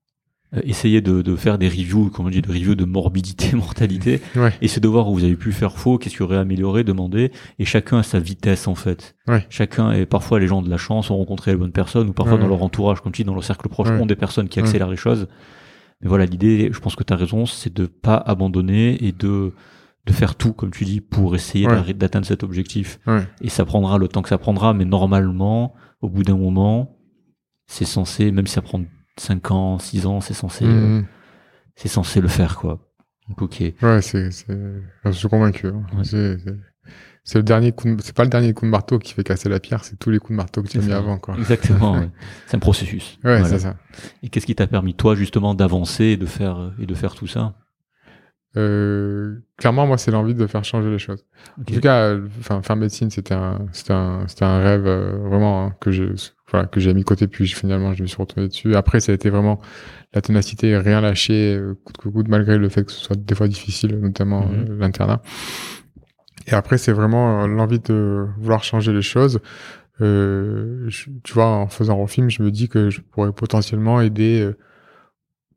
[0.55, 4.21] euh, essayez de, de faire des reviews, comme on dit, de reviews de morbidité, mortalité,
[4.35, 4.53] Ouais.
[4.61, 6.83] Essayez de voir où vous avez pu faire faux, qu'est-ce qu'il y aurait à améliorer,
[6.83, 9.15] demander, et chacun a sa vitesse en fait.
[9.27, 9.45] Ouais.
[9.49, 12.35] Chacun, et parfois les gens de la chance ont rencontré les bonnes personnes, ou parfois
[12.35, 12.41] Ouais.
[12.41, 14.89] dans leur entourage, comme tu dis, dans leur cercle proche, ont des personnes qui accélèrent
[14.89, 15.27] les choses.
[16.01, 19.53] Mais voilà, l'idée, je pense que tu as raison, c'est de pas abandonner et de
[20.05, 22.97] de faire tout, comme tu dis, pour essayer d'atteindre cet objectif.
[23.07, 23.27] Ouais.
[23.41, 26.95] Et ça prendra le temps que ça prendra, mais normalement, au bout d'un moment,
[27.65, 28.81] c'est censé, même si ça prend
[29.19, 31.05] 5 ans, 6 ans, c'est censé, euh, Mhm.
[31.75, 32.79] c'est censé le faire, quoi.
[33.29, 33.61] Donc, ok.
[33.81, 35.67] Ouais, c'est, je suis convaincu.
[35.67, 35.83] hein.
[35.95, 36.03] Ouais.
[36.03, 39.49] C'est, le dernier coup de, c'est pas le dernier coup de marteau qui fait casser
[39.49, 41.35] la pierre, c'est tous les coups de marteau que tu as mis avant, quoi.
[41.37, 42.09] Exactement, ouais.
[42.45, 43.17] c'est un processus.
[43.23, 43.45] Ouais, Voilà.
[43.49, 43.75] c'est ça.
[44.23, 47.27] Et qu'est-ce qui t'a permis, toi, justement, d'avancer et de faire, et de faire tout
[47.27, 47.55] ça?
[48.55, 51.25] Euh, clairement, moi, c'est l'envie de faire changer les choses.
[51.59, 52.27] En tout cas, euh,
[52.63, 56.09] faire médecine, c'était un, c'était un, c'était un rêve euh, vraiment hein, que j'ai,
[56.51, 57.27] voilà, que j'ai mis de côté.
[57.27, 58.75] Puis finalement, je me suis retrouvé dessus.
[58.75, 59.59] Après, ça a été vraiment
[60.13, 63.35] la ténacité, rien lâcher, euh, coûte que coûte, malgré le fait que ce soit des
[63.35, 64.65] fois difficile, notamment Mhm.
[64.69, 65.21] euh, l'internat.
[66.47, 69.39] Et après, c'est vraiment euh, l'envie de vouloir changer les choses.
[69.99, 73.99] Euh, je- tu vois, en faisant un film, je me dis que je pourrais potentiellement
[73.99, 74.51] aider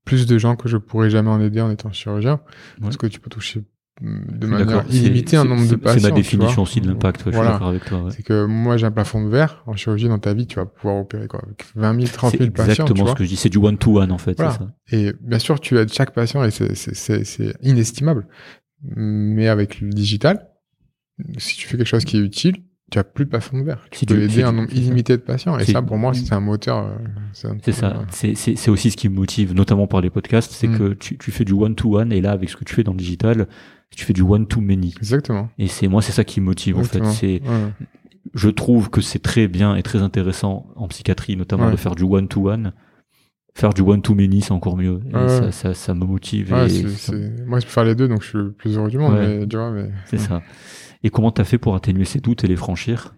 [0.04, 2.40] plus de gens que je pourrais jamais en aider en étant chirurgien,
[2.80, 3.62] parce que tu peux toucher
[4.00, 4.08] de
[4.40, 4.84] Je suis manière.
[4.88, 6.00] C'est- illimitée un c'est- nombre de c'est- patients.
[6.00, 7.50] C'est ma définition aussi de l'impact, ouais, je suis Voilà.
[7.52, 8.02] d'accord avec toi.
[8.02, 8.10] ouais.
[8.16, 9.62] C'est que moi, j'ai un plafond de verre.
[9.66, 12.38] En chirurgie, dans ta vie, tu vas pouvoir opérer quoi, avec 20 000, 30 C'est
[12.38, 12.64] 000 patients.
[12.74, 14.52] tu exactement ce que je dis, c'est du one-to-one, en fait, Voilà.
[14.52, 14.70] c'est ça.
[14.96, 18.26] Et bien sûr, tu aides chaque patient et c'est- c'est c'est- c'est inestimable.
[18.96, 20.48] Mais avec le digital,
[21.38, 22.56] si tu fais quelque chose qui est utile,
[22.90, 23.86] tu as plus de plafond de verre.
[23.90, 25.56] Tu C'est peux aider c'est un nombre c'est illimité de patients.
[25.58, 26.86] Et C'est- ça, pour moi, c'est un moteur.
[26.86, 26.96] euh,
[27.62, 27.86] C'est ça.
[27.88, 30.78] euh, C'est- C'est c'est aussi ce qui me motive, notamment par les podcasts, c'est Mm.
[30.78, 32.98] que tu, tu fais du one-to-one, et là, avec ce que tu fais dans le
[32.98, 33.46] digital,
[33.96, 34.94] tu fais du one-to-many.
[34.98, 35.48] Exactement.
[35.58, 37.04] Et c'est moi, c'est ça qui me motive, en fait.
[37.06, 37.72] C'est Ouais.
[38.34, 41.72] je trouve que c'est très bien et très intéressant en psychiatrie, notamment Ouais.
[41.72, 42.72] de faire du one-to-one.
[43.54, 45.00] Faire du one-to-many, c'est encore mieux.
[45.10, 46.50] Et Ouais, ça, ça, ça me motive.
[46.50, 49.14] Moi, je peux faire les deux, donc je suis le plus heureux du monde.
[49.18, 49.90] Mais, tu vois, mais...
[50.06, 50.40] c'est ça.
[51.02, 53.14] Et comment t'as fait pour atténuer ces doutes et les franchir?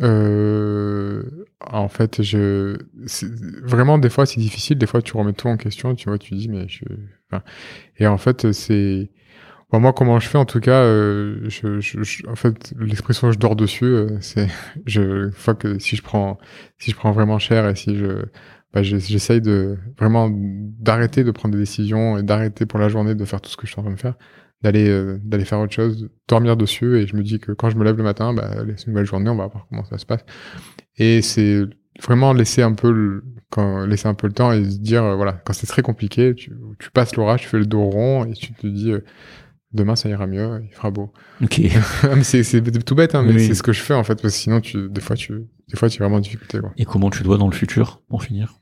[0.00, 1.22] Euh,
[1.60, 2.76] en fait, je
[3.64, 4.78] vraiment des fois c'est difficile.
[4.78, 5.94] Des fois, tu remets tout en question.
[5.94, 6.84] Tu vois, tu dis mais je.
[7.30, 7.42] enfin,
[7.98, 9.10] et en fait, c'est
[9.72, 10.82] moi comment je fais en tout cas.
[10.82, 14.48] euh, je, je- je- en fait, l'expression je dors dessus, euh, c'est
[14.86, 16.38] je fois que si je prends
[16.78, 18.24] si je prends vraiment cher et si je
[18.72, 23.14] bah, je- j'essaye de vraiment d'arrêter de prendre des décisions et d'arrêter pour la journée
[23.14, 24.14] de faire tout ce que je suis en train de faire
[24.62, 26.98] d'aller euh, d'aller faire autre chose, dormir dessus.
[26.98, 29.06] Et je me dis que quand je me lève le matin, bah, c'est une nouvelle
[29.06, 30.24] journée, on va voir comment ça se passe.
[30.98, 31.62] Et c'est
[32.02, 35.16] vraiment laisser un peu le, quand, laisser un peu le temps et se dire, euh,
[35.16, 36.52] voilà, quand c'est très compliqué, tu,
[36.92, 38.92] passes l'orage, tu fais le dos rond et tu te dis,
[39.74, 41.12] demain ça ira mieux, il fera beau.
[41.42, 41.60] Ok.
[42.22, 43.46] c'est, tout bête, hein, mais Oui.
[43.46, 45.76] c'est ce que je fais en fait, parce que sinon, tu, des fois, tu, des
[45.76, 46.72] fois, tu es vraiment en difficulté, quoi.
[46.76, 48.54] Et comment tu te vois dans le futur, pour finir?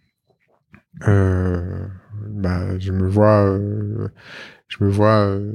[1.07, 1.87] Euh,
[2.29, 4.09] bah, je me vois, euh,
[4.69, 5.53] je me vois euh,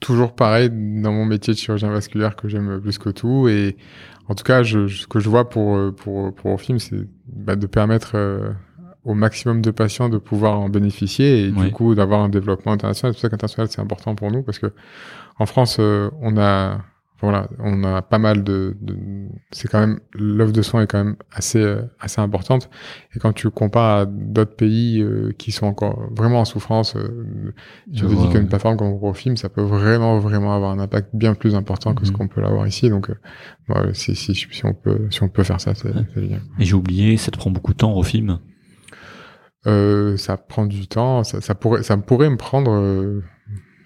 [0.00, 3.48] toujours pareil dans mon métier de chirurgien vasculaire que j'aime plus que tout.
[3.48, 3.76] Et
[4.28, 7.56] en tout cas, je, ce que je vois pour pour pour au film, c'est bah,
[7.56, 8.16] de permettre
[9.08, 11.66] au maximum de patients de pouvoir en bénéficier et Oui.
[11.66, 13.12] du coup d'avoir un développement international.
[13.14, 14.72] C'est pour ça qu'international c'est important pour nous parce que
[15.38, 16.78] en France, euh, on a
[17.20, 18.96] voilà, on a pas mal de, de
[19.50, 22.70] c'est quand même l'offre de soins est quand même assez euh, assez importante
[23.12, 26.94] et quand tu compares à d'autres pays euh, qui sont encore vraiment en souffrance,
[27.92, 31.34] Je te dis qu'une plateforme comme Eurofilm, ça peut vraiment vraiment avoir un impact bien
[31.34, 32.16] plus important que ce Mhm.
[32.18, 32.88] qu'on peut l'avoir ici.
[32.88, 33.10] Donc,
[33.94, 36.06] si, si si on peut si on peut faire ça, c'est Ouais.
[36.14, 36.40] génial.
[36.60, 38.38] Et j'ai oublié, ça te prend beaucoup de temps au film.
[39.68, 43.22] Euh, ça prend du temps, ça, ça pourrait ça pourrait me prendre euh,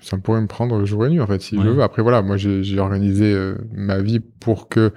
[0.00, 1.64] ça pourrait me prendre jour et nuit en fait si Ouais.
[1.64, 1.82] je veux.
[1.82, 4.92] Après voilà, moi j'ai organisé euh, ma vie pour que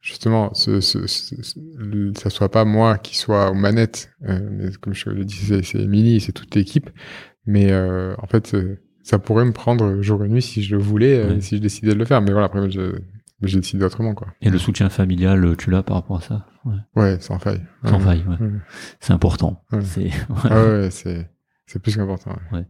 [0.00, 4.94] justement ce, ce, ce- ça soit pas moi qui soit aux manettes, euh, mais comme
[4.94, 6.90] je le disais, c'est Émilie, c'est toute l'équipe.
[7.46, 8.56] Mais euh, en fait,
[9.02, 11.40] ça pourrait me prendre jour et nuit si je le voulais, Ouais.
[11.40, 12.20] si je décidais de le faire.
[12.22, 12.96] Mais voilà, après je
[13.42, 14.28] j'ai décidé autrement quoi.
[14.40, 16.46] Et le soutien familial, tu l'as par rapport à ça?
[16.64, 16.74] Ouais.
[16.96, 17.62] Ouais, sans faille.
[17.84, 18.00] Sans Ouais.
[18.00, 18.36] faille, ouais.
[18.46, 18.52] Ouais.
[19.00, 19.62] C'est important.
[19.72, 19.80] Ouais.
[19.82, 20.10] C'est
[20.44, 21.30] Ah ouais, c'est
[21.68, 22.30] c'est plus qu'important.
[22.52, 22.64] ouais.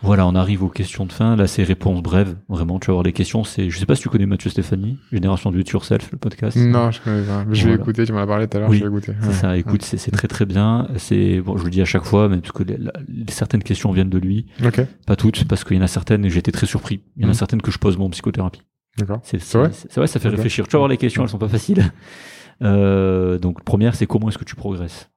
[0.00, 1.36] Voilà, on arrive aux questions de fin.
[1.36, 2.34] Là, c'est réponses brèves.
[2.48, 3.44] Vraiment, tu vas avoir les questions.
[3.44, 6.56] C'est, je sais pas si tu connais Mathieu Stéphanie, Génération du It Yourself, le podcast.
[6.56, 7.44] Non, je connais pas.
[7.50, 7.74] Je vais Voilà.
[7.82, 9.12] écouter, tu m'en as parlé tout à l'heure, Oui, je vais écouter.
[9.20, 9.54] C'est ça.
[9.58, 10.88] Écoute, c'est, très très bien.
[10.96, 13.62] C'est bon, je le dis à chaque fois, mais parce que les- la- les- certaines
[13.62, 16.38] questions viennent de lui, Ok, pas toutes, parce qu'il y en a certaines et j'ai
[16.38, 17.02] été très surpris.
[17.16, 17.34] Il y en a Mhm.
[17.34, 18.62] certaines que je pose moi en psychothérapie.
[18.98, 19.20] D'accord.
[19.22, 20.66] C'est, vrai ça fait réfléchir.
[20.66, 21.92] Tu vas voir les questions, elles sont pas faciles.
[22.60, 25.08] Euh, donc première, c'est comment est-ce que tu progresses?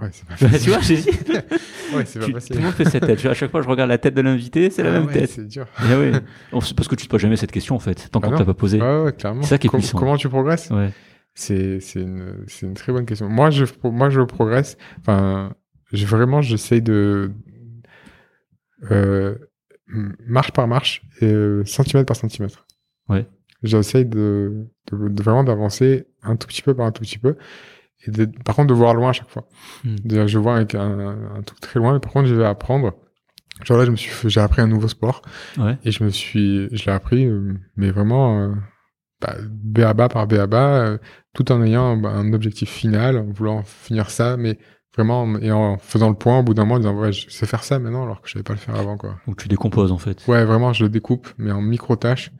[0.00, 0.70] Ouais, c'est pas Tu facile.
[0.70, 1.10] vois, j'ai dit.
[1.94, 2.52] Ouais, c'est pas Tu- facile.
[2.56, 3.18] Tout le monde fait cette tête.
[3.18, 5.12] Tu À chaque fois, je regarde la tête de l'invité, c'est la Ah même ouais,
[5.12, 5.28] tête.
[5.30, 5.66] C'est dur.
[5.90, 6.12] Eh ouais.
[6.50, 8.38] Parce que tu te poses jamais cette question en fait, tant Bah qu'on non.
[8.38, 8.80] t'a pas posé.
[8.80, 9.42] Ouais, ouais, clairement.
[9.42, 9.98] C'est ça qui est Com- puissant.
[9.98, 10.70] Comment tu progresses?
[10.70, 10.92] Ouais.
[11.34, 13.28] C'est une très bonne question.
[13.28, 14.78] Moi je moi je progresse.
[15.00, 15.52] Enfin,
[15.92, 17.32] je, vraiment j'essaye de
[18.90, 19.36] euh,
[20.26, 22.66] marche par marche, et, euh, centimètre par centimètre.
[23.08, 23.26] Ouais.
[23.62, 27.36] J'essaye de, de, de vraiment d'avancer un tout petit peu par un tout petit peu.
[28.06, 29.46] Et de- par contre de voir loin à chaque fois.
[29.84, 29.96] Hmm.
[30.04, 32.94] Déjà, je vois avec un, un truc très loin, mais par contre je vais apprendre.
[33.64, 35.20] Genre là, je me suis, j'ai appris un nouveau sport.
[35.58, 35.76] Ouais.
[35.84, 38.54] Et je me suis, je l'ai appris, euh, mais vraiment, euh,
[39.20, 40.98] bah, BABA par BABA, euh,
[41.34, 44.58] tout en ayant bah, un objectif final, en voulant finir ça, mais
[45.00, 47.28] vraiment, en- et en faisant le point au bout d'un mois, en disant, ouais, je
[47.30, 49.16] sais faire ça maintenant, alors que je savais pas le faire avant, quoi.
[49.26, 50.22] Donc tu décomposes en fait.
[50.28, 52.30] Ouais, vraiment, je le découpe, mais en micro-tâches.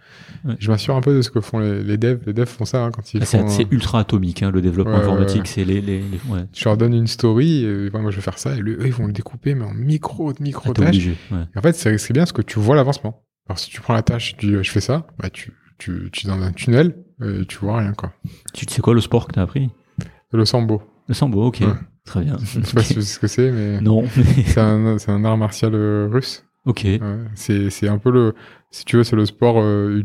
[0.44, 0.54] Ouais.
[0.58, 2.20] Je m'assure un peu de ce que font les, les devs.
[2.26, 3.48] Les devs font ça, hein, quand ils Ah, c'est, font...
[3.48, 6.20] c'est ultra atomique hein, le développement Ouais, informatique, ouais, c'est les, les, les-.
[6.52, 9.06] Je leur donne une story, et moi je vais faire ça, et eux, ils vont
[9.06, 11.08] le découper, mais en micro, micro-tâches.
[11.32, 13.22] en fait, c'est bien parce que tu vois l'avancement.
[13.48, 16.08] Alors, si tu prends la tâche, tu dis, euh, je fais ça, bah, tu, tu,
[16.12, 18.12] tu es dans un tunnel, et tu vois rien, quoi.
[18.54, 19.70] Tu sais quoi le sport que t'as appris?
[20.32, 20.82] Le sambo.
[21.08, 21.62] Le sambo, ok.
[22.10, 22.36] Très bien.
[22.42, 24.04] Je sais pas si tu sais ce que c'est, mais Non,
[24.46, 26.44] c'est un, art martial euh, russe.
[26.66, 26.82] ok.
[26.84, 27.00] Ouais.
[27.36, 28.34] C'est, c'est un peu le,
[28.72, 30.02] si tu veux, c'est le sport euh,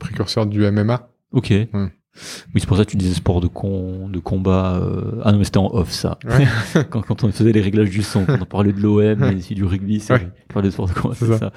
[0.00, 1.08] précurseur du MMA.
[1.32, 1.52] Ok.
[1.52, 4.80] Oui, c'est pour ça que tu disais sport de con, de combat.
[4.82, 6.18] euh, Ah non, mais c'était en off ça.
[6.24, 6.46] Ouais.
[6.90, 9.64] quand, quand on faisait les réglages du son, quand on parlait de l'OM et du
[9.64, 11.38] rugby, c'est de sport de combat, C'est ça.
[11.38, 11.52] ça.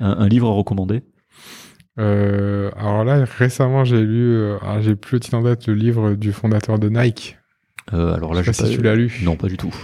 [0.00, 1.02] Un, un livre à recommander?
[1.98, 6.14] Euh, alors là, récemment, j'ai lu, alors j'ai plus le titre en tête, le livre
[6.14, 7.38] du fondateur de Nike.
[7.92, 9.20] Euh, Alors là, je sais pas si tu l'as lu.
[9.24, 9.74] Non, pas du tout.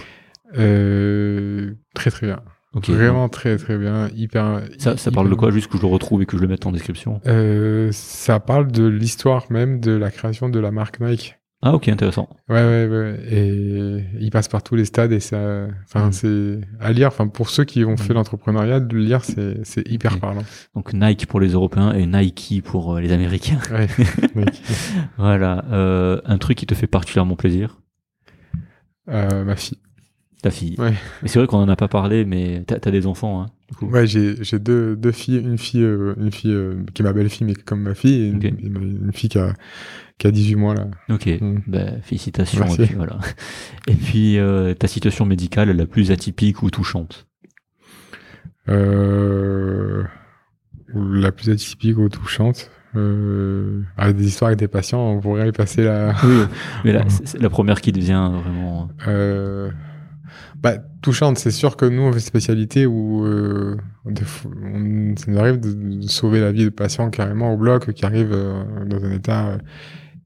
[0.57, 2.41] Euh, très très bien.
[2.73, 4.09] Vraiment très très bien.
[4.15, 4.61] Hyper.
[4.77, 6.65] Ça, ça parle de quoi Juste que je le retrouve et que je le mette
[6.67, 7.19] en description?
[7.25, 11.35] Euh, ça parle de l'histoire même de la création de la marque Nike.
[11.61, 12.29] Ah ok, intéressant.
[12.47, 13.19] Ouais, ouais, ouais.
[13.29, 16.11] Et il passe par tous les stades et ça, enfin, Mm.
[16.13, 17.07] c'est à lire.
[17.09, 18.17] Enfin, pour ceux qui ont fait Mm.
[18.17, 20.43] l'entrepreneuriat, de le lire, c'est, c'est hyper parlant.
[20.73, 23.59] Donc Nike pour les Européens et Nike pour euh, les Américains.
[23.73, 23.87] Ouais.
[25.17, 25.65] Voilà.
[25.71, 27.79] Euh, un truc qui te fait particulièrement plaisir?
[29.09, 29.79] Euh, ma fille.
[30.41, 30.75] Ta fille.
[30.77, 30.93] Ouais.
[31.21, 33.75] Mais c'est vrai qu'on en a pas parlé, mais t'as as des enfants, hein, du
[33.75, 33.87] coup.
[33.87, 37.11] Ouais, j'ai, j'ai deux, deux filles, une fille, euh, une fille euh, qui est ma
[37.11, 39.53] belle-fille, mais qui est comme ma fille, et une, fille qui a,
[40.17, 40.87] qui a 18 mois, là.
[41.09, 41.27] Ok.
[41.27, 41.59] Mm.
[41.67, 42.61] Ben, félicitations.
[42.61, 42.83] Merci.
[42.83, 43.19] Et puis, voilà.
[43.87, 47.27] Et puis euh, ta situation médicale la plus atypique ou touchante?
[48.69, 50.03] Euh,
[50.93, 52.71] la plus atypique ou touchante?
[52.95, 56.43] Euh, avec des histoires avec des patients, on pourrait y passer la, Oui.
[56.85, 58.89] Mais là, c'est c'est la première qui devient vraiment.
[59.07, 59.69] Euh,
[60.61, 65.59] bah, touchante, c'est sûr que nous, on fait spécialité où euh, on- ça nous arrive
[65.59, 69.57] de, sauver la vie de patients carrément au bloc qui arrivent euh, dans un état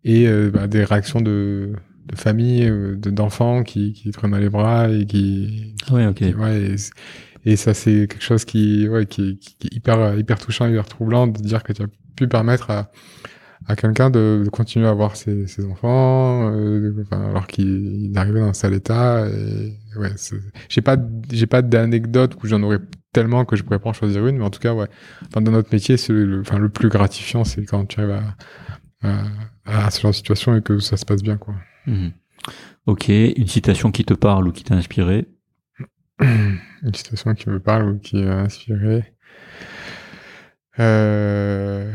[0.06, 1.74] et bah, des réactions de,
[2.08, 6.16] de famille, de- d'enfants qui, qui prennent dans les bras et qui, Ah ouais, ok.
[6.16, 6.92] qui- ouais, et, c-
[7.46, 11.40] et ça c'est quelque chose qui, ouais, qui, est hyper hyper touchant, hyper troublant de
[11.42, 12.92] dire que tu as pu permettre à
[13.68, 18.40] à quelqu'un de, de continuer à voir ses, ses enfants, euh, alors qu'il il arrivait
[18.40, 19.28] dans un sale état.
[19.28, 20.12] Et, ouais,
[20.70, 20.98] j'ai pas,
[21.32, 22.80] j'ai pas d'anecdote où j'en aurais
[23.14, 24.88] tellement que je pourrais pas en choisir une, mais en tout cas, ouais.
[25.28, 28.20] Enfin, dans notre métier, c'est le, enfin, le plus gratifiant, c'est quand tu arrives
[29.02, 29.18] à,
[29.66, 31.56] à, à ce genre de situation et que ça se passe bien, quoi.
[31.88, 32.12] Mhm.
[32.86, 35.28] Ok, une citation qui te parle ou qui t'a inspiré?
[36.84, 39.04] Une situation qui me parle ou qui a inspiré.
[40.80, 41.92] Euh,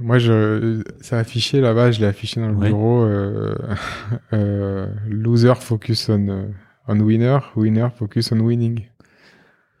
[0.00, 3.02] moi, je, ça affiché là-bas, je l'ai affiché dans le bureau.
[3.02, 3.54] Euh,
[4.32, 6.50] euh, loser focus on,
[6.88, 8.86] on winner, winner focus on winning.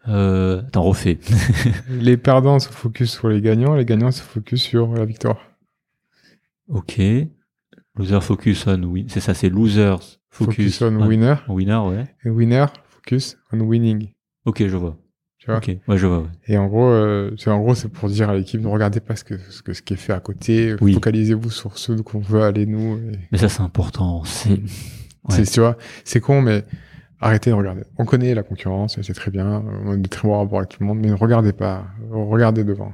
[0.08, 1.18] Euh, T'en refais.
[1.90, 5.38] Les perdants se focus sur les gagnants, les gagnants se focus sur la victoire.
[6.68, 7.00] ok.
[7.96, 9.08] Loser focus on win.
[9.08, 12.04] C'est ça, c'est losers focus, Focus, on winner winner, ouais.
[12.24, 12.66] et winner
[13.06, 14.10] focus on winning.
[14.44, 14.96] Ok, je vois.
[15.38, 16.20] Tu vois Ok, ouais, je vois.
[16.20, 16.28] ouais.
[16.48, 19.16] Et en gros, euh, c'est en gros, c'est pour dire à l'équipe ne regardez pas
[19.16, 20.94] ce que ce, que, ce qui est fait à côté, Oui.
[20.94, 22.96] focalisez-vous sur ceux qu'on veut aller nous.
[22.96, 24.22] et- Mais ça, c'est important.
[24.24, 24.60] C'est
[25.28, 25.42] Ouais.
[25.44, 26.62] Tu vois, c'est con, mais
[27.20, 27.82] arrêtez de regarder.
[27.98, 30.76] On connaît la concurrence, c'est très bien, on a de très bons rapports avec tout
[30.82, 32.92] le monde, mais ne regardez pas, regardez devant.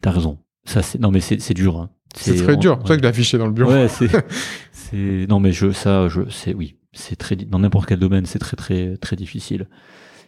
[0.00, 0.38] T'as raison.
[0.64, 1.76] Ça, c'est non, mais c'est dur.
[1.78, 1.90] hein.
[2.16, 3.70] C'est très dur, c'est pour ça que je l'ai affiché dans le bureau.
[3.70, 4.08] Ouais, c'est
[4.72, 8.38] c'est non, mais je ça, je c'est oui, c'est très dans n'importe quel domaine, c'est
[8.38, 9.68] très très très difficile.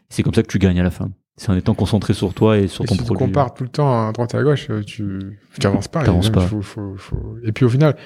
[0.09, 1.11] C'est comme ça que tu gagnes à la fin.
[1.37, 3.27] C'est en étant concentré sur toi et sur Et ton si tu te produit.
[3.29, 6.05] compares tout le temps à droite et à gauche, euh, tu tu avances pas.
[6.05, 6.41] Et même, pas.
[6.47, 7.97] faut- faut- faut- Et puis au final,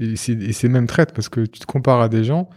[0.00, 2.48] et c'est même traite parce que tu te compares à des gens,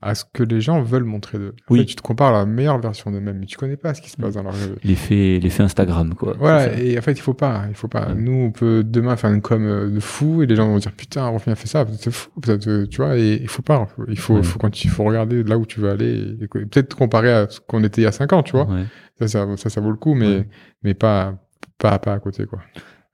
[0.00, 1.54] à ce que les gens veulent montrer d'eux.
[1.70, 1.80] Oui.
[1.80, 4.10] fait, tu te compares à la meilleure version d'eux-mêmes, mais tu connais pas ce qui
[4.10, 4.70] se passe dans leur vie.
[4.84, 6.34] L'effet l'effet Instagram quoi.
[6.38, 8.08] Voilà, et en fait, il faut pas, il faut pas.
[8.08, 8.14] Ouais.
[8.14, 10.92] Nous, on peut demain faire une com euh, de fou et les gens vont dire
[10.92, 13.88] putain, Rofien a fait ça, c'est fou, tu vois, et il faut pas.
[14.08, 14.42] Il faut, Ouais.
[14.42, 17.60] faut quand il faut regarder là où tu veux aller et, peut-être comparer à ce
[17.60, 18.66] qu'on était il y a cinq ans, tu vois.
[18.66, 18.84] Ouais.
[19.18, 20.46] Ça, ça, ça, ça vaut le coup, mais,
[20.82, 21.34] mais pas,
[21.78, 22.60] pas, pas à côté, quoi.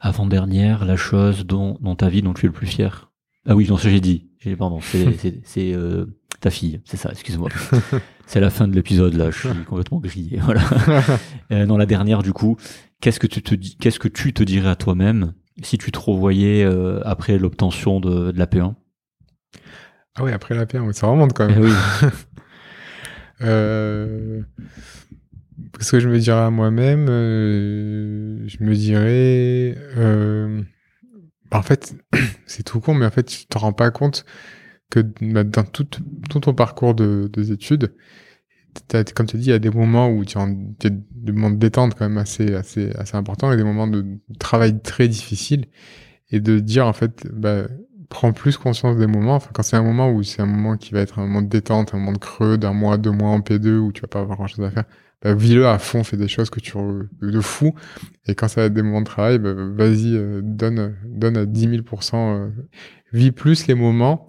[0.00, 3.10] Avant-dernière, la chose dont, dans ta vie dont tu es le plus fier.
[3.46, 4.28] Ah oui, non, ça j'ai dit.
[4.58, 4.80] Pardon,
[5.44, 6.06] c'est euh,
[6.40, 7.48] ta fille, c'est ça, excuse-moi.
[8.26, 10.38] c'est la fin de l'épisode là, je suis complètement grillé.
[10.42, 10.62] Voilà.
[11.52, 12.56] Euh, non, la dernière du coup,
[13.00, 16.64] qu'est-ce que tu te qu'est-ce que tu te dirais à toi-même si tu te revoyais
[16.64, 18.74] euh, après l'obtention de, de la P1
[20.16, 21.64] ah oui, après la pierre, ça remonte quand Eh même.
[21.64, 21.72] oui,
[23.42, 24.42] Euh,
[25.76, 27.06] Qu'est-ce que je me dirais à moi-même?
[27.08, 29.76] Je me dirais...
[31.50, 31.94] Bah, en fait,
[32.46, 34.24] c'est tout con, mais en fait, tu te rends pas compte
[34.90, 35.84] que bah, dans tout,
[36.40, 37.94] ton parcours de, des études,
[38.88, 41.56] t'as- comme tu dit, il y a des moments où tu as des moments de
[41.56, 44.04] détente quand même assez, assez, assez importants et des moments de
[44.38, 45.66] travail très difficiles.
[46.30, 47.64] Et de dire, en fait, bah,
[48.10, 49.36] prends plus conscience des moments.
[49.36, 51.48] Enfin, quand c'est un moment où c'est un moment qui va être un moment de
[51.48, 54.36] détente, un moment creux d'un mois, deux mois en P2 où tu vas pas avoir
[54.38, 54.84] grand chose à faire,
[55.24, 56.74] bah, vis-le à fond, fais des choses que tu
[57.22, 57.74] de fou.
[58.26, 61.46] Et quand ça va être des moments de travail, bah, vas-y, euh, donne, donne à
[61.46, 62.50] 10 000%, euh,
[63.12, 64.28] vis plus les moments,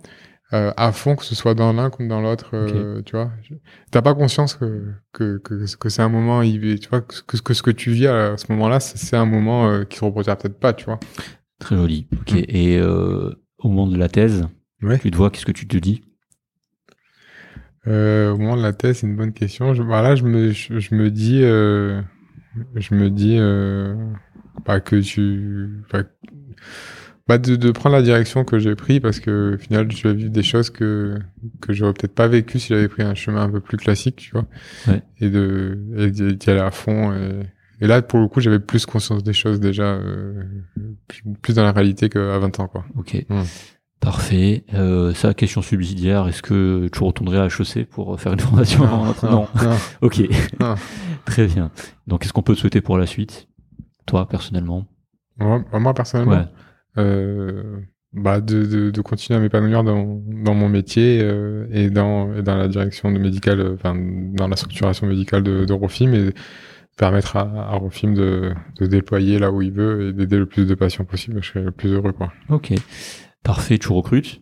[0.53, 3.31] euh, à fond, que ce soit dans l'un comme dans l'autre, euh, tu vois.
[3.91, 7.72] T'as pas conscience que, que, que, que c'est un moment, tu vois, que, ce que
[7.72, 10.73] tu vis à ce moment-là, c'est c'est un moment euh, qui se reproduira peut-être pas,
[10.73, 10.99] tu vois.
[11.59, 12.07] très joli.
[12.22, 12.31] Ok.
[12.34, 12.43] Mm.
[12.47, 14.47] Et euh, au moment de la thèse,
[14.81, 14.99] Ouais.
[14.99, 16.03] tu te vois, qu'est-ce que tu te dis?
[17.87, 19.73] Euh, au moment de la thèse, c'est une bonne question.
[19.73, 22.01] Je, bah là, je me, je, je me dis, euh,
[22.75, 23.95] je me dis, euh,
[24.65, 26.03] bah, que tu, bah,
[27.27, 30.13] bah, de, de prendre la direction que j'ai pris parce que au final, je vais
[30.13, 31.17] vivre des choses que
[31.61, 34.31] que j'aurais peut-être pas vécu si j'avais pris un chemin un peu plus classique, tu
[34.31, 34.45] vois.
[34.87, 35.01] Ouais.
[35.19, 37.13] Et de et d'y aller à fond.
[37.13, 37.41] Et,
[37.81, 40.43] et là, pour le coup, j'avais plus conscience des choses déjà, euh,
[41.41, 42.85] plus, dans la réalité qu'à 20 ans, quoi.
[42.95, 43.25] Ok.
[43.27, 43.41] Mm.
[44.06, 44.64] Parfait.
[44.73, 49.15] Euh, ça, question subsidiaire, est-ce que tu retournerais à HEC pour faire une formation Non.
[49.23, 49.48] non.
[50.02, 50.22] Ok.
[51.26, 51.72] Très bien.
[52.07, 53.48] Donc, qu'est-ce qu'on peut te souhaiter pour la suite
[54.06, 54.86] Toi, personnellement?
[55.40, 56.34] Moi, moi, personnellement.
[56.34, 56.45] Ouais.
[56.99, 57.80] euh,
[58.14, 62.44] bah de, de, de continuer à m'épanouir dans, dans mon métier euh, et dans et
[62.44, 66.30] dans la direction de médicale enfin dans la structuration médicale de, de Rofim et
[66.98, 70.65] permettre à, à Rofim de, de déployer là où il veut et d'aider le plus
[70.65, 72.72] de patients possible je serais le plus heureux quoi Ok.
[73.45, 73.77] Parfait.
[73.77, 74.41] Tu recrutes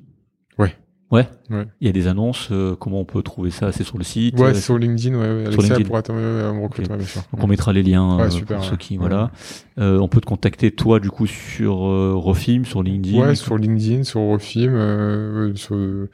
[0.58, 0.76] Ouais.
[1.12, 1.28] Ouais.
[1.52, 1.68] Ouais.
[1.80, 2.48] Il y a des annonces.
[2.52, 3.72] euh, comment on peut trouver ça?
[3.72, 4.40] C'est sur le site?
[4.40, 6.10] Ouais euh, sur LinkedIn ouais, ouais sur LinkedIn.
[6.10, 6.80] euh, Ok.
[6.80, 9.30] ouais, bien sûr Donc on mettra les liens Ouais, euh, super, pour ceux qui voilà.
[9.78, 13.20] Euh, on peut te contacter toi du coup sur euh, Rofim, sur LinkedIn?
[13.22, 16.10] ouais sur LinkedIn sur euh, ouais, sur euh,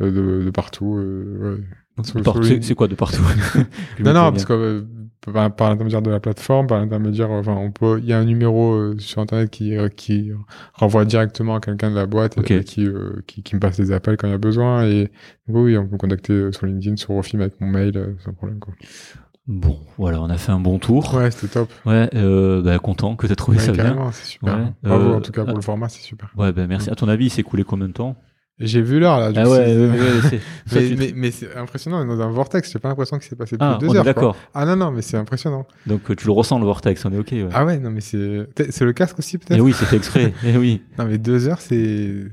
[0.00, 1.64] de, de partout euh,
[2.02, 3.22] C'est quoi de partout?
[4.00, 4.80] Non, non, parce que euh,
[5.32, 8.24] par, par l'intermédiaire de la plateforme, par l'intermédiaire, enfin, on peut, il y a un
[8.24, 10.32] numéro euh, sur internet qui euh, qui
[10.74, 13.92] renvoie directement à quelqu'un de la boîte et, qui, euh, qui qui me passe des
[13.92, 15.10] appels quand il y a besoin et
[15.48, 18.74] oui, on peut me contacter sur LinkedIn, sur Rofim avec mon mail, sans problème quoi.
[19.46, 21.14] Bon, voilà, on a fait un bon tour.
[21.14, 21.70] Ouais, c'était top.
[21.84, 24.10] Ouais, euh, bah, content que tu aies trouvé Ouais, ça bien.
[24.12, 24.56] c'est super.
[24.56, 25.46] Ouais, Bravo en tout cas ah.
[25.46, 26.30] pour le format, c'est super.
[26.36, 26.88] Ouais, ben merci.
[26.88, 28.16] À ton avis, il s'est coulé combien de temps?
[28.60, 29.32] J'ai vu l'heure là.
[29.34, 29.74] Ah ouais,
[30.72, 33.34] mais mais, mais c'est impressionnant, on est dans un vortex, j'ai pas l'impression que c'est
[33.36, 34.04] passé plus Ah, de deux on heures.
[34.04, 34.36] d'accord.
[34.54, 35.66] Ah non, non, mais c'est impressionnant.
[35.86, 37.34] Donc euh, tu le ressens le vortex, on est ok.
[37.52, 40.32] Ah ouais, non, mais c'est c'est le casque aussi peut-être Et oui, c'est fait exprès.
[40.46, 40.82] Et oui.
[40.98, 42.26] Non, mais deux heures, c'est.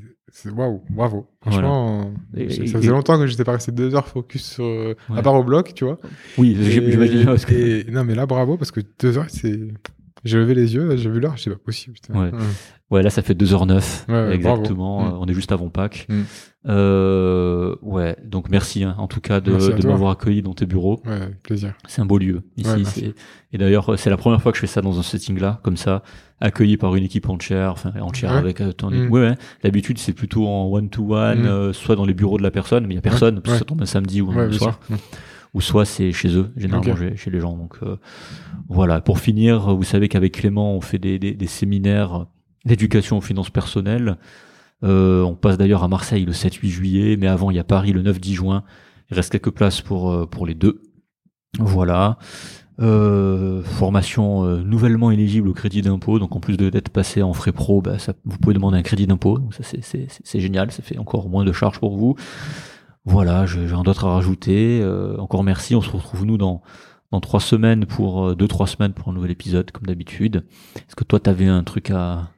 [0.55, 1.27] Waouh, bravo.
[1.41, 4.63] Franchement, ça et- ça faisait longtemps que j'étais pas resté deux heures focus sur.
[4.63, 5.17] euh, Ouais.
[5.17, 5.99] À part au bloc, tu vois.
[6.37, 9.59] Oui, j'imagine que- Non, mais là, bravo, parce que deux heures, c'est.
[10.23, 11.95] J'ai levé les yeux, j'ai vu l'heure, c'est pas possible.
[11.95, 12.13] putain.
[12.13, 12.29] Ouais.
[12.31, 12.39] Hum.
[12.91, 14.05] Ouais, là, ça fait 2h09.
[14.09, 14.99] Ouais, ouais, exactement.
[15.01, 15.15] bravo.
[15.15, 16.05] Euh, On est juste avant Pâques.
[16.09, 16.21] Mm.
[16.67, 19.51] Euh, ouais, donc merci hein, en tout cas de,
[19.87, 21.01] m'avoir accueilli dans tes bureaux.
[21.05, 21.73] Ouais, avec plaisir.
[21.87, 23.13] C'est un beau lieu ici.
[23.53, 26.03] Et d'ailleurs, c'est la première fois que je fais ça dans un setting-là, comme ça,
[26.39, 29.09] accueilli par une équipe entière, enfin entière avec euh, ton Mm.
[29.09, 29.35] Ouais, ouais.
[29.63, 31.45] D'habitude, c'est plutôt en one-to-one, Mm.
[31.45, 33.59] euh, soit dans les bureaux de la personne, mais il y a personne, parce que
[33.59, 34.79] ça tombe un samedi ou un soir.
[35.53, 37.55] ou soit c'est chez eux, généralement chez les gens.
[37.57, 37.95] Donc euh,
[38.69, 39.01] voilà.
[39.01, 42.25] Pour finir, vous savez qu'avec Clément, on fait des, des, des séminaires
[42.65, 44.17] d'éducation aux finances personnelles.
[44.83, 47.91] Euh, on passe d'ailleurs à Marseille le 7-8 juillet, mais avant il y a Paris
[47.91, 48.63] le 9-10 juin.
[49.09, 50.81] Il reste quelques places pour euh, pour les deux.
[51.59, 52.17] Voilà.
[52.79, 56.17] Euh, formation nouvellement éligible au crédit d'impôt.
[56.17, 59.05] Donc en plus d'être passé en frais pro, bah, ça, vous pouvez demander un crédit
[59.05, 59.37] d'impôt.
[59.37, 62.15] Donc ça c'est- génial, ça fait encore moins de charges pour vous.
[63.05, 64.83] Voilà, j'ai rien d'autre à rajouter.
[65.19, 65.75] Encore merci.
[65.75, 66.61] On se retrouve nous dans
[67.11, 70.45] dans trois semaines pour deux trois semaines pour un nouvel épisode comme d'habitude.
[70.77, 72.29] Est-ce que toi t'avais un truc à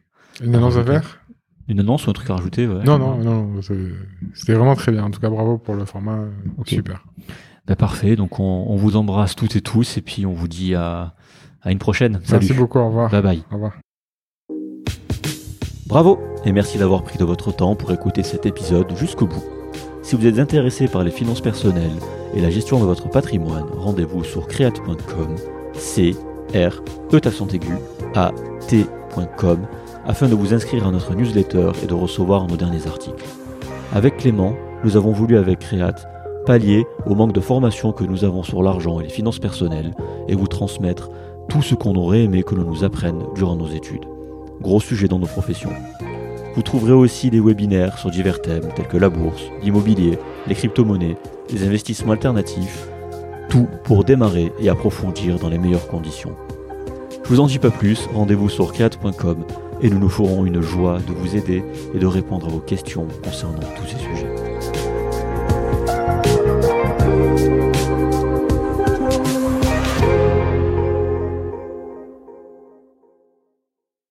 [0.42, 1.20] Une annonce à faire
[1.68, 2.84] une annonce ou un truc à rajouter ouais.
[2.84, 3.62] Non, non, non,
[4.34, 5.06] c'était vraiment très bien.
[5.06, 6.26] En tout cas, bravo pour le format.
[6.66, 7.06] Super.
[7.68, 8.16] Bah, parfait.
[8.16, 11.16] Donc on, on vous embrasse toutes et tous et puis on vous dit à
[11.62, 12.20] à une prochaine.
[12.24, 12.46] Salut.
[12.46, 13.10] Merci beaucoup, au revoir.
[13.10, 13.44] Bye bye.
[13.52, 13.74] Au revoir.
[15.88, 19.44] Bravo et merci d'avoir pris de votre temps pour écouter cet épisode jusqu'au bout.
[20.02, 22.00] Si vous êtes intéressé par les finances personnelles
[22.36, 25.36] et la gestion de votre patrimoine, rendez-vous sur create.com,
[25.74, 26.16] c
[26.54, 26.84] r
[27.14, 27.74] e aigu
[28.16, 28.32] a
[28.68, 29.66] t.com
[30.06, 33.26] afin de vous inscrire à notre newsletter et de recevoir nos derniers articles.
[33.94, 36.08] Avec Clément, nous avons voulu avec Create
[36.46, 39.94] pallier au manque de formation que nous avons sur l'argent et les finances personnelles
[40.28, 41.10] et vous transmettre
[41.48, 44.06] tout ce qu'on aurait aimé que l'on nous apprenne durant nos études.
[44.62, 45.74] Gros sujet dans nos professions.
[46.56, 51.18] Vous trouverez aussi des webinaires sur divers thèmes tels que la bourse, l'immobilier, les crypto-monnaies,
[51.52, 52.88] les investissements alternatifs,
[53.50, 56.36] tout pour démarrer et approfondir dans les meilleures conditions.
[57.24, 59.46] Je vous en dis pas plus, rendez-vous sur create.com
[59.84, 63.06] et nous nous ferons une joie de vous aider et de répondre à vos questions
[63.24, 64.53] concernant tous ces sujets.